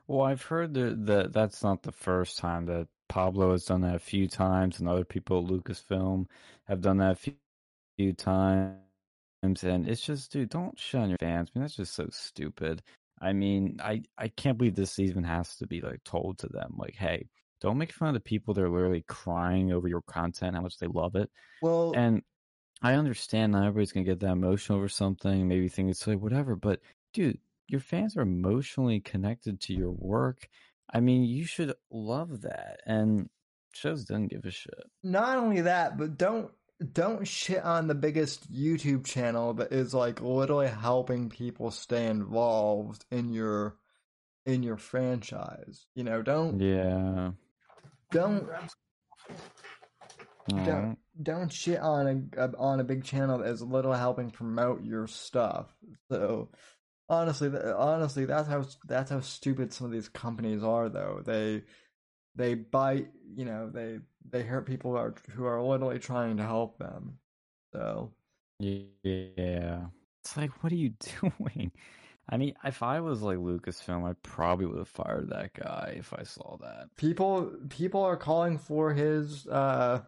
Well, 0.06 0.22
I've 0.22 0.43
heard 0.43 0.74
that, 0.74 1.06
that 1.06 1.32
that's 1.32 1.62
not 1.62 1.82
the 1.82 1.93
first 1.93 2.39
time 2.39 2.66
that 2.66 2.89
Pablo 3.09 3.52
has 3.52 3.64
done 3.64 3.82
that 3.82 3.97
a 3.97 3.98
few 4.01 4.28
times, 4.28 4.80
and 4.80 4.89
other 4.89 5.05
people 5.05 5.39
at 5.44 5.51
Lucasfilm 5.51 6.26
have 6.66 6.80
done 6.80 6.98
that 6.98 7.12
a 7.12 7.16
few, 7.16 7.35
few 7.98 8.12
times. 8.14 8.78
and 9.43 9.89
it's 9.89 10.02
just, 10.02 10.32
dude, 10.32 10.51
don't 10.51 10.78
shun 10.78 11.10
your 11.10 11.18
fans. 11.18 11.51
I 11.55 11.59
mean, 11.59 11.62
that's 11.64 11.76
just 11.76 11.94
so 11.94 12.09
stupid. 12.10 12.82
I 13.20 13.32
mean, 13.32 13.80
I 13.82 14.02
I 14.18 14.28
can't 14.28 14.59
believe 14.59 14.76
this 14.76 14.98
even 15.01 15.24
has 15.24 15.56
to 15.59 15.66
be 15.66 15.80
like 15.80 16.05
told 16.05 16.39
to 16.40 16.48
them, 16.48 16.74
like, 16.78 16.97
hey, 16.97 17.28
don't 17.60 17.78
make 17.78 17.93
fun 17.93 18.09
of 18.10 18.14
the 18.14 18.20
people 18.20 18.55
that 18.55 18.64
are 18.64 18.70
literally 18.70 19.05
crying 19.09 19.72
over 19.72 19.89
your 19.89 20.02
content, 20.02 20.56
how 20.56 20.62
much 20.62 20.78
they 20.78 20.89
love 20.89 21.16
it. 21.16 21.30
Well, 21.60 21.94
And 21.94 22.22
I 22.82 22.94
understand 22.94 23.52
not 23.52 23.64
everybody's 23.66 23.92
gonna 23.92 24.05
get 24.05 24.20
that 24.20 24.32
emotional 24.32 24.78
over 24.78 24.88
something, 24.88 25.48
maybe 25.48 25.68
think 25.68 25.90
it's 25.90 26.06
like 26.06 26.20
whatever, 26.20 26.56
but 26.56 26.80
dude, 27.12 27.38
your 27.66 27.80
fans 27.80 28.16
are 28.16 28.22
emotionally 28.22 29.00
connected 29.00 29.60
to 29.62 29.74
your 29.74 29.90
work. 29.90 30.48
I 30.92 31.00
mean, 31.00 31.24
you 31.24 31.44
should 31.44 31.74
love 31.90 32.42
that. 32.42 32.80
And 32.86 33.28
shows 33.74 34.05
doesn't 34.05 34.28
give 34.28 34.44
a 34.44 34.50
shit. 34.50 34.74
not 35.02 35.38
only 35.38 35.62
that, 35.62 35.98
but 35.98 36.16
don't 36.16 36.50
don't 36.92 37.26
shit 37.26 37.62
on 37.64 37.88
the 37.88 37.94
biggest 37.94 38.52
YouTube 38.52 39.05
channel 39.05 39.55
that 39.55 39.72
is 39.72 39.92
like 39.92 40.20
literally 40.20 40.68
helping 40.68 41.28
people 41.28 41.70
stay 41.72 42.06
involved 42.06 43.05
in 43.10 43.32
your 43.32 43.76
in 44.46 44.62
your 44.62 44.76
franchise. 44.76 45.86
You 45.94 46.05
know, 46.05 46.22
don't 46.22 46.60
Yeah. 46.60 47.32
don't 48.12 48.48
don't 50.64 50.98
don't 51.23 51.53
shit 51.53 51.81
on 51.81 52.31
a 52.36 52.51
on 52.59 52.81
a 52.81 52.85
big 52.85 53.05
channel 53.05 53.39
that 53.39 53.49
is 53.49 53.62
literally 53.62 53.99
helping 53.99 54.31
promote 54.31 54.85
your 54.85 55.07
stuff. 55.07 55.66
So 56.11 56.51
honestly, 57.09 57.51
honestly, 57.77 58.24
that's 58.24 58.49
how 58.49 58.65
that's 58.86 59.11
how 59.11 59.20
stupid 59.20 59.73
some 59.73 59.86
of 59.86 59.93
these 59.93 60.09
companies 60.09 60.62
are. 60.62 60.89
Though 60.89 61.23
they 61.24 61.62
they 62.35 62.55
bite, 62.55 63.09
you 63.36 63.45
know, 63.45 63.70
they 63.70 64.01
they 64.28 64.43
hurt 64.43 64.66
people 64.66 64.93
who 64.93 64.97
are 64.99 65.15
who 65.32 65.45
are 65.45 65.62
literally 65.62 65.99
trying 65.99 66.36
to 66.39 66.45
help 66.45 66.78
them. 66.78 67.19
So 67.73 68.12
Yeah. 68.59 69.86
It's 70.24 70.36
like, 70.36 70.62
what 70.62 70.73
are 70.73 70.77
you 70.77 70.90
doing? 71.20 71.73
I 72.28 72.36
mean, 72.36 72.55
if 72.65 72.82
I 72.82 73.01
was 73.01 73.23
like 73.23 73.39
Lucasfilm, 73.39 74.09
I 74.09 74.15
probably 74.23 74.66
would 74.66 74.78
have 74.78 74.89
fired 74.89 75.31
that 75.31 75.55
guy 75.55 75.95
if 75.99 76.12
I 76.12 76.24
saw 76.24 76.59
that. 76.59 76.90
people 76.97 77.53
people 77.70 78.03
are 78.03 78.16
calling 78.16 78.59
for 78.59 78.93
his 78.93 79.47
uh 79.47 80.03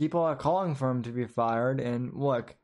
people 0.00 0.22
are 0.22 0.34
calling 0.34 0.74
for 0.74 0.90
him 0.90 1.02
to 1.02 1.10
be 1.10 1.26
fired 1.26 1.78
and 1.78 2.14
look 2.14 2.56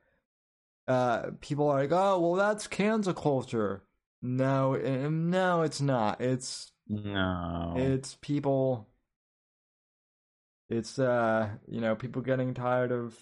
uh 0.88 1.30
people 1.40 1.68
are 1.68 1.82
like 1.82 1.92
oh 1.92 2.18
well 2.18 2.34
that's 2.34 2.66
cancel 2.66 3.12
culture 3.12 3.82
no 4.22 4.74
eh, 4.74 5.08
no 5.10 5.60
it's 5.62 5.80
not 5.80 6.20
it's 6.20 6.72
No. 6.88 7.74
it's 7.76 8.16
people 8.22 8.88
it's 10.70 10.98
uh 10.98 11.50
you 11.68 11.80
know 11.80 11.94
people 11.94 12.22
getting 12.22 12.54
tired 12.54 12.90
of 12.90 13.14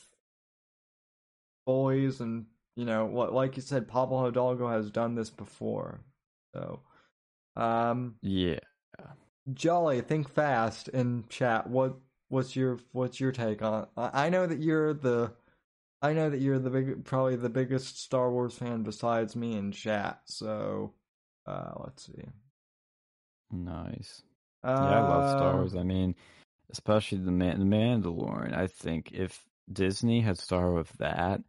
bullies 1.67 2.21
and 2.21 2.47
you 2.77 2.85
know 2.85 3.07
what 3.07 3.33
like 3.33 3.57
you 3.57 3.63
said 3.63 3.89
Pablo 3.89 4.25
Hidalgo 4.27 4.69
has 4.69 4.91
done 4.91 5.17
this 5.17 5.31
before 5.31 6.01
so 6.55 6.81
um 7.57 8.15
yeah. 8.23 8.61
Jolly, 9.53 10.01
think 10.01 10.31
fast 10.33 10.89
in 10.89 11.25
chat. 11.29 11.69
What 11.69 11.97
what's 12.35 12.57
your 12.57 12.79
what's 12.93 13.21
your 13.21 13.33
take 13.33 13.63
on? 13.63 13.87
I 13.97 14.27
I 14.27 14.29
know 14.29 14.47
that 14.47 14.59
you're 14.59 14.93
the 14.93 15.33
I 16.03 16.13
know 16.13 16.29
that 16.31 16.41
you're 16.41 16.59
the 16.59 16.71
big 16.71 17.05
probably 17.05 17.37
the 17.37 17.49
biggest 17.49 18.01
Star 18.03 18.31
Wars 18.31 18.55
fan 18.59 18.83
besides 18.83 19.37
me 19.37 19.57
in 19.57 19.73
chat. 19.73 20.21
So 20.27 20.93
uh 21.47 21.73
let's 21.79 22.07
see. 22.07 22.25
Nice. 23.53 24.23
Uh, 24.65 24.69
Yeah, 24.81 24.99
I 24.99 25.01
love 25.01 25.29
Star 25.31 25.55
Wars. 25.55 25.77
I 25.77 25.83
mean, 25.85 26.15
especially 26.71 27.19
the 27.19 27.31
Man, 27.31 27.61
the 27.61 27.67
Mandalorian. 27.67 28.55
I 28.57 28.67
think 28.67 29.13
if 29.13 29.45
Disney 29.73 30.21
had 30.21 30.39
started 30.39 30.73
with 30.75 30.93
that, 30.99 31.41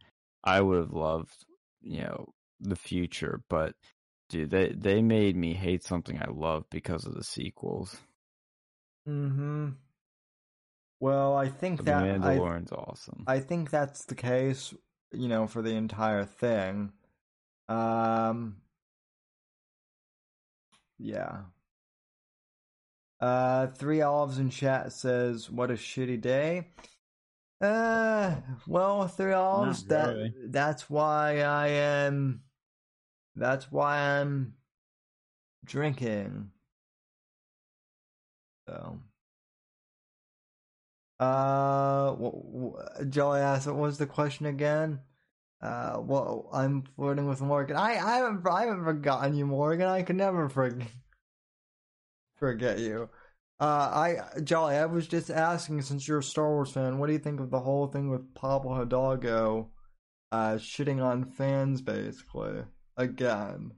I 0.44 0.60
would 0.60 0.78
have 0.78 0.92
loved, 0.92 1.34
you 1.82 2.02
know, 2.02 2.28
the 2.60 2.76
future. 2.76 3.42
But 3.48 3.74
dude, 4.28 4.50
they 4.50 4.72
they 4.72 5.02
made 5.02 5.36
me 5.36 5.54
hate 5.54 5.82
something 5.82 6.18
I 6.18 6.30
love 6.30 6.64
because 6.70 7.06
of 7.06 7.14
the 7.14 7.24
sequels. 7.24 7.96
Mm-hmm. 9.08 9.68
Well, 11.00 11.36
I 11.36 11.48
think 11.48 11.78
the 11.78 11.84
that 11.84 12.02
I, 12.02 12.06
Mandalorian's 12.38 12.72
awesome. 12.72 13.24
I 13.26 13.40
think 13.40 13.70
that's 13.70 14.04
the 14.04 14.14
case, 14.14 14.72
you 15.12 15.28
know, 15.28 15.46
for 15.46 15.62
the 15.62 15.74
entire 15.74 16.24
thing. 16.24 16.92
Um 17.68 18.56
yeah. 20.98 21.38
Uh 23.20 23.66
Three 23.68 24.00
Olives 24.00 24.38
in 24.38 24.50
chat 24.50 24.92
says, 24.92 25.50
What 25.50 25.70
a 25.70 25.74
shitty 25.74 26.20
day. 26.20 26.68
Uh 27.60 28.36
well 28.66 29.06
Three 29.08 29.32
Olives, 29.32 29.84
that 29.84 30.08
really. 30.08 30.34
that's 30.46 30.88
why 30.88 31.40
I 31.40 31.68
am 31.68 32.42
that's 33.34 33.70
why 33.70 33.98
I'm 33.98 34.54
drinking. 35.64 36.50
So 38.66 38.98
uh, 41.18 42.14
Joey 43.08 43.40
asked, 43.40 43.66
"What 43.66 43.76
was 43.76 43.98
the 43.98 44.06
question 44.06 44.46
again?" 44.46 45.00
Uh, 45.62 46.00
well, 46.00 46.50
I'm 46.52 46.82
flirting 46.82 47.26
with 47.26 47.40
Morgan. 47.40 47.76
I, 47.76 47.92
I 47.92 48.18
haven't, 48.18 48.46
I 48.46 48.62
haven't 48.62 48.84
forgotten 48.84 49.34
you, 49.34 49.46
Morgan. 49.46 49.86
I 49.86 50.02
can 50.02 50.16
never 50.18 50.48
forget, 50.48 50.88
forget 52.36 52.78
you. 52.78 53.08
Uh, 53.58 53.64
I, 53.64 54.40
Jolly, 54.42 54.76
I 54.76 54.84
was 54.84 55.08
just 55.08 55.30
asking, 55.30 55.80
since 55.80 56.06
you're 56.06 56.18
a 56.18 56.22
Star 56.22 56.50
Wars 56.50 56.72
fan, 56.72 56.98
what 56.98 57.06
do 57.06 57.14
you 57.14 57.18
think 57.18 57.40
of 57.40 57.50
the 57.50 57.60
whole 57.60 57.86
thing 57.86 58.10
with 58.10 58.34
Pablo 58.34 58.74
Hidalgo, 58.74 59.70
uh, 60.30 60.56
shitting 60.56 61.02
on 61.02 61.24
fans, 61.24 61.80
basically, 61.80 62.64
again? 62.98 63.72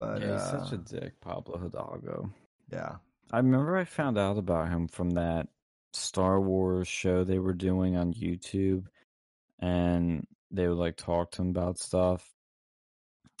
But, 0.00 0.22
yeah, 0.22 0.32
he's 0.32 0.40
uh, 0.40 0.64
such 0.64 0.72
a 0.72 1.00
dick, 1.00 1.20
Pablo 1.20 1.58
Hidalgo. 1.58 2.32
yeah. 2.72 2.96
I 3.32 3.38
remember 3.38 3.76
I 3.76 3.84
found 3.84 4.18
out 4.18 4.38
about 4.38 4.68
him 4.68 4.88
from 4.88 5.10
that 5.10 5.48
Star 5.92 6.40
Wars 6.40 6.88
show 6.88 7.24
they 7.24 7.38
were 7.38 7.52
doing 7.52 7.96
on 7.96 8.12
YouTube, 8.12 8.86
and 9.58 10.26
they 10.50 10.66
would 10.68 10.78
like 10.78 10.96
talk 10.96 11.32
to 11.32 11.42
him 11.42 11.50
about 11.50 11.78
stuff. 11.78 12.28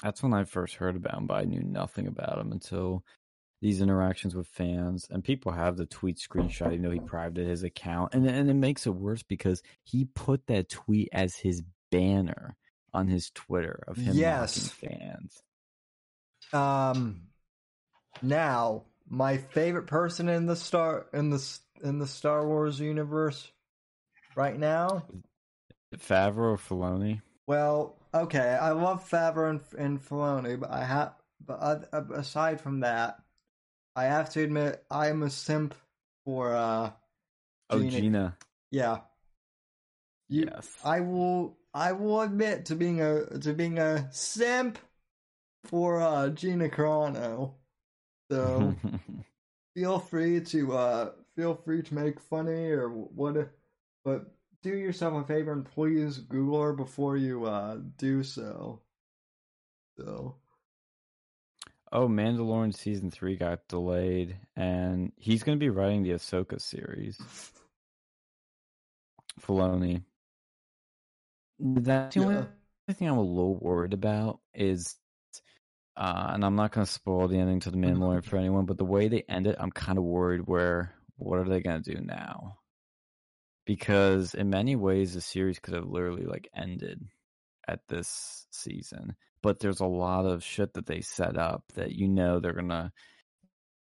That's 0.02 0.22
when 0.22 0.32
I 0.32 0.44
first 0.44 0.76
heard 0.76 0.96
about 0.96 1.18
him, 1.18 1.26
but 1.26 1.34
I 1.34 1.44
knew 1.44 1.62
nothing 1.62 2.06
about 2.06 2.38
him 2.38 2.52
until 2.52 3.04
these 3.60 3.82
interactions 3.82 4.34
with 4.34 4.48
fans. 4.48 5.06
And 5.10 5.22
people 5.22 5.52
have 5.52 5.76
the 5.76 5.86
tweet 5.86 6.18
screenshot, 6.18 6.72
you 6.72 6.78
know, 6.78 6.90
he 6.90 7.00
privated 7.00 7.48
his 7.48 7.62
account, 7.64 8.14
and 8.14 8.26
and 8.26 8.48
it 8.48 8.54
makes 8.54 8.86
it 8.86 8.90
worse 8.94 9.22
because 9.22 9.62
he 9.82 10.04
put 10.04 10.46
that 10.46 10.68
tweet 10.68 11.08
as 11.12 11.36
his 11.36 11.62
banner 11.90 12.56
on 12.92 13.08
his 13.08 13.30
Twitter 13.30 13.84
of 13.86 13.96
him 13.98 14.16
Yes. 14.16 14.68
fans. 14.68 15.42
Um, 16.52 17.28
now 18.22 18.84
my 19.10 19.36
favorite 19.36 19.88
person 19.88 20.28
in 20.28 20.46
the 20.46 20.56
star 20.56 21.06
in 21.12 21.30
the 21.30 21.58
in 21.82 21.98
the 21.98 22.06
Star 22.06 22.46
Wars 22.46 22.78
universe 22.80 23.50
right 24.36 24.58
now. 24.58 25.04
Favreau 25.96 26.52
or 26.52 26.56
Filoni? 26.56 27.20
Well, 27.46 27.96
okay, 28.14 28.56
I 28.60 28.70
love 28.70 29.08
Favreau 29.08 29.50
and, 29.50 29.60
and 29.76 30.02
Filoni, 30.02 30.58
but 30.58 30.70
I 30.70 30.84
have 30.84 31.14
but 31.44 31.88
uh, 31.92 32.02
aside 32.14 32.60
from 32.60 32.80
that, 32.80 33.18
I 33.96 34.04
have 34.04 34.30
to 34.30 34.42
admit 34.42 34.84
I 34.90 35.08
am 35.08 35.22
a 35.22 35.30
simp 35.30 35.74
for 36.24 36.54
uh. 36.54 36.92
Oh, 37.70 37.78
Gina- 37.78 37.90
Gina. 37.90 38.36
Yeah. 38.70 38.98
You, 40.28 40.46
Yes. 40.46 40.76
I 40.84 41.00
will. 41.00 41.58
I 41.74 41.92
will 41.92 42.20
admit 42.20 42.66
to 42.66 42.76
being 42.76 43.00
a 43.00 43.38
to 43.40 43.52
being 43.52 43.78
a 43.78 44.08
simp 44.12 44.78
for 45.64 46.00
uh 46.00 46.28
Gina 46.30 46.68
Carano. 46.68 47.54
So. 48.30 48.74
feel 49.74 49.98
free 49.98 50.40
to 50.40 50.72
uh 50.76 51.10
feel 51.36 51.54
free 51.54 51.82
to 51.82 51.94
make 51.94 52.18
funny 52.20 52.70
or 52.70 52.88
what 52.88 53.36
but 54.04 54.34
do 54.62 54.70
yourself 54.70 55.14
a 55.14 55.26
favor 55.26 55.52
and 55.52 55.64
please 55.64 56.18
google 56.18 56.60
her 56.60 56.72
before 56.72 57.16
you 57.16 57.44
uh 57.44 57.78
do 57.96 58.22
so 58.22 58.80
so 59.96 60.34
Oh, 61.92 62.06
Mandalorian 62.06 62.72
season 62.72 63.10
three 63.10 63.34
got 63.34 63.66
delayed, 63.66 64.36
and 64.54 65.10
he's 65.16 65.42
going 65.42 65.58
to 65.58 65.60
be 65.60 65.70
writing 65.70 66.04
the 66.04 66.10
Ahsoka 66.10 66.60
series. 66.60 67.18
Filoni. 69.40 70.04
That's 71.58 72.14
the 72.14 72.22
only 72.22 72.46
thing 72.92 73.08
I'm 73.08 73.18
a 73.18 73.22
little 73.22 73.56
worried 73.56 73.92
about 73.92 74.38
is, 74.54 74.94
uh, 76.00 76.30
and 76.34 76.44
I'm 76.44 76.56
not 76.56 76.72
going 76.72 76.84
to 76.84 76.92
spoil 76.92 77.28
the 77.28 77.38
ending 77.38 77.60
to 77.60 77.70
the 77.70 77.76
Mandalorian 77.76 78.24
for 78.24 78.36
anyone, 78.36 78.64
but 78.66 78.78
the 78.78 78.84
way 78.84 79.06
they 79.08 79.22
end 79.28 79.46
it, 79.46 79.56
I'm 79.60 79.70
kind 79.70 79.98
of 79.98 80.04
worried. 80.04 80.42
Where 80.46 80.94
what 81.16 81.38
are 81.38 81.48
they 81.48 81.60
going 81.60 81.82
to 81.82 81.94
do 81.94 82.00
now? 82.00 82.56
Because 83.66 84.34
in 84.34 84.50
many 84.50 84.74
ways, 84.74 85.14
the 85.14 85.20
series 85.20 85.58
could 85.60 85.74
have 85.74 85.86
literally 85.86 86.24
like 86.24 86.48
ended 86.54 87.06
at 87.68 87.80
this 87.88 88.46
season 88.50 89.14
but 89.42 89.58
there's 89.58 89.80
a 89.80 89.86
lot 89.86 90.26
of 90.26 90.44
shit 90.44 90.74
that 90.74 90.86
they 90.86 91.00
set 91.00 91.36
up 91.38 91.64
that 91.74 91.92
you 91.92 92.08
know 92.08 92.40
they're 92.40 92.52
gonna 92.52 92.92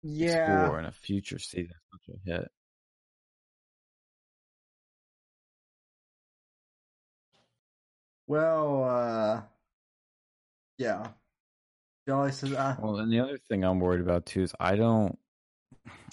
yeah 0.02 0.66
explore 0.66 0.78
in 0.78 0.86
a 0.86 0.92
future 0.92 1.38
season. 1.38 1.74
Such 1.92 2.16
a 2.16 2.30
hit. 2.30 2.48
Well, 8.26 8.84
uh, 8.84 9.42
yeah. 10.78 11.08
Jolly 12.10 12.32
says, 12.32 12.52
uh, 12.52 12.74
Well, 12.80 12.96
and 12.96 13.12
the 13.12 13.20
other 13.20 13.38
thing 13.38 13.62
I'm 13.64 13.78
worried 13.78 14.00
about 14.00 14.26
too 14.26 14.42
is 14.42 14.52
I 14.58 14.74
don't. 14.74 15.16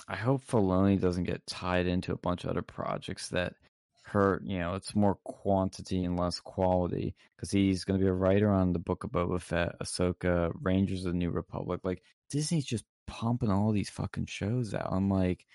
I 0.07 0.15
hope 0.15 0.45
Filoni 0.45 1.01
doesn't 1.01 1.23
get 1.23 1.47
tied 1.47 1.87
into 1.87 2.13
a 2.13 2.17
bunch 2.17 2.43
of 2.43 2.51
other 2.51 2.61
projects 2.61 3.29
that 3.29 3.55
hurt. 4.03 4.43
You 4.45 4.59
know, 4.59 4.75
it's 4.75 4.95
more 4.95 5.15
quantity 5.23 6.03
and 6.05 6.15
less 6.15 6.39
quality 6.39 7.15
because 7.35 7.49
he's 7.49 7.83
going 7.83 7.99
to 7.99 8.03
be 8.03 8.09
a 8.09 8.13
writer 8.13 8.47
on 8.47 8.73
the 8.73 8.79
Book 8.79 9.05
of 9.05 9.11
Boba 9.11 9.41
Fett, 9.41 9.75
Ahsoka, 9.79 10.51
Rangers 10.61 11.03
of 11.03 11.13
the 11.13 11.17
New 11.17 11.31
Republic. 11.31 11.81
Like 11.83 12.03
Disney's 12.29 12.65
just 12.65 12.85
pumping 13.07 13.49
all 13.49 13.71
these 13.71 13.89
fucking 13.89 14.27
shows 14.27 14.75
out. 14.75 14.89
I'm 14.91 15.09
like, 15.09 15.47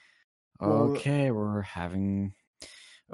Well- 0.58 0.90
okay, 0.90 1.30
we're 1.30 1.62
having 1.62 2.34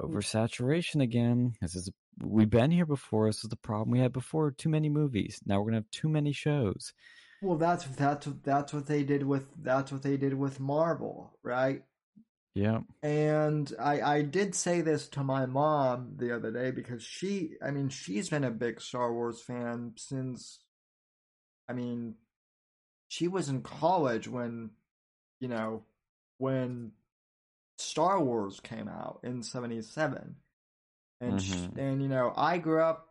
Mm-hmm. 0.01 0.17
oversaturation 0.17 1.01
again. 1.01 1.53
This 1.61 1.75
is 1.75 1.89
we've 2.21 2.49
been 2.49 2.71
here 2.71 2.85
before. 2.85 3.27
This 3.27 3.43
is 3.43 3.49
the 3.49 3.55
problem 3.57 3.91
we 3.91 3.99
had 3.99 4.13
before. 4.13 4.51
Too 4.51 4.69
many 4.69 4.89
movies. 4.89 5.41
Now 5.45 5.59
we're 5.59 5.67
gonna 5.67 5.77
have 5.77 5.91
too 5.91 6.09
many 6.09 6.31
shows. 6.33 6.93
well, 7.41 7.57
that's 7.57 7.85
that's 7.85 8.27
that's 8.43 8.73
what 8.73 8.87
they 8.87 9.03
did 9.03 9.23
with 9.23 9.47
that's 9.61 9.91
what 9.91 10.03
they 10.03 10.17
did 10.17 10.33
with 10.33 10.59
Marvel, 10.59 11.33
right? 11.43 11.83
Yeah. 12.55 12.79
And 13.03 13.71
I 13.79 14.01
I 14.01 14.21
did 14.23 14.55
say 14.55 14.81
this 14.81 15.07
to 15.09 15.23
my 15.23 15.45
mom 15.45 16.13
the 16.17 16.35
other 16.35 16.51
day 16.51 16.71
because 16.71 17.03
she 17.03 17.51
I 17.65 17.71
mean 17.71 17.89
she's 17.89 18.29
been 18.29 18.43
a 18.43 18.51
big 18.51 18.81
Star 18.81 19.13
Wars 19.13 19.41
fan 19.41 19.93
since 19.97 20.59
I 21.69 21.73
mean 21.73 22.15
she 23.07 23.27
was 23.27 23.49
in 23.49 23.61
college 23.61 24.27
when 24.27 24.71
you 25.39 25.47
know 25.47 25.83
when 26.37 26.91
Star 27.79 28.21
Wars 28.23 28.59
came 28.59 28.87
out 28.87 29.19
in 29.23 29.41
77 29.43 30.35
and 31.21 31.41
sh 31.41 31.51
Mhm. 31.53 31.77
and 31.77 32.01
you 32.01 32.07
know 32.09 32.33
I 32.35 32.57
grew 32.57 32.81
up 32.81 33.09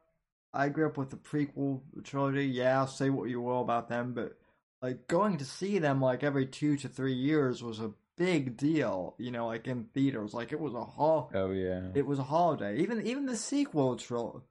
I 0.52 0.68
grew 0.68 0.86
up 0.86 0.96
with 0.96 1.10
the 1.10 1.16
prequel 1.16 1.82
trilogy 2.04 2.46
yeah 2.46 2.84
say 2.86 3.10
what 3.10 3.28
you 3.30 3.40
will 3.40 3.60
about 3.60 3.88
them 3.88 4.12
but 4.14 4.38
like 4.82 5.06
going 5.08 5.38
to 5.38 5.44
see 5.44 5.78
them 5.78 6.00
like 6.00 6.22
every 6.22 6.46
2 6.46 6.76
to 6.78 6.88
3 6.88 7.12
years 7.12 7.62
was 7.62 7.80
a 7.80 7.92
big 8.16 8.56
deal 8.56 9.14
you 9.18 9.30
know 9.30 9.46
like 9.46 9.66
in 9.68 9.84
theaters 9.94 10.34
like 10.34 10.52
it 10.52 10.60
was 10.60 10.74
a 10.74 10.84
hall 10.84 11.30
Oh 11.34 11.50
yeah. 11.50 11.88
it 11.94 12.06
was 12.06 12.18
a 12.18 12.24
holiday. 12.24 12.78
Even 12.78 13.06
even 13.06 13.26
the 13.26 13.36
sequel 13.36 13.96
tril- 13.96 14.42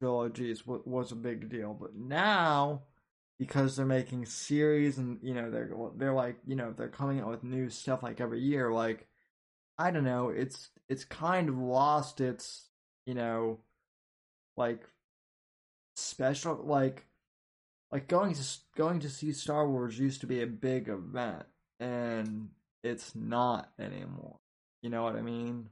trilogies 0.00 0.60
w- 0.62 0.82
was 0.86 1.12
a 1.12 1.16
big 1.16 1.48
deal, 1.48 1.74
but 1.74 1.94
now 1.94 2.82
because 3.38 3.76
they're 3.76 3.84
making 3.86 4.24
series 4.26 4.96
and 4.98 5.18
you 5.22 5.34
know 5.34 5.50
they're 5.50 5.70
they're 5.96 6.14
like 6.14 6.36
you 6.46 6.56
know 6.56 6.72
they're 6.72 6.88
coming 6.88 7.20
out 7.20 7.28
with 7.28 7.44
new 7.44 7.68
stuff 7.68 8.02
like 8.02 8.20
every 8.20 8.40
year. 8.40 8.72
Like 8.72 9.06
I 9.78 9.90
don't 9.90 10.04
know, 10.04 10.30
it's 10.30 10.70
it's 10.88 11.04
kind 11.04 11.48
of 11.48 11.58
lost 11.58 12.20
its 12.20 12.68
you 13.06 13.14
know 13.14 13.58
like 14.56 14.82
special 15.96 16.62
like 16.64 17.04
like 17.92 18.08
going 18.08 18.34
to 18.34 18.42
going 18.76 19.00
to 19.00 19.10
see 19.10 19.32
Star 19.32 19.68
Wars 19.68 19.98
used 19.98 20.20
to 20.22 20.26
be 20.26 20.42
a 20.42 20.46
big 20.46 20.88
event 20.88 21.44
and 21.80 22.48
it's 22.82 23.14
not 23.14 23.70
anymore. 23.78 24.36
You 24.82 24.90
know 24.90 25.02
what 25.02 25.16
I 25.16 25.22
mean? 25.22 25.68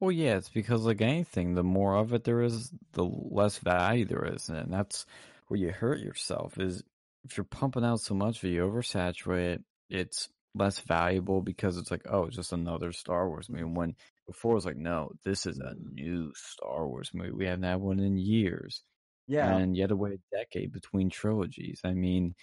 Well, 0.00 0.12
yeah, 0.12 0.36
it's 0.36 0.48
because 0.48 0.84
like 0.84 1.00
anything, 1.00 1.54
the 1.54 1.62
more 1.62 1.96
of 1.96 2.12
it 2.12 2.24
there 2.24 2.42
is, 2.42 2.70
the 2.92 3.04
less 3.04 3.58
value 3.58 4.04
there 4.04 4.24
is, 4.34 4.48
and 4.48 4.72
that's 4.72 5.06
where 5.48 5.60
you 5.60 5.72
hurt 5.72 6.00
yourself. 6.00 6.58
Is 6.58 6.82
if 7.24 7.36
you're 7.36 7.44
pumping 7.44 7.84
out 7.84 8.00
so 8.00 8.14
much 8.14 8.40
that 8.40 8.48
you 8.48 8.66
oversaturate 8.66 9.62
it's 9.90 10.28
less 10.54 10.78
valuable 10.80 11.42
because 11.42 11.76
it's 11.76 11.90
like, 11.90 12.02
oh, 12.08 12.24
it's 12.26 12.36
just 12.36 12.52
another 12.52 12.92
Star 12.92 13.28
Wars 13.28 13.48
movie. 13.48 13.64
When 13.64 13.96
before 14.26 14.52
it 14.52 14.54
was 14.56 14.66
like, 14.66 14.76
no, 14.76 15.10
this 15.24 15.46
is 15.46 15.58
a 15.58 15.74
mm. 15.74 15.92
new 15.94 16.32
Star 16.34 16.86
Wars 16.86 17.10
movie. 17.14 17.32
We 17.32 17.46
haven't 17.46 17.64
had 17.64 17.80
one 17.80 17.98
in 18.00 18.16
years, 18.18 18.82
Yeah. 19.26 19.56
and 19.56 19.76
yet 19.76 19.88
to 19.90 20.04
a 20.06 20.18
decade 20.32 20.72
between 20.72 21.10
trilogies. 21.10 21.80
I 21.84 21.92
mean, 21.94 22.34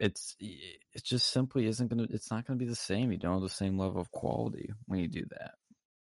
it's 0.00 0.36
it 0.40 1.04
just 1.04 1.28
simply 1.30 1.66
isn't 1.66 1.88
gonna. 1.88 2.06
It's 2.10 2.30
not 2.30 2.46
gonna 2.46 2.58
be 2.58 2.64
the 2.66 2.74
same. 2.74 3.12
You 3.12 3.18
don't 3.18 3.34
have 3.34 3.42
the 3.42 3.48
same 3.48 3.78
level 3.78 4.00
of 4.00 4.10
quality 4.10 4.70
when 4.86 5.00
you 5.00 5.08
do 5.08 5.24
that. 5.30 5.52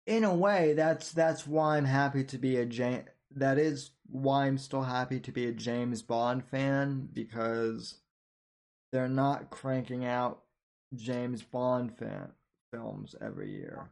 in 0.06 0.24
a 0.24 0.34
way, 0.34 0.74
that's 0.74 1.12
that's 1.12 1.46
why 1.48 1.78
I'm 1.78 1.86
happy 1.86 2.24
to 2.26 2.38
be 2.38 2.58
a 2.58 2.66
James. 2.66 3.06
That 3.36 3.58
is 3.60 3.92
why 4.08 4.48
I'm 4.48 4.58
still 4.58 4.82
happy 4.82 5.20
to 5.22 5.32
be 5.32 5.46
a 5.48 5.52
James 5.54 6.02
Bond 6.02 6.44
fan 6.46 7.08
because 7.14 8.00
they're 8.92 9.08
not 9.08 9.52
cranking 9.52 10.04
out 10.06 10.42
James 10.96 11.44
Bond 11.44 11.98
fan 11.98 12.32
films 12.72 13.16
every 13.22 13.52
year. 13.52 13.90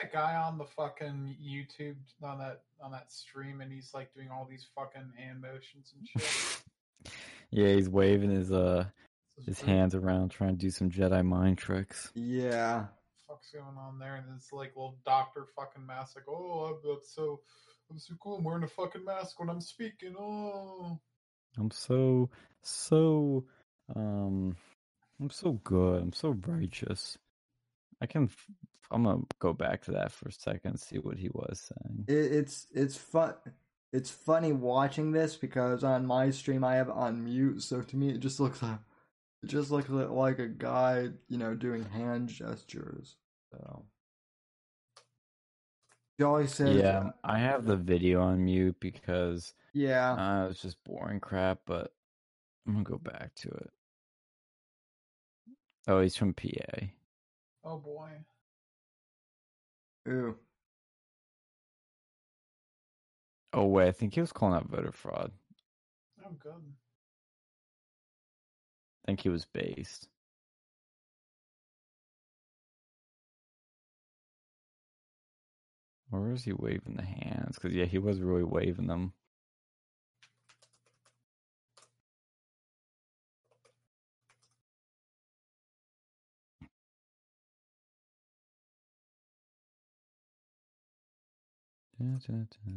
That 0.00 0.12
guy 0.12 0.36
on 0.36 0.58
the 0.58 0.64
fucking 0.64 1.36
YouTube 1.42 1.96
on 2.22 2.38
that 2.38 2.62
on 2.82 2.92
that 2.92 3.10
stream, 3.10 3.60
and 3.60 3.72
he's 3.72 3.92
like 3.94 4.12
doing 4.14 4.28
all 4.30 4.46
these 4.48 4.66
fucking 4.74 5.12
hand 5.16 5.40
motions 5.40 5.94
and 5.96 6.08
shit. 6.08 6.62
Yeah, 7.52 7.68
he's 7.68 7.88
waving 7.88 8.30
his 8.30 8.50
uh 8.50 8.86
his 9.44 9.60
hands 9.60 9.94
around 9.94 10.30
trying 10.30 10.56
to 10.56 10.56
do 10.56 10.70
some 10.70 10.90
Jedi 10.90 11.24
mind 11.24 11.58
tricks. 11.58 12.10
Yeah, 12.14 12.86
fuck's 13.28 13.50
going 13.52 13.76
on 13.78 13.98
there? 13.98 14.16
And 14.16 14.24
it's 14.36 14.52
like 14.52 14.74
little 14.76 14.98
doctor 15.04 15.46
fucking 15.54 15.86
mask. 15.86 16.16
Like, 16.16 16.28
oh, 16.28 16.76
I'm, 16.84 16.90
I'm 16.90 16.98
so, 17.04 17.40
I'm 17.90 17.98
so 17.98 18.14
cool. 18.20 18.36
I'm 18.38 18.44
wearing 18.44 18.64
a 18.64 18.68
fucking 18.68 19.04
mask 19.04 19.38
when 19.38 19.50
I'm 19.50 19.60
speaking. 19.60 20.14
Oh, 20.18 20.98
I'm 21.58 21.70
so 21.70 22.30
so 22.62 23.44
um 23.94 24.56
I'm 25.20 25.30
so 25.30 25.52
good. 25.64 26.02
I'm 26.02 26.12
so 26.12 26.36
righteous. 26.46 27.16
I 28.00 28.06
can 28.06 28.24
f- 28.24 28.46
I'm 28.90 29.04
gonna 29.04 29.22
go 29.38 29.52
back 29.52 29.82
to 29.84 29.92
that 29.92 30.12
for 30.12 30.28
a 30.28 30.32
second 30.32 30.78
see 30.78 30.98
what 30.98 31.16
he 31.18 31.28
was 31.32 31.60
saying. 31.60 32.04
it, 32.08 32.32
it's 32.32 32.66
it's 32.72 32.96
fun. 32.96 33.34
It's 33.92 34.10
funny 34.10 34.52
watching 34.52 35.12
this 35.12 35.36
because 35.36 35.82
on 35.82 36.06
my 36.06 36.30
stream 36.30 36.62
I 36.64 36.76
have 36.76 36.90
on 36.90 37.24
mute, 37.24 37.62
so 37.62 37.80
to 37.82 37.96
me 37.96 38.10
it 38.10 38.20
just 38.20 38.38
looks 38.40 38.62
like 38.62 38.78
it 39.42 39.46
just 39.48 39.70
looks 39.70 39.88
li- 39.88 40.04
like 40.04 40.38
a 40.38 40.48
guy, 40.48 41.08
you 41.28 41.38
know, 41.38 41.54
doing 41.54 41.84
hand 41.84 42.28
gestures. 42.28 43.16
So, 43.52 43.84
Jolly 46.18 46.46
says, 46.46 46.76
Yeah, 46.76 47.10
I 47.24 47.38
have 47.38 47.64
the 47.64 47.76
video 47.76 48.22
on 48.22 48.44
mute 48.44 48.76
because 48.80 49.54
yeah. 49.72 50.12
uh, 50.12 50.48
it's 50.50 50.62
just 50.62 50.82
boring 50.84 51.20
crap, 51.20 51.60
but 51.66 51.92
I'm 52.66 52.72
gonna 52.74 52.84
go 52.84 52.98
back 52.98 53.34
to 53.36 53.48
it. 53.48 53.70
Oh, 55.86 56.00
he's 56.00 56.16
from 56.16 56.34
PA. 56.34 56.86
oh 57.64 57.78
boy. 57.78 58.10
Ooh. 60.08 60.36
Oh 63.52 63.66
wait, 63.66 63.88
I 63.88 63.92
think 63.92 64.14
he 64.14 64.20
was 64.20 64.32
calling 64.32 64.54
out 64.54 64.68
voter 64.68 64.92
fraud. 64.92 65.32
Oh, 66.24 66.30
good. 66.38 66.52
I 69.04 69.06
think 69.06 69.20
he 69.20 69.28
was 69.28 69.46
based. 69.46 70.08
Or 76.12 76.32
is 76.32 76.44
he 76.44 76.52
waving 76.52 76.94
the 76.96 77.02
hands? 77.04 77.56
Because, 77.56 77.74
yeah, 77.74 77.84
he 77.84 77.98
was 77.98 78.20
really 78.20 78.44
waving 78.44 78.86
them. 78.86 79.12
Da, 91.98 92.04
da, 92.26 92.34
da. 92.34 92.72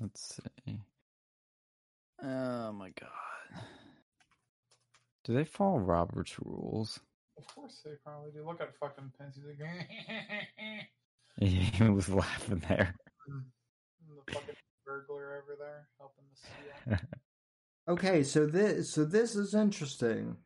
Let's 0.00 0.36
see. 0.36 0.80
Oh 2.22 2.72
my 2.72 2.90
god. 3.00 3.62
Do 5.24 5.32
they 5.32 5.44
follow 5.44 5.78
Robert's 5.78 6.36
rules? 6.44 7.00
Of 7.38 7.46
course 7.54 7.80
they 7.84 7.92
probably 8.04 8.30
do. 8.32 8.46
Look 8.46 8.60
at 8.60 8.76
fucking 8.78 9.12
Pence. 9.18 9.36
He's 9.36 9.44
like, 11.40 11.78
He 11.78 11.88
was 11.88 12.08
laughing 12.08 12.62
there. 12.68 12.94
the 13.26 14.32
fucking 14.32 14.54
burglar 14.84 15.42
over 15.42 15.56
there 15.58 15.88
helping 15.98 16.24
the 16.30 16.96
seal. 16.96 16.98
Okay, 17.86 18.22
so 18.22 18.46
this 18.46 18.88
so 18.88 19.04
this 19.04 19.36
is 19.36 19.54
interesting. 19.54 20.38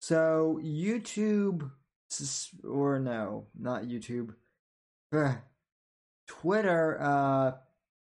So 0.00 0.60
YouTube 0.62 1.70
or 2.64 2.98
no, 2.98 3.46
not 3.58 3.84
YouTube. 3.84 4.34
Ugh. 5.12 5.36
Twitter 6.26 7.00
uh 7.00 7.52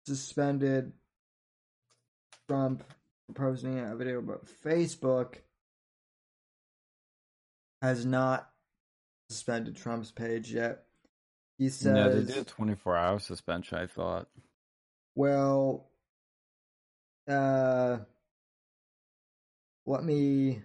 suspended 0.06 0.92
Trump 2.48 2.82
for 3.26 3.32
posting 3.32 3.78
a 3.78 3.94
video, 3.96 4.20
but 4.20 4.46
Facebook 4.64 5.36
has 7.82 8.04
not 8.04 8.50
suspended 9.28 9.76
Trump's 9.76 10.10
page 10.10 10.52
yet. 10.52 10.84
He 11.58 11.68
says, 11.68 11.94
no, 11.94 12.10
they 12.10 12.24
did 12.24 12.38
a 12.38 12.44
24 12.44 12.96
hour 12.96 13.18
suspension, 13.18 13.78
I 13.78 13.86
thought. 13.86 14.28
Well, 15.14 15.90
uh, 17.28 17.98
let 19.86 20.02
me. 20.02 20.62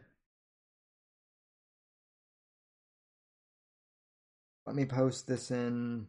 Let 4.66 4.76
me 4.76 4.86
post 4.86 5.28
this 5.28 5.52
in 5.52 6.08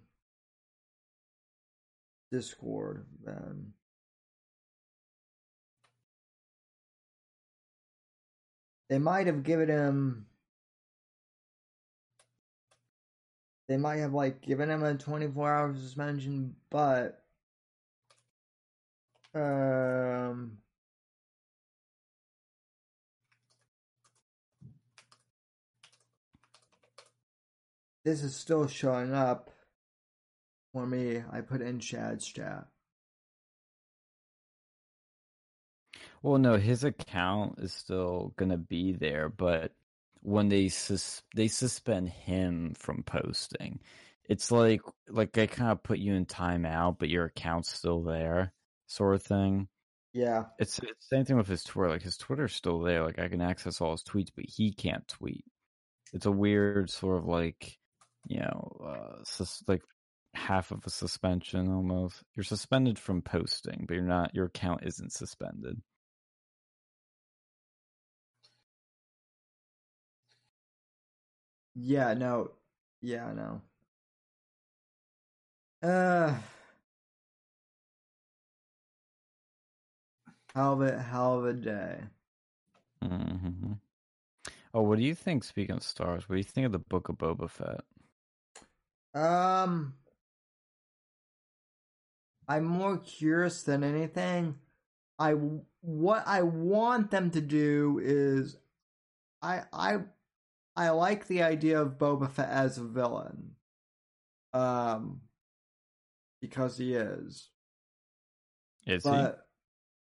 Discord 2.30 3.06
then. 3.22 3.72
They 8.88 8.98
might 8.98 9.26
have 9.26 9.42
given 9.42 9.68
him. 9.68 10.26
They 13.68 13.76
might 13.76 13.96
have 13.96 14.14
like 14.14 14.40
given 14.42 14.70
him 14.70 14.82
a 14.84 14.94
24 14.94 15.52
hour 15.52 15.74
suspension, 15.74 16.54
but 16.70 17.22
um 19.34 20.58
this 28.06 28.22
is 28.22 28.36
still 28.36 28.68
showing 28.68 29.12
up 29.12 29.50
for 30.72 30.86
me. 30.86 31.24
I 31.32 31.40
put 31.40 31.60
in 31.60 31.80
Shad's 31.80 32.24
chat. 32.24 32.68
Well, 36.22 36.38
no, 36.38 36.56
his 36.56 36.84
account 36.84 37.58
is 37.58 37.72
still 37.72 38.32
gonna 38.36 38.58
be 38.58 38.92
there, 38.92 39.28
but 39.28 39.72
when 40.20 40.48
they 40.48 40.68
sus- 40.68 41.24
they 41.34 41.48
suspend 41.48 42.08
him 42.10 42.74
from 42.78 43.02
posting, 43.02 43.80
it's 44.28 44.52
like 44.52 44.82
like 45.08 45.32
they 45.32 45.48
kind 45.48 45.72
of 45.72 45.82
put 45.82 45.98
you 45.98 46.14
in 46.14 46.26
timeout, 46.26 47.00
but 47.00 47.08
your 47.08 47.24
account's 47.24 47.72
still 47.72 48.02
there, 48.04 48.52
sort 48.86 49.16
of 49.16 49.22
thing. 49.24 49.68
Yeah. 50.12 50.44
It's 50.60 50.76
the 50.76 50.94
same 51.00 51.24
thing 51.24 51.36
with 51.36 51.48
his 51.48 51.64
Twitter. 51.64 51.90
Like 51.90 52.02
his 52.02 52.16
Twitter's 52.16 52.54
still 52.54 52.80
there. 52.80 53.04
Like 53.04 53.18
I 53.18 53.26
can 53.28 53.40
access 53.40 53.80
all 53.80 53.90
his 53.90 54.04
tweets, 54.04 54.30
but 54.34 54.44
he 54.46 54.72
can't 54.72 55.06
tweet. 55.08 55.44
It's 56.12 56.26
a 56.26 56.30
weird 56.30 56.88
sort 56.88 57.18
of 57.18 57.26
like, 57.26 57.78
you 58.26 58.40
know, 58.40 58.76
uh, 58.84 59.24
sus- 59.24 59.62
like 59.68 59.82
half 60.34 60.70
of 60.72 60.84
a 60.86 60.90
suspension 60.90 61.72
almost. 61.72 62.22
You're 62.36 62.44
suspended 62.44 62.98
from 62.98 63.22
posting, 63.22 63.84
but 63.88 63.94
you're 63.94 64.04
not. 64.04 64.34
Your 64.34 64.46
account 64.46 64.82
isn't 64.84 65.12
suspended. 65.12 65.80
Yeah, 71.74 72.14
no. 72.14 72.52
Yeah, 73.00 73.32
no. 73.32 73.62
Uh 75.82 76.34
hell 80.54 80.72
of 80.72 80.80
a 80.82 81.00
hell 81.00 81.38
of 81.38 81.44
a 81.46 81.52
day. 81.52 82.00
hmm 83.02 83.72
Oh, 84.74 84.82
what 84.82 84.98
do 84.98 85.04
you 85.04 85.14
think? 85.14 85.44
Speaking 85.44 85.76
of 85.76 85.82
stars, 85.82 86.28
what 86.28 86.34
do 86.34 86.38
you 86.38 86.44
think 86.44 86.66
of 86.66 86.72
the 86.72 86.78
Book 86.78 87.08
of 87.08 87.16
Boba 87.18 87.50
Fett? 87.50 87.80
Um 89.16 89.94
I'm 92.46 92.64
more 92.64 92.98
curious 92.98 93.62
than 93.62 93.82
anything. 93.82 94.56
I 95.18 95.32
what 95.80 96.24
I 96.26 96.42
want 96.42 97.10
them 97.10 97.30
to 97.30 97.40
do 97.40 97.98
is 98.02 98.58
I 99.40 99.62
I 99.72 99.98
I 100.76 100.90
like 100.90 101.26
the 101.26 101.42
idea 101.42 101.80
of 101.80 101.96
Boba 101.98 102.30
Fett 102.30 102.50
as 102.50 102.76
a 102.76 102.84
villain. 102.84 103.52
Um 104.52 105.22
because 106.42 106.76
he 106.76 106.94
is. 106.94 107.48
Is 108.86 109.02
But 109.02 109.46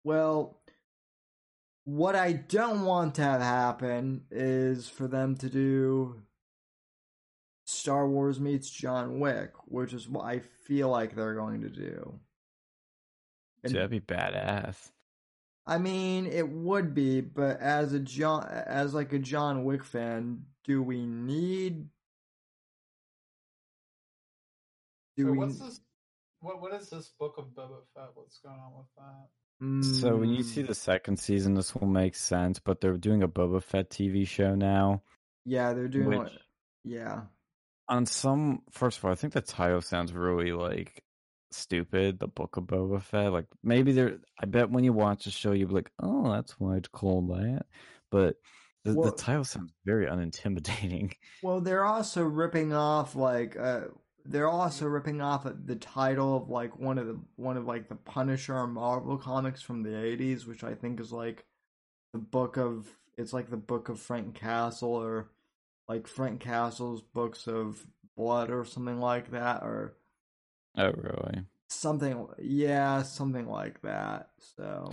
well 0.02 0.60
what 1.84 2.16
I 2.16 2.32
don't 2.32 2.82
want 2.82 3.14
to 3.14 3.22
have 3.22 3.40
happen 3.40 4.24
is 4.32 4.88
for 4.88 5.06
them 5.06 5.36
to 5.36 5.48
do 5.48 6.16
Star 7.68 8.08
Wars 8.08 8.40
meets 8.40 8.70
John 8.70 9.20
Wick, 9.20 9.52
which 9.66 9.92
is 9.92 10.08
what 10.08 10.24
I 10.24 10.38
feel 10.38 10.88
like 10.88 11.14
they're 11.14 11.34
going 11.34 11.60
to 11.62 11.68
do. 11.68 12.18
he? 13.62 13.66
And- 13.68 13.74
That'd 13.76 13.90
be 13.90 14.00
badass. 14.00 14.90
I 15.66 15.76
mean, 15.76 16.24
it 16.26 16.48
would 16.48 16.94
be, 16.94 17.20
but 17.20 17.60
as 17.60 17.92
a 17.92 17.98
John, 18.00 18.48
as 18.48 18.94
like 18.94 19.12
a 19.12 19.18
John 19.18 19.64
Wick 19.64 19.84
fan, 19.84 20.46
do 20.64 20.82
we 20.82 21.04
need? 21.04 21.88
Do 25.18 25.24
So 25.26 25.32
we? 25.32 25.38
what's 25.38 25.58
this? 25.58 25.80
What 26.40 26.62
what 26.62 26.72
is 26.72 26.88
this 26.88 27.12
book 27.18 27.34
of 27.36 27.46
Boba 27.48 27.80
Fett? 27.94 28.10
What's 28.14 28.38
going 28.38 28.58
on 28.58 28.72
with 28.78 28.86
that? 28.96 29.28
So 30.00 30.16
when 30.16 30.30
you 30.30 30.42
see 30.44 30.62
Mm, 30.62 30.68
the 30.68 30.74
second 30.74 31.18
season, 31.18 31.54
this 31.54 31.74
will 31.74 31.88
make 31.88 32.14
sense. 32.14 32.58
But 32.60 32.80
they're 32.80 32.96
doing 32.96 33.22
a 33.22 33.28
Boba 33.28 33.62
Fett 33.62 33.90
TV 33.90 34.26
show 34.26 34.54
now. 34.54 35.02
yeah, 35.44 35.72
they're 35.74 35.88
doing. 35.88 36.08
which- 36.08 36.18
What, 36.18 36.32
yeah, 36.84 37.22
On 37.88 38.04
some, 38.06 38.62
first 38.70 38.98
of 38.98 39.04
all, 39.04 39.12
I 39.12 39.14
think 39.14 39.32
the 39.32 39.40
title 39.40 39.80
sounds 39.80 40.12
really 40.12 40.52
like 40.52 41.02
stupid. 41.50 42.18
The 42.18 42.28
Book 42.28 42.56
of 42.56 42.64
Boba 42.64 43.00
Fett. 43.02 43.32
Like 43.32 43.46
maybe 43.62 43.92
there. 43.92 44.18
I 44.40 44.46
bet 44.46 44.70
when 44.70 44.84
you 44.84 44.92
watch 44.92 45.24
the 45.24 45.30
show, 45.30 45.52
you'll 45.52 45.68
be 45.68 45.74
like, 45.74 45.90
"Oh, 46.02 46.30
that's 46.32 46.58
why 46.60 46.76
it's 46.76 46.88
called 46.88 47.30
that." 47.30 47.66
But 48.10 48.36
the, 48.84 48.94
Well- 48.94 49.10
the 49.10 49.16
title 49.16 49.44
sounds 49.44 49.72
very 49.84 50.06
unintimidating. 50.06 51.14
Well, 51.42 51.60
they're 51.60 51.84
also 51.84 52.24
ripping 52.24 52.72
off 52.72 53.14
like 53.14 53.56
uh 53.56 53.82
they're 54.24 54.48
also 54.48 54.86
ripping 54.86 55.20
off 55.20 55.46
the 55.64 55.76
title 55.76 56.36
of 56.36 56.50
like 56.50 56.76
one 56.78 56.98
of 56.98 57.06
the 57.06 57.18
one 57.36 57.56
of 57.56 57.64
like 57.64 57.88
the 57.88 57.94
Punisher 57.94 58.66
Marvel 58.66 59.16
comics 59.16 59.62
from 59.62 59.82
the 59.84 59.90
80s, 59.90 60.46
which 60.46 60.64
I 60.64 60.74
think 60.74 61.00
is 61.00 61.12
like 61.12 61.44
the 62.12 62.18
book 62.18 62.56
of 62.56 62.88
it's 63.16 63.32
like 63.32 63.50
the 63.50 63.56
book 63.56 63.88
of 63.88 64.00
Frank 64.00 64.34
Castle 64.34 64.92
or 64.92 65.30
like 65.88 66.06
Frank 66.06 66.40
Castle's 66.40 67.02
books 67.02 67.46
of 67.46 67.84
blood 68.16 68.50
or 68.50 68.64
something 68.64 69.00
like 69.00 69.30
that 69.30 69.62
or 69.62 69.94
Oh, 70.76 70.92
really? 70.92 71.44
something 71.68 72.26
yeah, 72.38 73.02
something 73.02 73.48
like 73.48 73.80
that. 73.82 74.30
So, 74.56 74.92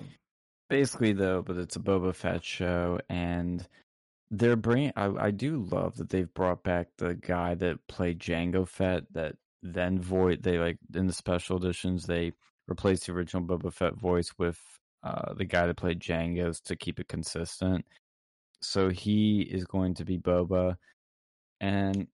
Basically, 0.70 1.14
though, 1.14 1.42
but 1.44 1.58
it's 1.58 1.76
a 1.76 1.80
Boba 1.80 2.16
Fett 2.16 2.44
show, 2.44 3.00
and 3.08 3.66
they're 4.32 4.56
bringing. 4.56 4.92
I, 4.96 5.06
I 5.28 5.32
do 5.32 5.58
love 5.72 5.98
that 5.98 6.10
they've 6.10 6.34
brought 6.34 6.64
back 6.64 6.88
the 6.98 7.14
guy 7.14 7.54
that 7.56 7.86
played 7.88 8.20
Jango 8.20 8.68
Fett. 8.68 9.04
That 9.14 9.36
then 9.62 10.00
void 10.00 10.42
they 10.44 10.58
like 10.58 10.78
in 10.94 11.08
the 11.08 11.14
special 11.14 11.58
editions 11.58 12.06
they 12.06 12.32
replaced 12.68 13.06
the 13.06 13.12
original 13.14 13.44
Boba 13.44 13.72
Fett 13.72 13.96
voice 13.96 14.32
with 14.40 14.60
uh, 15.04 15.34
the 15.36 15.46
guy 15.46 15.68
that 15.68 15.78
played 15.78 16.00
Jango's 16.00 16.60
to 16.62 16.76
keep 16.76 17.00
it 17.00 17.08
consistent. 17.08 17.86
So 18.62 18.90
he 18.90 19.42
is 19.42 19.66
going 19.66 19.96
to 19.96 20.06
be 20.06 20.18
Boba, 20.18 20.78
and 21.60 22.08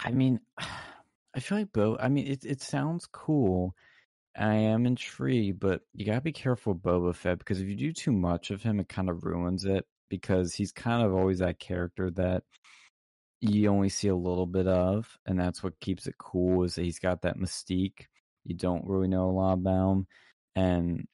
I 0.00 0.12
mean, 0.12 0.40
I 1.34 1.40
feel 1.40 1.58
like 1.58 1.72
Bo. 1.72 1.96
I 2.00 2.08
mean, 2.08 2.26
it 2.26 2.44
it 2.44 2.62
sounds 2.62 3.06
cool. 3.12 3.74
I 4.36 4.54
am 4.54 4.86
intrigued, 4.86 5.60
but 5.60 5.82
you 5.94 6.06
gotta 6.06 6.20
be 6.20 6.32
careful 6.32 6.74
Boba 6.74 7.14
Fett 7.14 7.38
because 7.38 7.60
if 7.60 7.68
you 7.68 7.76
do 7.76 7.92
too 7.92 8.12
much 8.12 8.50
of 8.50 8.62
him, 8.62 8.80
it 8.80 8.88
kind 8.88 9.08
of 9.10 9.24
ruins 9.24 9.64
it. 9.64 9.86
Because 10.10 10.54
he's 10.54 10.72
kind 10.72 11.02
of 11.02 11.14
always 11.14 11.38
that 11.38 11.58
character 11.58 12.10
that 12.12 12.42
you 13.40 13.68
only 13.70 13.88
see 13.88 14.08
a 14.08 14.16
little 14.16 14.46
bit 14.46 14.66
of, 14.66 15.18
and 15.26 15.40
that's 15.40 15.62
what 15.62 15.80
keeps 15.80 16.06
it 16.06 16.16
cool. 16.18 16.64
Is 16.64 16.74
that 16.74 16.84
he's 16.84 16.98
got 16.98 17.22
that 17.22 17.38
mystique 17.38 18.06
you 18.44 18.54
don't 18.56 18.86
really 18.86 19.08
know 19.08 19.30
a 19.30 19.32
lot 19.32 19.52
about 19.54 19.92
him, 19.92 20.06
and 20.54 21.08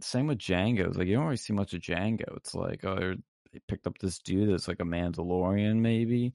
same 0.00 0.26
with 0.26 0.38
Jango. 0.38 0.88
It's 0.88 0.96
like 0.96 1.06
you 1.06 1.14
don't 1.14 1.24
really 1.24 1.36
see 1.36 1.52
much 1.52 1.74
of 1.74 1.80
Jango. 1.80 2.36
It's 2.36 2.54
like 2.54 2.84
oh, 2.84 3.14
they 3.52 3.60
picked 3.68 3.86
up 3.86 3.98
this 3.98 4.18
dude 4.18 4.50
that's 4.50 4.68
like 4.68 4.80
a 4.80 4.84
Mandalorian 4.84 5.76
maybe, 5.76 6.34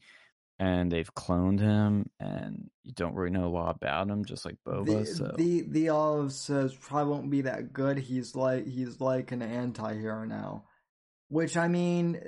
and 0.60 0.92
they've 0.92 1.14
cloned 1.14 1.60
him, 1.60 2.10
and 2.20 2.70
you 2.84 2.94
don't 2.94 3.16
really 3.16 3.32
know 3.32 3.46
a 3.46 3.50
lot 3.50 3.76
about 3.76 4.08
him, 4.10 4.26
just 4.26 4.46
like 4.46 4.56
Boba. 4.66 4.86
the, 4.86 5.06
so 5.06 5.36
the 5.36 5.62
the 5.62 5.90
olive 5.90 6.34
says 6.34 6.74
probably 6.74 7.12
won't 7.12 7.30
be 7.30 7.42
that 7.42 7.74
good. 7.74 7.98
He's 7.98 8.36
like 8.36 8.66
he's 8.68 9.00
like 9.02 9.32
an 9.32 9.42
anti-hero 9.42 10.26
now, 10.26 10.66
which 11.30 11.58
I 11.58 11.68
mean, 11.68 12.20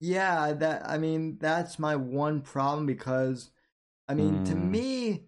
yeah, 0.00 0.52
that 0.52 0.88
I 0.88 0.98
mean 0.98 1.38
that's 1.40 1.78
my 1.78 1.96
one 1.96 2.40
problem 2.40 2.86
because 2.86 3.50
I 4.08 4.14
mean 4.14 4.42
to 4.44 4.54
Hmm. 4.54 4.70
me, 4.70 5.24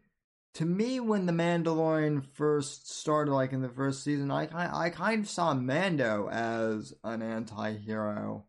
to 0.54 0.64
me 0.64 0.98
when 1.00 1.26
the 1.26 1.32
Mandalorian 1.32 2.24
first 2.34 2.90
started, 2.90 3.32
like 3.32 3.52
in 3.52 3.62
the 3.62 3.68
first 3.68 4.02
season, 4.02 4.30
I 4.30 4.46
kind 4.46 4.70
I 4.72 4.90
kind 4.90 5.22
of 5.22 5.28
saw 5.30 5.54
Mando 5.54 6.28
as 6.28 6.92
an 7.04 7.22
anti-hero. 7.22 8.44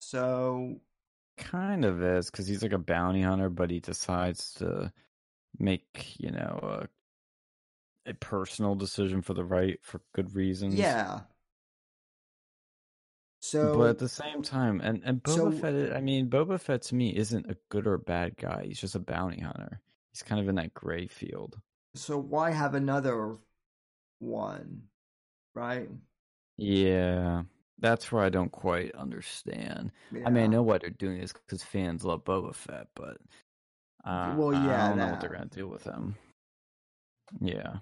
So 0.00 0.80
kind 1.38 1.84
of 1.84 2.02
is 2.02 2.30
because 2.30 2.46
he's 2.46 2.62
like 2.62 2.72
a 2.72 2.78
bounty 2.78 3.22
hunter, 3.22 3.48
but 3.50 3.70
he 3.70 3.80
decides 3.80 4.54
to 4.54 4.92
make 5.58 6.14
you 6.18 6.30
know 6.32 6.86
a, 8.06 8.10
a 8.10 8.14
personal 8.14 8.74
decision 8.74 9.22
for 9.22 9.34
the 9.34 9.44
right 9.44 9.78
for 9.82 10.00
good 10.14 10.34
reasons. 10.34 10.74
yeah. 10.74 11.20
So 13.40 13.76
but 13.78 13.90
at 13.90 13.98
the 13.98 14.08
same 14.08 14.42
time, 14.42 14.80
and 14.80 15.02
and 15.04 15.22
Boba 15.22 15.34
So- 15.36 15.50
Fett, 15.52 15.96
I 15.96 16.00
mean, 16.00 16.28
Boba 16.28 16.60
Fett 16.60 16.82
to 16.82 16.94
me 16.94 17.14
isn't 17.14 17.48
a 17.50 17.56
good 17.68 17.86
or 17.86 17.98
bad 17.98 18.36
guy. 18.36 18.64
He's 18.66 18.80
just 18.80 18.96
a 18.96 19.00
bounty 19.00 19.40
hunter. 19.40 19.80
He's 20.16 20.22
kind 20.22 20.40
of 20.40 20.48
in 20.48 20.54
that 20.54 20.72
gray 20.72 21.08
field. 21.08 21.60
So 21.94 22.16
why 22.16 22.50
have 22.50 22.74
another 22.74 23.36
one, 24.18 24.84
right? 25.54 25.90
Yeah, 26.56 27.42
that's 27.80 28.10
where 28.10 28.22
I 28.22 28.30
don't 28.30 28.50
quite 28.50 28.94
understand. 28.94 29.92
I 30.24 30.30
mean, 30.30 30.44
I 30.44 30.46
know 30.46 30.62
why 30.62 30.78
they're 30.78 30.88
doing 30.88 31.20
this 31.20 31.34
because 31.34 31.62
fans 31.62 32.02
love 32.02 32.24
Boba 32.24 32.54
Fett, 32.54 32.86
but 32.94 33.18
Uh, 34.06 34.34
Well, 34.38 34.54
I 34.54 34.88
don't 34.88 34.96
know 34.96 35.08
what 35.08 35.20
they're 35.20 35.28
gonna 35.28 35.46
do 35.46 35.68
with 35.68 35.84
him. 35.84 36.14
Yeah, 37.38 37.80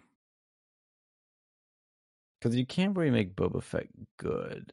because 2.41 2.57
you 2.57 2.67
can't 2.67 2.97
really 2.97 3.13
make 3.13 3.37
Boba 3.37 3.63
Fett 3.63 3.87
good, 4.17 4.73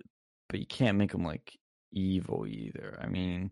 but 0.50 0.60
you 0.60 0.66
can't 0.66 0.98
make 0.98 1.14
him 1.14 1.24
like 1.24 1.60
evil 1.92 2.48
either. 2.48 2.98
I 3.00 3.06
mean, 3.06 3.52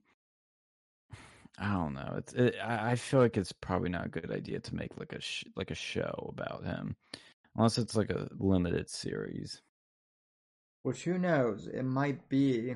I 1.59 1.73
don't 1.73 1.93
know. 1.93 2.15
It's 2.17 2.33
it, 2.33 2.55
I 2.63 2.91
I 2.91 2.95
feel 2.95 3.19
like 3.19 3.37
it's 3.37 3.51
probably 3.51 3.89
not 3.89 4.05
a 4.05 4.09
good 4.09 4.31
idea 4.31 4.59
to 4.59 4.75
make 4.75 4.97
like 4.97 5.13
a 5.13 5.21
sh- 5.21 5.43
like 5.55 5.71
a 5.71 5.75
show 5.75 6.33
about 6.37 6.63
him, 6.63 6.95
unless 7.55 7.77
it's 7.77 7.95
like 7.95 8.09
a 8.11 8.29
limited 8.37 8.89
series. 8.89 9.61
Which 10.83 11.03
who 11.03 11.17
knows? 11.17 11.67
It 11.67 11.83
might 11.83 12.29
be. 12.29 12.75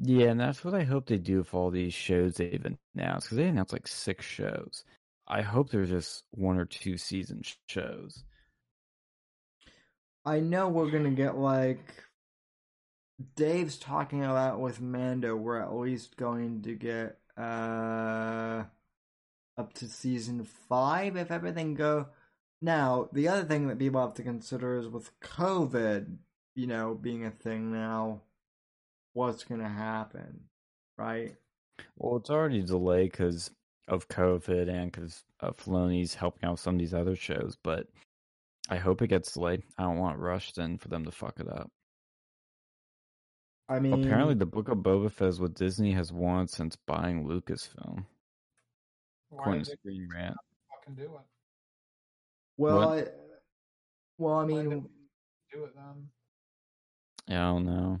Yeah, 0.00 0.28
and 0.28 0.40
that's 0.40 0.64
what 0.64 0.74
I 0.74 0.84
hope 0.84 1.06
they 1.06 1.18
do 1.18 1.38
with 1.38 1.52
all 1.54 1.70
these 1.70 1.92
shows 1.92 2.36
they've 2.36 2.64
announced 2.94 3.26
because 3.26 3.36
they 3.36 3.46
announced 3.46 3.72
like 3.72 3.86
six 3.86 4.24
shows. 4.24 4.84
I 5.28 5.42
hope 5.42 5.70
they're 5.70 5.84
just 5.84 6.24
one 6.30 6.58
or 6.58 6.64
two 6.64 6.96
season 6.96 7.42
sh- 7.42 7.56
shows. 7.68 8.24
I 10.24 10.40
know 10.40 10.68
we're 10.68 10.90
gonna 10.90 11.10
get 11.10 11.36
like 11.36 12.04
Dave's 13.36 13.76
talking 13.76 14.24
about 14.24 14.60
with 14.60 14.80
Mando. 14.80 15.36
We're 15.36 15.60
at 15.60 15.74
least 15.74 16.16
going 16.16 16.62
to 16.62 16.74
get 16.74 17.18
uh 17.36 18.64
up 19.56 19.72
to 19.74 19.88
season 19.88 20.44
five 20.44 21.16
if 21.16 21.30
everything 21.30 21.74
go. 21.74 22.08
Now 22.60 23.08
the 23.12 23.28
other 23.28 23.44
thing 23.44 23.68
that 23.68 23.78
people 23.78 24.00
have 24.00 24.14
to 24.14 24.22
consider 24.22 24.78
is 24.78 24.88
with 24.88 25.18
COVID, 25.20 26.16
you 26.54 26.66
know, 26.66 26.94
being 26.94 27.24
a 27.24 27.30
thing 27.30 27.72
now, 27.72 28.22
what's 29.14 29.44
gonna 29.44 29.68
happen, 29.68 30.44
right? 30.96 31.34
Well, 31.96 32.16
it's 32.16 32.30
already 32.30 32.62
delayed 32.62 33.12
because 33.12 33.50
of 33.88 34.08
COVID 34.08 34.68
and 34.68 34.92
because 34.92 35.24
of 35.40 35.56
Filoni's 35.56 36.14
helping 36.14 36.48
out 36.48 36.58
some 36.58 36.74
of 36.76 36.78
these 36.78 36.94
other 36.94 37.16
shows, 37.16 37.56
but 37.62 37.88
I 38.68 38.76
hope 38.76 39.02
it 39.02 39.08
gets 39.08 39.32
delayed. 39.32 39.62
I 39.76 39.82
don't 39.82 39.98
want 39.98 40.18
in 40.58 40.78
for 40.78 40.88
them 40.88 41.04
to 41.04 41.10
fuck 41.10 41.40
it 41.40 41.48
up. 41.48 41.70
I 43.68 43.78
mean, 43.78 44.04
Apparently, 44.04 44.34
the 44.34 44.46
Book 44.46 44.68
of 44.68 44.78
Boba 44.78 45.10
Fett 45.10 45.28
is 45.28 45.40
what 45.40 45.54
Disney 45.54 45.92
has 45.92 46.12
wanted 46.12 46.50
since 46.50 46.76
buying 46.76 47.24
Lucasfilm. 47.26 48.04
Why 49.30 49.38
According 49.40 49.64
to 49.64 49.70
they 49.70 49.76
Screen 49.76 50.08
Rant. 50.12 50.36
fucking 50.86 50.94
do 50.96 51.04
it? 51.14 51.20
well. 52.58 52.92
I, 52.92 53.06
well, 54.18 54.34
I 54.34 54.44
mean, 54.44 54.68
Do 55.52 55.64
it 55.64 55.74
then. 55.74 56.08
Yeah, 57.28 57.48
I 57.48 57.52
don't 57.52 57.64
know. 57.66 58.00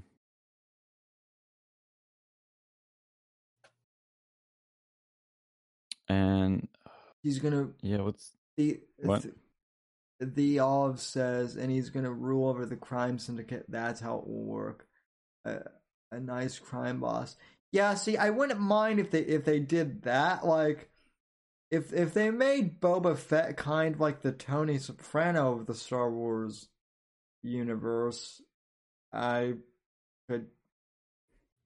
And 6.08 6.68
he's 7.22 7.38
gonna 7.38 7.70
yeah, 7.82 7.98
what's 7.98 8.32
the 8.56 8.80
What? 8.98 9.22
th- 9.22 9.34
the 10.20 10.58
olive 10.60 11.00
says, 11.00 11.56
and 11.56 11.70
he's 11.70 11.90
gonna 11.90 12.12
rule 12.12 12.48
over 12.48 12.66
the 12.66 12.76
crime 12.76 13.18
syndicate. 13.18 13.64
That's 13.68 14.00
how 14.00 14.18
it 14.18 14.26
will 14.26 14.44
work. 14.44 14.86
A, 15.44 15.60
a 16.10 16.20
nice 16.20 16.58
crime 16.58 17.00
boss. 17.00 17.36
Yeah. 17.72 17.94
See, 17.94 18.16
I 18.16 18.30
wouldn't 18.30 18.60
mind 18.60 19.00
if 19.00 19.10
they 19.10 19.20
if 19.20 19.44
they 19.44 19.58
did 19.58 20.02
that. 20.02 20.46
Like, 20.46 20.90
if 21.70 21.92
if 21.92 22.12
they 22.14 22.30
made 22.30 22.80
Boba 22.80 23.16
Fett 23.16 23.56
kind 23.56 23.94
of 23.94 24.00
like 24.00 24.20
the 24.20 24.32
Tony 24.32 24.78
Soprano 24.78 25.58
of 25.58 25.66
the 25.66 25.74
Star 25.74 26.10
Wars 26.10 26.68
universe, 27.42 28.42
I 29.12 29.54
could, 30.28 30.46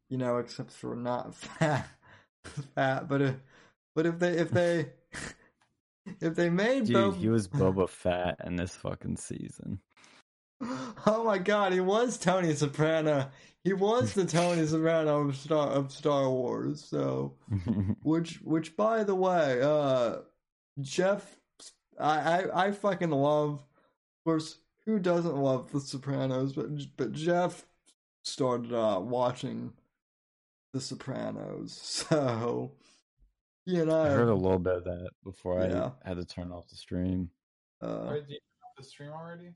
you 0.09 0.17
know, 0.17 0.39
except 0.39 0.71
for 0.71 0.95
not 0.95 1.35
fat, 1.35 1.89
fat. 2.75 3.09
But 3.09 3.23
if 3.23 3.35
but 3.97 4.07
if 4.07 4.19
they 4.19 4.33
if 4.39 4.51
they 4.51 4.87
if 6.21 6.35
they 6.37 6.51
made 6.51 6.87
dude? 6.87 6.97
Boba, 6.97 7.17
He 7.17 7.29
was 7.29 7.49
Boba 7.49 7.89
Fett 7.89 8.41
in 8.45 8.57
this 8.57 8.77
fucking 8.77 9.17
season. 9.17 9.81
Oh 11.05 11.25
my 11.25 11.39
god, 11.39 11.73
he 11.73 11.81
was 11.81 12.17
Tony 12.17 12.55
Soprano. 12.55 13.29
He 13.67 13.73
was 13.73 14.15
the 14.15 14.25
Tony 14.25 14.65
Soprano 14.65 15.27
of 15.29 15.35
Star 15.37 15.67
of 15.71 15.91
Star 15.91 16.31
Wars. 16.31 16.85
So, 16.85 17.35
which 18.05 18.37
which 18.45 18.77
by 18.77 19.03
the 19.03 19.17
way, 19.17 19.61
uh, 19.61 20.19
Jeff, 20.81 21.35
I 21.99 22.19
I, 22.45 22.67
I 22.67 22.71
fucking 22.71 23.11
love. 23.11 23.55
Of 23.55 24.25
course, 24.25 24.59
who 24.85 25.01
doesn't 25.01 25.37
love 25.37 25.73
The 25.73 25.81
Sopranos? 25.81 26.53
But 26.53 26.69
but 26.97 27.11
Jeff 27.11 27.67
started 28.23 28.73
uh, 28.73 29.01
watching 29.01 29.73
The 30.73 30.81
Sopranos, 30.81 31.73
so 32.09 32.71
you 33.65 33.85
know. 33.85 34.01
I 34.01 34.11
heard 34.11 34.29
a 34.29 34.35
little 34.35 34.61
bit 34.61 34.75
of 34.77 34.85
that 34.85 35.11
before 35.25 35.61
Yeah. 35.65 35.91
I 36.05 36.09
had 36.11 36.19
to 36.19 36.25
turn 36.25 36.53
off 36.53 36.69
the 36.69 36.77
stream. 36.77 37.31
uh, 37.83 38.11
Wait, 38.11 38.29
did 38.29 38.35
you 38.35 38.39
turn 38.39 38.63
off 38.71 38.77
the 38.79 38.85
stream 38.85 39.11
already? 39.11 39.55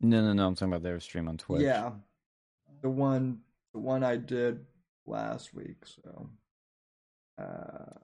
No, 0.00 0.20
no, 0.20 0.32
no. 0.32 0.46
I'm 0.46 0.54
talking 0.54 0.72
about 0.72 0.84
their 0.84 1.00
stream 1.00 1.26
on 1.28 1.38
Twitch. 1.38 1.62
Yeah, 1.62 1.90
the 2.82 2.90
one 2.90 3.40
the 3.72 3.80
one 3.80 4.04
I 4.04 4.16
did 4.16 4.66
last 5.06 5.54
week. 5.54 5.86
So, 5.86 6.30
uh, 7.38 7.98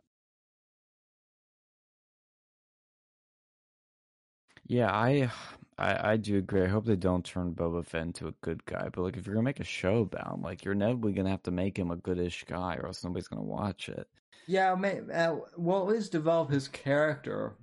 Yeah, 4.69 4.93
I, 4.93 5.31
I, 5.79 6.13
I 6.13 6.17
do 6.17 6.37
agree. 6.39 6.63
I 6.63 6.69
hope 6.69 6.85
they 6.85 6.95
don't 6.97 7.25
turn 7.25 7.55
Boba 7.55 7.85
Fett 7.85 8.03
into 8.03 8.29
a 8.29 8.33
good 8.43 8.65
guy. 8.67 8.89
But 8.93 9.03
like, 9.03 9.17
if 9.17 9.27
you're 9.27 9.35
gonna 9.35 9.45
make 9.45 9.61
a 9.61 9.65
show 9.65 9.99
about 10.03 10.35
him, 10.35 10.43
like, 10.43 10.65
you're 10.65 10.75
inevitably 10.75 11.13
gonna 11.13 11.31
have 11.31 11.43
to 11.45 11.51
make 11.51 11.79
him 11.79 11.91
a 11.91 11.97
goodish 11.97 12.45
guy, 12.45 12.77
or 12.77 12.87
else 12.87 13.03
nobody's 13.05 13.29
gonna 13.29 13.43
watch 13.43 13.89
it. 13.89 14.09
yeah, 14.47 14.75
may, 14.75 15.01
uh, 15.13 15.37
well, 15.57 15.83
at 15.83 15.95
least 15.95 16.13
develop 16.13 16.51
his 16.51 16.69
character. 16.69 17.57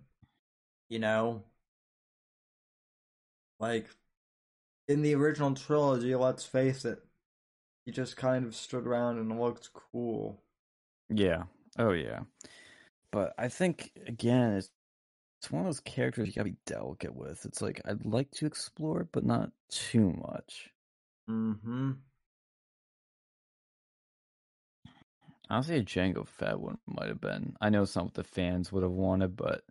You 0.90 1.00
know, 1.00 1.44
like 3.60 3.88
in 4.88 5.02
the 5.02 5.16
original 5.16 5.54
trilogy. 5.54 6.16
Let's 6.16 6.46
face 6.46 6.86
it, 6.86 7.04
he 7.86 7.92
just 7.92 8.18
kind 8.18 8.46
of 8.46 8.56
stood 8.56 8.88
around 8.88 9.20
and 9.20 9.40
looked 9.40 9.72
cool. 9.74 10.42
Yeah. 11.10 11.44
Oh 11.78 11.92
yeah. 11.92 12.22
But 13.12 13.34
I 13.38 13.48
think 13.48 13.92
again, 14.08 14.54
it's 14.54 14.70
it's 15.40 15.52
one 15.52 15.62
of 15.62 15.68
those 15.68 15.82
characters 15.82 16.28
you 16.28 16.34
gotta 16.34 16.50
be 16.50 16.58
delicate 16.66 17.16
with. 17.16 17.46
It's 17.46 17.62
like 17.62 17.82
I'd 17.86 18.06
like 18.06 18.32
to 18.32 18.46
explore 18.46 19.02
it, 19.02 19.10
but 19.12 19.26
not 19.26 19.52
too 19.70 20.12
much. 20.12 20.72
Mm-hmm. 21.30 21.92
Honestly, 25.50 25.78
a 25.78 25.84
Jango 25.84 26.28
Fett 26.28 26.60
one 26.60 26.80
might 26.88 27.08
have 27.10 27.22
been. 27.22 27.56
I 27.62 27.70
know 27.70 27.84
it's 27.84 27.96
not 27.96 28.06
what 28.06 28.14
the 28.16 28.24
fans 28.24 28.72
would 28.72 28.82
have 28.82 28.92
wanted, 28.92 29.36
but 29.36 29.64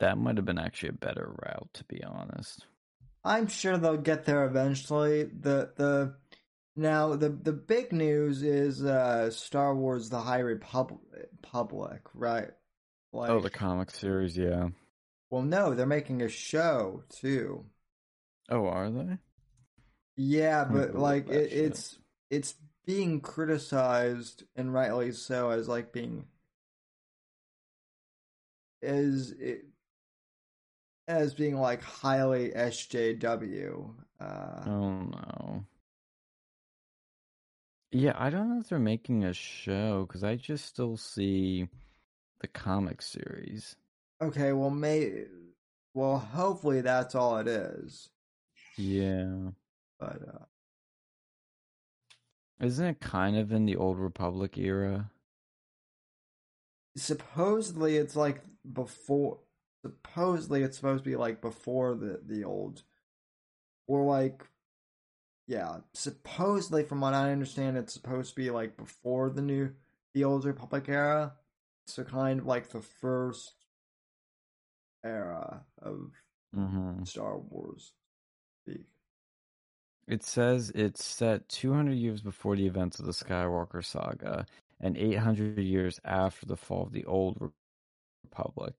that 0.00 0.18
might 0.18 0.36
have 0.36 0.44
been 0.44 0.58
actually 0.58 0.88
a 0.88 0.92
better 0.92 1.32
route, 1.44 1.68
to 1.74 1.84
be 1.84 2.02
honest. 2.02 2.66
I'm 3.24 3.46
sure 3.46 3.78
they'll 3.78 3.96
get 3.96 4.24
there 4.24 4.44
eventually. 4.44 5.24
The 5.24 5.72
the 5.76 6.14
now 6.76 7.16
the 7.16 7.30
the 7.30 7.52
big 7.52 7.92
news 7.92 8.42
is 8.42 8.84
uh 8.84 9.30
Star 9.30 9.74
Wars: 9.74 10.10
The 10.10 10.20
High 10.20 10.40
Republic, 10.40 11.00
Public, 11.42 12.02
right? 12.12 12.50
Like, 13.12 13.30
oh, 13.30 13.40
the 13.40 13.50
comic 13.50 13.90
series, 13.90 14.36
yeah. 14.36 14.68
well, 15.30 15.42
no, 15.42 15.74
they're 15.74 15.86
making 15.86 16.22
a 16.22 16.28
show 16.28 17.04
too. 17.08 17.64
Oh, 18.50 18.66
are 18.66 18.90
they? 18.90 19.18
Yeah, 20.16 20.64
but 20.64 20.94
like 20.94 21.28
it, 21.28 21.52
it's 21.52 21.98
it's 22.30 22.54
being 22.86 23.20
criticized 23.20 24.44
and 24.56 24.72
rightly 24.72 25.12
so 25.12 25.50
as 25.50 25.68
like 25.68 25.92
being 25.92 26.26
as 28.82 29.30
it 29.38 29.64
as 31.08 31.34
being 31.34 31.56
like 31.56 31.82
highly 31.82 32.50
SJW. 32.54 33.94
Uh, 34.20 34.66
Oh 34.66 35.02
no. 35.04 35.64
Yeah, 37.92 38.12
I 38.16 38.28
don't 38.30 38.50
know 38.50 38.60
if 38.60 38.68
they're 38.68 38.78
making 38.78 39.24
a 39.24 39.32
show 39.32 40.04
because 40.06 40.22
I 40.24 40.36
just 40.36 40.66
still 40.66 40.96
see 40.98 41.68
the 42.40 42.48
comic 42.48 43.02
series. 43.02 43.76
Okay, 44.20 44.52
well, 44.52 44.70
may 44.70 45.26
well, 45.94 46.18
hopefully 46.18 46.80
that's 46.80 47.14
all 47.14 47.38
it 47.38 47.46
is. 47.48 48.10
Yeah. 48.76 49.52
But 49.98 50.22
uh, 50.28 50.44
Isn't 52.58 52.84
it 52.86 52.98
kind 52.98 53.36
of 53.36 53.52
in 53.52 53.64
the 53.64 53.76
old 53.76 53.96
Republic 53.96 54.58
era? 54.58 55.12
supposedly 56.96 57.96
it's 57.96 58.16
like 58.16 58.42
before. 58.72 59.38
Supposedly 59.84 60.62
it's 60.62 60.76
supposed 60.76 61.04
to 61.04 61.10
be 61.10 61.16
like 61.16 61.40
before 61.40 61.94
the 61.94 62.20
the 62.24 62.44
old, 62.44 62.82
or 63.86 64.04
like, 64.04 64.44
yeah. 65.46 65.78
Supposedly, 65.92 66.82
from 66.84 67.00
what 67.00 67.14
I 67.14 67.30
understand, 67.30 67.76
it's 67.76 67.92
supposed 67.92 68.30
to 68.30 68.36
be 68.36 68.50
like 68.50 68.76
before 68.76 69.30
the 69.30 69.42
new 69.42 69.72
the 70.14 70.24
old 70.24 70.44
Republic 70.44 70.88
era. 70.88 71.34
So 71.86 72.02
kind 72.02 72.40
of 72.40 72.46
like 72.46 72.70
the 72.70 72.80
first 72.80 73.52
era 75.04 75.64
of 75.82 76.10
Mm-hmm. 76.56 77.04
Star 77.04 77.38
Wars. 77.38 77.92
It 80.06 80.22
says 80.22 80.70
it's 80.74 81.02
set 81.02 81.48
200 81.48 81.92
years 81.92 82.20
before 82.20 82.56
the 82.56 82.66
events 82.66 82.98
of 82.98 83.06
the 83.06 83.12
Skywalker 83.12 83.82
saga 83.84 84.44
and 84.78 84.98
800 84.98 85.58
years 85.58 85.98
after 86.04 86.44
the 86.44 86.56
fall 86.56 86.82
of 86.82 86.92
the 86.92 87.06
Old 87.06 87.52
Republic. 88.22 88.74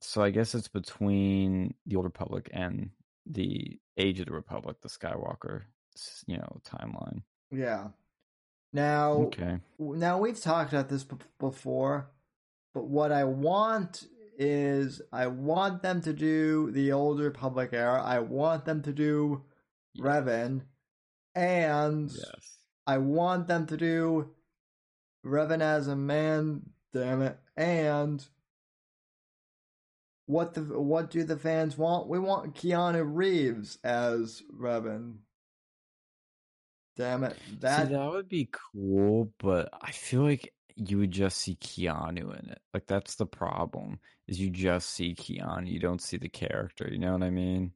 So 0.00 0.22
I 0.22 0.30
guess 0.30 0.54
it's 0.54 0.68
between 0.68 1.74
the 1.86 1.96
Old 1.96 2.04
Republic 2.04 2.48
and 2.52 2.90
the 3.26 3.78
Age 3.96 4.20
of 4.20 4.26
the 4.26 4.32
Republic, 4.32 4.76
the 4.80 4.88
Skywalker, 4.88 5.62
you 6.26 6.36
know, 6.36 6.60
timeline. 6.64 7.22
Yeah. 7.50 7.88
Now, 8.72 9.12
Okay. 9.24 9.58
now 9.78 10.18
we've 10.18 10.40
talked 10.40 10.72
about 10.72 10.88
this 10.88 11.02
b- 11.04 11.16
before, 11.38 12.10
but 12.74 12.84
what 12.84 13.10
I 13.12 13.24
want 13.24 14.06
is 14.38 15.02
I 15.12 15.26
want 15.26 15.82
them 15.82 16.00
to 16.02 16.12
do 16.12 16.70
the 16.70 16.92
Old 16.92 17.18
Republic 17.20 17.70
era. 17.72 18.00
I 18.02 18.20
want 18.20 18.64
them 18.66 18.82
to 18.82 18.92
do 18.92 19.42
Yeah. 19.94 20.04
Revan, 20.04 20.62
and 21.34 22.10
Yes. 22.12 22.58
I 22.86 22.98
want 22.98 23.48
them 23.48 23.66
to 23.66 23.76
do 23.76 24.34
Revan 25.24 25.60
as 25.60 25.88
a 25.88 25.96
man. 25.96 26.70
Damn 26.92 27.22
it! 27.22 27.38
And 27.56 28.26
what 30.28 30.52
the 30.52 30.60
what 30.60 31.10
do 31.10 31.24
the 31.24 31.38
fans 31.38 31.78
want? 31.78 32.06
We 32.06 32.18
want 32.18 32.54
Keanu 32.54 33.02
Reeves 33.04 33.78
as 33.82 34.42
Revan. 34.54 35.16
Damn 36.96 37.24
it! 37.24 37.36
That 37.60 37.88
See, 37.88 37.94
that 37.94 38.10
would 38.10 38.28
be 38.28 38.50
cool, 38.52 39.32
but 39.38 39.70
I 39.80 39.90
feel 39.90 40.22
like 40.22 40.52
you 40.76 40.98
would 40.98 41.12
just 41.12 41.38
see 41.38 41.56
Keanu 41.56 42.38
in 42.38 42.50
it. 42.50 42.60
Like 42.74 42.86
that's 42.86 43.14
the 43.14 43.24
problem. 43.24 44.00
Is 44.26 44.38
you 44.38 44.50
just 44.50 44.90
see 44.90 45.14
Keanu, 45.14 45.66
you 45.66 45.80
don't 45.80 46.02
see 46.02 46.18
the 46.18 46.28
character. 46.28 46.86
You 46.92 46.98
know 46.98 47.12
what 47.12 47.22
I 47.22 47.30
mean? 47.30 47.72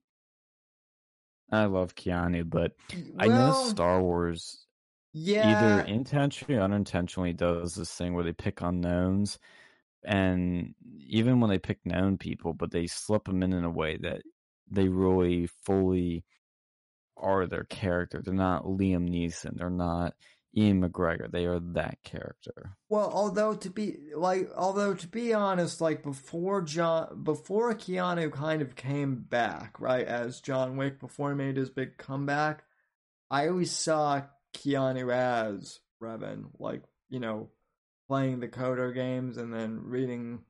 I 1.50 1.64
love 1.64 1.94
Keanu, 1.94 2.48
but 2.48 2.72
I 3.18 3.28
know 3.28 3.52
Star 3.52 4.02
Wars 4.02 4.66
yeah, 5.14 5.56
either 5.56 5.88
intentionally 5.88 6.56
or 6.56 6.62
unintentionally 6.62 7.32
does 7.32 7.74
this 7.74 7.94
thing 7.94 8.12
where 8.12 8.24
they 8.24 8.32
pick 8.32 8.60
unknowns, 8.60 9.38
and 10.04 10.74
even 11.06 11.40
when 11.40 11.50
they 11.50 11.58
pick 11.58 11.78
known 11.84 12.18
people, 12.18 12.52
but 12.52 12.70
they 12.70 12.86
slip 12.86 13.24
them 13.24 13.42
in 13.42 13.52
in 13.52 13.64
a 13.64 13.70
way 13.70 13.96
that 13.98 14.22
they 14.70 14.88
really 14.88 15.48
fully 15.64 16.24
are 17.16 17.46
their 17.46 17.64
character. 17.64 18.20
They're 18.22 18.34
not 18.34 18.64
Liam 18.64 19.08
Neeson. 19.08 19.56
They're 19.56 19.70
not 19.70 20.14
Ewan 20.52 20.82
McGregor. 20.82 21.30
They 21.30 21.46
are 21.46 21.60
that 21.74 21.98
character. 22.04 22.76
Well, 22.88 23.10
although 23.12 23.54
to 23.54 23.70
be 23.70 23.96
like, 24.14 24.50
although 24.56 24.94
to 24.94 25.08
be 25.08 25.32
honest, 25.32 25.80
like 25.80 26.02
before 26.02 26.62
John, 26.62 27.22
before 27.22 27.74
Keanu 27.74 28.30
kind 28.32 28.60
of 28.60 28.76
came 28.76 29.16
back, 29.16 29.80
right, 29.80 30.06
as 30.06 30.40
John 30.40 30.76
Wick 30.76 31.00
before 31.00 31.30
he 31.30 31.36
made 31.36 31.56
his 31.56 31.70
big 31.70 31.96
comeback, 31.96 32.64
I 33.30 33.48
always 33.48 33.70
saw 33.70 34.22
Keanu 34.54 35.12
as 35.12 35.80
Revan, 36.02 36.50
like 36.58 36.82
you 37.08 37.20
know, 37.20 37.48
playing 38.12 38.40
the 38.40 38.48
KOTOR 38.48 38.94
games 38.94 39.38
and 39.38 39.50
then 39.50 39.80
reading 39.84 40.40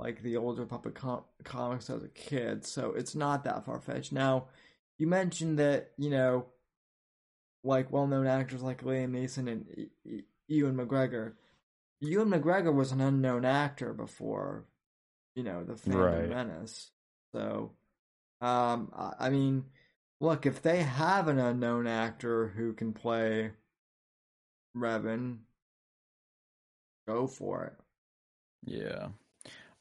like 0.00 0.20
the 0.24 0.36
Old 0.36 0.58
Republic 0.58 0.96
com- 0.96 1.22
comics 1.44 1.88
as 1.88 2.02
a 2.02 2.08
kid. 2.08 2.66
So 2.66 2.94
it's 2.96 3.14
not 3.14 3.44
that 3.44 3.64
far 3.64 3.78
fetched. 3.78 4.10
Now, 4.10 4.46
you 4.98 5.06
mentioned 5.06 5.60
that 5.60 5.92
you 5.96 6.10
know 6.10 6.46
like 7.62 7.92
well-known 7.92 8.26
actors 8.26 8.60
like 8.60 8.82
Liam 8.82 9.12
Neeson 9.12 9.48
and 9.48 9.66
E- 9.78 9.90
E- 10.04 10.22
Ewan 10.48 10.74
McGregor. 10.74 11.34
Ewan 12.00 12.28
McGregor 12.28 12.74
was 12.74 12.90
an 12.90 13.00
unknown 13.00 13.44
actor 13.44 13.94
before, 13.94 14.66
you 15.36 15.44
know, 15.44 15.62
the 15.62 15.76
Phantom 15.76 16.02
Right. 16.02 16.28
Menace. 16.28 16.90
So, 17.32 17.70
um, 18.40 18.90
I, 18.96 19.12
I 19.20 19.30
mean, 19.30 19.66
look, 20.20 20.44
if 20.44 20.60
they 20.60 20.82
have 20.82 21.28
an 21.28 21.38
unknown 21.38 21.86
actor 21.86 22.48
who 22.48 22.72
can 22.72 22.92
play 22.92 23.52
Revan, 24.76 25.38
go 27.06 27.26
for 27.26 27.64
it. 27.64 27.74
Yeah. 28.64 29.08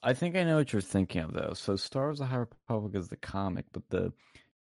I 0.02 0.14
think 0.14 0.36
I 0.36 0.44
know 0.44 0.58
what 0.58 0.74
you're 0.74 0.82
thinking 0.82 1.22
of 1.22 1.34
though. 1.34 1.54
So 1.54 1.76
Star 1.76 2.06
Wars: 2.06 2.20
The 2.20 2.26
High 2.26 2.38
Republic 2.38 2.96
is 2.96 3.08
the 3.08 3.16
comic, 3.16 3.66
but 3.72 3.84
the 3.90 4.12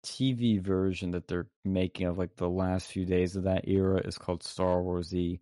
TV 0.04 0.60
version 0.60 1.12
that 1.12 1.26
they're 1.26 1.48
making 1.64 2.06
of 2.06 2.18
like 2.18 2.36
the 2.36 2.48
last 2.48 2.88
few 2.88 3.04
days 3.04 3.36
of 3.36 3.44
that 3.44 3.66
era 3.68 4.00
is 4.04 4.18
called 4.18 4.44
Star 4.44 4.82
Wars: 4.82 5.10
The 5.10 5.40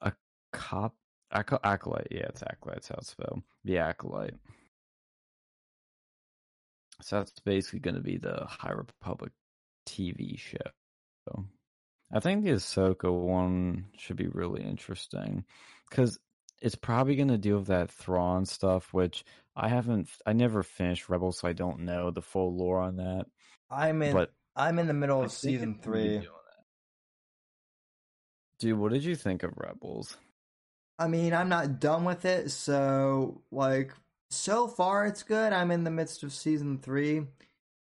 a 0.00 0.12
cop 0.52 0.94
Ac- 1.34 1.58
acolyte. 1.64 2.08
Yeah, 2.10 2.26
it's 2.28 2.42
acolyte. 2.42 2.76
That's 2.76 2.88
how 2.88 2.96
it's 2.98 3.10
spelled. 3.10 3.42
The 3.64 3.78
acolyte. 3.78 4.34
So 7.02 7.16
that's 7.16 7.38
basically 7.40 7.80
going 7.80 7.96
to 7.96 8.00
be 8.00 8.16
the 8.16 8.46
High 8.48 8.72
Republic 8.72 9.32
TV 9.86 10.38
show. 10.38 10.70
So 11.24 11.44
I 12.12 12.20
think 12.20 12.44
the 12.44 12.52
Ahsoka 12.52 13.12
one 13.12 13.86
should 13.96 14.16
be 14.16 14.28
really 14.28 14.62
interesting 14.62 15.44
because 15.90 16.18
it's 16.60 16.74
probably 16.74 17.16
going 17.16 17.28
to 17.28 17.38
deal 17.38 17.58
with 17.58 17.68
that 17.68 17.90
Thrawn 17.90 18.46
stuff, 18.46 18.92
which 18.92 19.24
I 19.54 19.68
haven't, 19.68 20.08
I 20.26 20.32
never 20.32 20.62
finished 20.62 21.08
Rebels, 21.08 21.38
so 21.38 21.48
I 21.48 21.52
don't 21.52 21.80
know 21.80 22.10
the 22.10 22.22
full 22.22 22.54
lore 22.54 22.80
on 22.80 22.96
that. 22.96 23.26
I'm 23.70 24.02
in. 24.02 24.12
But 24.12 24.32
I'm 24.54 24.78
in 24.78 24.86
the 24.86 24.94
middle 24.94 25.22
of 25.22 25.32
season 25.32 25.76
it's 25.76 25.86
gonna 25.86 25.96
be 25.96 26.18
three. 26.18 26.28
Dude, 28.58 28.78
what 28.78 28.92
did 28.92 29.04
you 29.04 29.16
think 29.16 29.42
of 29.42 29.52
Rebels? 29.56 30.16
I 30.98 31.08
mean, 31.08 31.34
I'm 31.34 31.50
not 31.50 31.78
done 31.78 32.04
with 32.04 32.24
it, 32.24 32.50
so 32.50 33.42
like 33.50 33.92
so 34.30 34.66
far 34.66 35.06
it's 35.06 35.22
good. 35.22 35.52
I'm 35.52 35.70
in 35.70 35.84
the 35.84 35.90
midst 35.90 36.22
of 36.22 36.32
season 36.32 36.78
three. 36.78 37.26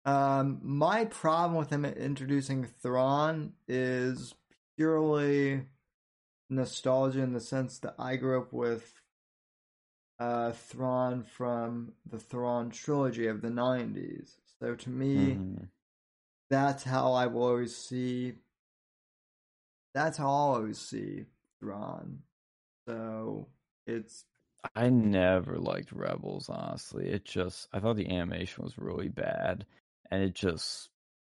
Um, 0.06 0.60
my 0.64 1.06
problem 1.06 1.60
with 1.60 1.70
him 1.70 1.86
introducing 1.86 2.66
Thrawn 2.66 3.54
is 3.68 4.34
purely 4.78 5.64
nostalgia 6.50 7.22
in 7.22 7.34
the 7.34 7.40
sense 7.40 7.80
that 7.80 7.96
I 8.00 8.16
grew 8.16 8.42
up 8.42 8.54
with 8.54 9.02
uh 10.20 10.52
Thrawn 10.52 11.24
from 11.24 11.94
the 12.06 12.20
Thrawn 12.20 12.70
trilogy 12.72 13.28
of 13.28 13.42
the 13.42 13.50
'90s. 13.50 14.40
So 14.60 14.76
to 14.76 14.90
me, 14.90 15.42
Mhm. 15.42 15.70
that's 16.50 16.84
how 16.84 17.14
I 17.14 17.28
will 17.28 17.44
always 17.44 17.76
see. 17.76 18.34
That's 19.94 20.18
how 20.18 20.26
I'll 20.28 20.56
always 20.56 20.80
see 20.80 21.26
Thrawn. 21.60 22.24
So 22.88 23.48
it's 23.86 24.26
I 24.76 24.90
never 24.90 25.58
liked 25.58 25.92
Rebels, 25.92 26.50
honestly. 26.50 27.10
It 27.10 27.26
just, 27.26 27.68
I 27.74 27.80
thought 27.80 27.96
the 27.96 28.10
animation 28.10 28.64
was 28.64 28.78
really 28.78 29.10
bad. 29.10 29.66
And 30.12 30.24
it 30.24 30.34
just, 30.36 30.90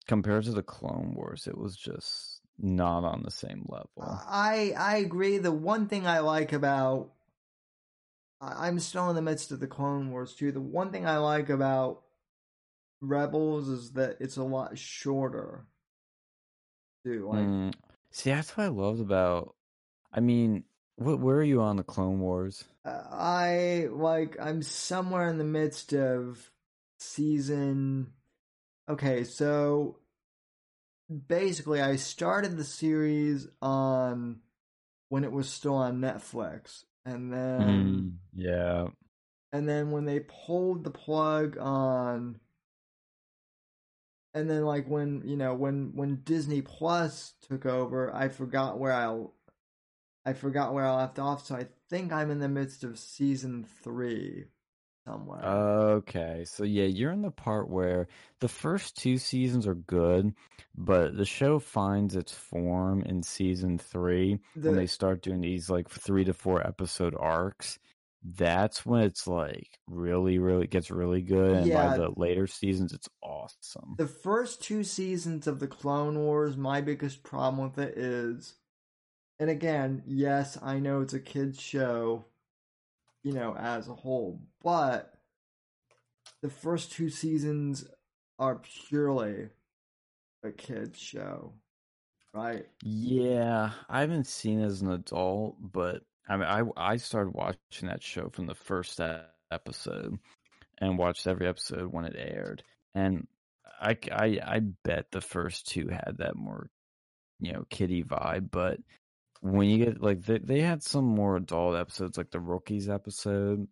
compared 0.07 0.45
to 0.45 0.53
the 0.53 0.63
Clone 0.63 1.15
Wars, 1.15 1.47
it 1.47 1.57
was 1.59 1.77
just 1.77 2.40
not 2.63 3.05
on 3.05 3.23
the 3.23 3.31
same 3.31 3.67
level. 3.69 3.89
I 3.99 4.75
I 4.77 4.97
agree. 4.99 5.39
The 5.39 5.53
one 5.53 5.89
thing 5.89 6.07
I 6.07 6.21
like 6.21 6.53
about 6.53 7.11
I'm 8.41 8.79
still 8.79 9.11
in 9.11 9.17
the 9.17 9.23
midst 9.23 9.53
of 9.53 9.61
the 9.61 9.67
Clone 9.67 10.11
Wars 10.11 10.35
too. 10.35 10.53
The 10.53 10.61
one 10.61 10.93
thing 10.93 11.07
I 11.07 11.19
like 11.19 11.51
about 11.51 12.03
Rebels 13.03 13.69
is 13.69 13.93
that 13.93 14.17
it's 14.21 14.37
a 14.37 14.45
lot 14.45 14.79
shorter. 14.79 15.67
Too 17.05 17.27
like 17.27 17.39
Mm, 17.39 17.75
see, 18.11 18.31
that's 18.31 18.57
what 18.57 18.65
I 18.65 18.69
loved 18.69 19.01
about, 19.01 19.55
I 20.13 20.21
mean, 20.21 20.65
wh- 20.97 21.21
where 21.21 21.37
are 21.37 21.43
you 21.43 21.63
on 21.63 21.77
the 21.77 21.83
Clone 21.83 22.21
Wars? 22.21 22.65
Uh, 22.85 23.03
I 23.11 23.89
like 23.91 24.37
I'm 24.41 24.63
somewhere 24.63 25.29
in 25.29 25.39
the 25.39 25.45
midst 25.45 25.93
of 25.93 26.51
season 26.99 28.13
Okay, 28.91 29.23
so 29.23 29.99
basically 31.11 31.81
I 31.81 31.97
started 31.97 32.57
the 32.57 32.65
series 32.65 33.49
on 33.61 34.41
when 35.09 35.25
it 35.25 35.33
was 35.33 35.49
still 35.49 35.75
on 35.75 36.01
Netflix 36.01 36.85
and 37.05 37.33
then 37.33 37.61
Mm, 37.61 38.13
yeah. 38.35 38.89
and 39.53 39.69
then 39.69 39.91
when 39.91 40.05
they 40.05 40.21
pulled 40.21 40.85
the 40.85 40.91
plug 40.91 41.59
on 41.59 42.39
and 44.35 44.49
then 44.49 44.65
like 44.65 44.87
when 44.87 45.23
you 45.25 45.37
know 45.37 45.55
when 45.55 45.93
when 45.95 46.23
Disney 46.23 46.63
Plus 46.63 47.35
took 47.49 47.67
over, 47.67 48.15
I 48.15 48.29
forgot 48.29 48.79
where 48.79 48.93
I 48.93 49.25
I 50.25 50.35
forgot 50.35 50.73
where 50.73 50.87
I 50.87 50.95
left 50.95 51.19
off, 51.19 51.45
so 51.45 51.57
I 51.57 51.67
think 51.89 52.13
I'm 52.13 52.31
in 52.31 52.39
the 52.39 52.49
midst 52.49 52.85
of 52.85 52.99
season 52.99 53.65
three 53.83 54.45
somewhere. 55.11 55.63
Okay, 55.99 56.45
so 56.45 56.65
yeah, 56.65 56.85
you're 56.85 57.13
in 57.13 57.23
the 57.23 57.31
part 57.31 57.71
where 57.71 58.09
the 58.41 58.49
first 58.49 58.97
two 58.97 59.17
seasons 59.19 59.67
are 59.67 59.75
good, 59.75 60.35
but 60.77 61.17
the 61.17 61.25
show 61.25 61.59
finds 61.59 62.15
its 62.15 62.33
form 62.33 63.03
in 63.03 63.23
season 63.23 63.79
three 63.79 64.39
when 64.65 64.77
they 64.77 64.87
start 64.87 65.23
doing 65.23 65.41
these 65.41 65.71
like 65.71 65.89
three 65.89 66.25
to 66.25 66.35
four 66.35 66.67
episode 66.67 67.15
arcs. 67.19 67.79
That's 68.23 68.85
when 68.85 69.03
it's 69.03 69.27
like 69.27 69.79
really, 69.87 70.39
really 70.39 70.67
gets 70.67 70.91
really 70.91 71.23
good, 71.23 71.57
and 71.59 71.67
Yeah. 71.67 71.73
by 71.73 71.89
the 71.91 72.11
later 72.17 72.47
seasons, 72.47 72.93
it's 72.93 73.09
awesome. 73.23 73.99
the 73.99 74.07
first 74.07 74.63
two 74.63 74.83
seasons 74.83 75.47
of 75.47 75.59
the 75.61 75.67
Clone 75.69 76.19
Wars, 76.19 76.57
my 76.57 76.81
biggest 76.81 77.23
problem 77.23 77.63
with 77.69 77.79
it 77.79 77.97
is, 77.99 78.57
and 79.41 79.51
again, 79.51 80.03
yes, 80.07 80.59
I 80.63 80.81
know 80.81 81.03
it's 81.03 81.15
a 81.15 81.21
kids 81.21 81.61
show, 81.61 82.27
you 83.23 83.33
know, 83.33 83.55
as 83.57 83.89
a 83.89 83.95
whole, 83.95 84.41
but 84.63 85.15
the 86.43 86.51
first 86.51 86.93
two 86.93 87.09
seasons 87.11 87.87
are 88.39 88.61
purely 88.89 89.49
a 90.43 90.51
kids 90.51 90.99
show, 90.99 91.53
right? 92.33 92.67
Yeah, 92.83 93.73
I 93.89 94.01
haven't 94.01 94.27
seen 94.27 94.63
as 94.63 94.81
an 94.81 94.91
adult, 94.93 95.57
but 95.61 96.03
I 96.29 96.37
mean, 96.37 96.47
I 96.47 96.63
I 96.77 96.97
started 96.97 97.35
watching 97.35 97.89
that 97.89 98.03
show 98.03 98.31
from 98.31 98.47
the 98.47 98.55
first 98.55 99.01
episode 99.51 100.19
and 100.79 100.99
watched 100.99 101.27
every 101.27 101.47
episode 101.47 101.93
when 101.93 102.05
it 102.07 102.17
aired, 102.17 102.63
and 102.95 103.27
I 103.81 103.97
I 104.11 104.41
I 104.45 104.61
bet 104.85 105.11
the 105.11 105.21
first 105.21 105.69
two 105.69 105.89
had 105.89 106.17
that 106.19 106.37
more, 106.37 106.71
you 107.41 107.53
know, 107.53 107.65
kitty 107.71 108.03
vibe, 108.03 108.51
but 108.51 108.79
when 109.41 109.69
you 109.69 109.85
get 109.85 110.03
like 110.03 110.23
they 110.23 110.39
they 110.39 110.61
had 110.61 110.83
some 110.83 111.05
more 111.05 111.37
adult 111.37 111.77
episodes, 111.77 112.19
like 112.19 112.31
the 112.31 112.41
rookies 112.41 112.89
episode, 112.89 113.67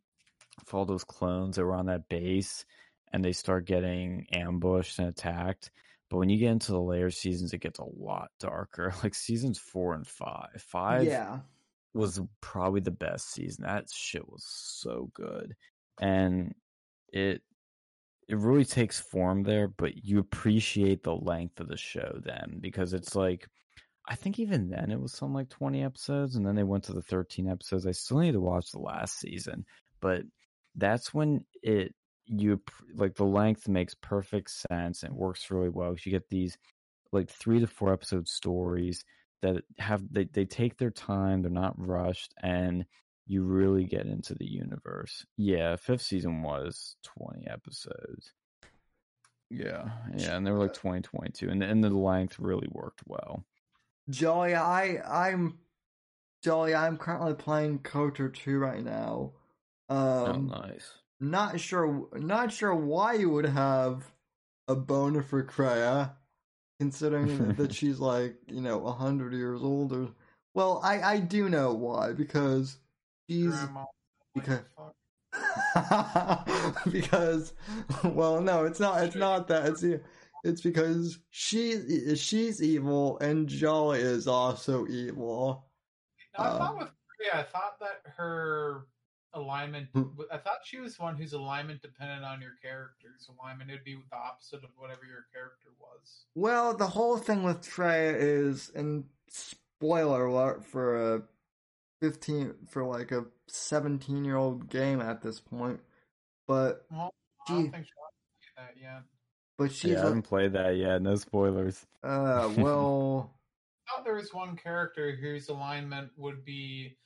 for 0.64 0.78
all 0.78 0.84
those 0.86 1.04
clones 1.04 1.56
that 1.56 1.64
were 1.64 1.74
on 1.74 1.86
that 1.86 2.08
base, 2.08 2.64
and 3.12 3.24
they 3.24 3.32
start 3.32 3.66
getting 3.66 4.26
ambushed 4.32 4.98
and 4.98 5.08
attacked. 5.08 5.70
But 6.10 6.18
when 6.18 6.30
you 6.30 6.38
get 6.38 6.52
into 6.52 6.72
the 6.72 6.80
later 6.80 7.10
seasons, 7.10 7.52
it 7.52 7.60
gets 7.60 7.78
a 7.78 7.84
lot 7.84 8.30
darker. 8.40 8.94
Like 9.02 9.14
seasons 9.14 9.58
four 9.58 9.94
and 9.94 10.06
five. 10.06 10.62
Five 10.66 11.04
yeah. 11.04 11.40
was 11.92 12.20
probably 12.40 12.80
the 12.80 12.90
best 12.90 13.32
season. 13.32 13.64
That 13.64 13.90
shit 13.90 14.26
was 14.26 14.44
so 14.46 15.10
good. 15.14 15.54
And 16.00 16.54
it 17.12 17.42
it 18.28 18.36
really 18.36 18.64
takes 18.64 19.00
form 19.00 19.42
there, 19.42 19.68
but 19.68 20.04
you 20.04 20.18
appreciate 20.18 21.02
the 21.02 21.14
length 21.14 21.60
of 21.60 21.68
the 21.68 21.78
show 21.78 22.20
then 22.22 22.58
because 22.60 22.92
it's 22.92 23.14
like 23.14 23.48
I 24.08 24.14
think 24.14 24.38
even 24.38 24.70
then 24.70 24.90
it 24.90 25.00
was 25.00 25.12
something 25.12 25.34
like 25.34 25.50
20 25.50 25.84
episodes 25.84 26.34
and 26.34 26.46
then 26.46 26.54
they 26.54 26.64
went 26.64 26.84
to 26.84 26.94
the 26.94 27.02
13 27.02 27.46
episodes. 27.46 27.86
I 27.86 27.92
still 27.92 28.18
need 28.18 28.32
to 28.32 28.40
watch 28.40 28.70
the 28.70 28.80
last 28.80 29.18
season, 29.18 29.66
but 30.00 30.22
that's 30.74 31.12
when 31.12 31.44
it 31.62 31.94
you 32.26 32.60
like 32.94 33.14
the 33.14 33.24
length 33.24 33.68
makes 33.68 33.94
perfect 33.94 34.50
sense 34.50 35.02
and 35.02 35.14
works 35.14 35.50
really 35.50 35.68
well. 35.68 35.94
You 36.02 36.12
get 36.12 36.28
these 36.28 36.56
like 37.12 37.30
three 37.30 37.60
to 37.60 37.66
four 37.66 37.92
episode 37.92 38.28
stories 38.28 39.04
that 39.42 39.62
have 39.78 40.02
they, 40.10 40.24
they 40.24 40.44
take 40.44 40.76
their 40.76 40.90
time, 40.90 41.42
they're 41.42 41.50
not 41.50 41.74
rushed, 41.78 42.34
and 42.42 42.84
you 43.26 43.42
really 43.42 43.84
get 43.84 44.06
into 44.06 44.34
the 44.34 44.46
universe. 44.46 45.24
Yeah, 45.36 45.76
fifth 45.76 46.02
season 46.02 46.42
was 46.42 46.96
twenty 47.02 47.46
episodes. 47.46 48.32
Yeah, 49.50 49.88
yeah, 50.14 50.36
and 50.36 50.46
they 50.46 50.50
were 50.50 50.58
like 50.58 50.74
20, 50.74 51.00
22, 51.00 51.48
and 51.48 51.62
and 51.62 51.82
the 51.82 51.88
length 51.88 52.38
really 52.38 52.68
worked 52.70 53.00
well. 53.06 53.44
Jolly, 54.10 54.54
I 54.54 55.00
I'm 55.06 55.58
Jolly, 56.42 56.74
I'm 56.74 56.96
currently 56.96 57.34
playing 57.34 57.80
KOTOR 57.80 58.32
2 58.32 58.58
right 58.58 58.82
now. 58.82 59.32
Um, 59.88 59.98
oh, 60.54 60.60
nice. 60.60 60.92
Not 61.20 61.58
sure, 61.60 62.08
not 62.14 62.52
sure 62.52 62.74
why 62.74 63.14
you 63.14 63.30
would 63.30 63.46
have 63.46 64.12
a 64.68 64.76
boner 64.76 65.22
for 65.22 65.42
Kreia, 65.42 66.12
considering 66.78 67.54
that 67.54 67.74
she's 67.74 67.98
like 67.98 68.36
you 68.46 68.60
know 68.60 68.86
a 68.86 68.92
hundred 68.92 69.32
years 69.32 69.60
older. 69.62 70.08
Well, 70.54 70.80
I 70.84 71.00
I 71.00 71.18
do 71.18 71.48
know 71.48 71.72
why 71.74 72.12
because 72.12 72.78
she's 73.28 73.50
Grandma. 73.50 73.84
because 74.34 74.60
because 76.92 77.52
well 78.04 78.40
no 78.40 78.64
it's 78.64 78.80
not 78.80 79.02
it's 79.02 79.16
not 79.16 79.48
that 79.48 79.66
it's 79.66 79.84
it's 80.44 80.60
because 80.60 81.18
she 81.30 82.14
she's 82.16 82.62
evil 82.62 83.18
and 83.18 83.48
Jolly 83.48 84.00
is 84.00 84.26
also 84.26 84.86
evil. 84.86 85.66
No, 86.38 86.44
I 86.44 86.48
Uh, 86.48 86.58
thought 86.58 86.78
with 86.78 86.88
Kreia, 86.88 87.40
I 87.40 87.42
thought 87.42 87.78
that 87.80 88.02
her 88.16 88.86
alignment. 89.34 89.88
Hmm. 89.92 90.04
I 90.32 90.38
thought 90.38 90.58
she 90.64 90.78
was 90.78 90.98
one 90.98 91.16
whose 91.16 91.32
alignment 91.32 91.82
depended 91.82 92.24
on 92.24 92.40
your 92.40 92.54
character's 92.62 93.28
alignment. 93.28 93.70
It'd 93.70 93.84
be 93.84 93.96
the 94.10 94.16
opposite 94.16 94.64
of 94.64 94.70
whatever 94.76 95.04
your 95.04 95.26
character 95.32 95.70
was. 95.80 96.26
Well, 96.34 96.76
the 96.76 96.86
whole 96.86 97.18
thing 97.18 97.42
with 97.42 97.62
Kreia 97.62 98.14
is, 98.16 98.70
and 98.74 99.04
spoiler 99.28 100.26
alert 100.26 100.64
for 100.64 101.14
a 101.14 101.22
fifteen 102.00 102.54
for 102.68 102.84
like 102.84 103.12
a 103.12 103.26
seventeen 103.46 104.24
year 104.24 104.36
old 104.36 104.68
game 104.70 105.00
at 105.00 105.22
this 105.22 105.40
point, 105.40 105.80
but 106.46 106.86
Well, 106.90 107.14
I 107.48 107.52
don't 107.52 107.70
think 107.70 107.86
she 107.86 107.92
that 108.56 108.74
yet. 108.80 109.02
But 109.58 109.72
she's 109.72 109.90
yeah, 109.90 109.96
I 109.96 109.96
like, 109.96 110.04
haven't 110.04 110.22
played 110.22 110.52
that 110.54 110.76
yet. 110.76 111.02
No 111.02 111.16
spoilers. 111.16 111.84
uh, 112.02 112.50
well, 112.56 113.34
I 113.86 113.96
thought 113.96 114.04
there 114.04 114.14
was 114.14 114.32
one 114.32 114.56
character 114.56 115.16
whose 115.16 115.48
alignment 115.48 116.10
would 116.16 116.44
be 116.44 116.96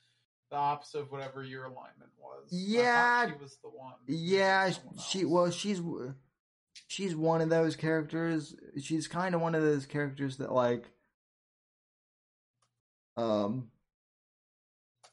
the 0.51 0.57
opposite 0.57 0.99
of 0.99 1.11
whatever 1.11 1.43
your 1.43 1.63
alignment 1.65 2.11
was. 2.19 2.49
I 2.51 2.55
Yeah. 2.55 3.27
she 3.27 3.33
was 3.41 3.57
the 3.63 3.69
one. 3.69 3.93
yeah, 4.07 4.71
she 5.09 5.25
well 5.25 5.49
she's 5.49 5.81
she's 6.87 7.15
one 7.15 7.41
of 7.41 7.49
those 7.49 7.75
characters. 7.75 8.55
She's 8.81 9.07
kind 9.07 9.33
of 9.33 9.41
one 9.41 9.55
of 9.55 9.63
those 9.63 9.85
characters 9.87 10.37
that 10.37 10.51
like, 10.51 10.85
um, 13.17 13.69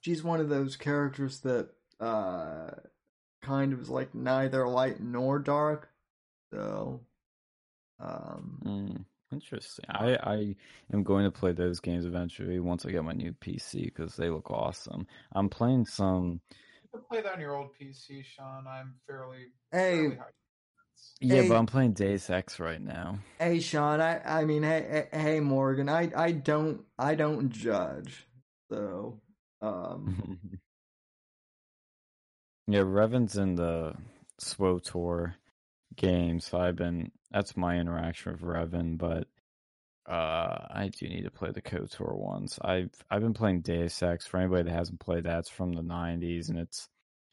she's 0.00 0.22
one 0.22 0.40
of 0.40 0.48
those 0.48 0.76
characters 0.76 1.40
that 1.40 1.70
uh 2.00 2.70
kind 3.42 3.72
of 3.72 3.80
is 3.80 3.88
like 3.90 4.14
neither 4.14 4.66
light 4.68 5.00
nor 5.00 5.38
dark. 5.38 5.88
So, 6.52 7.00
um, 8.02 8.58
Mm, 8.64 9.04
interesting. 9.32 9.84
I, 9.88 10.16
I 10.22 10.56
am 10.92 11.02
going 11.02 11.24
to 11.24 11.30
play 11.30 11.52
those 11.52 11.80
games 11.80 12.04
eventually 12.04 12.60
once 12.60 12.84
I 12.86 12.90
get 12.90 13.04
my 13.04 13.12
new 13.12 13.32
PC 13.32 13.84
because 13.84 14.16
they 14.16 14.30
look 14.30 14.50
awesome. 14.50 15.06
I'm 15.32 15.48
playing 15.48 15.86
some. 15.86 16.40
You 16.82 16.98
can 16.98 17.02
play 17.08 17.22
that 17.22 17.34
on 17.34 17.40
your 17.40 17.56
old 17.56 17.68
PC, 17.80 18.24
Sean. 18.24 18.66
I'm 18.66 18.94
fairly, 19.06 19.46
hey, 19.72 19.96
fairly. 20.08 20.16
Yeah, 21.20 21.42
Hey. 21.42 21.48
but 21.48 21.56
I'm 21.56 21.66
playing 21.66 21.92
Deus 21.92 22.28
Ex 22.30 22.58
right 22.58 22.80
now. 22.80 23.18
hey, 23.38 23.60
Sean. 23.60 24.00
I, 24.00 24.40
I 24.40 24.44
mean, 24.44 24.62
hey, 24.62 25.06
hey, 25.12 25.18
hey, 25.20 25.40
Morgan. 25.40 25.88
I, 25.88 26.10
I 26.16 26.32
don't, 26.32 26.82
I 26.98 27.14
don't 27.14 27.50
judge. 27.50 28.26
So, 28.70 29.20
um, 29.62 30.38
yeah, 32.66 32.80
Revan's 32.80 33.36
in 33.36 33.56
the 33.56 33.94
SWTOR 34.40 35.34
game, 35.96 36.40
so 36.40 36.58
I've 36.58 36.76
been. 36.76 37.12
That's 37.30 37.56
my 37.56 37.76
interaction 37.78 38.32
with 38.32 38.40
Revan, 38.40 38.98
but 38.98 39.28
uh, 40.10 40.66
I 40.70 40.90
do 40.92 41.08
need 41.08 41.24
to 41.24 41.30
play 41.30 41.52
the 41.52 41.62
KOTOR 41.62 42.16
ones. 42.16 42.58
I've 42.60 42.90
I've 43.08 43.22
been 43.22 43.34
playing 43.34 43.60
Deus 43.60 44.02
Ex. 44.02 44.26
For 44.26 44.38
anybody 44.38 44.64
that 44.64 44.72
hasn't 44.72 45.00
played 45.00 45.24
that, 45.24 45.40
it's 45.40 45.48
from 45.48 45.72
the 45.72 45.82
'90s, 45.82 46.48
and 46.48 46.58
it's 46.58 46.88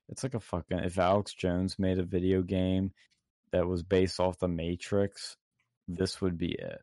it's 0.10 0.24
like 0.24 0.36
a 0.36 0.40
fucking. 0.40 0.80
If 0.80 1.00
Alex 1.00 1.34
Jones 1.34 1.80
made 1.80 1.98
a 1.98 2.04
video 2.04 2.44
game 2.44 2.92
that 3.52 3.68
was 3.68 3.82
based 3.82 4.20
off 4.20 4.38
the 4.38 4.48
Matrix, 4.48 5.36
this 5.88 6.22
would 6.22 6.38
be 6.38 6.52
it. 6.52 6.82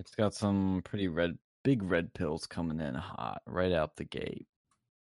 It's 0.00 0.14
got 0.14 0.34
some 0.34 0.80
pretty 0.84 1.08
red, 1.08 1.36
big 1.62 1.82
red 1.82 2.14
pills 2.14 2.46
coming 2.46 2.80
in 2.80 2.94
hot 2.94 3.42
right 3.46 3.72
out 3.72 3.96
the 3.96 4.04
gate, 4.04 4.46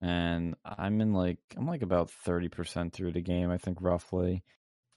and 0.01 0.55
I'm 0.65 0.99
in 0.99 1.13
like 1.13 1.39
I'm 1.55 1.67
like 1.67 1.81
about 1.81 2.11
thirty 2.11 2.49
percent 2.49 2.91
through 2.91 3.13
the 3.13 3.21
game, 3.21 3.51
I 3.51 3.57
think 3.57 3.77
roughly. 3.79 4.43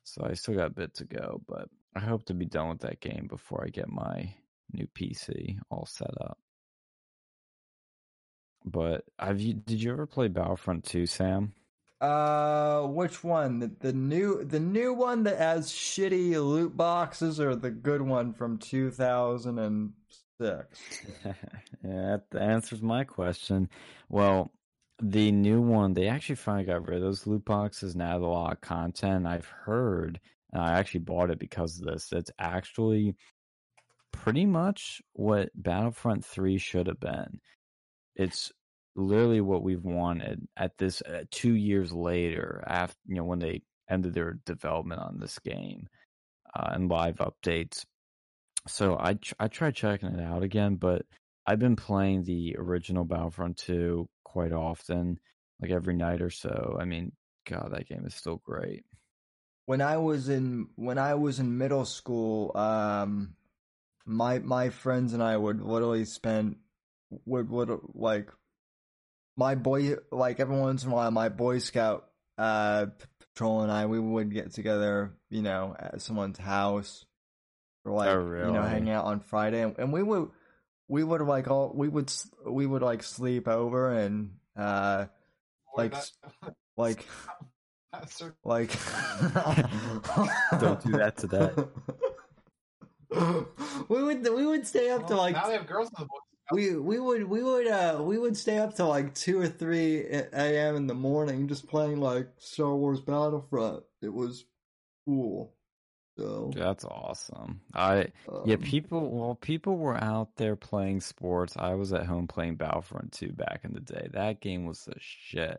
So 0.05 0.27
I 0.28 0.35
still 0.35 0.55
got 0.55 0.68
a 0.68 0.70
bit 0.70 0.94
to 0.94 1.05
go, 1.05 1.40
but 1.47 1.68
I 1.94 2.01
hope 2.01 2.24
to 2.27 2.35
be 2.35 2.47
done 2.47 2.68
with 2.70 2.81
that 2.81 3.01
game 3.01 3.27
before 3.28 3.64
I 3.64 3.70
get 3.70 3.89
my 3.89 4.35
new 4.72 4.86
PC 4.97 5.59
all 5.70 5.86
set 5.86 6.10
up. 6.20 6.39
But 8.64 9.05
have 9.18 9.40
you? 9.40 9.55
Did 9.55 9.82
you 9.82 9.93
ever 9.93 10.06
play 10.06 10.28
Battlefront 10.28 10.85
2, 10.85 11.06
Sam? 11.06 11.55
uh, 12.01 12.82
which 12.82 13.22
one? 13.22 13.59
The, 13.59 13.70
the 13.81 13.93
new, 13.93 14.44
the 14.44 14.60
new 14.60 14.94
one 14.94 15.24
that 15.24 15.39
has 15.39 15.70
shitty 15.70 16.32
loot 16.32 16.77
boxes, 16.77 17.39
or 17.39 17.55
the 17.55 17.70
good 17.70 18.02
one 18.02 18.32
from 18.32 18.59
two 18.59 18.90
thousand 18.90 19.59
and 19.59 19.93
six? 20.40 20.81
yeah, 21.24 22.18
that 22.31 22.40
answers 22.40 22.82
my 22.82 23.05
question. 23.05 23.68
Well, 24.09 24.51
the 25.02 25.32
new 25.32 25.60
one, 25.60 25.94
they 25.94 26.09
actually 26.09 26.36
finally 26.36 26.64
got 26.64 26.86
rid 26.86 26.98
of 26.98 27.02
those 27.02 27.27
loot 27.27 27.44
boxes 27.44 27.94
and 27.94 28.02
added 28.02 28.22
a 28.22 28.27
lot 28.27 28.52
of 28.52 28.60
content. 28.60 29.27
I've 29.27 29.47
heard, 29.47 30.20
and 30.52 30.62
I 30.62 30.78
actually 30.78 31.01
bought 31.01 31.31
it 31.31 31.39
because 31.39 31.81
of 31.81 31.86
this. 31.86 32.12
It's 32.12 32.31
actually 32.39 33.16
pretty 34.12 34.47
much 34.47 35.01
what 35.12 35.51
Battlefront 35.55 36.24
3 36.24 36.59
should 36.59 36.86
have 36.86 37.01
been. 37.01 37.40
It's 38.16 38.52
literally 38.97 39.40
what 39.40 39.62
we've 39.62 39.85
wanted 39.85 40.47
at 40.56 40.77
this 40.78 41.02
uh, 41.02 41.24
two 41.31 41.55
years 41.55 41.93
later, 41.93 42.62
after 42.66 42.97
you 43.06 43.16
know 43.16 43.24
when 43.24 43.39
they 43.39 43.62
ended 43.89 44.14
their 44.14 44.39
development 44.44 45.01
on 45.01 45.18
this 45.18 45.39
game 45.39 45.89
uh, 46.55 46.70
and 46.72 46.90
live 46.90 47.16
updates. 47.16 47.85
So 48.68 48.97
I 48.97 49.18
I 49.39 49.48
tried 49.48 49.74
checking 49.74 50.10
it 50.10 50.20
out 50.20 50.43
again, 50.43 50.77
but 50.77 51.06
I've 51.47 51.59
been 51.59 51.77
playing 51.77 52.25
the 52.25 52.57
original 52.59 53.05
Battlefront 53.05 53.57
2 53.59 54.09
quite 54.25 54.53
often, 54.53 55.19
like 55.61 55.71
every 55.71 55.95
night 55.95 56.23
or 56.23 56.31
so. 56.31 56.77
I 56.81 56.85
mean, 56.85 57.12
God, 57.49 57.71
that 57.73 57.89
game 57.89 58.05
is 58.07 58.15
still 58.15 58.37
great. 58.45 58.85
when 59.67 59.81
I 59.81 59.99
was 59.99 60.29
in 60.29 60.69
when 60.77 60.99
I 60.99 61.15
was 61.15 61.39
in 61.39 61.57
middle 61.59 61.85
school, 61.85 62.57
um, 62.57 63.35
my 64.05 64.39
my 64.41 64.71
friends 64.71 65.12
and 65.15 65.23
I 65.23 65.37
would 65.37 65.61
literally 65.62 66.05
spend 66.05 66.57
would 67.25 67.49
would 67.51 67.71
like 67.95 68.31
my 69.37 69.55
boy 69.55 69.97
like 70.11 70.41
every 70.41 70.57
once 70.59 70.85
in 70.85 70.91
a 70.91 70.95
while 70.95 71.11
my 71.11 71.29
Boy 71.29 71.59
Scout 71.59 72.07
uh 72.39 72.87
patrol 73.35 73.62
and 73.62 73.71
I 73.71 73.87
we 73.87 74.01
would 74.01 74.33
get 74.33 74.53
together 74.53 75.12
you 75.29 75.43
know 75.43 75.77
at 75.79 76.01
someone's 76.03 76.39
house 76.39 77.05
or 77.85 77.93
like 77.93 78.09
Oh, 78.11 78.19
you 78.19 78.53
know 78.53 78.62
really? 78.62 78.69
hang 78.69 78.91
out 78.91 79.05
on 79.05 79.21
Friday 79.21 79.62
and, 79.62 79.77
and 79.79 79.93
we 79.93 80.03
would 80.03 80.31
we 80.91 81.05
would 81.05 81.23
like 81.23 81.49
all 81.49 81.73
we 81.75 81.89
would 81.89 82.12
we 82.47 82.67
would 82.67 82.83
like 82.83 83.03
sleep 83.03 83.47
over 83.49 83.93
and 83.93 84.33
uh 84.57 85.07
Or 85.73 85.85
like 85.85 85.93
that- 85.93 86.11
like 86.77 87.07
that's 87.93 88.23
like 88.45 88.71
Don't 90.61 90.83
do 90.85 90.93
that 90.93 91.15
to 91.19 91.27
that 91.29 91.69
we 93.89 94.03
would 94.03 94.23
we 94.35 94.47
would 94.47 94.67
stay 94.67 94.91
up 94.91 95.07
to 95.09 95.17
like 95.17 95.35
now 95.35 95.47
they 95.47 95.55
have 95.55 95.67
girls 95.67 95.89
in 95.89 95.95
the 95.99 96.07
boys. 96.07 96.21
we 96.53 96.77
we 96.77 96.99
would 97.01 97.25
we 97.25 97.43
would 97.43 97.67
uh 97.67 97.99
we 98.01 98.19
would 98.19 98.37
stay 98.37 98.59
up 98.59 98.75
till 98.75 98.89
like 98.89 99.15
two 99.15 99.41
or 99.41 99.49
three 99.49 100.05
a.m. 100.07 100.77
in 100.77 100.87
the 100.87 100.95
morning 100.95 101.49
just 101.49 101.67
playing 101.69 102.01
like 102.01 102.29
Star 102.39 102.75
Wars 102.75 103.01
Battlefront. 103.01 103.83
It 104.03 104.12
was 104.12 104.45
cool. 105.05 105.53
So 106.21 106.51
That's 106.55 106.85
awesome. 106.85 107.61
I 107.75 108.09
yeah, 108.45 108.55
um, 108.55 108.61
people 108.61 109.11
well, 109.11 109.35
people 109.37 109.77
were 109.79 109.97
out 109.97 110.37
there 110.37 110.57
playing 110.57 111.01
sports. 111.01 111.55
I 111.57 111.75
was 111.75 111.93
at 111.93 112.05
home 112.07 112.27
playing 112.29 112.57
Battlefront 112.57 113.13
2 113.13 113.33
back 113.33 113.61
in 113.65 113.73
the 113.73 113.81
day. 113.81 114.09
That 114.13 114.41
game 114.41 114.67
was 114.67 114.85
the 114.85 114.95
shit. 114.99 115.59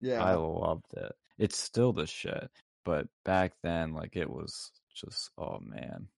yeah 0.00 0.22
I 0.22 0.34
loved 0.34 0.92
it. 0.96 1.12
It's 1.38 1.58
still 1.58 1.92
the 1.92 2.06
shit, 2.06 2.48
but 2.84 3.08
back 3.24 3.54
then, 3.62 3.94
like 3.94 4.14
it 4.16 4.30
was 4.30 4.70
just 4.94 5.30
oh 5.38 5.58
man. 5.60 6.08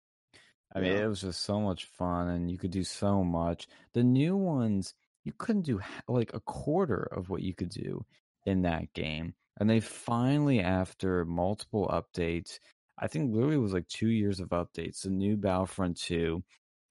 I 0.75 0.81
mean, 0.81 0.93
Yeah. 0.93 1.05
it 1.05 1.09
was 1.09 1.23
just 1.23 1.43
so 1.43 1.59
much 1.61 1.87
fun, 1.87 2.29
and 2.29 2.51
you 2.51 2.59
could 2.59 2.71
do 2.73 2.85
so 2.85 3.25
much. 3.25 3.67
The 3.95 4.05
new 4.05 4.37
ones, 4.37 4.93
you 5.25 5.33
couldn't 5.33 5.63
do 5.63 5.81
like 6.07 6.35
a 6.35 6.41
quarter 6.41 7.09
of 7.11 7.31
what 7.31 7.43
you 7.43 7.55
could 7.55 7.71
do 7.71 8.05
in 8.45 8.63
that 8.63 8.93
game, 8.93 9.35
and 9.59 9.69
they 9.71 9.81
finally, 9.81 10.61
after 10.61 11.25
multiple 11.25 11.89
updates, 11.89 12.59
I 13.01 13.07
think 13.07 13.33
literally 13.33 13.57
it 13.57 13.61
was 13.61 13.73
like 13.73 13.89
two 13.89 14.09
years 14.09 14.41
of 14.41 14.49
updates. 14.49 15.03
The 15.03 15.11
new 15.11 15.37
Battlefront 15.37 15.99
Two 15.99 16.43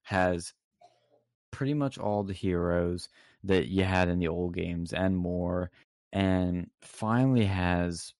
has 0.03 0.53
pretty 1.51 1.73
much 1.73 1.97
all 1.97 2.23
the 2.23 2.33
heroes 2.33 3.09
that 3.43 3.67
you 3.67 3.83
had 3.83 4.09
in 4.09 4.19
the 4.19 4.27
old 4.27 4.53
games 4.53 4.93
and 4.93 5.17
more 5.17 5.71
and 6.13 6.69
finally 6.81 7.45
has 7.45 8.13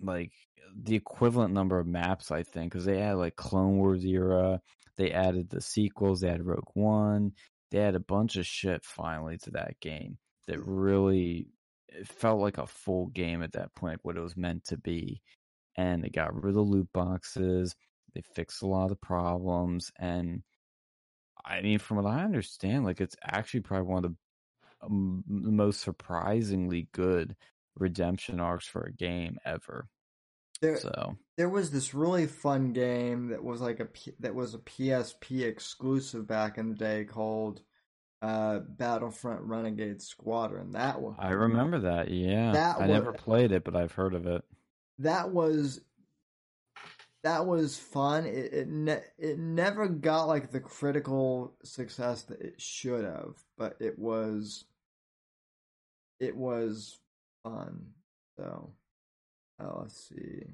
like 0.00 0.32
the 0.74 0.94
equivalent 0.94 1.52
number 1.52 1.78
of 1.78 1.86
maps 1.86 2.30
i 2.30 2.42
think 2.42 2.72
because 2.72 2.84
they 2.84 2.98
had 2.98 3.14
like 3.14 3.36
clone 3.36 3.76
wars 3.76 4.04
era 4.04 4.60
they 4.96 5.12
added 5.12 5.48
the 5.50 5.60
sequels 5.60 6.20
they 6.20 6.28
had 6.28 6.44
rogue 6.44 6.68
one 6.74 7.32
they 7.70 7.78
had 7.78 7.94
a 7.94 8.00
bunch 8.00 8.36
of 8.36 8.46
shit 8.46 8.84
finally 8.84 9.38
to 9.38 9.50
that 9.50 9.78
game 9.80 10.16
that 10.46 10.58
really 10.64 11.46
it 11.88 12.08
felt 12.08 12.40
like 12.40 12.58
a 12.58 12.66
full 12.66 13.06
game 13.08 13.42
at 13.42 13.52
that 13.52 13.74
point 13.74 14.00
what 14.02 14.16
it 14.16 14.20
was 14.20 14.36
meant 14.36 14.64
to 14.64 14.76
be 14.76 15.20
and 15.76 16.02
they 16.02 16.08
got 16.08 16.34
rid 16.34 16.50
of 16.50 16.54
the 16.54 16.60
loot 16.60 16.88
boxes 16.92 17.74
they 18.14 18.22
fixed 18.34 18.62
a 18.62 18.66
lot 18.66 18.84
of 18.84 18.90
the 18.90 18.96
problems 18.96 19.90
and 19.98 20.42
I 21.44 21.60
mean, 21.60 21.78
from 21.78 21.96
what 21.98 22.06
I 22.06 22.22
understand, 22.22 22.84
like 22.84 23.00
it's 23.00 23.16
actually 23.22 23.60
probably 23.60 23.88
one 23.88 24.04
of 24.04 24.10
the 24.10 24.16
um, 24.86 25.24
most 25.26 25.80
surprisingly 25.80 26.88
good 26.92 27.36
redemption 27.76 28.40
arcs 28.40 28.66
for 28.66 28.82
a 28.82 28.92
game 28.92 29.38
ever. 29.44 29.88
there 30.60 30.76
So 30.76 31.16
there 31.36 31.48
was 31.48 31.70
this 31.70 31.94
really 31.94 32.26
fun 32.26 32.72
game 32.72 33.28
that 33.28 33.42
was 33.42 33.60
like 33.60 33.80
a 33.80 33.88
that 34.20 34.34
was 34.34 34.54
a 34.54 34.58
PSP 34.58 35.42
exclusive 35.42 36.26
back 36.26 36.58
in 36.58 36.68
the 36.70 36.74
day 36.74 37.04
called 37.04 37.62
uh 38.20 38.60
Battlefront 38.60 39.42
Renegade 39.42 40.02
Squadron. 40.02 40.72
That 40.72 41.00
one 41.00 41.16
I 41.18 41.30
remember 41.30 41.80
that. 41.80 42.10
Yeah, 42.10 42.52
That 42.52 42.80
I 42.80 42.86
never 42.86 43.12
played 43.12 43.52
it, 43.52 43.64
but 43.64 43.76
I've 43.76 43.92
heard 43.92 44.14
of 44.14 44.26
it. 44.26 44.44
That 45.02 45.30
was 45.30 45.80
that 47.22 47.46
was 47.46 47.78
fun. 47.78 48.26
It 48.26 48.52
it, 48.52 48.68
ne- 48.68 49.04
it 49.18 49.38
never 49.38 49.88
got 49.88 50.24
like 50.24 50.50
the 50.50 50.60
critical 50.60 51.54
success 51.62 52.22
that 52.22 52.40
it 52.40 52.60
should 52.60 53.04
have, 53.04 53.34
but 53.56 53.76
it 53.80 53.98
was 53.98 54.64
it 56.20 56.36
was 56.36 56.98
fun. 57.44 57.86
So, 58.38 58.70
uh, 59.60 59.80
let's 59.80 60.08
see. 60.08 60.46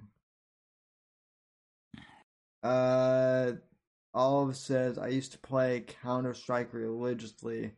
Uh, 2.62 3.52
Olive 4.14 4.56
says 4.56 4.98
I 4.98 5.08
used 5.08 5.32
to 5.32 5.38
play 5.38 5.84
Counter 6.02 6.34
Strike 6.34 6.72
religiously 6.72 7.72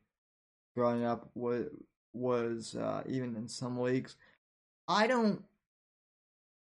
growing 0.77 1.05
up. 1.05 1.31
Was 1.35 1.67
was 2.13 2.75
uh, 2.77 3.03
even 3.07 3.37
in 3.37 3.49
some 3.49 3.79
leagues. 3.79 4.17
I 4.89 5.07
don't. 5.07 5.43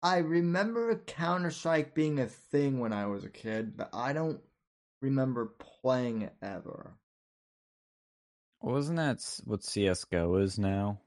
I 0.03 0.19
remember 0.19 0.95
Counter 0.97 1.51
Strike 1.51 1.95
being 1.95 2.21
a 2.21 2.27
thing 2.27 2.79
when 2.81 2.93
I 2.93 3.07
was 3.07 3.25
a 3.25 3.31
kid, 3.31 3.77
but 3.77 3.91
I 3.93 4.13
don't 4.13 4.41
remember 5.01 5.47
playing 5.59 6.23
it 6.23 6.35
ever. 6.43 6.95
Wasn't 8.61 8.97
that 8.97 9.17
s- 9.17 9.41
what 9.45 9.63
CS:GO 9.63 10.37
is 10.37 10.59
now? 10.59 11.01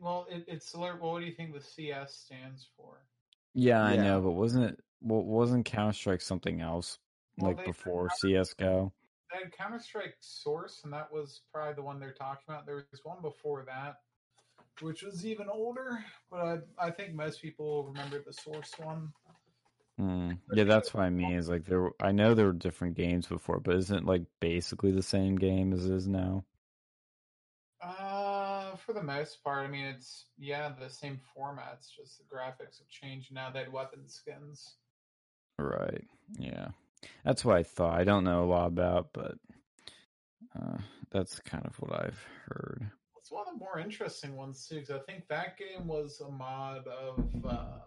Well, 0.00 0.26
it, 0.28 0.44
it's 0.48 0.74
alert. 0.74 1.00
Well, 1.00 1.12
what 1.12 1.20
do 1.20 1.26
you 1.26 1.32
think 1.32 1.54
the 1.54 1.60
CS 1.60 2.14
stands 2.14 2.68
for? 2.76 3.06
Yeah, 3.54 3.82
I 3.82 3.94
Yeah. 3.94 4.02
know, 4.02 4.20
but 4.20 4.32
wasn't 4.32 4.70
it? 4.72 4.80
Well, 5.00 5.22
wasn't 5.24 5.64
Counter 5.66 5.92
Strike 5.92 6.20
something 6.20 6.60
else 6.60 6.98
Well, 7.38 7.52
like 7.52 7.64
before 7.64 8.10
CS:GO? 8.10 8.92
They 9.30 9.38
had 9.38 9.52
Counter 9.52 9.78
Strike 9.78 10.16
Source, 10.20 10.84
and 10.84 10.92
that 10.92 11.10
was 11.12 11.42
probably 11.52 11.74
the 11.74 11.82
one 11.82 11.98
they're 11.98 12.12
talking 12.12 12.44
about. 12.48 12.66
There 12.66 12.86
was 12.90 13.04
one 13.04 13.20
before 13.22 13.64
that, 13.64 14.02
which 14.80 15.02
was 15.02 15.26
even 15.26 15.48
older, 15.48 16.04
but 16.30 16.66
I 16.78 16.86
I 16.86 16.90
think 16.90 17.14
most 17.14 17.40
people 17.40 17.84
remember 17.84 18.22
the 18.24 18.32
Source 18.32 18.72
one. 18.78 19.12
Hmm. 19.98 20.32
Yeah, 20.52 20.64
that's 20.64 20.92
what 20.92 21.04
I 21.04 21.10
mean. 21.10 21.36
Is 21.36 21.48
like 21.48 21.64
there. 21.64 21.90
I 22.00 22.12
know 22.12 22.34
there 22.34 22.46
were 22.46 22.52
different 22.52 22.96
games 22.96 23.26
before, 23.26 23.60
but 23.60 23.76
isn't 23.76 24.06
like 24.06 24.22
basically 24.40 24.90
the 24.90 25.02
same 25.02 25.36
game 25.36 25.72
as 25.72 25.86
it 25.86 25.92
is 25.92 26.08
now? 26.08 26.44
Uh, 27.80 28.74
for 28.76 28.92
the 28.92 29.02
most 29.02 29.44
part, 29.44 29.68
I 29.68 29.70
mean, 29.70 29.84
it's 29.84 30.26
yeah 30.38 30.72
the 30.78 30.88
same 30.90 31.20
formats, 31.36 31.90
just 31.94 32.18
the 32.18 32.24
graphics 32.24 32.78
have 32.78 32.88
changed. 32.88 33.32
Now 33.32 33.50
they 33.50 33.60
had 33.60 33.72
weapon 33.72 34.08
skins. 34.08 34.74
Right. 35.58 36.04
Yeah. 36.38 36.68
That's 37.24 37.44
what 37.44 37.56
I 37.56 37.62
thought. 37.62 37.98
I 37.98 38.04
don't 38.04 38.24
know 38.24 38.44
a 38.44 38.46
lot 38.46 38.66
about, 38.66 39.10
but 39.12 39.36
uh, 40.58 40.78
that's 41.10 41.38
kind 41.40 41.64
of 41.66 41.76
what 41.76 42.04
I've 42.04 42.26
heard. 42.46 42.90
It's 43.24 43.32
one 43.32 43.46
of 43.48 43.54
the 43.54 43.58
more 43.58 43.78
interesting 43.78 44.36
ones 44.36 44.66
too, 44.68 44.80
because 44.80 44.90
I 44.90 44.98
think 44.98 45.26
that 45.28 45.56
game 45.56 45.86
was 45.86 46.20
a 46.20 46.30
mod 46.30 46.86
of 46.86 47.24
uh, 47.42 47.78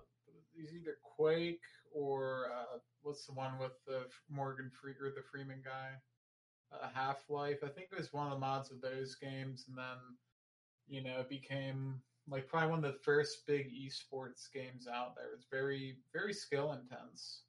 either 0.57 0.97
Quake 1.03 1.61
or 1.93 2.47
uh, 2.51 2.79
what's 3.03 3.27
the 3.27 3.33
one 3.33 3.59
with 3.59 3.73
the 3.85 4.07
Morgan 4.31 4.71
Free 4.71 4.93
or 4.99 5.11
the 5.11 5.21
Freeman 5.21 5.61
guy, 5.63 5.89
uh, 6.73 6.87
Half 6.91 7.29
Life. 7.29 7.59
I 7.63 7.67
think 7.67 7.89
it 7.91 7.97
was 7.99 8.11
one 8.11 8.25
of 8.25 8.33
the 8.33 8.39
mods 8.39 8.71
of 8.71 8.81
those 8.81 9.13
games, 9.13 9.65
and 9.67 9.77
then 9.77 9.97
you 10.87 11.03
know 11.03 11.19
it 11.19 11.29
became 11.29 12.01
like 12.27 12.47
probably 12.47 12.71
one 12.71 12.83
of 12.83 12.91
the 12.91 12.97
first 12.97 13.45
big 13.45 13.67
esports 13.67 14.51
games 14.51 14.87
out 14.91 15.15
there. 15.15 15.35
It's 15.35 15.45
very 15.51 15.97
very 16.11 16.33
skill 16.33 16.71
intense. 16.71 17.43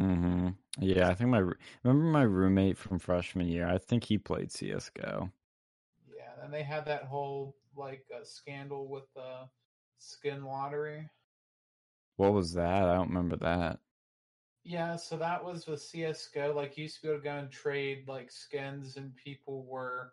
Mm-hmm. 0.00 0.48
Yeah, 0.78 1.10
I 1.10 1.14
think 1.14 1.28
my 1.28 1.42
remember 1.84 2.06
my 2.06 2.22
roommate 2.22 2.78
from 2.78 2.98
freshman 2.98 3.46
year. 3.46 3.68
I 3.68 3.76
think 3.76 4.04
he 4.04 4.16
played 4.16 4.50
CS:GO. 4.50 5.30
And 6.46 6.54
they 6.54 6.62
had 6.62 6.86
that 6.86 7.02
whole 7.02 7.56
like 7.76 8.04
uh, 8.14 8.22
scandal 8.22 8.86
with 8.86 9.12
the 9.16 9.48
skin 9.98 10.44
lottery. 10.44 11.10
What 12.18 12.34
was 12.34 12.52
that? 12.52 12.84
I 12.84 12.94
don't 12.94 13.08
remember 13.08 13.34
that. 13.38 13.80
Yeah, 14.62 14.94
so 14.94 15.16
that 15.16 15.44
was 15.44 15.66
with 15.66 15.82
CS:GO. 15.82 16.54
Like, 16.54 16.76
you 16.76 16.84
used 16.84 17.00
to 17.00 17.02
be 17.02 17.08
able 17.08 17.18
to 17.18 17.24
go 17.24 17.34
and 17.34 17.50
trade 17.50 18.04
like 18.06 18.30
skins, 18.30 18.96
and 18.96 19.16
people 19.16 19.64
were, 19.64 20.12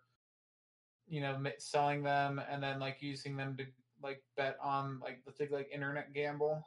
you 1.08 1.22
know, 1.22 1.40
selling 1.60 2.02
them 2.02 2.42
and 2.50 2.64
then 2.64 2.80
like 2.80 2.98
using 3.00 3.38
them 3.38 3.56
to 3.58 3.66
like 4.02 4.24
bet 4.36 4.58
on 4.60 5.00
like 5.02 5.24
the 5.26 5.32
thing 5.32 5.50
like 5.52 5.70
internet 5.72 6.16
gamble. 6.16 6.66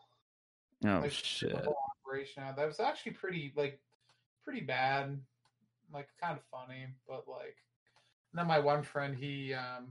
Oh 0.85 1.01
like, 1.01 1.11
shit! 1.11 1.67
operation 2.07 2.45
out. 2.45 2.55
That 2.55 2.69
was 2.69 2.79
actually 2.79 3.13
pretty 3.13 3.53
like 3.57 3.81
pretty 4.45 4.61
bad, 4.61 5.21
like 5.93 6.09
kind 6.23 6.39
of 6.39 6.45
funny, 6.53 6.87
but 7.09 7.25
like. 7.27 7.57
Then 8.37 8.47
my 8.47 8.59
one 8.59 8.83
friend, 8.83 9.17
he 9.17 9.55
um 9.55 9.89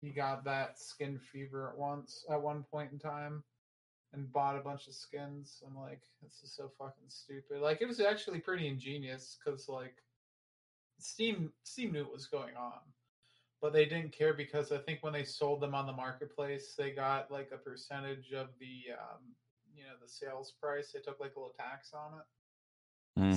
he 0.00 0.10
got 0.10 0.44
that 0.44 0.78
skin 0.78 1.18
fever 1.18 1.68
at 1.68 1.76
once 1.76 2.24
at 2.30 2.40
one 2.40 2.62
point 2.62 2.92
in 2.92 2.98
time 2.98 3.42
and 4.12 4.32
bought 4.32 4.56
a 4.56 4.60
bunch 4.60 4.86
of 4.88 4.94
skins. 4.94 5.62
I'm 5.66 5.76
like, 5.76 6.02
this 6.22 6.40
is 6.42 6.52
so 6.52 6.68
fucking 6.78 7.08
stupid. 7.08 7.60
Like, 7.60 7.80
it 7.82 7.86
was 7.86 8.00
actually 8.00 8.40
pretty 8.40 8.66
ingenious 8.66 9.36
because 9.44 9.68
like 9.68 10.02
Steam 10.98 11.52
Steam 11.64 11.92
knew 11.92 12.04
what 12.04 12.12
was 12.12 12.26
going 12.26 12.56
on, 12.56 12.80
but 13.60 13.72
they 13.72 13.84
didn't 13.86 14.12
care 14.12 14.34
because 14.34 14.70
I 14.72 14.78
think 14.78 15.02
when 15.02 15.12
they 15.12 15.24
sold 15.24 15.60
them 15.60 15.74
on 15.74 15.86
the 15.86 15.92
marketplace, 15.92 16.74
they 16.76 16.90
got 16.92 17.30
like 17.30 17.50
a 17.52 17.56
percentage 17.58 18.32
of 18.32 18.48
the 18.58 18.92
um, 18.98 19.34
you 19.74 19.82
know 19.84 19.94
the 20.00 20.08
sales 20.08 20.52
price. 20.60 20.92
They 20.92 21.00
took 21.00 21.18
like 21.20 21.34
a 21.36 21.38
little 21.38 21.54
tax 21.58 21.92
on 21.92 22.18
it, 22.20 22.24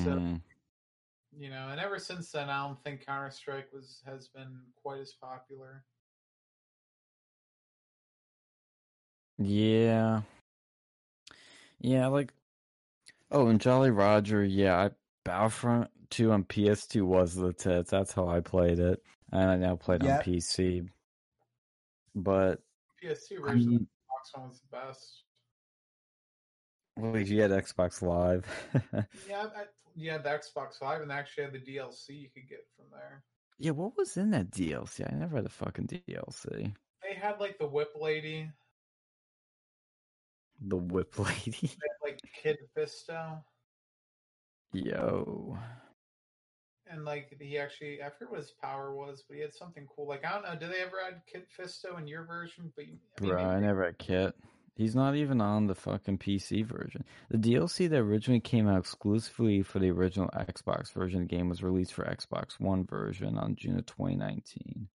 so- 0.03 0.15
Mhm. 0.19 0.41
You 1.37 1.49
know. 1.49 1.69
And 1.69 1.79
ever 1.79 1.99
since 1.99 2.31
then, 2.31 2.49
I 2.49 2.65
don't 2.67 2.81
think 2.83 3.05
Counter 3.05 3.31
Strike 3.31 3.69
was 3.73 4.01
has 4.05 4.27
been 4.27 4.59
quite 4.81 4.99
as 4.99 5.13
popular. 5.13 5.83
Yeah. 9.37 10.21
Yeah, 11.79 12.07
like 12.07 12.33
oh, 13.31 13.47
and 13.47 13.59
Jolly 13.59 13.91
Roger, 13.91 14.43
yeah, 14.43 14.77
I, 14.77 14.89
Battlefront 15.25 15.89
2 16.11 16.31
on 16.31 16.43
PS2 16.45 17.01
was 17.03 17.35
the 17.35 17.51
tits. 17.51 17.89
That's 17.91 18.13
how 18.13 18.27
I 18.27 18.39
played 18.39 18.79
it. 18.79 19.01
and 19.31 19.49
I 19.49 19.55
now 19.57 19.75
play 19.75 19.95
it 19.95 20.03
Yep. 20.03 20.19
on 20.19 20.23
PC. 20.23 20.87
But 22.15 22.61
PS2 23.03 23.39
I 23.39 23.41
version 23.51 23.69
mean, 23.71 23.87
Xbox 24.07 24.39
One 24.39 24.49
was 24.49 24.61
the 24.61 24.77
best. 24.77 25.23
wait, 26.97 27.27
you 27.27 27.41
had 27.41 27.51
Xbox 27.51 28.01
Live. 28.01 28.45
Yeah, 29.27 29.47
I, 29.55 29.63
you 29.95 30.09
had 30.11 30.23
the 30.23 30.29
Xbox 30.29 30.81
Live 30.81 31.01
and 31.01 31.09
they 31.11 31.15
actually 31.15 31.43
had 31.45 31.53
the 31.53 31.59
DLC 31.59 32.09
you 32.21 32.29
could 32.33 32.47
get 32.49 32.65
from 32.75 32.85
there. 32.91 33.23
yeah, 33.59 33.71
what 33.71 33.95
was 33.97 34.17
in 34.17 34.31
that 34.31 34.51
DLC? 34.51 35.05
I 35.11 35.15
never 35.15 35.37
had 35.37 35.45
a 35.45 35.49
fucking 35.49 35.87
DLC. 35.87 36.73
They 37.01 37.13
had 37.15 37.39
like 37.39 37.57
the 37.59 37.67
Whip 37.67 37.91
Lady, 37.99 38.49
The 40.67 40.77
Whip 40.77 41.17
Lady. 41.19 41.67
had, 41.67 42.01
like 42.03 42.19
Kit 42.41 42.59
Fisto, 42.77 43.41
Yo. 44.73 45.57
and 46.87 47.05
like 47.05 47.35
he 47.39 47.57
actually 47.59 48.01
I 48.01 48.09
forget 48.09 48.31
what 48.31 48.39
his 48.39 48.53
power 48.61 48.93
was, 48.95 49.23
but 49.27 49.35
he 49.35 49.41
had 49.41 49.53
something 49.53 49.85
cool. 49.95 50.07
Like 50.07 50.25
I 50.25 50.31
don't 50.31 50.43
know, 50.43 50.55
did 50.55 50.71
they 50.71 50.81
ever 50.81 50.97
add 51.05 51.21
Kit 51.31 51.47
Fisto 51.57 51.99
in 51.99 52.07
your 52.07 52.23
version? 52.25 52.71
But 52.75 52.87
you, 52.87 52.97
I 53.19 53.21
mean, 53.21 53.31
Bro, 53.31 53.43
I 53.43 53.59
never 53.59 53.85
had 53.85 53.97
Kit. 53.99 54.35
He's 54.75 54.95
not 54.95 55.15
even 55.15 55.39
on 55.39 55.67
the 55.67 55.75
fucking 55.75 56.17
PC 56.17 56.65
version. 56.65 57.03
The 57.29 57.37
DLC 57.37 57.87
that 57.89 57.99
originally 57.99 58.39
came 58.39 58.67
out 58.67 58.79
exclusively 58.79 59.61
for 59.61 59.77
the 59.77 59.91
original 59.91 60.29
Xbox 60.29 60.91
version 60.91 61.21
of 61.21 61.29
the 61.29 61.35
game 61.35 61.47
was 61.47 61.61
released 61.61 61.93
for 61.93 62.05
Xbox 62.05 62.59
One 62.59 62.83
version 62.85 63.37
on 63.37 63.55
June 63.55 63.77
of 63.77 63.85
2019. 63.85 64.87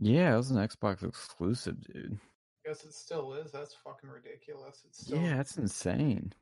Yeah, 0.00 0.32
it 0.32 0.36
was 0.36 0.50
an 0.50 0.56
Xbox 0.56 1.06
exclusive, 1.06 1.82
dude. 1.82 2.18
I 2.64 2.68
guess 2.68 2.84
it 2.84 2.94
still 2.94 3.34
is. 3.34 3.52
That's 3.52 3.74
fucking 3.84 4.08
ridiculous. 4.08 4.82
It's 4.86 5.04
still 5.04 5.20
Yeah, 5.20 5.36
that's 5.36 5.58
insane. 5.58 6.32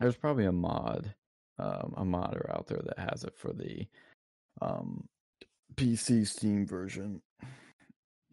There's 0.00 0.16
probably 0.16 0.46
a 0.46 0.52
mod, 0.52 1.14
um, 1.58 1.94
a 1.96 2.04
modder 2.04 2.50
out 2.52 2.66
there 2.66 2.82
that 2.84 3.10
has 3.10 3.22
it 3.22 3.36
for 3.36 3.52
the 3.52 3.86
um, 4.60 5.08
PC 5.76 6.26
Steam 6.26 6.66
version. 6.66 7.22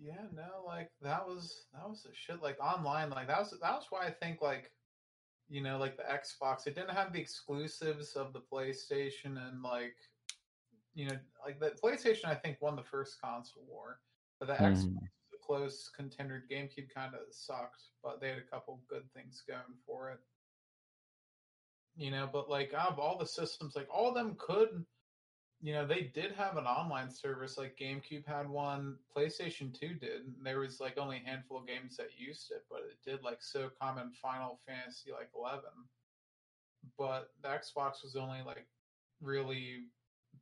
Yeah, 0.03 0.25
no, 0.33 0.63
like 0.65 0.89
that 1.01 1.27
was 1.27 1.65
that 1.73 1.87
was 1.87 2.05
a 2.05 2.15
shit. 2.15 2.41
Like 2.41 2.59
online, 2.59 3.11
like 3.11 3.27
that 3.27 3.37
was 3.37 3.51
that 3.51 3.73
was 3.73 3.85
why 3.91 4.07
I 4.07 4.09
think 4.09 4.41
like, 4.41 4.71
you 5.47 5.61
know, 5.61 5.77
like 5.77 5.95
the 5.95 6.03
Xbox, 6.03 6.65
it 6.65 6.73
didn't 6.73 6.95
have 6.95 7.13
the 7.13 7.21
exclusives 7.21 8.13
of 8.15 8.33
the 8.33 8.41
PlayStation 8.41 9.37
and 9.47 9.61
like, 9.61 9.95
you 10.95 11.07
know, 11.07 11.17
like 11.45 11.59
the 11.59 11.77
PlayStation. 11.83 12.25
I 12.25 12.33
think 12.33 12.57
won 12.61 12.75
the 12.75 12.83
first 12.83 13.21
console 13.21 13.63
war, 13.67 13.99
but 14.39 14.47
the 14.47 14.55
Xbox 14.55 14.85
Mhm. 14.87 14.95
was 14.95 15.33
a 15.35 15.45
close 15.45 15.89
contender. 15.89 16.43
GameCube 16.49 16.89
kind 16.91 17.13
of 17.13 17.21
sucked, 17.31 17.83
but 18.01 18.19
they 18.19 18.29
had 18.29 18.39
a 18.39 18.49
couple 18.49 18.81
good 18.87 19.07
things 19.13 19.43
going 19.47 19.77
for 19.85 20.09
it. 20.09 20.19
You 21.95 22.09
know, 22.09 22.27
but 22.31 22.49
like 22.49 22.73
out 22.73 22.89
of 22.91 22.97
all 22.99 23.19
the 23.19 23.27
systems, 23.27 23.75
like 23.75 23.87
all 23.91 24.09
of 24.09 24.15
them 24.15 24.35
could 24.39 24.83
you 25.61 25.73
know 25.73 25.85
they 25.85 26.11
did 26.13 26.31
have 26.31 26.57
an 26.57 26.65
online 26.65 27.09
service 27.09 27.57
like 27.57 27.77
gamecube 27.77 28.25
had 28.25 28.49
one 28.49 28.95
playstation 29.15 29.73
2 29.77 29.93
did 29.95 30.21
there 30.43 30.59
was 30.59 30.79
like 30.79 30.97
only 30.97 31.17
a 31.23 31.29
handful 31.29 31.57
of 31.57 31.67
games 31.67 31.97
that 31.97 32.09
used 32.17 32.51
it 32.51 32.63
but 32.69 32.79
it 32.79 32.97
did 33.07 33.23
like 33.23 33.41
so 33.41 33.69
common 33.79 34.11
final 34.21 34.59
fantasy 34.65 35.11
like 35.11 35.29
11 35.35 35.61
but 36.97 37.29
the 37.43 37.49
xbox 37.49 38.03
was 38.03 38.15
only 38.15 38.39
like 38.45 38.65
really 39.21 39.83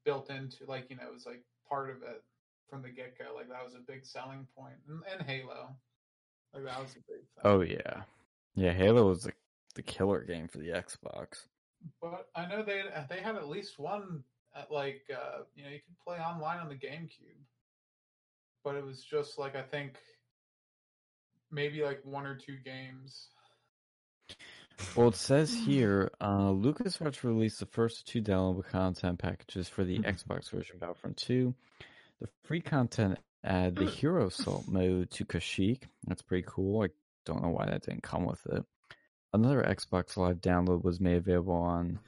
built 0.06 0.30
into 0.30 0.66
like 0.68 0.90
you 0.90 0.96
know 0.96 1.04
it 1.08 1.14
was 1.14 1.26
like 1.26 1.44
part 1.68 1.90
of 1.90 1.98
it 1.98 2.24
from 2.70 2.82
the 2.82 2.90
get-go 2.90 3.36
like 3.36 3.50
that 3.50 3.64
was 3.64 3.74
a 3.74 3.92
big 3.92 4.06
selling 4.06 4.48
point 4.58 4.76
and, 4.88 5.02
and 5.12 5.28
halo 5.28 5.76
like 6.54 6.64
that 6.64 6.82
was 6.82 6.92
a 6.92 7.12
big 7.12 7.18
thing 7.18 7.44
Oh 7.44 7.62
yeah, 7.62 8.02
yeah. 8.56 8.74
Halo 8.74 9.08
was 9.08 9.24
the 9.24 9.34
the 9.76 9.84
killer 9.84 10.22
game 10.24 10.48
for 10.48 10.58
the 10.58 10.70
Xbox. 10.70 11.46
but 12.02 12.28
i 12.36 12.46
know 12.48 12.64
they 12.64 12.84
they 13.10 13.22
had 13.22 13.36
at 13.36 13.48
least 13.48 13.80
one 13.80 14.24
at 14.56 14.72
like 14.72 15.02
uh 15.12 15.44
you 15.56 15.64
know 15.64 15.70
you 15.70 15.80
could 15.86 15.98
play 16.06 16.18
online 16.18 16.60
on 16.60 16.70
the 16.70 16.76
gamecube 16.76 17.44
but 18.64 18.76
it 18.76 18.86
was 18.86 19.04
just 19.04 19.38
like 19.38 19.56
i 19.56 19.62
think 19.62 19.98
maybe 21.52 21.82
like 21.84 22.02
one 22.04 22.26
or 22.26 22.36
two 22.36 22.58
games 22.64 23.28
Well, 24.96 25.10
it 25.10 25.16
says 25.16 25.54
here, 25.54 26.10
uh, 26.22 26.52
LucasArts 26.52 27.24
released 27.24 27.60
the 27.60 27.66
first 27.66 28.08
two 28.08 28.22
downloadable 28.22 28.66
content 28.70 29.20
packages 29.20 29.68
for 29.68 29.84
the 29.84 30.00
Xbox 30.00 30.50
version 30.52 30.76
of 30.76 30.80
Battlefront 30.80 31.18
2. 31.18 31.54
The 32.22 32.28
free 32.44 32.62
content 32.62 33.20
add 33.44 33.76
the 33.76 33.86
Hero 33.86 34.28
Assault 34.28 34.68
mode 34.70 35.12
to 35.12 35.26
Kashyyyk. 35.26 35.84
That's 36.08 36.22
pretty 36.22 36.46
cool. 36.48 36.84
I 36.84 36.88
don't 37.26 37.42
know 37.44 37.50
why 37.50 37.66
that 37.66 37.84
didn't 37.84 38.04
come 38.04 38.26
with 38.26 38.46
it. 38.48 38.64
Another 39.34 39.64
Xbox 39.64 40.18
Live 40.18 40.38
download 40.38 40.84
was 40.84 41.00
made 41.00 41.18
available 41.18 41.54
on 41.54 42.00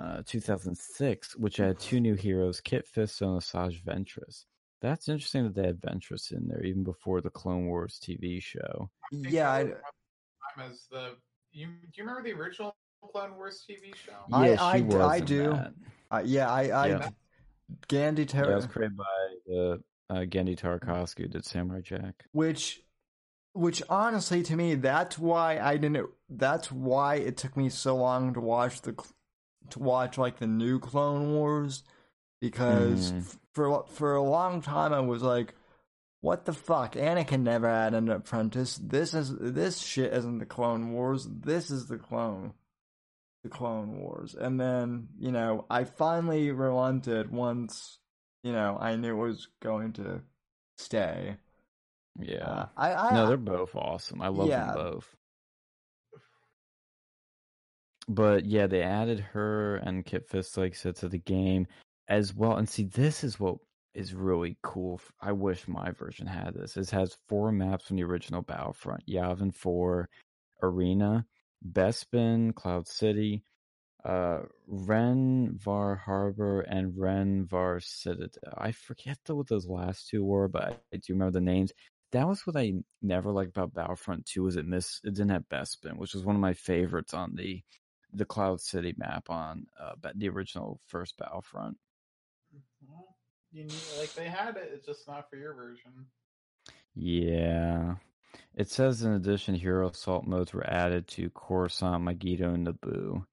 uh, 0.00 0.22
2006, 0.26 1.36
which 1.36 1.56
had 1.58 1.78
two 1.78 2.00
new 2.00 2.14
heroes, 2.14 2.60
Kit 2.60 2.86
Fisto 2.86 3.22
and 3.28 3.40
Asajj 3.40 3.82
Ventress. 3.82 4.44
That's 4.82 5.08
interesting 5.08 5.44
that 5.44 5.54
they 5.54 5.66
had 5.66 5.80
Ventress 5.80 6.32
in 6.32 6.46
there 6.48 6.62
even 6.62 6.84
before 6.84 7.20
the 7.20 7.30
Clone 7.30 7.66
Wars 7.66 7.98
TV 8.02 8.40
show. 8.42 8.90
I 9.12 9.16
Yeah, 9.16 9.50
I, 9.50 9.62
was 9.64 9.72
around 9.72 9.82
the 10.56 10.62
time 10.62 10.70
as 10.70 10.86
the 10.90 11.16
you 11.52 11.66
do 11.68 11.72
you 11.94 12.04
remember 12.04 12.22
the 12.22 12.32
original 12.34 12.76
Clone 13.12 13.36
Wars 13.36 13.64
TV 13.68 13.94
show? 13.96 14.12
I- 14.32 14.50
Yeah, 14.50 14.62
I 14.62 14.76
she 14.76 14.82
d- 14.82 14.94
was 14.96 15.10
I 15.12 15.20
do. 15.20 15.52
uh, 16.10 16.22
yeah, 16.24 16.50
I, 16.50 16.62
I, 16.68 16.86
Yeah. 16.88 17.08
Gandhi 17.88 18.26
Yeah, 18.32 18.50
it 18.50 18.54
was 18.54 18.66
created 18.66 18.96
by 18.96 19.04
the 19.46 19.82
uh, 20.08 20.14
Genndy 20.20 20.56
Tartakovsky 20.56 21.28
did 21.28 21.44
Samurai 21.44 21.80
Jack. 21.80 22.26
which 22.32 22.82
which 23.54 23.82
honestly 23.88 24.42
to 24.42 24.54
me 24.54 24.74
that's 24.74 25.18
why 25.18 25.58
i 25.58 25.78
didn't 25.78 26.06
that's 26.28 26.70
why 26.70 27.14
it 27.14 27.38
took 27.38 27.56
me 27.56 27.70
so 27.70 27.96
long 27.96 28.34
to 28.34 28.40
watch 28.40 28.82
the 28.82 28.92
cl- 28.92 29.06
to 29.70 29.78
watch 29.78 30.18
like 30.18 30.38
the 30.38 30.46
new 30.46 30.78
clone 30.78 31.32
wars 31.32 31.82
because 32.40 33.12
Mhm. 33.12 33.18
f- 33.20 33.38
for 33.52 33.84
for 33.88 34.14
a 34.14 34.22
long 34.22 34.60
time 34.62 34.92
i 34.92 35.00
was 35.00 35.22
like 35.22 35.54
what 36.20 36.44
the 36.44 36.52
fuck 36.52 36.94
anakin 36.94 37.42
never 37.42 37.68
had 37.68 37.94
an 37.94 38.08
apprentice 38.08 38.78
this 38.82 39.14
is 39.14 39.34
this 39.38 39.78
shit 39.80 40.12
isn't 40.12 40.38
the 40.38 40.46
clone 40.46 40.92
wars 40.92 41.26
this 41.30 41.70
is 41.70 41.86
the 41.86 41.98
clone 41.98 42.52
the 43.42 43.48
clone 43.48 43.98
wars 44.00 44.34
and 44.34 44.58
then 44.60 45.08
you 45.18 45.30
know 45.30 45.64
i 45.70 45.84
finally 45.84 46.50
relented 46.50 47.30
once 47.30 47.98
you 48.42 48.52
know 48.52 48.76
i 48.80 48.96
knew 48.96 49.12
it 49.12 49.28
was 49.28 49.48
going 49.60 49.92
to 49.92 50.20
stay 50.76 51.36
Yeah. 52.18 52.44
uh, 52.44 52.66
I, 52.76 52.94
I 52.94 53.14
no, 53.14 53.28
they're 53.28 53.36
both 53.36 53.74
awesome. 53.76 54.20
I 54.22 54.28
love 54.28 54.48
Yeah. 54.48 54.66
them 54.66 54.74
both. 54.74 55.15
But 58.08 58.44
yeah, 58.44 58.66
they 58.66 58.82
added 58.82 59.20
her 59.20 59.76
and 59.76 60.04
Kit 60.04 60.28
Fist, 60.28 60.56
like 60.56 60.72
I 60.72 60.76
said, 60.76 60.96
to 60.96 61.08
the 61.08 61.18
game 61.18 61.66
as 62.08 62.34
well. 62.34 62.56
And 62.56 62.68
see, 62.68 62.84
this 62.84 63.24
is 63.24 63.40
what 63.40 63.56
is 63.94 64.14
really 64.14 64.56
cool. 64.62 65.00
I 65.20 65.32
wish 65.32 65.66
my 65.66 65.90
version 65.90 66.26
had 66.26 66.54
this. 66.54 66.76
It 66.76 66.90
has 66.90 67.16
four 67.28 67.50
maps 67.50 67.86
from 67.86 67.96
the 67.96 68.04
original 68.04 68.42
Battlefront 68.42 69.06
Yavin 69.08 69.54
4, 69.54 70.08
Arena, 70.62 71.26
Bespin, 71.72 72.54
Cloud 72.54 72.86
City, 72.86 73.42
uh, 74.04 74.40
Rhen 74.70 75.58
Var 75.60 75.96
Harbor, 75.96 76.60
and 76.60 76.92
Rhen 76.92 77.48
Var 77.48 77.80
Citadel. 77.80 78.54
I 78.56 78.70
forget 78.70 79.18
the, 79.24 79.34
what 79.34 79.48
those 79.48 79.66
last 79.66 80.08
two 80.08 80.24
were, 80.24 80.46
but 80.46 80.80
I, 80.92 80.96
do 80.96 81.12
remember 81.12 81.32
the 81.32 81.40
names 81.40 81.72
that 82.12 82.28
was 82.28 82.46
what 82.46 82.56
I 82.56 82.72
never 83.02 83.32
liked 83.32 83.50
about 83.50 83.74
Battlefront 83.74 84.26
2 84.26 84.42
Was 84.44 84.56
it 84.56 84.66
miss 84.66 85.00
it 85.04 85.14
didn't 85.14 85.30
have 85.30 85.48
Bespin, 85.48 85.96
which 85.96 86.14
was 86.14 86.24
one 86.24 86.36
of 86.36 86.40
my 86.40 86.54
favorites 86.54 87.12
on 87.12 87.34
the 87.34 87.62
the 88.16 88.24
Cloud 88.24 88.60
City 88.60 88.94
map 88.96 89.30
on 89.30 89.66
uh, 89.80 89.92
the 90.14 90.28
original 90.28 90.80
first 90.86 91.16
Battlefront. 91.18 91.76
You 93.52 93.64
need, 93.64 93.74
like 93.98 94.12
they 94.14 94.28
had 94.28 94.56
it, 94.56 94.70
it's 94.74 94.86
just 94.86 95.06
not 95.06 95.30
for 95.30 95.36
your 95.36 95.54
version. 95.54 96.06
Yeah. 96.94 97.94
It 98.54 98.70
says 98.70 99.02
in 99.02 99.12
addition, 99.12 99.54
hero 99.54 99.88
assault 99.88 100.26
modes 100.26 100.52
were 100.52 100.66
added 100.66 101.08
to 101.08 101.30
Coruscant, 101.30 102.04
Mygeeto, 102.04 102.54
and 102.54 102.66
Naboo. 102.66 103.24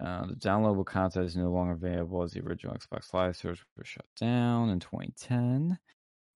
Uh, 0.00 0.26
the 0.26 0.34
downloadable 0.34 0.84
content 0.84 1.26
is 1.26 1.36
no 1.36 1.50
longer 1.50 1.72
available 1.72 2.22
as 2.22 2.32
the 2.32 2.40
original 2.40 2.76
Xbox 2.76 3.12
Live 3.14 3.36
servers 3.36 3.60
were 3.76 3.84
shut 3.84 4.04
down 4.20 4.68
in 4.68 4.78
2010, 4.78 5.78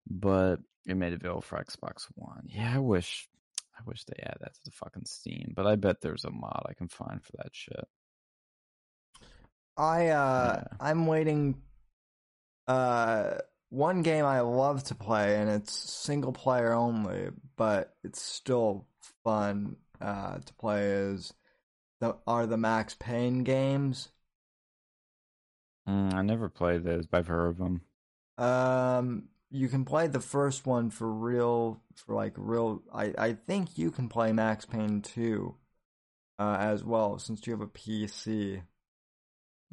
but 0.08 0.56
it 0.86 0.96
made 0.96 1.12
it 1.12 1.20
available 1.20 1.42
for 1.42 1.62
Xbox 1.62 2.06
One. 2.14 2.48
Yeah, 2.48 2.74
I 2.74 2.78
wish, 2.78 3.28
I 3.80 3.82
wish 3.86 4.04
they 4.04 4.22
add 4.22 4.36
that 4.40 4.52
to 4.54 4.60
the 4.66 4.70
fucking 4.72 5.06
Steam, 5.06 5.54
but 5.56 5.66
I 5.66 5.76
bet 5.76 6.02
there's 6.02 6.24
a 6.24 6.30
mod 6.30 6.66
I 6.68 6.74
can 6.74 6.88
find 6.88 7.22
for 7.22 7.32
that 7.38 7.50
shit. 7.52 7.88
I 9.76 10.08
uh 10.08 10.60
Yeah. 10.60 10.76
I'm 10.78 11.06
waiting 11.06 11.62
uh 12.68 13.38
one 13.70 14.02
game 14.02 14.24
I 14.26 14.40
love 14.40 14.84
to 14.84 14.94
play 14.94 15.36
and 15.36 15.48
it's 15.48 15.72
single 15.72 16.32
player 16.32 16.72
only, 16.72 17.30
but 17.56 17.94
it's 18.04 18.20
still 18.20 18.86
fun 19.24 19.76
uh 20.00 20.38
to 20.38 20.54
play 20.54 20.84
is 20.86 21.32
the 22.00 22.16
are 22.26 22.46
the 22.46 22.58
Max 22.58 22.94
Payne 22.98 23.44
games. 23.44 24.10
Mm, 25.88 26.14
I 26.14 26.22
never 26.22 26.48
played 26.50 26.84
those, 26.84 27.06
but 27.06 27.18
I've 27.18 27.26
heard 27.28 27.48
of 27.48 27.58
them. 27.58 27.80
Um 28.36 29.28
you 29.50 29.68
can 29.68 29.84
play 29.84 30.06
the 30.06 30.20
first 30.20 30.66
one 30.66 30.90
for 30.90 31.10
real 31.12 31.80
for 31.96 32.14
like 32.14 32.34
real 32.36 32.82
I 32.92 33.12
I 33.18 33.32
think 33.32 33.76
you 33.76 33.90
can 33.90 34.08
play 34.08 34.32
Max 34.32 34.64
Payne 34.64 35.02
2 35.02 35.54
uh 36.38 36.56
as 36.58 36.84
well 36.84 37.18
since 37.18 37.46
you 37.46 37.52
have 37.52 37.60
a 37.60 37.66
PC. 37.66 38.62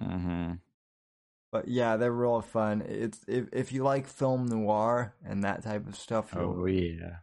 Mm-hmm. 0.02 0.54
But 1.52 1.68
yeah, 1.68 1.98
they're 1.98 2.12
real 2.12 2.41
fun. 2.41 2.82
It's 2.82 3.20
if 3.28 3.48
if 3.54 3.72
you 3.72 3.84
like 3.84 4.08
film 4.08 4.48
noir 4.48 5.14
and 5.26 5.44
that 5.44 5.64
type 5.64 5.88
of 5.88 5.95
stuff, 5.95 6.36
Oh 6.36 6.66
yeah. 6.66 7.18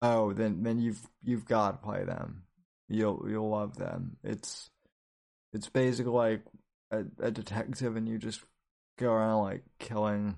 oh 0.00 0.32
then 0.32 0.62
then 0.62 0.78
you've 0.78 1.06
you've 1.22 1.44
got 1.44 1.72
to 1.72 1.86
play 1.86 2.04
them. 2.04 2.44
You'll 2.88 3.24
you'll 3.28 3.50
love 3.50 3.76
them. 3.76 4.16
It's 4.24 4.70
it's 5.52 5.68
basically 5.68 6.12
like 6.12 6.42
a, 6.90 7.04
a 7.20 7.30
detective, 7.30 7.96
and 7.96 8.08
you 8.08 8.18
just 8.18 8.40
go 8.98 9.12
around 9.12 9.42
like 9.42 9.62
killing 9.78 10.36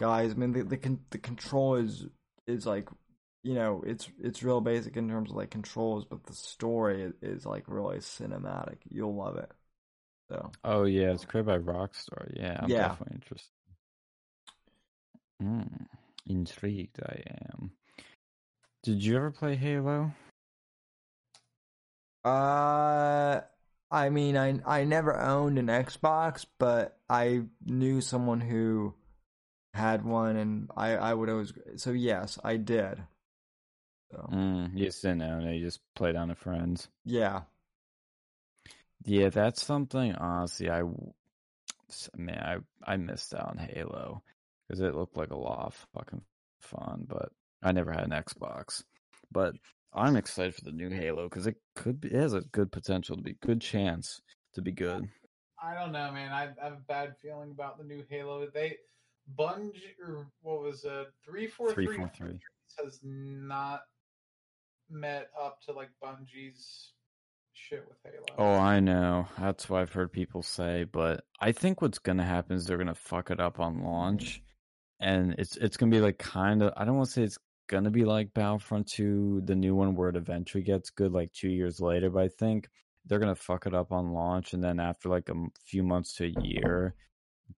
guys. 0.00 0.32
I 0.32 0.34
mean, 0.34 0.52
the 0.52 0.62
the 0.64 0.76
con- 0.78 1.04
the 1.10 1.18
control 1.18 1.76
is 1.76 2.06
is 2.46 2.66
like 2.66 2.88
you 3.44 3.54
know 3.54 3.84
it's 3.86 4.08
it's 4.18 4.42
real 4.42 4.60
basic 4.60 4.96
in 4.96 5.08
terms 5.08 5.30
of 5.30 5.36
like 5.36 5.50
controls, 5.50 6.04
but 6.04 6.24
the 6.24 6.32
story 6.34 7.02
is, 7.02 7.12
is 7.22 7.46
like 7.46 7.64
really 7.68 7.98
cinematic. 7.98 8.78
You'll 8.88 9.14
love 9.14 9.36
it. 9.36 9.52
So 10.30 10.50
Oh 10.64 10.84
yeah, 10.84 11.12
it's 11.12 11.24
created 11.24 11.46
by 11.46 11.58
Rockstar. 11.58 12.32
Yeah, 12.34 12.58
I'm 12.60 12.68
Yeah. 12.68 12.88
definitely 12.88 13.16
interested. 13.16 13.52
Mm, 15.42 15.86
intrigued 16.26 17.00
I 17.02 17.22
am. 17.52 17.72
Did 18.82 19.04
you 19.04 19.16
ever 19.16 19.30
play 19.30 19.56
Halo? 19.56 20.12
Uh, 22.24 23.40
I 23.90 24.10
mean, 24.10 24.36
I 24.36 24.60
I 24.66 24.84
never 24.84 25.18
owned 25.18 25.58
an 25.58 25.66
Xbox, 25.66 26.44
but 26.58 26.98
I 27.08 27.42
knew 27.64 28.00
someone 28.00 28.40
who 28.40 28.94
had 29.74 30.04
one, 30.04 30.36
and 30.36 30.70
I 30.76 30.96
I 30.96 31.14
would 31.14 31.28
always. 31.30 31.52
So 31.76 31.90
yes, 31.92 32.38
I 32.44 32.56
did. 32.56 33.02
So 34.10 34.30
Mm, 34.32 34.76
you 34.76 34.86
just 34.86 35.02
didn't 35.02 35.22
own 35.22 35.42
it. 35.46 35.56
You 35.56 35.64
just 35.66 35.80
played 35.94 36.16
on 36.16 36.30
a 36.30 36.34
friends. 36.34 36.88
yeah, 37.04 37.42
Yeah, 39.04 39.30
that's 39.30 39.64
something. 39.64 40.14
Honestly, 40.14 40.70
I 40.70 40.82
man, 42.16 42.62
I 42.86 42.92
I 42.92 42.96
missed 42.96 43.34
out 43.34 43.48
on 43.50 43.58
Halo 43.58 44.22
because 44.68 44.80
it 44.80 44.94
looked 44.94 45.16
like 45.16 45.30
a 45.30 45.36
lot 45.36 45.66
of 45.66 45.86
fucking 45.94 46.22
fun, 46.60 47.04
but 47.08 47.30
I 47.62 47.72
never 47.72 47.92
had 47.92 48.04
an 48.04 48.10
Xbox. 48.10 48.84
But 49.32 49.54
I'm 49.92 50.16
excited 50.16 50.54
for 50.54 50.62
the 50.62 50.72
new 50.72 50.90
Halo 50.90 51.28
because 51.28 51.46
it 51.46 51.56
could 51.74 52.00
be 52.00 52.08
it 52.08 52.20
has 52.20 52.34
a 52.34 52.42
good 52.42 52.70
potential 52.72 53.16
to 53.16 53.22
be 53.22 53.36
good 53.42 53.60
chance 53.60 54.20
to 54.54 54.62
be 54.62 54.72
good. 54.72 55.08
I 55.62 55.74
don't 55.74 55.92
know, 55.92 56.10
man. 56.12 56.32
I, 56.32 56.44
I 56.60 56.64
have 56.64 56.72
a 56.74 56.84
bad 56.88 57.14
feeling 57.20 57.50
about 57.50 57.78
the 57.78 57.84
new 57.84 58.04
Halo. 58.08 58.46
They 58.52 58.78
Bungie 59.38 59.98
or 60.06 60.26
what 60.42 60.62
was 60.62 60.84
it? 60.84 61.08
Three 61.24 61.46
four 61.46 61.72
Three 61.72 61.86
three 61.86 61.96
four 61.96 62.10
three. 62.14 62.38
has 62.82 63.00
not 63.02 63.82
met 64.90 65.28
up 65.40 65.60
to 65.62 65.72
like 65.72 65.90
Bungie's 66.02 66.92
shit 67.52 67.84
with 67.88 67.98
Halo. 68.04 68.24
Oh, 68.38 68.58
I 68.58 68.80
know. 68.80 69.26
That's 69.38 69.68
what 69.68 69.80
I've 69.80 69.92
heard 69.92 70.12
people 70.12 70.42
say, 70.42 70.84
but 70.84 71.24
I 71.40 71.52
think 71.52 71.80
what's 71.82 71.98
gonna 71.98 72.24
happen 72.24 72.56
is 72.56 72.66
they're 72.66 72.78
gonna 72.78 72.94
fuck 72.94 73.30
it 73.30 73.40
up 73.40 73.60
on 73.60 73.82
launch, 73.82 74.42
and 75.00 75.34
it's 75.38 75.56
it's 75.56 75.76
gonna 75.76 75.92
be 75.92 76.00
like 76.00 76.18
kind 76.18 76.62
of. 76.62 76.72
I 76.76 76.84
don't 76.84 76.96
want 76.96 77.08
to 77.08 77.12
say 77.12 77.22
it's 77.22 77.38
gonna 77.68 77.90
be 77.90 78.04
like 78.04 78.34
Battlefront 78.34 78.88
2, 78.88 79.42
the 79.44 79.54
new 79.54 79.74
one, 79.76 79.94
where 79.94 80.08
it 80.08 80.16
eventually 80.16 80.64
gets 80.64 80.90
good 80.90 81.12
like 81.12 81.32
two 81.32 81.48
years 81.48 81.80
later. 81.80 82.10
But 82.10 82.24
I 82.24 82.28
think 82.28 82.68
they're 83.06 83.20
gonna 83.20 83.34
fuck 83.34 83.66
it 83.66 83.74
up 83.74 83.92
on 83.92 84.12
launch, 84.12 84.52
and 84.54 84.62
then 84.62 84.80
after 84.80 85.08
like 85.08 85.28
a 85.28 85.34
few 85.66 85.82
months 85.82 86.14
to 86.14 86.26
a 86.26 86.42
year, 86.42 86.94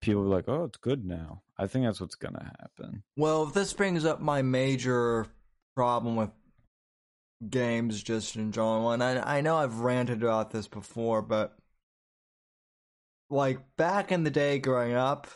people 0.00 0.24
like, 0.24 0.48
"Oh, 0.48 0.64
it's 0.64 0.78
good 0.78 1.04
now." 1.04 1.42
I 1.58 1.66
think 1.66 1.84
that's 1.84 2.00
what's 2.00 2.14
gonna 2.14 2.52
happen. 2.60 3.02
Well, 3.16 3.46
this 3.46 3.72
brings 3.72 4.04
up 4.04 4.20
my 4.20 4.42
major 4.42 5.26
problem 5.74 6.16
with 6.16 6.30
games 7.48 8.02
just 8.02 8.36
in 8.36 8.52
general, 8.52 8.90
and 8.92 9.02
I 9.02 9.38
I 9.38 9.40
know 9.40 9.56
I've 9.56 9.80
ranted 9.80 10.22
about 10.22 10.50
this 10.50 10.68
before, 10.68 11.22
but 11.22 11.56
like 13.30 13.58
back 13.76 14.12
in 14.12 14.24
the 14.24 14.30
day 14.30 14.58
growing 14.58 14.94
up, 14.94 15.26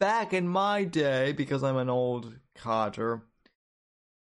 back 0.00 0.32
in 0.32 0.48
my 0.48 0.84
day, 0.84 1.32
because 1.32 1.62
I'm 1.62 1.76
an 1.76 1.90
old 1.90 2.38
codger, 2.54 3.22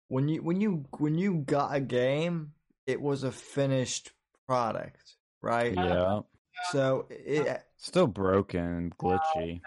when 0.09 0.29
you 0.29 0.43
when 0.43 0.61
you 0.61 0.85
when 0.99 1.15
you 1.17 1.37
got 1.47 1.75
a 1.75 1.81
game, 1.81 2.53
it 2.87 3.01
was 3.01 3.23
a 3.23 3.31
finished 3.31 4.13
product, 4.47 5.17
right? 5.41 5.73
Yeah, 5.73 6.21
So 6.71 7.07
it, 7.11 7.63
still 7.77 8.07
broken 8.07 8.61
and 8.61 8.93
uh, 8.93 8.97
glitchy. 8.97 9.61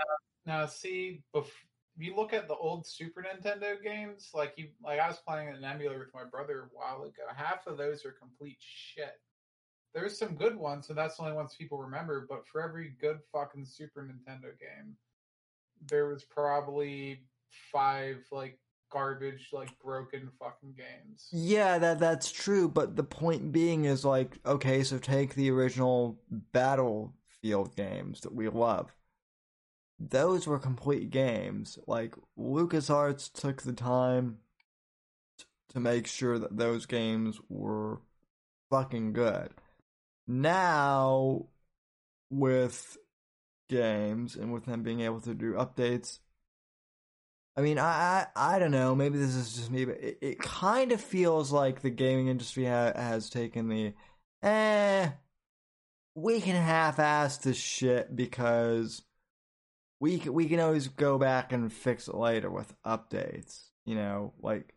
Now, 0.46 0.66
see, 0.66 1.22
bef- 1.36 1.46
if 1.98 2.04
you 2.04 2.16
look 2.16 2.34
at 2.34 2.48
the 2.48 2.56
old 2.56 2.88
Super 2.88 3.24
Nintendo 3.24 3.82
games, 3.82 4.30
like 4.34 4.54
you, 4.58 4.70
like 4.84 5.00
I 5.00 5.08
was 5.08 5.20
playing 5.26 5.50
an 5.50 5.64
emulator 5.64 6.00
with 6.00 6.14
my 6.14 6.24
brother 6.24 6.62
a 6.62 6.78
while 6.78 7.04
ago. 7.04 7.24
Half 7.36 7.68
of 7.68 7.78
those 7.78 8.06
are 8.06 8.12
complete 8.12 8.58
shit. 8.60 9.20
There's 9.94 10.18
some 10.18 10.36
good 10.36 10.56
ones, 10.56 10.90
and 10.90 10.98
that's 10.98 11.18
the 11.18 11.24
only 11.24 11.36
ones 11.36 11.56
people 11.56 11.78
remember. 11.78 12.26
But 12.28 12.48
for 12.48 12.62
every 12.62 12.96
good 13.00 13.20
fucking 13.32 13.66
Super 13.66 14.02
Nintendo 14.02 14.58
game, 14.60 14.96
there 15.88 16.08
was 16.08 16.24
probably 16.24 17.24
five 17.72 18.26
like 18.32 18.58
garbage, 18.94 19.50
like 19.52 19.78
broken 19.84 20.30
fucking 20.40 20.76
games. 20.78 21.28
Yeah, 21.32 21.80
that 21.80 22.00
that's 22.00 22.32
true, 22.32 22.70
but 22.70 22.96
the 22.96 23.04
point 23.04 23.52
being 23.52 23.86
is 23.86 24.06
like, 24.06 24.38
okay, 24.46 24.84
so 24.84 25.00
take 25.00 25.34
the 25.34 25.50
original 25.52 26.20
Battlefield 26.54 27.76
games 27.76 28.22
that 28.22 28.34
we 28.34 28.48
love. 28.48 28.96
Those 30.00 30.48
were 30.48 30.60
complete 30.60 31.10
games. 31.10 31.80
Like 31.88 32.16
LucasArts 32.38 33.32
took 33.34 33.64
the 33.64 33.74
time 33.74 34.38
to 35.70 35.80
make 35.80 36.08
sure 36.08 36.38
that 36.38 36.58
those 36.58 36.86
games 36.86 37.40
were 37.50 38.00
fucking 38.70 39.14
good. 39.14 39.50
Now 40.28 41.48
with 42.30 42.98
games 43.70 44.36
and 44.36 44.54
with 44.54 44.66
them 44.66 44.84
being 44.84 45.02
able 45.02 45.22
to 45.22 45.34
do 45.34 45.54
updates 45.54 46.20
I 47.56 47.62
mean, 47.62 47.78
I, 47.78 48.28
I 48.36 48.56
I 48.56 48.60
don't 48.60 48.72
know. 48.72 48.96
Maybe 48.96 49.18
this 49.18 49.36
is 49.36 49.54
just 49.56 49.72
me, 49.72 49.86
but 49.86 49.98
it, 49.98 50.18
it 50.22 50.40
kind 50.40 50.92
of 50.92 51.02
feels 51.02 51.52
like 51.52 51.82
the 51.82 51.90
gaming 51.92 52.28
industry 52.28 52.66
ha- 52.66 52.94
has 52.96 53.30
taken 53.30 53.70
the, 53.70 53.94
eh, 54.42 55.10
we 56.16 56.42
can 56.42 56.56
half-ass 56.56 57.38
this 57.40 57.58
shit 57.58 58.16
because 58.16 59.02
we 60.00 60.20
can, 60.20 60.34
we 60.34 60.48
can 60.48 60.60
always 60.60 60.88
go 60.88 61.18
back 61.18 61.52
and 61.54 61.72
fix 61.72 62.08
it 62.08 62.16
later 62.16 62.50
with 62.50 62.74
updates. 62.86 63.64
You 63.86 63.96
know, 63.96 64.34
like 64.42 64.74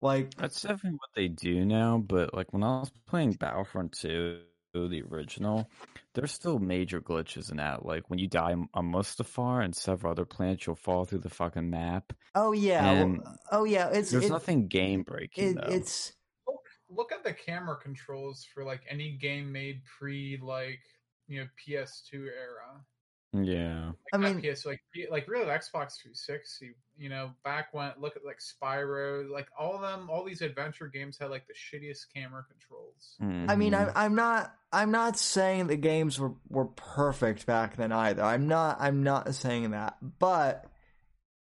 like 0.00 0.36
That's 0.36 0.62
definitely 0.62 0.98
what 0.98 1.10
they 1.14 1.28
do 1.28 1.64
now, 1.64 1.98
but 1.98 2.34
like 2.34 2.52
when 2.52 2.62
I 2.62 2.80
was 2.80 2.90
playing 3.06 3.32
Battlefront 3.34 3.92
2, 3.92 4.40
the 4.72 5.02
original, 5.02 5.70
there's 6.14 6.32
still 6.32 6.58
major 6.58 7.00
glitches 7.00 7.50
in 7.50 7.58
that. 7.58 7.84
Like 7.84 8.08
when 8.08 8.18
you 8.18 8.26
die 8.26 8.54
on 8.74 8.92
Mustafar 8.92 9.64
and 9.64 9.74
several 9.74 10.12
other 10.12 10.24
planets, 10.24 10.66
you'll 10.66 10.76
fall 10.76 11.04
through 11.04 11.20
the 11.20 11.30
fucking 11.30 11.68
map. 11.68 12.12
oh 12.34 12.52
yeah, 12.52 13.04
well, 13.04 13.38
oh 13.52 13.64
yeah, 13.64 13.88
it's 13.88 14.10
There's 14.10 14.24
it, 14.24 14.30
nothing 14.30 14.68
game 14.68 15.02
breaking 15.02 15.58
it, 15.58 15.64
it's 15.68 16.12
Look, 16.46 16.64
look 16.90 17.12
at 17.12 17.24
the 17.24 17.32
camera 17.32 17.76
controls 17.76 18.46
for 18.52 18.64
like 18.64 18.80
any 18.88 19.12
game 19.12 19.52
made 19.52 19.82
pre 19.84 20.38
like 20.42 20.80
you 21.28 21.40
know 21.40 21.46
PS2 21.66 22.14
era. 22.14 22.84
Yeah. 23.32 23.86
like 23.86 23.94
I 24.12 24.16
not 24.18 24.36
mean- 24.36 24.54
PS, 24.54 24.66
like 24.66 24.80
like 25.10 25.28
really 25.28 25.46
Xbox 25.46 26.00
360. 26.00 26.74
You 26.98 27.08
know, 27.08 27.32
back 27.44 27.72
when 27.72 27.90
look 27.98 28.16
at 28.16 28.24
like 28.24 28.38
Spyro, 28.38 29.28
like 29.30 29.48
all 29.58 29.74
of 29.74 29.80
them, 29.80 30.10
all 30.10 30.24
these 30.24 30.42
adventure 30.42 30.86
games 30.86 31.18
had 31.18 31.30
like 31.30 31.46
the 31.46 31.54
shittiest 31.54 32.06
camera 32.14 32.44
controls. 32.48 33.16
Mm-hmm. 33.20 33.50
I 33.50 33.56
mean, 33.56 33.74
I'm. 33.74 33.90
I'm 33.94 34.14
not 34.14 34.54
I'm 34.72 34.90
not 34.90 35.18
saying 35.18 35.66
the 35.66 35.76
games 35.76 36.20
were 36.20 36.34
were 36.48 36.66
perfect 36.66 37.46
back 37.46 37.76
then 37.76 37.92
either. 37.92 38.22
I'm 38.22 38.46
not 38.48 38.76
I'm 38.80 39.02
not 39.02 39.34
saying 39.34 39.70
that, 39.70 39.96
but 40.18 40.66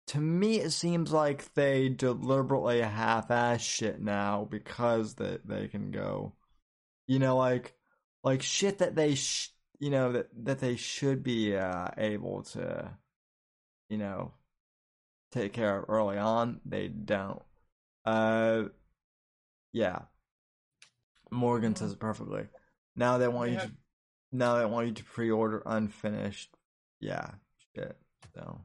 to 0.07 0.19
me, 0.19 0.59
it 0.59 0.71
seems 0.71 1.11
like 1.11 1.53
they 1.53 1.87
deliberately 1.89 2.81
half-ass 2.81 3.61
shit 3.61 4.01
now 4.01 4.47
because 4.49 5.15
that 5.15 5.47
they 5.47 5.67
can 5.67 5.91
go, 5.91 6.33
you 7.07 7.19
know, 7.19 7.37
like 7.37 7.75
like 8.23 8.41
shit 8.41 8.79
that 8.79 8.95
they 8.95 9.15
sh- 9.15 9.49
you 9.81 9.89
know 9.89 10.11
that 10.11 10.27
that 10.45 10.59
they 10.59 10.75
should 10.77 11.23
be 11.23 11.57
uh, 11.57 11.87
able 11.97 12.43
to, 12.43 12.91
you 13.89 13.97
know, 13.97 14.31
take 15.31 15.53
care 15.53 15.79
of 15.79 15.89
early 15.89 16.17
on. 16.17 16.61
They 16.63 16.87
don't. 16.87 17.41
Uh, 18.05 18.65
yeah. 19.73 20.03
Morgan 21.31 21.75
says 21.75 21.93
it 21.93 21.99
perfectly. 21.99 22.43
Now 22.95 23.17
they 23.17 23.27
want 23.27 23.51
you 23.51 23.57
to 23.57 23.71
now 24.31 24.59
they 24.59 24.65
want 24.65 24.87
you 24.87 24.93
to 24.93 25.03
pre-order 25.03 25.63
unfinished. 25.65 26.55
Yeah, 26.99 27.31
shit. 27.75 27.97
So 28.35 28.61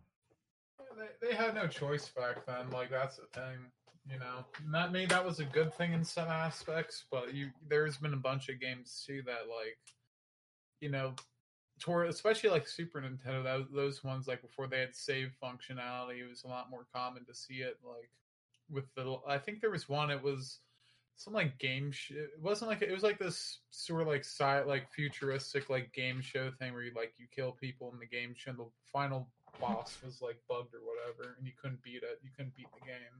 They, 0.98 1.28
they 1.28 1.34
had 1.34 1.54
no 1.54 1.66
choice 1.66 2.10
back 2.10 2.44
then. 2.46 2.70
Like 2.70 2.90
that's 2.90 3.16
the 3.16 3.26
thing, 3.32 3.56
you 4.10 4.18
know. 4.18 4.44
And 4.62 4.74
that 4.74 4.92
maybe 4.92 5.06
that 5.06 5.24
was 5.24 5.40
a 5.40 5.44
good 5.44 5.72
thing 5.74 5.92
in 5.94 6.04
some 6.04 6.28
aspects, 6.28 7.04
but 7.10 7.32
you 7.34 7.50
there's 7.68 7.96
been 7.96 8.14
a 8.14 8.18
bunch 8.18 8.50
of 8.50 8.60
games 8.60 9.02
too 9.06 9.22
that 9.26 9.48
like, 9.48 9.78
you 10.80 10.90
know, 10.90 11.14
toward 11.78 12.08
especially 12.08 12.50
like 12.50 12.68
Super 12.68 13.00
Nintendo. 13.00 13.42
That, 13.42 13.74
those 13.74 14.04
ones 14.04 14.26
like 14.26 14.42
before 14.42 14.66
they 14.66 14.80
had 14.80 14.94
save 14.94 15.32
functionality, 15.42 16.20
it 16.20 16.28
was 16.28 16.44
a 16.44 16.48
lot 16.48 16.70
more 16.70 16.86
common 16.94 17.24
to 17.26 17.34
see 17.34 17.56
it 17.56 17.78
like 17.84 18.10
with 18.70 18.92
the. 18.94 19.18
I 19.26 19.38
think 19.38 19.60
there 19.60 19.70
was 19.70 19.88
one. 19.88 20.10
It 20.10 20.22
was 20.22 20.60
some 21.16 21.32
like 21.32 21.58
game 21.58 21.90
sh- 21.90 22.12
it 22.12 22.30
wasn't 22.40 22.70
like 22.70 22.82
it 22.82 22.92
was 22.92 23.02
like 23.02 23.18
this 23.18 23.60
sort 23.70 24.02
of 24.02 24.08
like 24.08 24.20
sci 24.20 24.62
like 24.62 24.90
futuristic 24.92 25.70
like 25.70 25.92
game 25.92 26.20
show 26.20 26.50
thing 26.58 26.72
where 26.74 26.82
you 26.82 26.92
like 26.94 27.14
you 27.18 27.26
kill 27.34 27.52
people 27.52 27.90
in 27.92 27.98
the 27.98 28.06
game 28.06 28.34
show 28.36 28.50
and 28.50 28.58
the 28.58 28.66
final 28.84 29.26
boss 29.58 29.96
was 30.04 30.20
like 30.20 30.36
bugged 30.48 30.74
or 30.74 30.80
whatever 30.84 31.36
and 31.38 31.46
you 31.46 31.54
couldn't 31.60 31.82
beat 31.82 32.02
it 32.02 32.20
you 32.22 32.30
couldn't 32.36 32.54
beat 32.54 32.68
the 32.74 32.84
game 32.86 33.16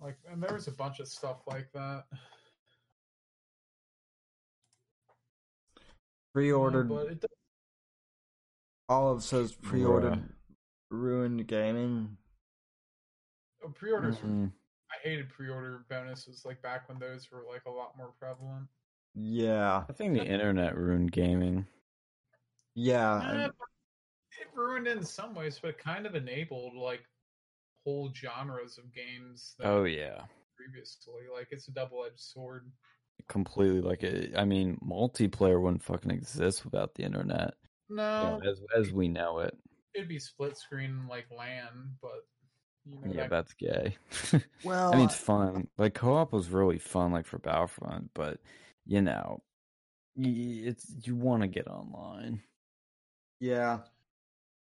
like 0.00 0.16
and 0.30 0.40
there 0.40 0.54
was 0.54 0.68
a 0.68 0.72
bunch 0.72 1.00
of 1.00 1.08
stuff 1.08 1.38
like 1.48 1.68
that 1.74 2.04
Pre-ordered. 6.38 6.88
but 6.88 7.06
it 7.08 7.24
Olive 8.88 9.24
says 9.24 9.52
pre-ordered 9.54 10.22
ruined 10.90 11.46
gaming. 11.48 12.16
uh, 13.64 13.68
pre-orders 13.70 14.22
were 14.22 14.28
Mhm. 14.28 14.52
I 14.90 14.96
hated 15.02 15.28
pre-order 15.30 15.84
bonuses 15.90 16.44
like 16.44 16.62
back 16.62 16.88
when 16.88 16.98
those 17.00 17.30
were 17.30 17.44
like 17.44 17.64
a 17.66 17.70
lot 17.70 17.96
more 17.96 18.12
prevalent 18.20 18.68
Yeah, 19.14 19.84
I 19.88 19.92
think 19.92 20.14
the 20.14 20.24
internet 20.24 20.76
ruined 20.76 21.10
gaming. 21.12 21.66
yeah. 22.74 23.14
Uh, 23.16 23.50
it 24.40 24.48
ruined 24.54 24.86
in 24.86 25.02
some 25.02 25.34
ways, 25.34 25.58
but 25.60 25.76
kind 25.76 26.06
of 26.06 26.14
enabled 26.14 26.74
like 26.74 27.04
whole 27.84 28.12
genres 28.14 28.78
of 28.78 28.92
games. 28.92 29.56
That 29.58 29.66
Oh 29.66 29.84
yeah, 29.84 30.24
previously, 30.56 31.26
like 31.32 31.48
it's 31.50 31.66
a 31.68 31.72
double-edged 31.72 32.20
sword. 32.20 32.70
Completely. 33.28 33.80
Like 33.80 34.02
it, 34.02 34.36
I 34.36 34.44
mean, 34.44 34.78
multiplayer 34.84 35.60
wouldn't 35.60 35.82
fucking 35.82 36.10
exist 36.10 36.64
without 36.64 36.94
the 36.94 37.04
internet. 37.04 37.54
you 38.16 38.28
No, 38.28 38.40
know, 38.42 38.50
as 38.50 38.60
as 38.76 38.92
we 38.92 39.08
know 39.08 39.40
it. 39.40 39.56
it'd 39.94 40.08
be 40.08 40.18
split 40.18 40.56
screen 40.56 41.06
like 41.08 41.26
LAN, 41.30 41.96
but 42.02 42.26
you 42.84 42.98
know 42.98 43.12
Yeah, 43.12 43.24
that, 43.24 43.30
that's 43.30 43.54
gay. 43.54 43.96
well, 44.62 44.92
I 44.92 44.96
mean, 44.96 45.04
it's 45.06 45.14
fun. 45.14 45.68
Like 45.78 45.94
co-op 45.94 46.32
was 46.32 46.50
really 46.50 46.78
fun, 46.78 47.12
like 47.12 47.26
for 47.26 47.38
Battlefront, 47.38 48.10
but 48.14 48.40
you 48.86 49.02
know, 49.02 49.42
it's 50.16 50.94
you 51.06 51.16
want 51.16 51.42
to 51.42 51.48
get 51.48 51.68
online. 51.68 52.42
Yeah. 53.40 53.84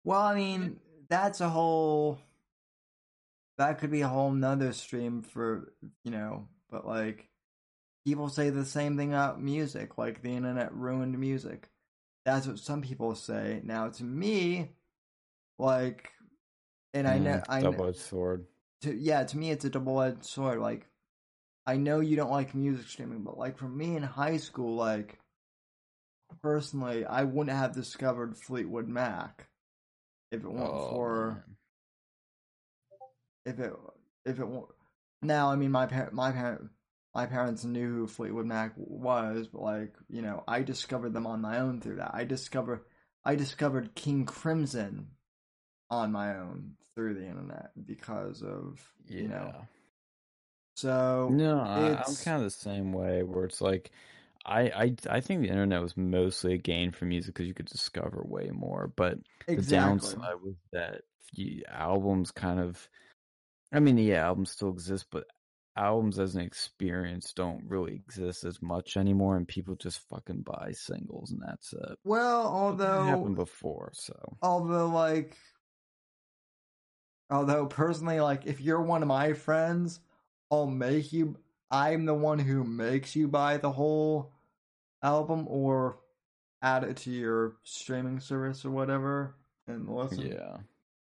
Well, 0.05 0.22
I 0.22 0.35
mean, 0.36 0.81
that's 1.09 1.40
a 1.43 1.51
whole. 1.51 2.20
That 3.59 3.78
could 3.78 3.90
be 3.90 4.01
a 4.01 4.09
whole 4.09 4.32
nother 4.32 4.72
stream 4.72 5.22
for, 5.22 5.74
you 6.02 6.10
know, 6.10 6.48
but 6.70 6.86
like, 6.86 7.30
people 8.05 8.28
say 8.28 8.51
the 8.51 8.64
same 8.64 8.97
thing 8.97 9.12
about 9.12 9.43
music, 9.43 9.98
like 9.98 10.22
the 10.22 10.35
internet 10.36 10.74
ruined 10.74 11.18
music. 11.18 11.68
That's 12.24 12.47
what 12.47 12.59
some 12.59 12.82
people 12.82 13.14
say. 13.14 13.60
Now, 13.64 13.89
to 13.90 14.05
me, 14.05 14.70
like, 15.59 16.10
and 16.94 17.09
I 17.09 17.18
know, 17.18 17.40
Mm, 17.40 17.44
I 17.48 17.64
know, 17.64 17.66
double-edged 17.66 17.97
sword. 17.98 18.47
to 18.82 18.94
yeah, 18.94 19.24
to 19.24 19.39
me 19.39 19.51
it's 19.51 19.64
a 19.64 19.70
double 19.70 20.01
edged 20.01 20.24
sword. 20.24 20.60
Like 20.60 20.89
I 21.66 21.77
know 21.77 22.01
you 22.01 22.16
don't 22.16 22.31
like 22.31 22.55
music 22.55 22.89
streaming, 22.89 23.22
but 23.22 23.39
like 23.39 23.59
for 23.59 23.68
me 23.68 23.97
in 23.97 24.02
high 24.02 24.39
school, 24.39 24.77
like 24.77 25.18
personally, 26.43 27.05
I 27.05 27.24
wouldn't 27.24 27.56
have 27.56 27.72
discovered 27.74 28.36
Fleetwood 28.36 28.89
Mac 28.89 29.48
if 30.32 30.43
it 30.44 30.51
weren't 30.52 30.77
Oh, 30.77 30.89
for 30.89 31.44
man. 31.44 31.56
if 33.44 33.59
it 33.59 33.72
if 34.24 34.39
it 34.39 34.47
weren't. 34.47 34.68
Now, 35.22 35.51
I 35.51 35.56
mean, 35.56 35.70
my 35.70 35.86
parent, 35.86 36.12
my 36.12 36.32
parent 36.32 36.70
my 37.15 37.27
parents 37.27 37.65
knew 37.65 37.89
who 37.89 38.07
Fleetwood 38.07 38.47
Mac 38.47 38.73
was, 38.77 39.49
but 39.49 39.62
like 39.62 39.95
you 40.09 40.23
know, 40.23 40.45
I 40.47 40.62
discovered 40.62 41.12
them 41.12 41.27
on 41.27 41.41
my 41.41 41.59
own 41.59 41.81
through 41.81 41.97
that. 41.97 42.12
I 42.15 42.24
discover 42.24 42.87
I 43.24 43.35
discovered 43.35 43.95
King 43.95 44.24
Crimson 44.24 45.09
on 45.91 46.12
my 46.12 46.37
own 46.37 46.73
through 46.95 47.15
the 47.15 47.27
internet 47.27 47.70
because 47.87 48.43
of 48.43 48.81
yeah. 49.09 49.20
you 49.20 49.28
know. 49.28 49.55
So 50.77 51.28
No, 51.31 51.61
I, 51.61 51.78
I'm 51.78 51.93
it's- 51.93 52.24
kind 52.24 52.39
of 52.39 52.45
the 52.45 52.51
same 52.51 52.93
way. 52.93 53.23
Where 53.23 53.45
it's 53.45 53.61
like, 53.61 53.91
I 54.47 54.62
I 54.62 54.95
I 55.11 55.20
think 55.20 55.43
the 55.43 55.49
internet 55.49 55.82
was 55.82 55.97
mostly 55.97 56.55
a 56.55 56.59
gain 56.59 56.93
for 56.93 57.05
music 57.05 57.35
because 57.35 57.49
you 57.49 57.55
could 57.55 57.66
discover 57.66 58.23
way 58.24 58.51
more. 58.53 58.93
But 58.95 59.19
the 59.47 59.57
downside 59.57 60.19
was 60.43 60.55
that 60.73 61.03
albums 61.69 62.31
kind 62.31 62.61
of, 62.61 62.89
I 63.73 63.81
mean, 63.81 63.99
yeah, 63.99 64.24
albums 64.27 64.51
still 64.53 64.70
exist, 64.70 65.07
but 65.11 65.24
albums 65.81 66.19
as 66.19 66.35
an 66.35 66.43
experience 66.43 67.32
don't 67.32 67.65
really 67.66 67.94
exist 67.94 68.44
as 68.44 68.61
much 68.61 68.97
anymore, 68.97 69.36
and 69.36 69.48
people 69.48 69.74
just 69.74 70.01
fucking 70.09 70.43
buy 70.43 70.73
singles, 70.73 71.31
and 71.31 71.40
that's 71.44 71.73
it. 71.73 71.98
Well, 72.05 72.74
But 72.77 72.77
that 72.78 72.86
happened 73.07 73.11
although 73.11 73.35
before, 73.35 73.90
so 73.94 74.36
although 74.43 74.89
like 74.89 75.36
although 77.31 77.66
personally 77.66 78.20
like 78.20 78.47
if 78.47 78.61
you're 78.61 78.82
one 78.82 79.02
of 79.02 79.09
my 79.09 79.32
friends, 79.32 80.01
I'll 80.51 80.66
make 80.66 81.12
you 81.12 81.36
I'm 81.70 82.05
the 82.05 82.15
one 82.15 82.39
who 82.39 82.65
makes 82.65 83.16
you 83.16 83.28
buy 83.28 83.57
the 83.57 83.70
whole 83.70 84.32
album 85.02 85.47
or 85.48 85.98
add 86.62 86.85
it 86.85 86.98
to 86.98 87.11
your 87.11 87.57
streaming 87.62 88.20
service 88.20 88.65
or 88.65 88.70
whatever 88.70 89.35
and 89.66 89.89
listen 89.89 90.27
yeah. 90.27 90.57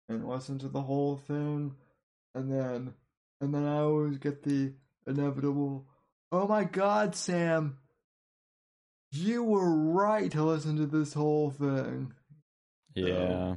and 0.10 0.28
listen 0.28 0.58
to 0.60 0.68
the 0.68 0.82
whole 0.82 1.18
thing 1.18 1.76
and 2.34 2.52
then 2.52 2.94
and 3.44 3.54
then 3.54 3.66
I 3.66 3.80
always 3.80 4.18
get 4.18 4.44
the 4.44 4.74
inevitable 5.06 5.86
oh 6.32 6.48
my 6.48 6.64
god 6.64 7.16
Sam 7.16 7.78
you 9.12 9.44
were 9.44 9.92
right 9.92 10.32
to 10.32 10.44
listen 10.44 10.78
to 10.78 10.88
this 10.88 11.14
whole 11.14 11.52
thing 11.52 12.14
Yeah. 12.96 13.56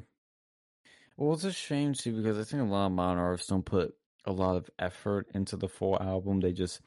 Well, 1.17 1.33
it's 1.33 1.45
a 1.45 1.53
shame 1.53 1.95
too 1.95 2.15
because 2.15 2.39
I 2.39 2.45
think 2.45 2.63
a 2.63 2.67
lot 2.67 2.87
of 2.87 2.93
modern 2.93 3.23
artists 3.23 3.49
don't 3.49 3.65
put 3.65 3.95
a 4.27 4.33
lot 4.33 4.57
of 4.57 4.69
effort 4.79 5.29
into 5.35 5.57
the 5.57 5.69
full 5.69 5.97
album. 6.01 6.41
They 6.41 6.53
just 6.53 6.81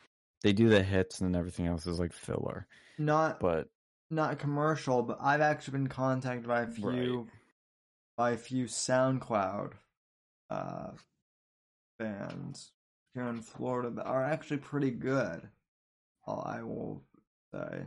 they 0.44 0.54
do 0.54 0.70
the 0.70 0.84
hits 0.84 1.20
and 1.20 1.34
then 1.34 1.40
everything 1.40 1.68
else 1.68 1.88
is 1.88 2.00
like 2.00 2.14
filler. 2.14 2.68
not 2.98 3.40
But 3.40 3.70
not 4.12 4.40
commercial, 4.40 5.04
but 5.04 5.18
I've 5.22 5.42
actually 5.42 5.74
been 5.74 5.88
contacted 5.88 6.48
by 6.48 6.62
a 6.62 6.68
few 6.68 7.28
by 8.18 8.32
a 8.32 8.38
few 8.38 8.66
SoundCloud 8.66 9.74
uh 10.50 10.92
bands 11.98 12.72
here 13.14 13.28
in 13.28 13.42
Florida 13.42 13.90
that 13.92 14.06
are 14.06 14.24
actually 14.24 14.58
pretty 14.58 14.92
good. 14.92 15.48
I 16.28 16.62
will 16.62 17.04
say. 17.54 17.86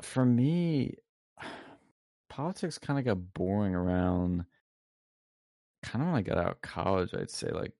for 0.02 0.24
me, 0.24 0.94
politics 2.38 2.78
kind 2.78 3.00
of 3.00 3.04
got 3.04 3.34
boring 3.34 3.74
around. 3.74 4.44
Kind 5.82 6.02
of 6.02 6.08
when 6.08 6.18
I 6.18 6.22
got 6.22 6.38
out 6.38 6.52
of 6.52 6.60
college, 6.60 7.10
I'd 7.12 7.30
say 7.30 7.50
like 7.50 7.72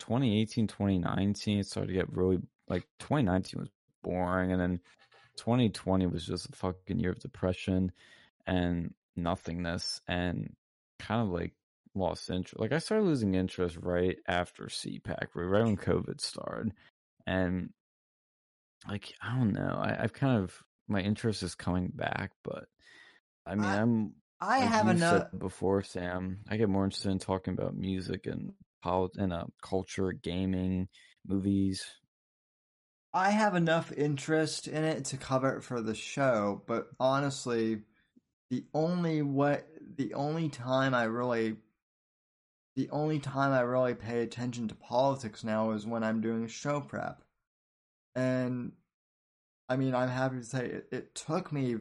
2018, 0.00 0.66
2019, 0.66 1.60
it 1.60 1.66
started 1.66 1.88
to 1.88 1.94
get 1.94 2.12
really 2.12 2.38
like 2.68 2.86
2019 2.98 3.60
was 3.60 3.68
boring, 4.02 4.50
and 4.50 4.60
then 4.60 4.80
2020 5.36 6.06
was 6.06 6.26
just 6.26 6.48
a 6.48 6.52
fucking 6.52 6.98
year 6.98 7.12
of 7.12 7.20
depression 7.20 7.92
and 8.48 8.92
nothingness, 9.14 10.00
and 10.08 10.54
kind 10.98 11.22
of 11.22 11.28
like 11.28 11.52
lost 11.94 12.30
interest. 12.30 12.58
Like 12.58 12.72
I 12.72 12.78
started 12.78 13.04
losing 13.04 13.36
interest 13.36 13.76
right 13.80 14.16
after 14.26 14.64
CPAC, 14.64 15.28
right 15.34 15.64
when 15.64 15.76
COVID 15.76 16.20
started, 16.20 16.72
and 17.28 17.70
like 18.88 19.14
I 19.22 19.36
don't 19.36 19.52
know, 19.52 19.80
I, 19.80 20.02
I've 20.02 20.12
kind 20.12 20.42
of 20.42 20.60
my 20.88 21.00
interest 21.00 21.44
is 21.44 21.54
coming 21.54 21.92
back, 21.94 22.32
but 22.42 22.64
I 23.46 23.54
mean, 23.54 23.64
I- 23.64 23.80
I'm 23.80 24.14
I 24.40 24.60
like 24.60 24.68
have 24.70 24.88
enough. 24.88 25.26
before, 25.38 25.82
Sam. 25.82 26.38
I 26.48 26.56
get 26.56 26.68
more 26.68 26.84
interested 26.84 27.10
in 27.10 27.18
talking 27.18 27.54
about 27.54 27.76
music 27.76 28.26
and 28.26 28.52
polit 28.82 29.12
and 29.16 29.32
uh, 29.32 29.44
culture, 29.62 30.12
gaming, 30.12 30.88
movies. 31.26 31.84
I 33.12 33.30
have 33.30 33.54
enough 33.56 33.92
interest 33.92 34.68
in 34.68 34.84
it 34.84 35.04
to 35.06 35.16
cover 35.16 35.56
it 35.56 35.62
for 35.62 35.80
the 35.80 35.94
show, 35.94 36.62
but 36.66 36.88
honestly, 37.00 37.82
the 38.50 38.64
only 38.72 39.22
way, 39.22 39.62
the 39.96 40.14
only 40.14 40.48
time 40.48 40.94
I 40.94 41.04
really, 41.04 41.56
the 42.76 42.88
only 42.90 43.18
time 43.18 43.52
I 43.52 43.60
really 43.60 43.94
pay 43.94 44.22
attention 44.22 44.68
to 44.68 44.74
politics 44.76 45.42
now 45.42 45.72
is 45.72 45.86
when 45.86 46.04
I'm 46.04 46.20
doing 46.20 46.46
show 46.46 46.80
prep, 46.80 47.22
and 48.14 48.72
I 49.68 49.76
mean, 49.76 49.94
I'm 49.94 50.08
happy 50.08 50.36
to 50.36 50.44
say 50.44 50.66
it, 50.66 50.88
it 50.92 51.14
took 51.14 51.52
me, 51.52 51.76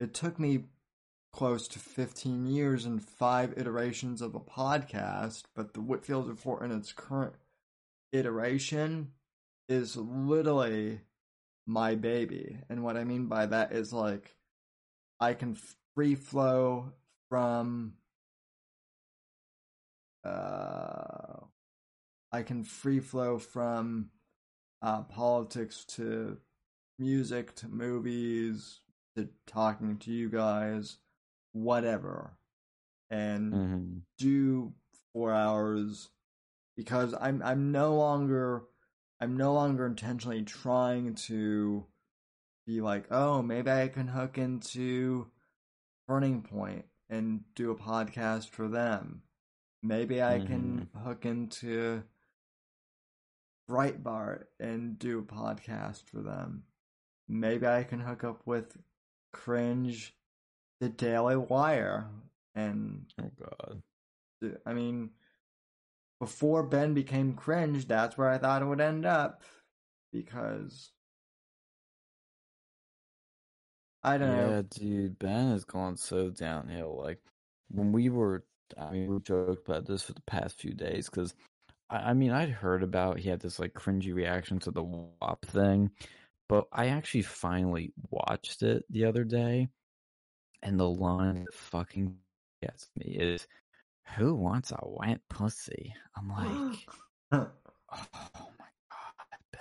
it 0.00 0.12
took 0.14 0.38
me 0.38 0.64
close 1.32 1.66
to 1.66 1.78
15 1.78 2.46
years 2.46 2.84
and 2.84 3.02
five 3.02 3.54
iterations 3.56 4.20
of 4.20 4.34
a 4.34 4.40
podcast, 4.40 5.44
but 5.54 5.72
the 5.72 5.80
Whitfield 5.80 6.28
Report 6.28 6.62
in 6.62 6.70
its 6.70 6.92
current 6.92 7.34
iteration 8.12 9.12
is 9.68 9.96
literally 9.96 11.00
my 11.66 11.94
baby. 11.94 12.58
And 12.68 12.84
what 12.84 12.96
I 12.96 13.04
mean 13.04 13.26
by 13.26 13.46
that 13.46 13.72
is 13.72 13.92
like 13.92 14.36
I 15.20 15.34
can 15.34 15.56
free 15.94 16.14
flow 16.14 16.92
from 17.30 17.94
uh 20.24 21.40
I 22.30 22.42
can 22.42 22.62
free 22.64 23.00
flow 23.00 23.38
from 23.38 24.10
uh 24.82 25.02
politics 25.02 25.84
to 25.84 26.38
music 26.98 27.54
to 27.56 27.68
movies 27.68 28.80
to 29.16 29.28
talking 29.46 29.96
to 29.98 30.10
you 30.12 30.28
guys 30.28 30.98
whatever 31.52 32.36
and 33.10 33.52
hmm 33.52 33.98
do 34.18 34.72
four 35.12 35.32
hours 35.32 36.10
because 36.76 37.14
I'm 37.20 37.42
I'm 37.42 37.72
no 37.72 37.94
longer 37.94 38.64
I'm 39.20 39.36
no 39.36 39.52
longer 39.54 39.86
intentionally 39.86 40.42
trying 40.42 41.14
to 41.26 41.86
be 42.66 42.80
like, 42.80 43.06
oh, 43.10 43.42
maybe 43.42 43.70
I 43.70 43.88
can 43.88 44.08
hook 44.08 44.38
into 44.38 45.28
Turning 46.08 46.42
Point 46.42 46.84
and 47.10 47.42
do 47.54 47.70
a 47.70 47.76
podcast 47.76 48.48
for 48.50 48.68
them. 48.68 49.22
Maybe 49.82 50.22
I 50.22 50.38
can 50.40 50.88
hook 51.04 51.24
into 51.26 52.04
Breitbart 53.68 54.44
and 54.60 54.98
do 54.98 55.18
a 55.18 55.22
podcast 55.22 56.04
for 56.04 56.20
them. 56.20 56.64
Maybe 57.28 57.66
I 57.66 57.84
can 57.84 58.00
hook 58.00 58.24
up 58.24 58.42
with 58.46 58.76
Cringe, 59.32 60.14
The 60.82 60.88
Daily 60.90 61.36
Wire, 61.36 62.10
and 62.56 63.06
Oh 63.18 63.30
God. 63.38 63.82
I 64.66 64.74
mean, 64.74 65.10
before 66.18 66.62
Ben 66.62 66.94
became 66.94 67.34
cringe, 67.34 67.86
that's 67.86 68.16
where 68.16 68.28
I 68.28 68.38
thought 68.38 68.62
it 68.62 68.66
would 68.66 68.80
end 68.80 69.04
up. 69.04 69.42
Because 70.12 70.92
I 74.02 74.18
don't 74.18 74.30
Yeah, 74.30 74.36
know. 74.36 74.56
Yeah, 74.56 74.62
dude, 74.68 75.18
Ben 75.18 75.50
has 75.50 75.64
gone 75.64 75.96
so 75.96 76.30
downhill. 76.30 76.96
Like 76.96 77.20
when 77.70 77.92
we 77.92 78.08
were, 78.08 78.44
I 78.76 78.90
mean, 78.92 79.12
we 79.12 79.20
joked 79.20 79.68
about 79.68 79.86
this 79.86 80.02
for 80.02 80.12
the 80.12 80.22
past 80.22 80.60
few 80.60 80.74
days 80.74 81.08
because, 81.08 81.34
I, 81.90 82.10
I 82.10 82.14
mean, 82.14 82.32
I'd 82.32 82.50
heard 82.50 82.82
about 82.82 83.18
he 83.18 83.28
had 83.28 83.40
this 83.40 83.58
like 83.58 83.74
cringy 83.74 84.14
reaction 84.14 84.58
to 84.60 84.70
the 84.70 84.82
WAP 84.82 85.44
thing, 85.46 85.90
but 86.48 86.68
I 86.72 86.88
actually 86.88 87.22
finally 87.22 87.92
watched 88.10 88.62
it 88.62 88.84
the 88.90 89.04
other 89.06 89.24
day, 89.24 89.68
and 90.62 90.78
the 90.78 90.88
line 90.88 91.44
that 91.44 91.54
fucking 91.54 92.16
gets 92.62 92.88
me 92.96 93.16
is, 93.18 93.46
"Who 94.16 94.34
wants 94.34 94.70
a 94.72 94.78
wet 94.82 95.20
pussy?" 95.28 95.94
I'm 96.16 96.28
like, 96.28 96.78
oh 97.32 97.48
my 98.58 98.70
god, 98.90 99.38
Ben, 99.52 99.60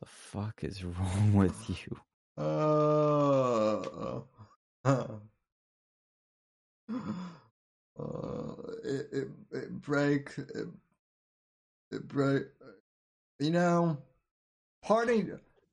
the 0.00 0.06
fuck 0.06 0.64
is 0.64 0.84
wrong 0.84 1.34
with 1.34 1.68
you? 1.68 1.96
Uh, 2.38 4.20
uh, 4.84 5.04
it, 8.84 9.08
it, 9.12 9.28
it 9.52 9.80
break, 9.80 10.30
it, 10.38 10.66
it 11.90 12.08
break, 12.08 12.44
you 13.38 13.50
know, 13.50 13.98
party, 14.82 15.26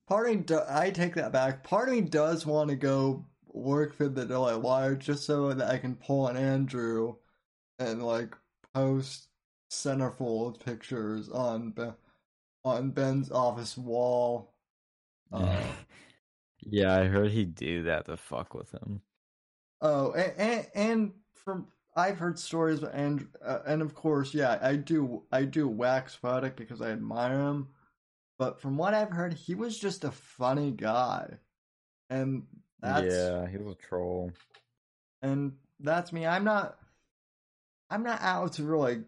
party, 0.07 0.35
do, 0.35 0.59
I 0.69 0.89
take 0.91 1.15
that 1.15 1.31
back. 1.31 1.63
Part 1.63 1.87
of 1.87 1.95
me 1.95 2.01
does 2.01 2.45
want 2.45 2.69
to 2.69 2.75
go 2.75 3.25
work 3.59 3.95
for 3.95 4.07
the 4.07 4.25
Daily 4.25 4.57
Wire 4.57 4.95
just 4.95 5.25
so 5.25 5.53
that 5.53 5.69
I 5.69 5.77
can 5.77 5.95
pull 5.95 6.27
an 6.27 6.37
Andrew 6.37 7.15
and 7.77 8.03
like 8.03 8.35
post 8.73 9.29
centerfold 9.71 10.63
pictures 10.63 11.29
on 11.29 11.71
Ben, 11.71 11.93
on 12.63 12.91
Ben's 12.91 13.31
office 13.31 13.77
wall. 13.77 14.53
Uh, 15.31 15.61
yeah, 16.61 16.95
I 16.95 17.05
heard 17.05 17.31
he'd 17.31 17.55
do 17.55 17.83
that 17.83 18.05
to 18.05 18.17
fuck 18.17 18.53
with 18.53 18.71
him. 18.71 19.01
Oh, 19.81 20.11
and, 20.11 20.33
and, 20.37 20.67
and 20.75 21.11
from 21.33 21.67
I've 21.95 22.19
heard 22.19 22.37
stories, 22.37 22.83
and 22.83 23.27
uh, 23.43 23.59
and 23.65 23.81
of 23.81 23.93
course, 23.95 24.33
yeah, 24.33 24.59
I 24.61 24.75
do 24.75 25.23
I 25.31 25.43
do 25.43 25.67
wax 25.67 26.17
Spodek 26.21 26.55
because 26.55 26.81
I 26.81 26.91
admire 26.91 27.39
him, 27.39 27.69
but 28.37 28.61
from 28.61 28.77
what 28.77 28.93
I've 28.93 29.11
heard, 29.11 29.33
he 29.33 29.55
was 29.55 29.79
just 29.79 30.03
a 30.03 30.11
funny 30.11 30.71
guy, 30.71 31.37
and 32.09 32.43
that's 32.81 33.13
Yeah, 33.13 33.47
he 33.47 33.57
was 33.57 33.73
a 33.73 33.87
troll. 33.87 34.31
and 35.21 35.53
that's 35.79 36.11
me. 36.13 36.25
I'm 36.25 36.43
not 36.43 36.77
I'm 37.89 38.03
not 38.03 38.21
out 38.21 38.53
to 38.53 38.63
really. 38.63 39.03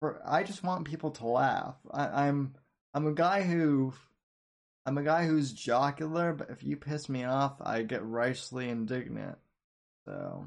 For, 0.00 0.20
I 0.26 0.42
just 0.42 0.62
want 0.64 0.84
people 0.86 1.10
to 1.12 1.26
laugh. 1.26 1.76
I, 1.90 2.26
I'm 2.26 2.54
I'm 2.92 3.06
a 3.06 3.12
guy 3.12 3.42
who 3.42 3.94
I'm 4.86 4.98
a 4.98 5.02
guy 5.02 5.26
who's 5.26 5.52
jocular, 5.52 6.32
but 6.34 6.50
if 6.50 6.62
you 6.62 6.76
piss 6.76 7.08
me 7.08 7.24
off, 7.24 7.54
I 7.60 7.82
get 7.82 8.04
righteously 8.04 8.68
indignant. 8.68 9.38
So. 10.04 10.46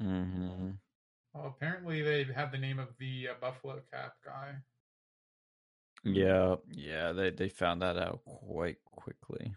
hmm 0.00 0.70
Well, 1.34 1.46
apparently 1.56 2.02
they 2.02 2.24
have 2.24 2.52
the 2.52 2.58
name 2.58 2.78
of 2.78 2.88
the 2.98 3.28
uh, 3.30 3.34
Buffalo 3.40 3.80
Cap 3.92 4.14
guy. 4.24 4.56
Yeah, 6.04 6.56
yeah, 6.70 7.12
they 7.12 7.30
they 7.30 7.48
found 7.48 7.82
that 7.82 7.96
out 7.98 8.24
quite 8.24 8.78
quickly. 8.84 9.54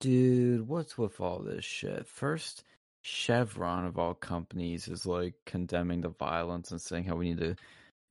Dude, 0.00 0.66
what's 0.66 0.96
with 0.96 1.20
all 1.20 1.40
this 1.40 1.62
shit? 1.62 2.08
First, 2.08 2.64
Chevron 3.02 3.84
of 3.84 3.98
all 3.98 4.14
companies 4.14 4.88
is 4.88 5.04
like 5.04 5.34
condemning 5.44 6.00
the 6.00 6.08
violence 6.08 6.70
and 6.70 6.80
saying 6.80 7.04
how 7.04 7.16
we 7.16 7.28
need 7.28 7.40
to 7.40 7.56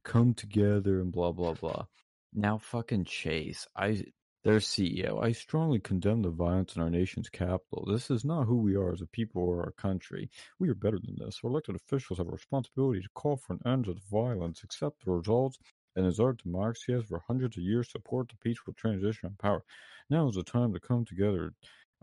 come 0.05 0.35
together 0.35 1.01
and 1.01 1.11
blah 1.11 1.31
blah 1.31 1.55
blah. 1.55 1.85
Now 2.31 2.59
fucking 2.59 3.05
Chase, 3.05 3.67
I 3.75 4.05
their 4.43 4.59
CEO, 4.59 5.23
I 5.23 5.31
strongly 5.31 5.79
condemn 5.79 6.21
the 6.21 6.29
violence 6.29 6.75
in 6.75 6.81
our 6.83 6.91
nation's 6.91 7.27
capital. 7.27 7.85
This 7.87 8.11
is 8.11 8.23
not 8.23 8.45
who 8.45 8.57
we 8.57 8.75
are 8.75 8.93
as 8.93 9.01
a 9.01 9.07
people 9.07 9.41
or 9.41 9.63
our 9.63 9.71
country. 9.71 10.29
We 10.59 10.69
are 10.69 10.75
better 10.75 10.99
than 10.99 11.15
this. 11.17 11.39
Our 11.43 11.49
elected 11.49 11.75
officials 11.75 12.19
have 12.19 12.27
a 12.27 12.31
responsibility 12.31 13.01
to 13.01 13.09
call 13.15 13.37
for 13.37 13.53
an 13.53 13.61
end 13.65 13.85
to 13.85 13.93
the 13.93 14.01
violence, 14.11 14.63
accept 14.63 15.03
the 15.03 15.11
results, 15.11 15.57
and 15.95 16.05
as 16.05 16.19
our 16.19 16.33
democracy 16.33 16.93
has 16.93 17.05
for 17.05 17.23
hundreds 17.27 17.57
of 17.57 17.63
years 17.63 17.91
support 17.91 18.29
the 18.29 18.35
peaceful 18.37 18.73
transition 18.73 19.25
of 19.25 19.37
power. 19.39 19.63
Now 20.09 20.29
is 20.29 20.35
the 20.35 20.43
time 20.43 20.73
to 20.73 20.79
come 20.79 21.03
together 21.03 21.53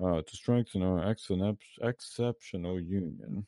uh, 0.03 0.23
to 0.23 0.37
strengthen 0.37 0.83
our 0.83 1.09
ex- 1.09 1.31
exceptional 1.81 2.81
union. 2.81 3.47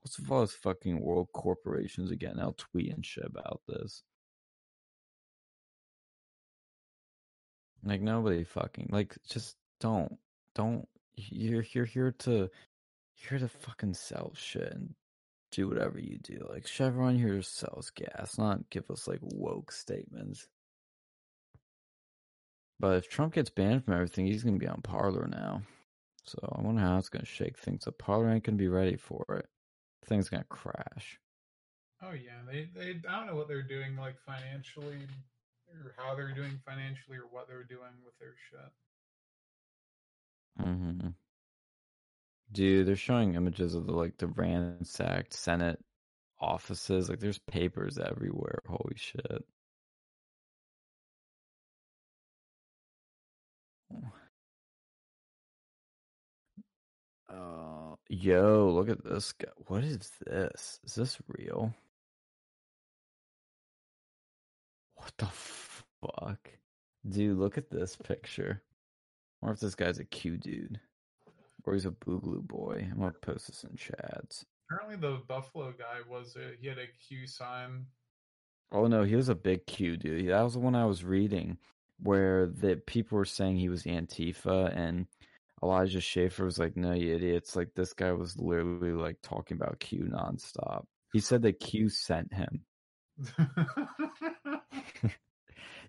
What's 0.00 0.18
with 0.18 0.30
all 0.30 0.40
those 0.40 0.52
fucking 0.52 1.00
world 1.00 1.28
corporations 1.32 2.10
again 2.10 2.34
now 2.36 2.54
tweeting 2.58 3.04
shit 3.04 3.24
about 3.24 3.62
this? 3.66 4.02
Like 7.82 8.00
nobody 8.00 8.44
fucking 8.44 8.88
like 8.90 9.16
just 9.28 9.56
don't 9.80 10.18
don't 10.54 10.86
you're 11.14 11.64
you're 11.72 11.84
here 11.84 12.12
to 12.20 12.30
you're 12.30 12.50
here 13.30 13.38
to 13.38 13.48
fucking 13.48 13.94
sell 13.94 14.32
shit 14.34 14.72
and 14.72 14.94
do 15.52 15.68
whatever 15.68 15.98
you 15.98 16.18
do. 16.18 16.46
Like 16.50 16.66
Chevron 16.66 17.16
here 17.16 17.40
sells 17.42 17.90
gas, 17.90 18.38
not 18.38 18.68
give 18.70 18.90
us 18.90 19.06
like 19.06 19.20
woke 19.22 19.70
statements. 19.72 20.48
But 22.78 22.96
if 22.98 23.08
Trump 23.08 23.34
gets 23.34 23.50
banned 23.50 23.84
from 23.84 23.94
everything, 23.94 24.26
he's 24.26 24.44
gonna 24.44 24.58
be 24.58 24.68
on 24.68 24.82
Parler 24.82 25.26
now. 25.26 25.62
So 26.24 26.38
I 26.56 26.62
wonder 26.62 26.80
how 26.82 26.98
it's 26.98 27.08
gonna 27.08 27.24
shake 27.24 27.58
things 27.58 27.86
up. 27.86 27.98
Parler 27.98 28.30
ain't 28.30 28.44
gonna 28.44 28.56
be 28.58 28.68
ready 28.68 28.96
for 28.96 29.24
it. 29.38 29.48
Thing's 30.06 30.28
gonna 30.28 30.44
crash. 30.44 31.20
Oh 32.02 32.12
yeah, 32.12 32.42
they 32.46 32.68
they 32.74 33.00
I 33.08 33.16
don't 33.16 33.26
know 33.26 33.36
what 33.36 33.48
they're 33.48 33.62
doing 33.62 33.96
like 33.96 34.18
financially, 34.20 35.08
or 35.68 35.94
how 35.96 36.14
they're 36.14 36.34
doing 36.34 36.60
financially, 36.64 37.16
or 37.18 37.26
what 37.30 37.48
they're 37.48 37.64
doing 37.64 37.92
with 38.04 38.18
their 38.18 38.34
shit. 38.50 38.72
hmm 40.58 41.08
Dude, 42.52 42.86
they're 42.86 42.96
showing 42.96 43.34
images 43.34 43.74
of 43.74 43.86
the 43.86 43.92
like 43.92 44.16
the 44.18 44.28
ransacked 44.28 45.32
Senate 45.34 45.84
offices. 46.40 47.08
Like 47.08 47.20
there's 47.20 47.38
papers 47.38 47.98
everywhere. 47.98 48.62
Holy 48.66 48.96
shit. 48.96 49.44
Uh, 57.34 57.96
yo, 58.08 58.70
look 58.70 58.88
at 58.88 59.04
this 59.04 59.32
guy. 59.32 59.48
What 59.66 59.82
is 59.82 60.12
this? 60.26 60.78
Is 60.84 60.94
this 60.94 61.18
real? 61.26 61.74
What 64.94 65.12
the 65.18 65.26
fuck? 65.26 66.50
Dude, 67.08 67.38
look 67.38 67.58
at 67.58 67.70
this 67.70 67.96
picture. 67.96 68.62
I 69.42 69.46
wonder 69.46 69.54
if 69.54 69.60
this 69.60 69.74
guy's 69.74 69.98
a 69.98 70.04
Q 70.04 70.36
dude. 70.36 70.80
Or 71.64 71.72
he's 71.72 71.86
a 71.86 71.90
boogaloo 71.90 72.46
boy. 72.46 72.86
I'm 72.90 72.98
gonna 72.98 73.12
post 73.12 73.48
this 73.48 73.64
in 73.64 73.76
chats. 73.76 74.44
Apparently, 74.70 74.96
the 74.96 75.22
Buffalo 75.26 75.72
guy 75.72 76.00
was 76.08 76.36
a, 76.36 76.52
he 76.60 76.68
had 76.68 76.78
a 76.78 76.86
Q 77.08 77.26
sign. 77.26 77.86
Oh 78.70 78.86
no, 78.86 79.02
he 79.02 79.16
was 79.16 79.28
a 79.28 79.34
big 79.34 79.66
Q 79.66 79.96
dude. 79.96 80.28
That 80.28 80.42
was 80.42 80.54
the 80.54 80.60
one 80.60 80.74
I 80.74 80.86
was 80.86 81.04
reading 81.04 81.58
where 82.02 82.46
the 82.46 82.76
people 82.76 83.16
were 83.18 83.24
saying 83.24 83.56
he 83.56 83.68
was 83.68 83.84
Antifa 83.84 84.76
and 84.76 85.06
Elijah 85.64 86.00
Schaffer 86.00 86.44
was 86.44 86.58
like, 86.58 86.76
No, 86.76 86.92
you 86.92 87.14
idiots. 87.14 87.56
Like 87.56 87.74
this 87.74 87.92
guy 87.92 88.12
was 88.12 88.38
literally 88.38 88.92
like 88.92 89.16
talking 89.22 89.56
about 89.56 89.80
Q 89.80 90.10
nonstop. 90.12 90.84
He 91.12 91.20
said 91.20 91.42
that 91.42 91.58
Q 91.58 91.88
sent 91.88 92.32
him. 92.32 92.64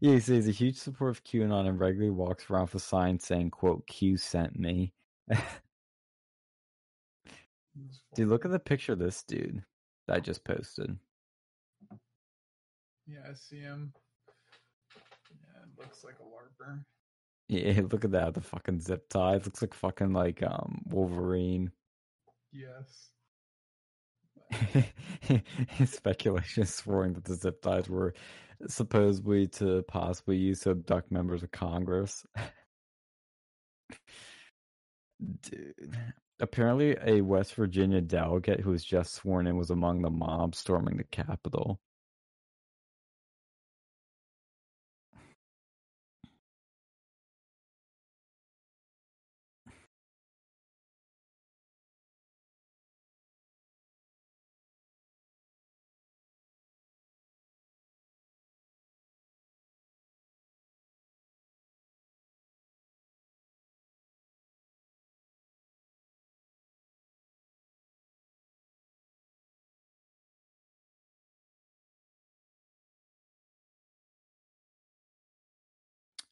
Yeah, 0.01 0.13
he 0.13 0.19
says 0.19 0.45
he's 0.45 0.47
a 0.49 0.57
huge 0.57 0.77
supporter 0.77 1.11
of 1.11 1.23
QAnon 1.23 1.67
and 1.67 1.79
regularly 1.79 2.11
walks 2.11 2.49
around 2.49 2.63
with 2.63 2.75
a 2.75 2.79
sign 2.79 3.19
saying, 3.19 3.51
quote, 3.51 3.87
Q 3.87 4.17
sent 4.17 4.59
me. 4.59 4.91
Dude, 8.15 8.27
look 8.27 8.45
at 8.45 8.51
the 8.51 8.59
picture 8.59 8.93
of 8.93 8.99
this 8.99 9.23
dude 9.23 9.63
that 10.07 10.15
I 10.15 10.19
just 10.19 10.43
posted. 10.43 10.97
Yeah, 13.07 13.19
I 13.29 13.33
see 13.33 13.59
him. 13.59 13.93
Yeah, 15.29 15.63
it 15.63 15.69
looks 15.77 16.03
like 16.03 16.15
a 16.19 16.23
larper. 16.23 16.83
Yeah, 17.49 17.81
look 17.91 18.05
at 18.05 18.11
that, 18.11 18.33
the 18.33 18.41
fucking 18.41 18.81
zip 18.81 19.07
tie. 19.09 19.35
It 19.35 19.45
looks 19.45 19.61
like 19.61 19.73
fucking 19.73 20.13
like 20.13 20.41
um 20.43 20.81
Wolverine. 20.87 21.71
Yes. 22.51 23.11
Speculation 25.85 26.63
is 26.63 26.73
swearing 26.73 27.13
that 27.13 27.25
the 27.25 27.35
zip 27.35 27.61
ties 27.61 27.89
were 27.89 28.13
supposedly 28.67 29.47
to 29.47 29.83
possibly 29.87 30.37
use 30.37 30.61
to 30.61 30.71
abduct 30.71 31.11
members 31.11 31.43
of 31.43 31.51
Congress. 31.51 32.25
Dude. 35.41 35.97
Apparently, 36.39 36.97
a 37.01 37.21
West 37.21 37.53
Virginia 37.55 38.01
delegate 38.01 38.59
who 38.59 38.71
was 38.71 38.83
just 38.83 39.13
sworn 39.13 39.47
in 39.47 39.55
was 39.57 39.69
among 39.69 40.01
the 40.01 40.09
mob 40.09 40.53
storming 40.55 40.97
the 40.97 41.03
Capitol. 41.05 41.79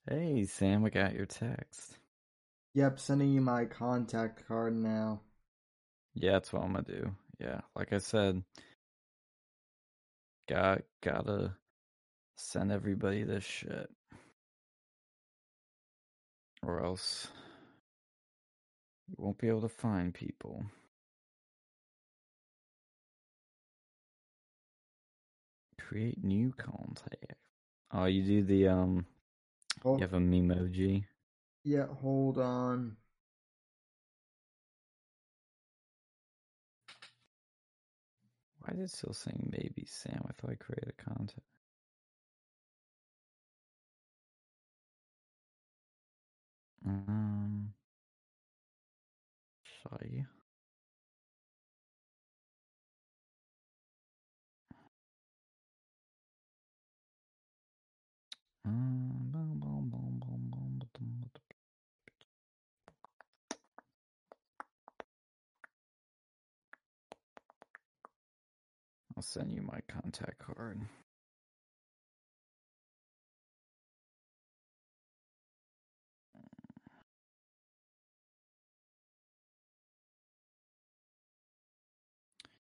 Hey, 0.06 0.44
Sam, 0.44 0.84
I 0.84 0.90
got 0.90 1.16
your 1.16 1.26
text. 1.26 1.98
Yep, 2.74 3.00
sending 3.00 3.32
you 3.32 3.40
my 3.40 3.64
contact 3.64 4.46
card 4.46 4.76
now. 4.76 5.22
Yeah, 6.14 6.34
that's 6.34 6.52
what 6.52 6.64
I'm 6.64 6.74
gonna 6.74 6.84
do. 6.84 7.16
Yeah, 7.40 7.62
like 7.74 7.94
I 7.94 8.00
said, 8.00 8.44
got 10.50 10.82
gotta 11.02 11.56
send 12.36 12.74
everybody 12.74 13.24
this 13.24 13.46
shit, 13.46 13.90
or 16.64 16.84
else 16.84 17.28
you 19.08 19.16
won't 19.18 19.38
be 19.38 19.48
able 19.48 19.62
to 19.62 19.70
find 19.70 20.14
people. 20.14 20.66
Create 25.80 26.22
new 26.22 26.52
contact. 26.58 27.38
Oh, 27.92 28.06
you 28.06 28.24
do 28.24 28.44
the 28.44 28.68
um. 28.68 29.06
Hold, 29.84 30.00
You 30.00 30.04
have 30.04 30.14
a 30.14 30.20
memoji. 30.20 31.06
yeah, 31.64 31.88
hold 31.88 32.38
on. 32.38 32.98
Why 38.60 38.74
is 38.76 38.80
it 38.92 38.98
still 38.98 39.14
saying 39.14 39.50
maybe 39.52 39.86
Sam? 39.88 40.24
I 40.28 40.32
thought 40.34 40.52
I 40.52 40.56
created 40.56 40.94
contact. 40.98 41.42
Um, 46.86 47.74
sorry. 49.84 50.26
Um, 58.66 59.30
bum, 59.32 59.60
bum, 59.60 59.73
send 69.24 69.54
you 69.54 69.62
my 69.62 69.80
contact 69.88 70.40
card. 70.40 70.82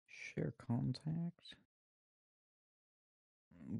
Share 0.07 0.53
contact 0.67 1.55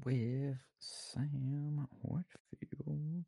with 0.04 0.56
Sam 0.78 1.88
Whitfield. 2.02 3.24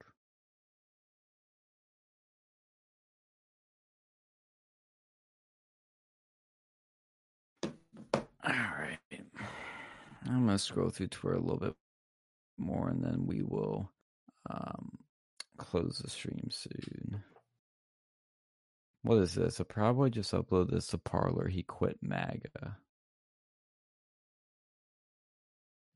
All 8.44 8.52
right. 8.52 8.98
I'm 10.26 10.46
going 10.46 10.48
to 10.48 10.58
scroll 10.58 10.90
through 10.90 11.08
Twitter 11.08 11.36
a 11.36 11.40
little 11.40 11.58
bit 11.58 11.74
more 12.58 12.88
and 12.88 13.02
then 13.02 13.26
we 13.26 13.42
will 13.42 13.90
um, 14.48 14.98
close 15.58 15.98
the 15.98 16.10
stream 16.10 16.48
soon. 16.50 17.22
What 19.02 19.18
is 19.18 19.34
this? 19.34 19.60
I 19.60 19.64
probably 19.64 20.10
just 20.10 20.32
upload 20.32 20.70
this 20.70 20.88
to 20.88 20.98
Parler. 20.98 21.48
He 21.48 21.62
quit 21.62 21.98
MAGA. 22.02 22.76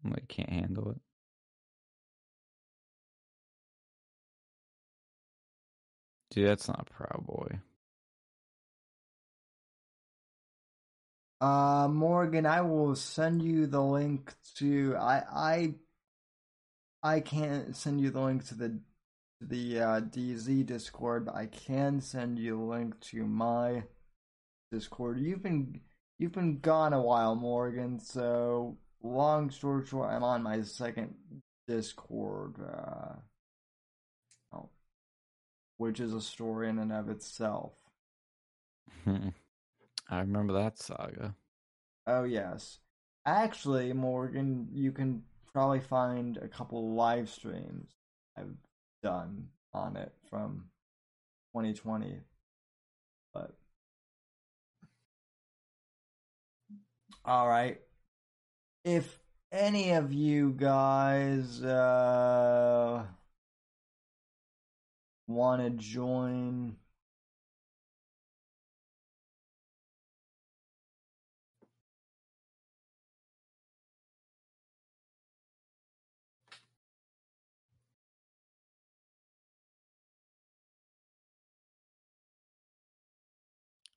I'm 0.04 0.10
like, 0.10 0.28
can't 0.28 0.50
handle 0.50 0.90
it. 0.90 1.00
Dude, 6.30 6.48
that's 6.48 6.68
not 6.68 6.90
Proud 6.90 7.24
Boy. 7.26 7.60
Uh, 11.44 11.88
Morgan, 11.88 12.46
I 12.46 12.62
will 12.62 12.96
send 12.96 13.42
you 13.42 13.66
the 13.66 13.82
link 13.82 14.32
to 14.56 14.96
I 14.98 15.22
I 15.30 15.74
I 17.02 17.20
can't 17.20 17.76
send 17.76 18.00
you 18.00 18.08
the 18.08 18.22
link 18.22 18.46
to 18.46 18.54
the 18.54 18.80
the 19.42 19.80
uh, 19.80 20.00
DZ 20.00 20.64
Discord, 20.64 21.26
but 21.26 21.34
I 21.34 21.44
can 21.44 22.00
send 22.00 22.38
you 22.38 22.62
a 22.62 22.64
link 22.64 22.98
to 23.10 23.26
my 23.26 23.82
Discord. 24.72 25.20
You 25.20 25.34
even 25.36 25.82
you've 26.18 26.32
been 26.32 26.60
gone 26.60 26.94
a 26.94 27.02
while, 27.02 27.34
Morgan. 27.34 28.00
So 28.00 28.78
long 29.02 29.50
story 29.50 29.84
short, 29.84 30.12
I'm 30.12 30.24
on 30.24 30.42
my 30.42 30.62
second 30.62 31.14
Discord, 31.68 32.54
uh, 32.58 33.16
oh, 34.54 34.70
which 35.76 36.00
is 36.00 36.14
a 36.14 36.22
story 36.22 36.70
in 36.70 36.78
and 36.78 36.90
of 36.90 37.10
itself. 37.10 37.74
I 40.08 40.20
remember 40.20 40.52
that 40.54 40.78
saga. 40.78 41.34
Oh 42.06 42.24
yes, 42.24 42.78
actually, 43.26 43.92
Morgan, 43.92 44.68
you 44.72 44.92
can 44.92 45.22
probably 45.52 45.80
find 45.80 46.36
a 46.36 46.48
couple 46.48 46.94
live 46.94 47.28
streams 47.28 47.94
I've 48.36 48.54
done 49.02 49.48
on 49.72 49.96
it 49.96 50.12
from 50.28 50.64
2020, 51.54 52.20
but 53.32 53.54
all 57.24 57.48
right. 57.48 57.80
If 58.84 59.18
any 59.50 59.92
of 59.92 60.12
you 60.12 60.50
guys 60.50 61.62
uh, 61.62 63.04
want 65.26 65.62
to 65.62 65.70
join 65.70 66.76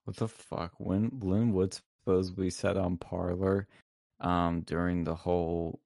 What 0.08 0.16
the 0.16 0.30
fuck? 0.30 0.72
When 0.78 1.20
Lin 1.22 1.52
Wood 1.52 1.78
supposedly 2.06 2.50
said 2.50 2.78
on 2.78 2.96
Parler 2.96 3.68
um, 4.22 4.62
during 4.62 5.04
the 5.04 5.16
whole 5.16 5.82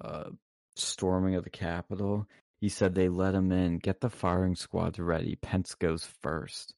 uh, 0.00 0.30
storming 0.76 1.34
of 1.34 1.44
the 1.44 1.50
Capitol, 1.50 2.26
he 2.62 2.70
said 2.70 2.94
they 2.94 3.10
let 3.10 3.34
him 3.34 3.52
in. 3.52 3.76
Get 3.76 4.00
the 4.00 4.08
firing 4.08 4.56
squad 4.56 4.98
ready. 4.98 5.36
Pence 5.36 5.74
goes 5.74 6.08
first. 6.22 6.72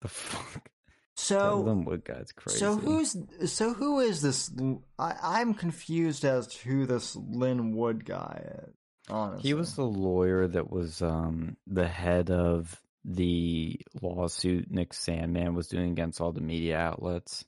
The 0.00 0.08
fuck? 0.08 0.70
So 1.16 1.58
Lin 1.58 1.84
Wood 1.84 2.04
guy's 2.04 2.30
crazy. 2.30 2.60
So 2.60 2.76
who's 2.76 3.16
so 3.46 3.74
who 3.74 3.98
is 3.98 4.22
this? 4.22 4.52
I, 4.96 5.14
I'm 5.20 5.54
confused 5.54 6.24
as 6.24 6.46
to 6.46 6.68
who 6.68 6.86
this 6.86 7.16
Lin 7.16 7.74
Wood 7.74 8.04
guy 8.04 8.44
is. 8.62 8.74
Honestly, 9.10 9.48
He 9.48 9.54
was 9.54 9.74
the 9.74 9.82
lawyer 9.82 10.46
that 10.46 10.70
was 10.70 11.02
um, 11.02 11.56
the 11.66 11.88
head 11.88 12.30
of 12.30 12.80
the 13.06 13.80
lawsuit 14.02 14.68
Nick 14.68 14.90
Sandmann 14.90 15.54
was 15.54 15.68
doing 15.68 15.92
against 15.92 16.20
all 16.20 16.32
the 16.32 16.40
media 16.40 16.76
outlets. 16.76 17.44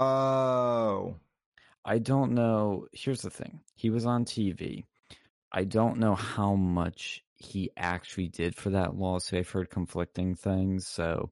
Oh, 0.00 1.14
I 1.84 1.98
don't 1.98 2.32
know. 2.32 2.86
Here's 2.92 3.22
the 3.22 3.30
thing. 3.30 3.60
He 3.76 3.90
was 3.90 4.04
on 4.04 4.24
TV. 4.24 4.84
I 5.52 5.64
don't 5.64 5.98
know 5.98 6.16
how 6.16 6.54
much 6.54 7.22
he 7.36 7.70
actually 7.76 8.28
did 8.28 8.56
for 8.56 8.70
that 8.70 8.96
lawsuit. 8.96 9.38
I've 9.40 9.50
heard 9.50 9.70
conflicting 9.70 10.34
things, 10.34 10.88
so 10.88 11.30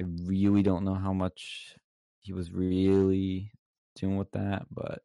I 0.00 0.04
really 0.24 0.62
don't 0.62 0.84
know 0.84 0.94
how 0.94 1.12
much 1.14 1.76
he 2.20 2.32
was 2.32 2.52
really 2.52 3.50
doing 3.96 4.18
with 4.18 4.32
that, 4.32 4.66
but 4.70 5.02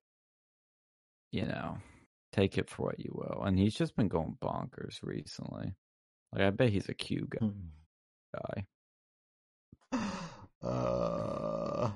you 1.32 1.46
know, 1.46 1.78
take 2.34 2.58
it 2.58 2.70
for 2.70 2.88
what 2.88 3.00
you 3.00 3.12
will. 3.14 3.44
And 3.44 3.58
he's 3.58 3.76
just 3.76 3.96
been 3.96 4.08
going 4.08 4.38
bonkers 4.42 5.02
recently. 5.02 5.76
Like 6.34 6.42
I 6.44 6.50
bet 6.50 6.70
he's 6.70 6.90
a 6.90 6.94
Q 6.94 7.28
guy. 7.30 7.46
Hmm. 7.46 7.79
Guy. 8.34 8.66
uh, 10.64 11.92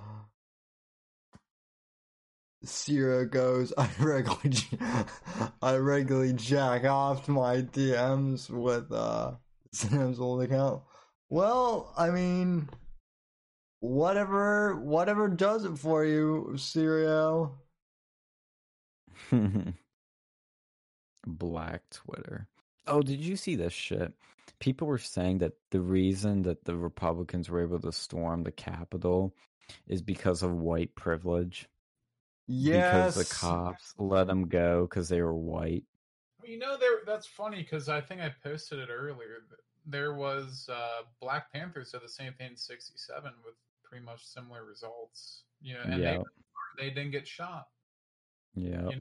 Sierra 2.64 3.26
goes. 3.26 3.74
I 3.78 3.90
regularly, 4.00 4.54
I 5.62 5.76
regularly 5.76 6.34
jack 6.34 6.86
off 6.86 7.26
to 7.26 7.32
my 7.32 7.62
DMs 7.62 8.50
with 8.50 8.92
uh 8.92 9.34
Sam's 9.72 10.20
old 10.20 10.44
account. 10.44 10.84
Well, 11.30 11.94
I 11.98 12.10
mean, 12.12 12.70
whatever, 13.80 14.76
whatever 14.76 15.28
does 15.28 15.66
it 15.66 15.78
for 15.78 16.06
you, 16.06 16.54
Serial. 16.58 17.58
Black 21.26 21.82
Twitter. 21.90 22.48
Oh, 22.86 23.02
did 23.02 23.20
you 23.20 23.36
see 23.36 23.56
this 23.56 23.74
shit? 23.74 24.14
People 24.60 24.88
were 24.88 24.98
saying 24.98 25.40
that 25.40 25.54
the 25.72 25.82
reason 25.82 26.44
that 26.44 26.64
the 26.64 26.76
Republicans 26.76 27.50
were 27.50 27.62
able 27.62 27.80
to 27.80 27.92
storm 27.92 28.44
the 28.44 28.52
Capitol 28.52 29.36
is 29.88 30.02
because 30.02 30.44
of 30.44 30.52
white 30.54 30.94
privilege. 30.96 31.68
Yes, 32.48 33.16
Because 33.16 33.30
the 33.30 33.36
cops 33.36 33.94
let 33.98 34.28
them 34.28 34.48
go 34.48 34.86
because 34.86 35.10
they 35.10 35.22
were 35.22 35.34
white. 35.36 35.84
You 36.44 36.60
know, 36.60 36.76
there. 36.78 37.00
That's 37.06 37.26
funny 37.26 37.58
because 37.58 37.88
I 37.88 38.02
think 38.02 38.20
I 38.22 38.34
posted 38.44 38.80
it 38.80 38.90
earlier. 38.92 39.44
There 39.86 40.14
was 40.14 40.70
uh, 40.72 41.04
Black 41.22 41.52
Panthers 41.54 41.92
did 41.92 42.02
the 42.04 42.10
same 42.10 42.34
thing 42.34 42.52
in 42.52 42.58
'67 42.58 43.32
with 43.46 43.56
pretty 43.84 44.04
much 44.06 44.26
similar 44.26 44.66
results. 44.66 45.44
You 45.62 45.76
know, 45.76 45.82
and 45.86 46.02
Yeah. 46.02 46.18
they 46.78 46.84
they 46.90 46.90
didn't 46.94 47.12
get 47.12 47.28
shot. 47.28 47.68
Yeah. 48.56 48.90
You 48.90 49.00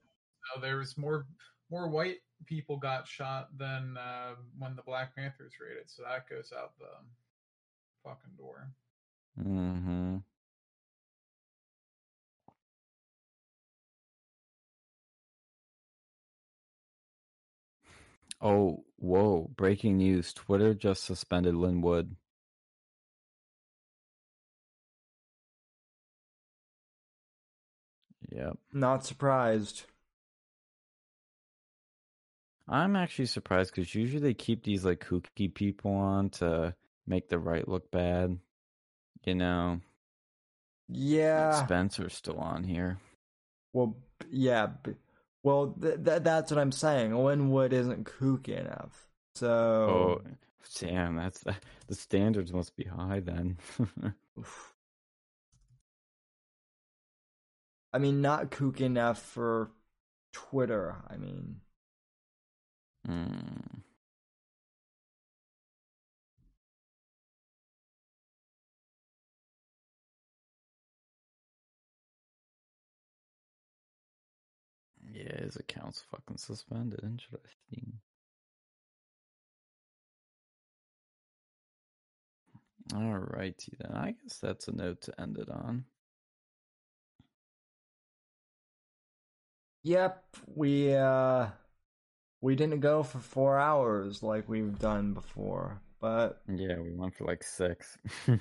So 0.55 0.61
there 0.61 0.77
was 0.77 0.97
more 0.97 1.27
more 1.73 1.89
white 1.89 2.19
people 2.47 2.77
got 2.77 3.09
shot 3.09 3.49
than 3.57 3.97
uh, 3.97 4.35
when 4.59 4.77
the 4.77 4.83
Black 4.83 5.17
Panthers 5.17 5.55
raided. 5.59 5.85
So 5.87 6.03
that 6.03 6.29
goes 6.29 6.53
out 6.57 6.73
the 6.79 6.85
fucking 8.05 8.37
door. 8.37 8.69
Mm-hmm. 9.41 10.19
Oh, 18.43 18.85
whoa. 18.97 19.51
Breaking 19.57 19.97
news. 19.97 20.35
Twitter 20.35 20.75
just 20.75 21.05
suspended 21.05 21.55
Lin 21.55 21.81
Wood. 21.81 22.17
Yep. 28.31 28.59
not 28.73 29.05
surprised. 29.05 29.85
I'm 32.69 32.97
actually 32.97 33.27
surprised 33.27 33.75
because 33.75 33.95
usually 33.95 34.23
they 34.23 34.35
keep 34.35 34.63
these 34.65 34.85
like 34.85 35.05
kooky 35.05 35.53
people 35.53 35.93
on 35.93 36.31
to 36.31 36.75
make 37.07 37.29
the 37.29 37.39
right 37.39 37.67
look 37.67 37.91
bad. 37.91 38.39
You 39.25 39.35
know, 39.35 39.81
Yeah. 40.89 41.65
Spencer's 41.65 42.15
still 42.15 42.39
on 42.39 42.65
here. 42.65 42.99
Well, 43.73 43.97
yeah. 44.31 44.69
Well, 45.43 45.75
th- 45.81 46.05
th- 46.05 46.23
that's 46.23 46.51
what 46.51 46.61
I'm 46.61 46.73
saying. 46.73 47.15
Lin 47.15 47.51
Wood 47.51 47.73
isn't 47.73 48.05
kooky 48.07 48.59
enough. 48.61 49.09
So, 49.35 49.49
Oh, 49.51 50.21
damn, 50.79 51.17
that's 51.17 51.41
the, 51.41 51.57
the 51.89 51.95
standards 51.95 52.53
must 52.53 52.77
be 52.77 52.85
high 52.85 53.21
then. 53.21 53.59
I 57.93 57.99
mean, 57.99 58.21
not 58.23 58.51
kooky 58.51 58.83
enough 58.83 59.21
for 59.21 59.71
Twitter. 60.33 60.97
I 61.09 61.17
mean, 61.17 61.61
Hmm. 63.07 63.83
Yeah, 75.13 75.43
his 75.43 75.57
account's 75.57 76.03
fucking 76.11 76.39
suspended. 76.39 77.01
Interesting. 77.03 78.01
Alrighty 82.93 83.77
then. 83.79 83.93
I 83.93 84.13
guess 84.23 84.39
that's 84.39 84.69
a 84.69 84.73
note 84.73 85.03
to 85.03 85.21
end 85.21 85.39
it 85.39 85.49
on. 85.51 85.85
yep, 89.83 90.25
we 90.47 90.95
uh, 90.95 91.49
we 92.43 92.57
didn't 92.57 92.81
go 92.81 93.03
for 93.03 93.19
four 93.19 93.59
hours 93.59 94.23
like 94.23 94.49
we've 94.49 94.79
done 94.79 95.15
before, 95.15 95.81
but 96.01 96.43
Yeah, 96.47 96.79
we 96.81 96.93
went 96.93 97.15
for 97.15 97.25
like 97.25 97.43
six. 97.43 97.97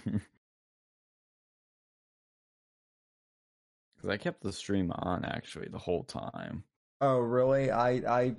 Because 3.95 4.09
I 4.15 4.17
kept 4.17 4.41
the 4.41 4.51
stream 4.51 4.91
on 4.91 5.23
actually 5.25 5.67
the 5.67 5.77
whole 5.77 6.03
time. 6.03 6.63
oh, 7.01 7.19
really? 7.19 7.69
I 7.69 7.91
I 7.91 8.35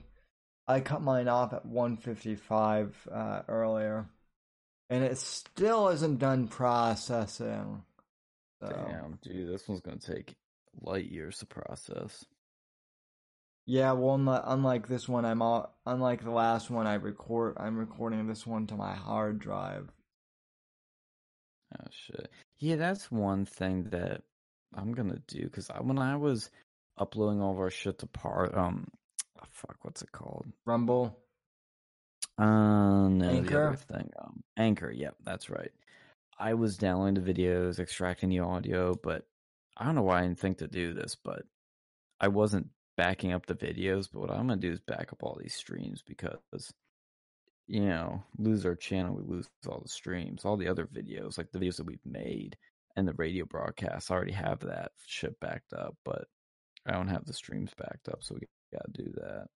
I 0.66 0.80
cut 0.80 1.02
mine 1.02 1.28
off 1.28 1.52
at 1.52 1.64
155 1.64 3.08
uh, 3.12 3.42
earlier, 3.46 4.06
and 4.90 5.04
it 5.04 5.18
still 5.18 5.88
isn't 5.90 6.18
done 6.18 6.48
processing. 6.48 7.84
So. 8.60 8.86
Damn, 8.88 9.18
dude, 9.22 9.54
this 9.54 9.68
one's 9.68 9.82
gonna 9.82 9.98
take 9.98 10.34
light 10.80 11.08
years 11.08 11.38
to 11.38 11.46
process. 11.46 12.24
Yeah, 13.64 13.92
well, 13.92 14.16
unlike, 14.16 14.42
unlike 14.44 14.88
this 14.88 15.08
one, 15.08 15.24
I'm 15.24 15.40
all, 15.40 15.76
unlike 15.86 16.24
the 16.24 16.30
last 16.30 16.70
one 16.70 16.86
I 16.86 16.94
record. 16.94 17.56
I'm 17.58 17.76
recording 17.76 18.26
this 18.26 18.46
one 18.46 18.66
to 18.68 18.74
my 18.74 18.94
hard 18.94 19.38
drive. 19.38 19.88
Oh 21.78 21.86
shit. 21.90 22.28
Yeah, 22.58 22.76
that's 22.76 23.10
one 23.10 23.44
thing 23.44 23.84
that 23.90 24.22
I'm 24.74 24.92
gonna 24.92 25.22
do 25.28 25.44
because 25.44 25.70
when 25.80 25.98
I 25.98 26.16
was 26.16 26.50
uploading 26.98 27.40
all 27.40 27.52
of 27.52 27.58
our 27.58 27.70
shit 27.70 27.98
to 28.00 28.06
part, 28.06 28.56
um, 28.56 28.88
oh, 29.40 29.46
fuck, 29.50 29.76
what's 29.82 30.02
it 30.02 30.12
called? 30.12 30.46
Rumble. 30.66 31.16
Uh, 32.38 33.08
no, 33.08 33.28
Anchor? 33.28 33.76
thing, 33.76 34.10
um, 34.20 34.42
Anchor. 34.56 34.90
Yep, 34.90 35.16
that's 35.24 35.50
right. 35.50 35.70
I 36.38 36.54
was 36.54 36.76
downloading 36.76 37.22
the 37.22 37.32
videos, 37.32 37.78
extracting 37.78 38.30
the 38.30 38.40
audio, 38.40 38.94
but 39.00 39.24
I 39.76 39.84
don't 39.84 39.94
know 39.94 40.02
why 40.02 40.20
I 40.20 40.22
didn't 40.22 40.40
think 40.40 40.58
to 40.58 40.66
do 40.66 40.94
this, 40.94 41.16
but 41.22 41.44
I 42.20 42.28
wasn't 42.28 42.68
backing 42.96 43.32
up 43.32 43.46
the 43.46 43.54
videos. 43.54 44.08
But 44.12 44.20
what 44.20 44.30
I'm 44.30 44.46
gonna 44.48 44.56
do 44.56 44.72
is 44.72 44.80
back 44.80 45.12
up 45.12 45.22
all 45.22 45.38
these 45.40 45.54
streams 45.54 46.02
because, 46.06 46.72
you 47.66 47.80
know, 47.80 48.22
lose 48.38 48.66
our 48.66 48.74
channel, 48.74 49.14
we 49.14 49.22
lose 49.22 49.48
all 49.68 49.80
the 49.80 49.88
streams, 49.88 50.44
all 50.44 50.56
the 50.56 50.68
other 50.68 50.86
videos, 50.86 51.38
like 51.38 51.50
the 51.52 51.58
videos 51.58 51.76
that 51.76 51.86
we've 51.86 52.04
made 52.04 52.56
and 52.96 53.08
the 53.08 53.14
radio 53.14 53.44
broadcasts. 53.44 54.10
I 54.10 54.14
already 54.14 54.32
have 54.32 54.60
that 54.60 54.92
shit 55.06 55.38
backed 55.40 55.72
up, 55.72 55.96
but 56.04 56.26
I 56.86 56.92
don't 56.92 57.08
have 57.08 57.24
the 57.24 57.32
streams 57.32 57.72
backed 57.78 58.08
up, 58.08 58.22
so 58.22 58.34
we 58.34 58.46
gotta 58.72 58.90
do 58.92 59.12
that. 59.16 59.46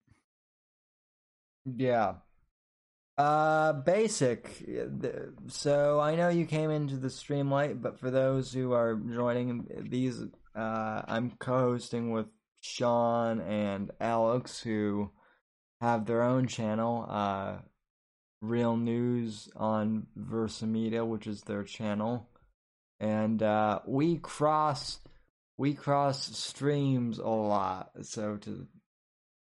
Yeah. 1.65 2.15
Uh, 3.19 3.73
basic. 3.73 4.63
So 5.49 5.99
I 5.99 6.17
know 6.17 6.29
you 6.29 6.47
came 6.47 6.71
into 6.71 6.97
the 6.97 7.11
stream 7.11 7.51
late, 7.51 7.81
but 7.81 7.99
for 7.99 8.11
those 8.11 8.53
who 8.53 8.73
are 8.73 8.95
joining 8.95 9.67
these, 9.89 10.23
uh, 10.55 11.03
I'm 11.09 11.33
co-hosting 11.39 12.13
with 12.13 12.27
Sean 12.61 13.41
and 13.41 13.91
Alex, 14.01 14.61
who 14.61 15.11
have 15.81 16.07
their 16.07 16.23
own 16.23 16.47
channel, 16.47 17.07
uh, 17.09 17.59
Real 18.43 18.77
News 18.77 19.49
on 19.57 20.07
Versa 20.17 20.67
Media, 20.67 21.05
which 21.05 21.27
is 21.27 21.43
their 21.43 21.65
channel, 21.65 22.29
and 23.01 23.43
uh, 23.43 23.81
we 23.87 24.19
cross 24.19 25.01
we 25.59 25.73
cross 25.75 26.37
streams 26.37 27.19
a 27.19 27.27
lot, 27.27 27.91
so 28.03 28.37
to 28.39 28.67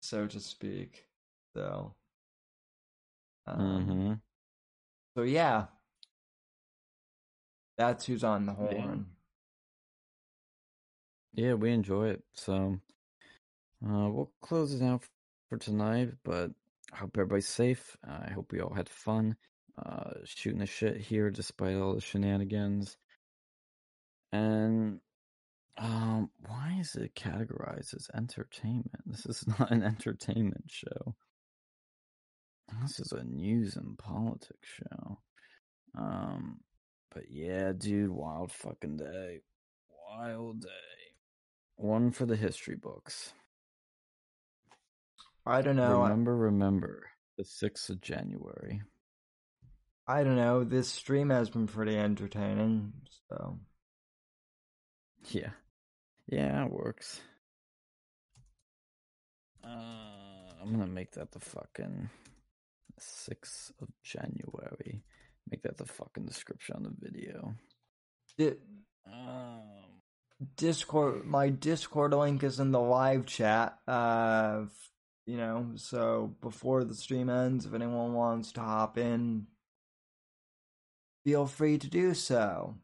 so 0.02 0.28
to 0.28 0.40
speak. 0.40 1.06
So. 1.56 1.96
Um, 3.48 3.86
hmm 3.86 4.14
So 5.16 5.24
yeah, 5.24 5.66
that's 7.78 8.06
who's 8.06 8.24
on 8.24 8.46
the 8.46 8.54
horn. 8.54 9.06
Yeah, 11.34 11.54
we 11.54 11.72
enjoy 11.72 12.10
it. 12.10 12.24
So 12.34 12.80
uh, 13.86 14.10
we'll 14.10 14.32
close 14.42 14.74
it 14.74 14.84
out 14.84 15.04
for 15.50 15.58
tonight, 15.58 16.10
but 16.24 16.52
I 16.92 16.98
hope 16.98 17.18
everybody's 17.18 17.48
safe. 17.48 17.96
I 18.04 18.32
hope 18.32 18.52
we 18.52 18.62
all 18.62 18.74
had 18.74 18.90
fun 18.90 19.36
uh, 19.84 20.12
shooting 20.24 20.60
the 20.60 20.66
shit 20.66 20.98
here 20.98 21.30
despite 21.30 21.76
all 21.76 21.96
the 21.96 22.02
shenanigans. 22.02 22.98
And 24.32 25.00
um, 25.78 26.30
why 26.48 26.78
is 26.80 26.96
it 26.96 27.16
categorized 27.16 27.94
as 27.96 28.10
entertainment? 28.14 29.04
This 29.06 29.26
is 29.26 29.46
not 29.60 29.72
an 29.72 29.84
entertainment 29.84 30.66
show. 30.68 31.16
This 32.82 33.00
is 33.00 33.12
a 33.12 33.24
news 33.24 33.76
and 33.76 33.98
politics 33.98 34.68
show. 34.68 35.20
Um, 35.98 36.62
but 37.14 37.24
yeah, 37.30 37.72
dude, 37.78 38.10
wild 38.10 38.52
fucking 38.52 38.98
day. 38.98 39.42
Wild 40.10 40.62
day. 40.62 40.70
One 41.76 42.12
for 42.12 42.26
the 42.26 42.36
history 42.36 42.76
books. 42.76 43.34
I 45.46 45.62
don't 45.62 45.76
know. 45.76 46.02
Remember, 46.04 46.36
remember 46.36 47.04
the 47.38 47.44
6th 47.44 47.90
of 47.90 48.02
January. 48.02 48.82
I 50.08 50.24
don't 50.24 50.36
know. 50.36 50.64
This 50.64 50.88
stream 50.90 51.30
has 51.30 51.50
been 51.50 51.68
pretty 51.68 51.98
entertaining. 51.98 52.94
So 53.30 53.60
Yeah. 55.30 55.52
Yeah, 56.28 56.66
it 56.66 56.72
works. 56.72 57.22
Uh, 59.64 59.68
I'm 60.62 60.72
gonna 60.72 60.88
make 60.88 61.12
that 61.14 61.32
the 61.32 61.40
fucking 61.40 62.10
6th 63.00 63.72
of 63.82 63.90
January. 64.04 65.04
Make 65.50 65.64
that 65.64 65.78
the 65.78 65.86
fucking 65.86 66.26
description 66.26 66.76
on 66.78 66.84
the 66.84 66.96
video. 67.00 67.56
Di- 68.38 68.60
Um, 69.08 70.02
Discord, 70.56 71.26
my 71.26 71.50
Discord 71.50 72.14
link 72.14 72.44
is 72.44 72.60
in 72.60 72.72
the 72.72 72.80
live 72.80 73.26
chat. 73.28 73.80
Uh, 73.88 74.66
you 75.26 75.38
know, 75.38 75.72
so 75.76 76.36
before 76.42 76.84
the 76.84 76.96
stream 76.96 77.30
ends, 77.30 77.66
if 77.66 77.74
anyone 77.74 78.14
wants 78.14 78.52
to 78.54 78.62
hop 78.62 78.98
in, 78.98 79.48
feel 81.24 81.48
free 81.48 81.78
to 81.78 81.88
do 81.90 82.14
so. 82.14 82.76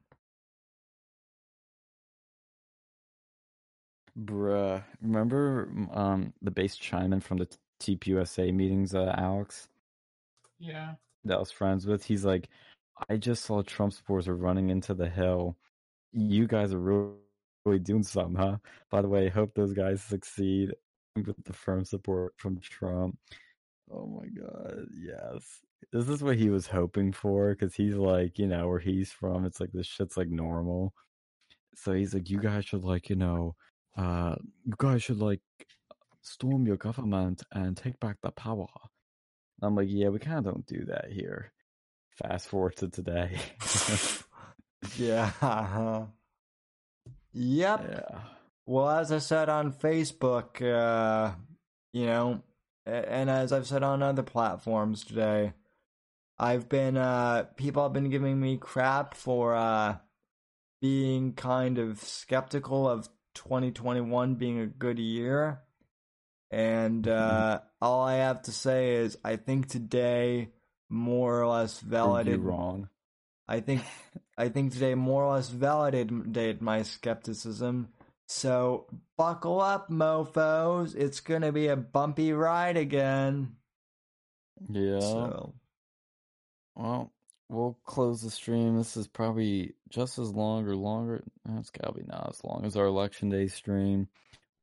bruh, 4.18 4.84
remember 5.02 5.70
um 5.94 6.34
the 6.42 6.52
base 6.52 6.76
chime 6.76 7.14
in 7.14 7.20
from 7.20 7.38
the 7.38 7.48
TPUSA 7.80 8.54
meetings, 8.54 8.94
uh, 8.96 9.14
Alex? 9.18 9.68
Yeah. 10.60 10.96
that 11.26 11.36
I 11.36 11.40
was 11.40 11.52
friends 11.52 11.86
with, 11.86 12.04
he's 12.04 12.26
like, 12.26 12.50
I 13.10 13.18
just 13.18 13.46
saw 13.46 13.62
Trump 13.62 13.94
supporters 13.94 14.28
are 14.28 14.36
running 14.36 14.70
into 14.70 14.94
the 14.94 15.10
hill. 15.10 15.58
You 16.14 16.48
guys 16.48 16.74
are 16.74 16.80
really, 16.80 17.12
really 17.66 17.80
doing 17.80 18.04
something, 18.04 18.36
huh? 18.36 18.58
By 18.90 19.02
the 19.02 19.10
way, 19.10 19.30
hope 19.30 19.54
those 19.56 19.74
guys 19.74 20.04
succeed 20.04 20.74
with 21.16 21.44
the 21.44 21.54
firm 21.54 21.86
support 21.86 22.34
from 22.38 22.60
Trump. 22.60 23.18
Oh 23.92 24.06
my 24.06 24.28
god, 24.28 24.86
yes. 24.94 25.44
This 25.92 26.08
is 26.08 26.24
what 26.24 26.38
he 26.38 26.50
was 26.50 26.68
hoping 26.68 27.12
for 27.12 27.54
because 27.54 27.76
he's 27.76 27.96
like, 27.96 28.40
you 28.40 28.48
know, 28.48 28.68
where 28.68 28.80
he's 28.80 29.12
from, 29.12 29.46
it's 29.46 29.60
like 29.60 29.72
this 29.74 29.88
shit's 29.88 30.16
like 30.18 30.30
normal. 30.30 30.94
So 31.76 31.94
he's 31.94 32.14
like, 32.14 32.30
you 32.30 32.40
guys 32.40 32.66
should 32.66 32.84
like, 32.84 33.10
you 33.10 33.16
know, 33.16 33.56
uh, 33.98 34.36
you 34.64 34.74
guys 34.78 35.04
should 35.04 35.20
like 35.20 35.42
storm 36.22 36.66
your 36.66 36.78
government 36.78 37.44
and 37.52 37.76
take 37.76 38.00
back 38.00 38.18
the 38.22 38.32
power. 38.32 38.68
I'm 39.62 39.76
like, 39.76 39.88
yeah, 39.90 40.10
we 40.10 40.20
kind 40.20 40.40
of 40.40 40.46
don't 40.46 40.66
do 40.66 40.86
that 40.86 41.12
here. 41.12 41.52
Fast 42.12 42.48
forward 42.48 42.76
to 42.78 42.90
today. 42.90 43.38
yeah. 44.98 46.06
Yep. 47.34 47.86
yeah. 47.90 48.20
Well, 48.72 48.90
as 48.90 49.12
I 49.12 49.18
said 49.18 49.50
on 49.50 49.74
Facebook, 49.74 50.62
uh, 50.62 51.34
you 51.92 52.06
know, 52.06 52.42
and 52.86 53.30
as 53.30 53.52
I've 53.52 53.68
said 53.68 53.84
on 53.84 54.02
other 54.02 54.24
platforms 54.24 55.04
today, 55.04 55.52
I've 56.40 56.70
been, 56.70 56.96
uh, 56.96 57.48
people 57.58 57.84
have 57.84 57.92
been 57.92 58.10
giving 58.10 58.40
me 58.40 58.56
crap 58.56 59.14
for, 59.14 59.58
uh, 59.58 59.98
being 60.80 61.34
kind 61.34 61.80
of 61.80 62.00
skeptical 62.00 62.88
of 62.88 63.10
2021 63.34 64.36
being 64.36 64.62
a 64.62 64.68
good 64.68 65.00
year. 65.00 65.64
And, 66.50 67.06
uh, 67.10 67.60
all 67.82 68.04
I 68.04 68.14
have 68.20 68.44
to 68.44 68.54
say 68.54 68.96
is 68.96 69.18
I 69.22 69.36
think 69.36 69.68
today 69.68 70.48
more 70.88 71.42
or 71.42 71.48
less 71.48 71.82
validated 71.82 72.40
wrong. 72.40 72.88
I 73.50 73.60
think 73.60 73.82
I 74.38 74.48
think 74.48 74.72
today 74.72 74.96
more 74.96 75.26
or 75.26 75.34
less 75.34 75.50
validated 75.50 76.62
my 76.62 76.84
skepticism. 76.84 77.90
So 78.32 78.88
buckle 79.18 79.60
up, 79.60 79.90
mofo's. 79.90 80.96
It's 80.96 81.20
gonna 81.20 81.52
be 81.52 81.68
a 81.68 81.76
bumpy 81.76 82.32
ride 82.32 82.78
again. 82.78 83.58
Yeah. 84.70 85.02
So 85.02 85.54
Well, 86.76 87.12
we'll 87.50 87.78
close 87.84 88.22
the 88.22 88.30
stream. 88.30 88.78
This 88.78 88.96
is 88.96 89.10
probably 89.10 89.74
just 89.90 90.18
as 90.18 90.32
long 90.32 90.66
or 90.66 90.78
longer. 90.78 91.26
It's 91.58 91.72
gotta 91.72 91.92
be 91.92 92.06
not 92.08 92.30
as 92.30 92.42
long 92.42 92.64
as 92.64 92.78
our 92.78 92.86
election 92.86 93.28
day 93.28 93.48
stream. 93.48 94.08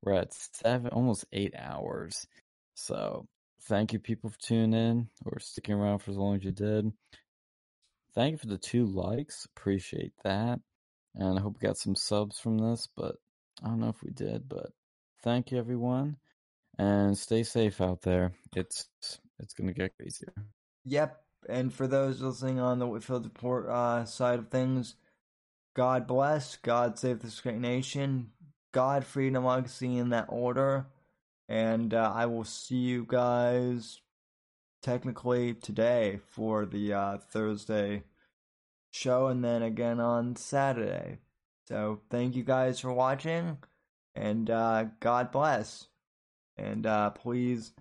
We're 0.03 0.15
at 0.15 0.33
seven, 0.33 0.91
almost 0.93 1.27
eight 1.31 1.53
hours. 1.55 2.27
So 2.75 3.29
thank 3.65 3.93
you, 3.93 3.99
people, 3.99 4.31
for 4.31 4.39
tuning 4.39 4.73
in 4.73 5.09
or 5.27 5.41
sticking 5.41 5.75
around 5.75 5.99
for 5.99 6.11
as 6.11 6.17
long 6.17 6.37
as 6.37 6.45
you 6.45 6.53
did. 6.53 6.91
Thank 8.15 8.33
you 8.33 8.39
for 8.39 8.47
the 8.47 8.57
two 8.57 8.87
likes. 8.87 9.45
Appreciate 9.45 10.15
that. 10.25 10.59
And 11.15 11.39
I 11.39 11.43
hope 11.43 11.59
we 11.61 11.67
got 11.67 11.77
some 11.77 11.97
subs 11.97 12.41
from 12.41 12.57
this, 12.57 12.89
but 12.97 13.17
I 13.63 13.69
don't 13.69 13.81
know 13.81 13.89
if 13.89 14.03
we 14.03 14.11
did. 14.11 14.49
But 14.49 14.71
thank 15.23 15.51
you, 15.51 15.59
everyone, 15.59 16.17
and 16.79 17.17
stay 17.17 17.43
safe 17.43 17.81
out 17.81 18.03
there. 18.03 18.33
It's 18.55 18.89
it's 19.39 19.55
gonna 19.55 19.73
get 19.73 19.97
crazier. 19.97 20.33
Yep. 20.85 21.21
And 21.49 21.73
for 21.73 21.87
those 21.87 22.21
listening 22.21 22.59
on 22.59 22.79
the 22.79 22.87
Whitfield 22.87 23.25
Report 23.25 23.69
uh, 23.69 24.05
side 24.05 24.39
of 24.39 24.49
things, 24.49 24.97
God 25.75 26.07
bless, 26.07 26.57
God 26.57 26.99
save 26.99 27.21
this 27.21 27.41
great 27.41 27.59
nation, 27.59 28.31
God, 28.73 29.05
freedom, 29.05 29.45
legacy 29.45 29.97
in 29.97 30.09
that 30.11 30.27
order. 30.29 30.87
And 31.49 31.95
uh, 31.95 32.13
I 32.15 32.27
will 32.27 32.45
see 32.45 32.77
you 32.77 33.07
guys 33.09 34.01
technically 34.83 35.55
today 35.55 36.21
for 36.31 36.67
the 36.67 36.93
uh, 36.93 37.19
Thursday 37.19 38.03
show 38.91 39.29
and 39.29 39.45
then 39.45 39.63
again 39.63 40.01
on 40.01 40.37
Saturday. 40.37 41.19
So 41.69 42.01
thank 42.09 42.35
you 42.35 42.45
guys 42.45 42.81
for 42.81 42.91
watching 42.91 43.59
and 44.15 44.49
uh, 44.49 44.87
God 45.01 45.31
bless. 45.31 45.87
And 46.57 46.87
uh, 46.87 47.11
please 47.11 47.73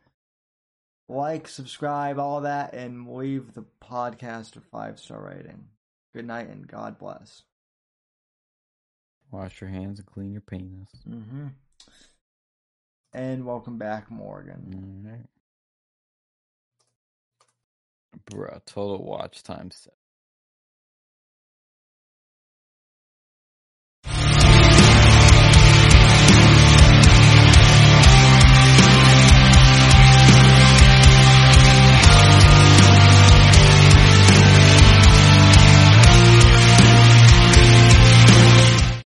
like, 1.07 1.47
subscribe, 1.47 2.19
all 2.19 2.41
that, 2.41 2.73
and 2.73 3.07
leave 3.07 3.53
the 3.53 3.63
podcast 3.81 4.57
a 4.57 4.59
five 4.59 4.99
star 4.99 5.21
rating. 5.21 5.69
Good 6.13 6.27
night 6.27 6.49
and 6.49 6.67
God 6.67 6.99
bless. 6.99 7.43
Wash 9.31 9.61
your 9.61 9.69
hands 9.69 9.99
and 9.99 10.05
clean 10.05 10.33
your 10.33 10.41
penis. 10.41 10.89
Mm-hmm. 11.09 11.47
And 13.13 13.45
welcome 13.45 13.77
back, 13.77 14.11
Morgan. 14.11 15.05
Alright. 15.05 15.27
Bruh, 18.29 18.59
total 18.65 19.01
watch 19.05 19.43
time 19.43 19.71
set. 19.71 19.96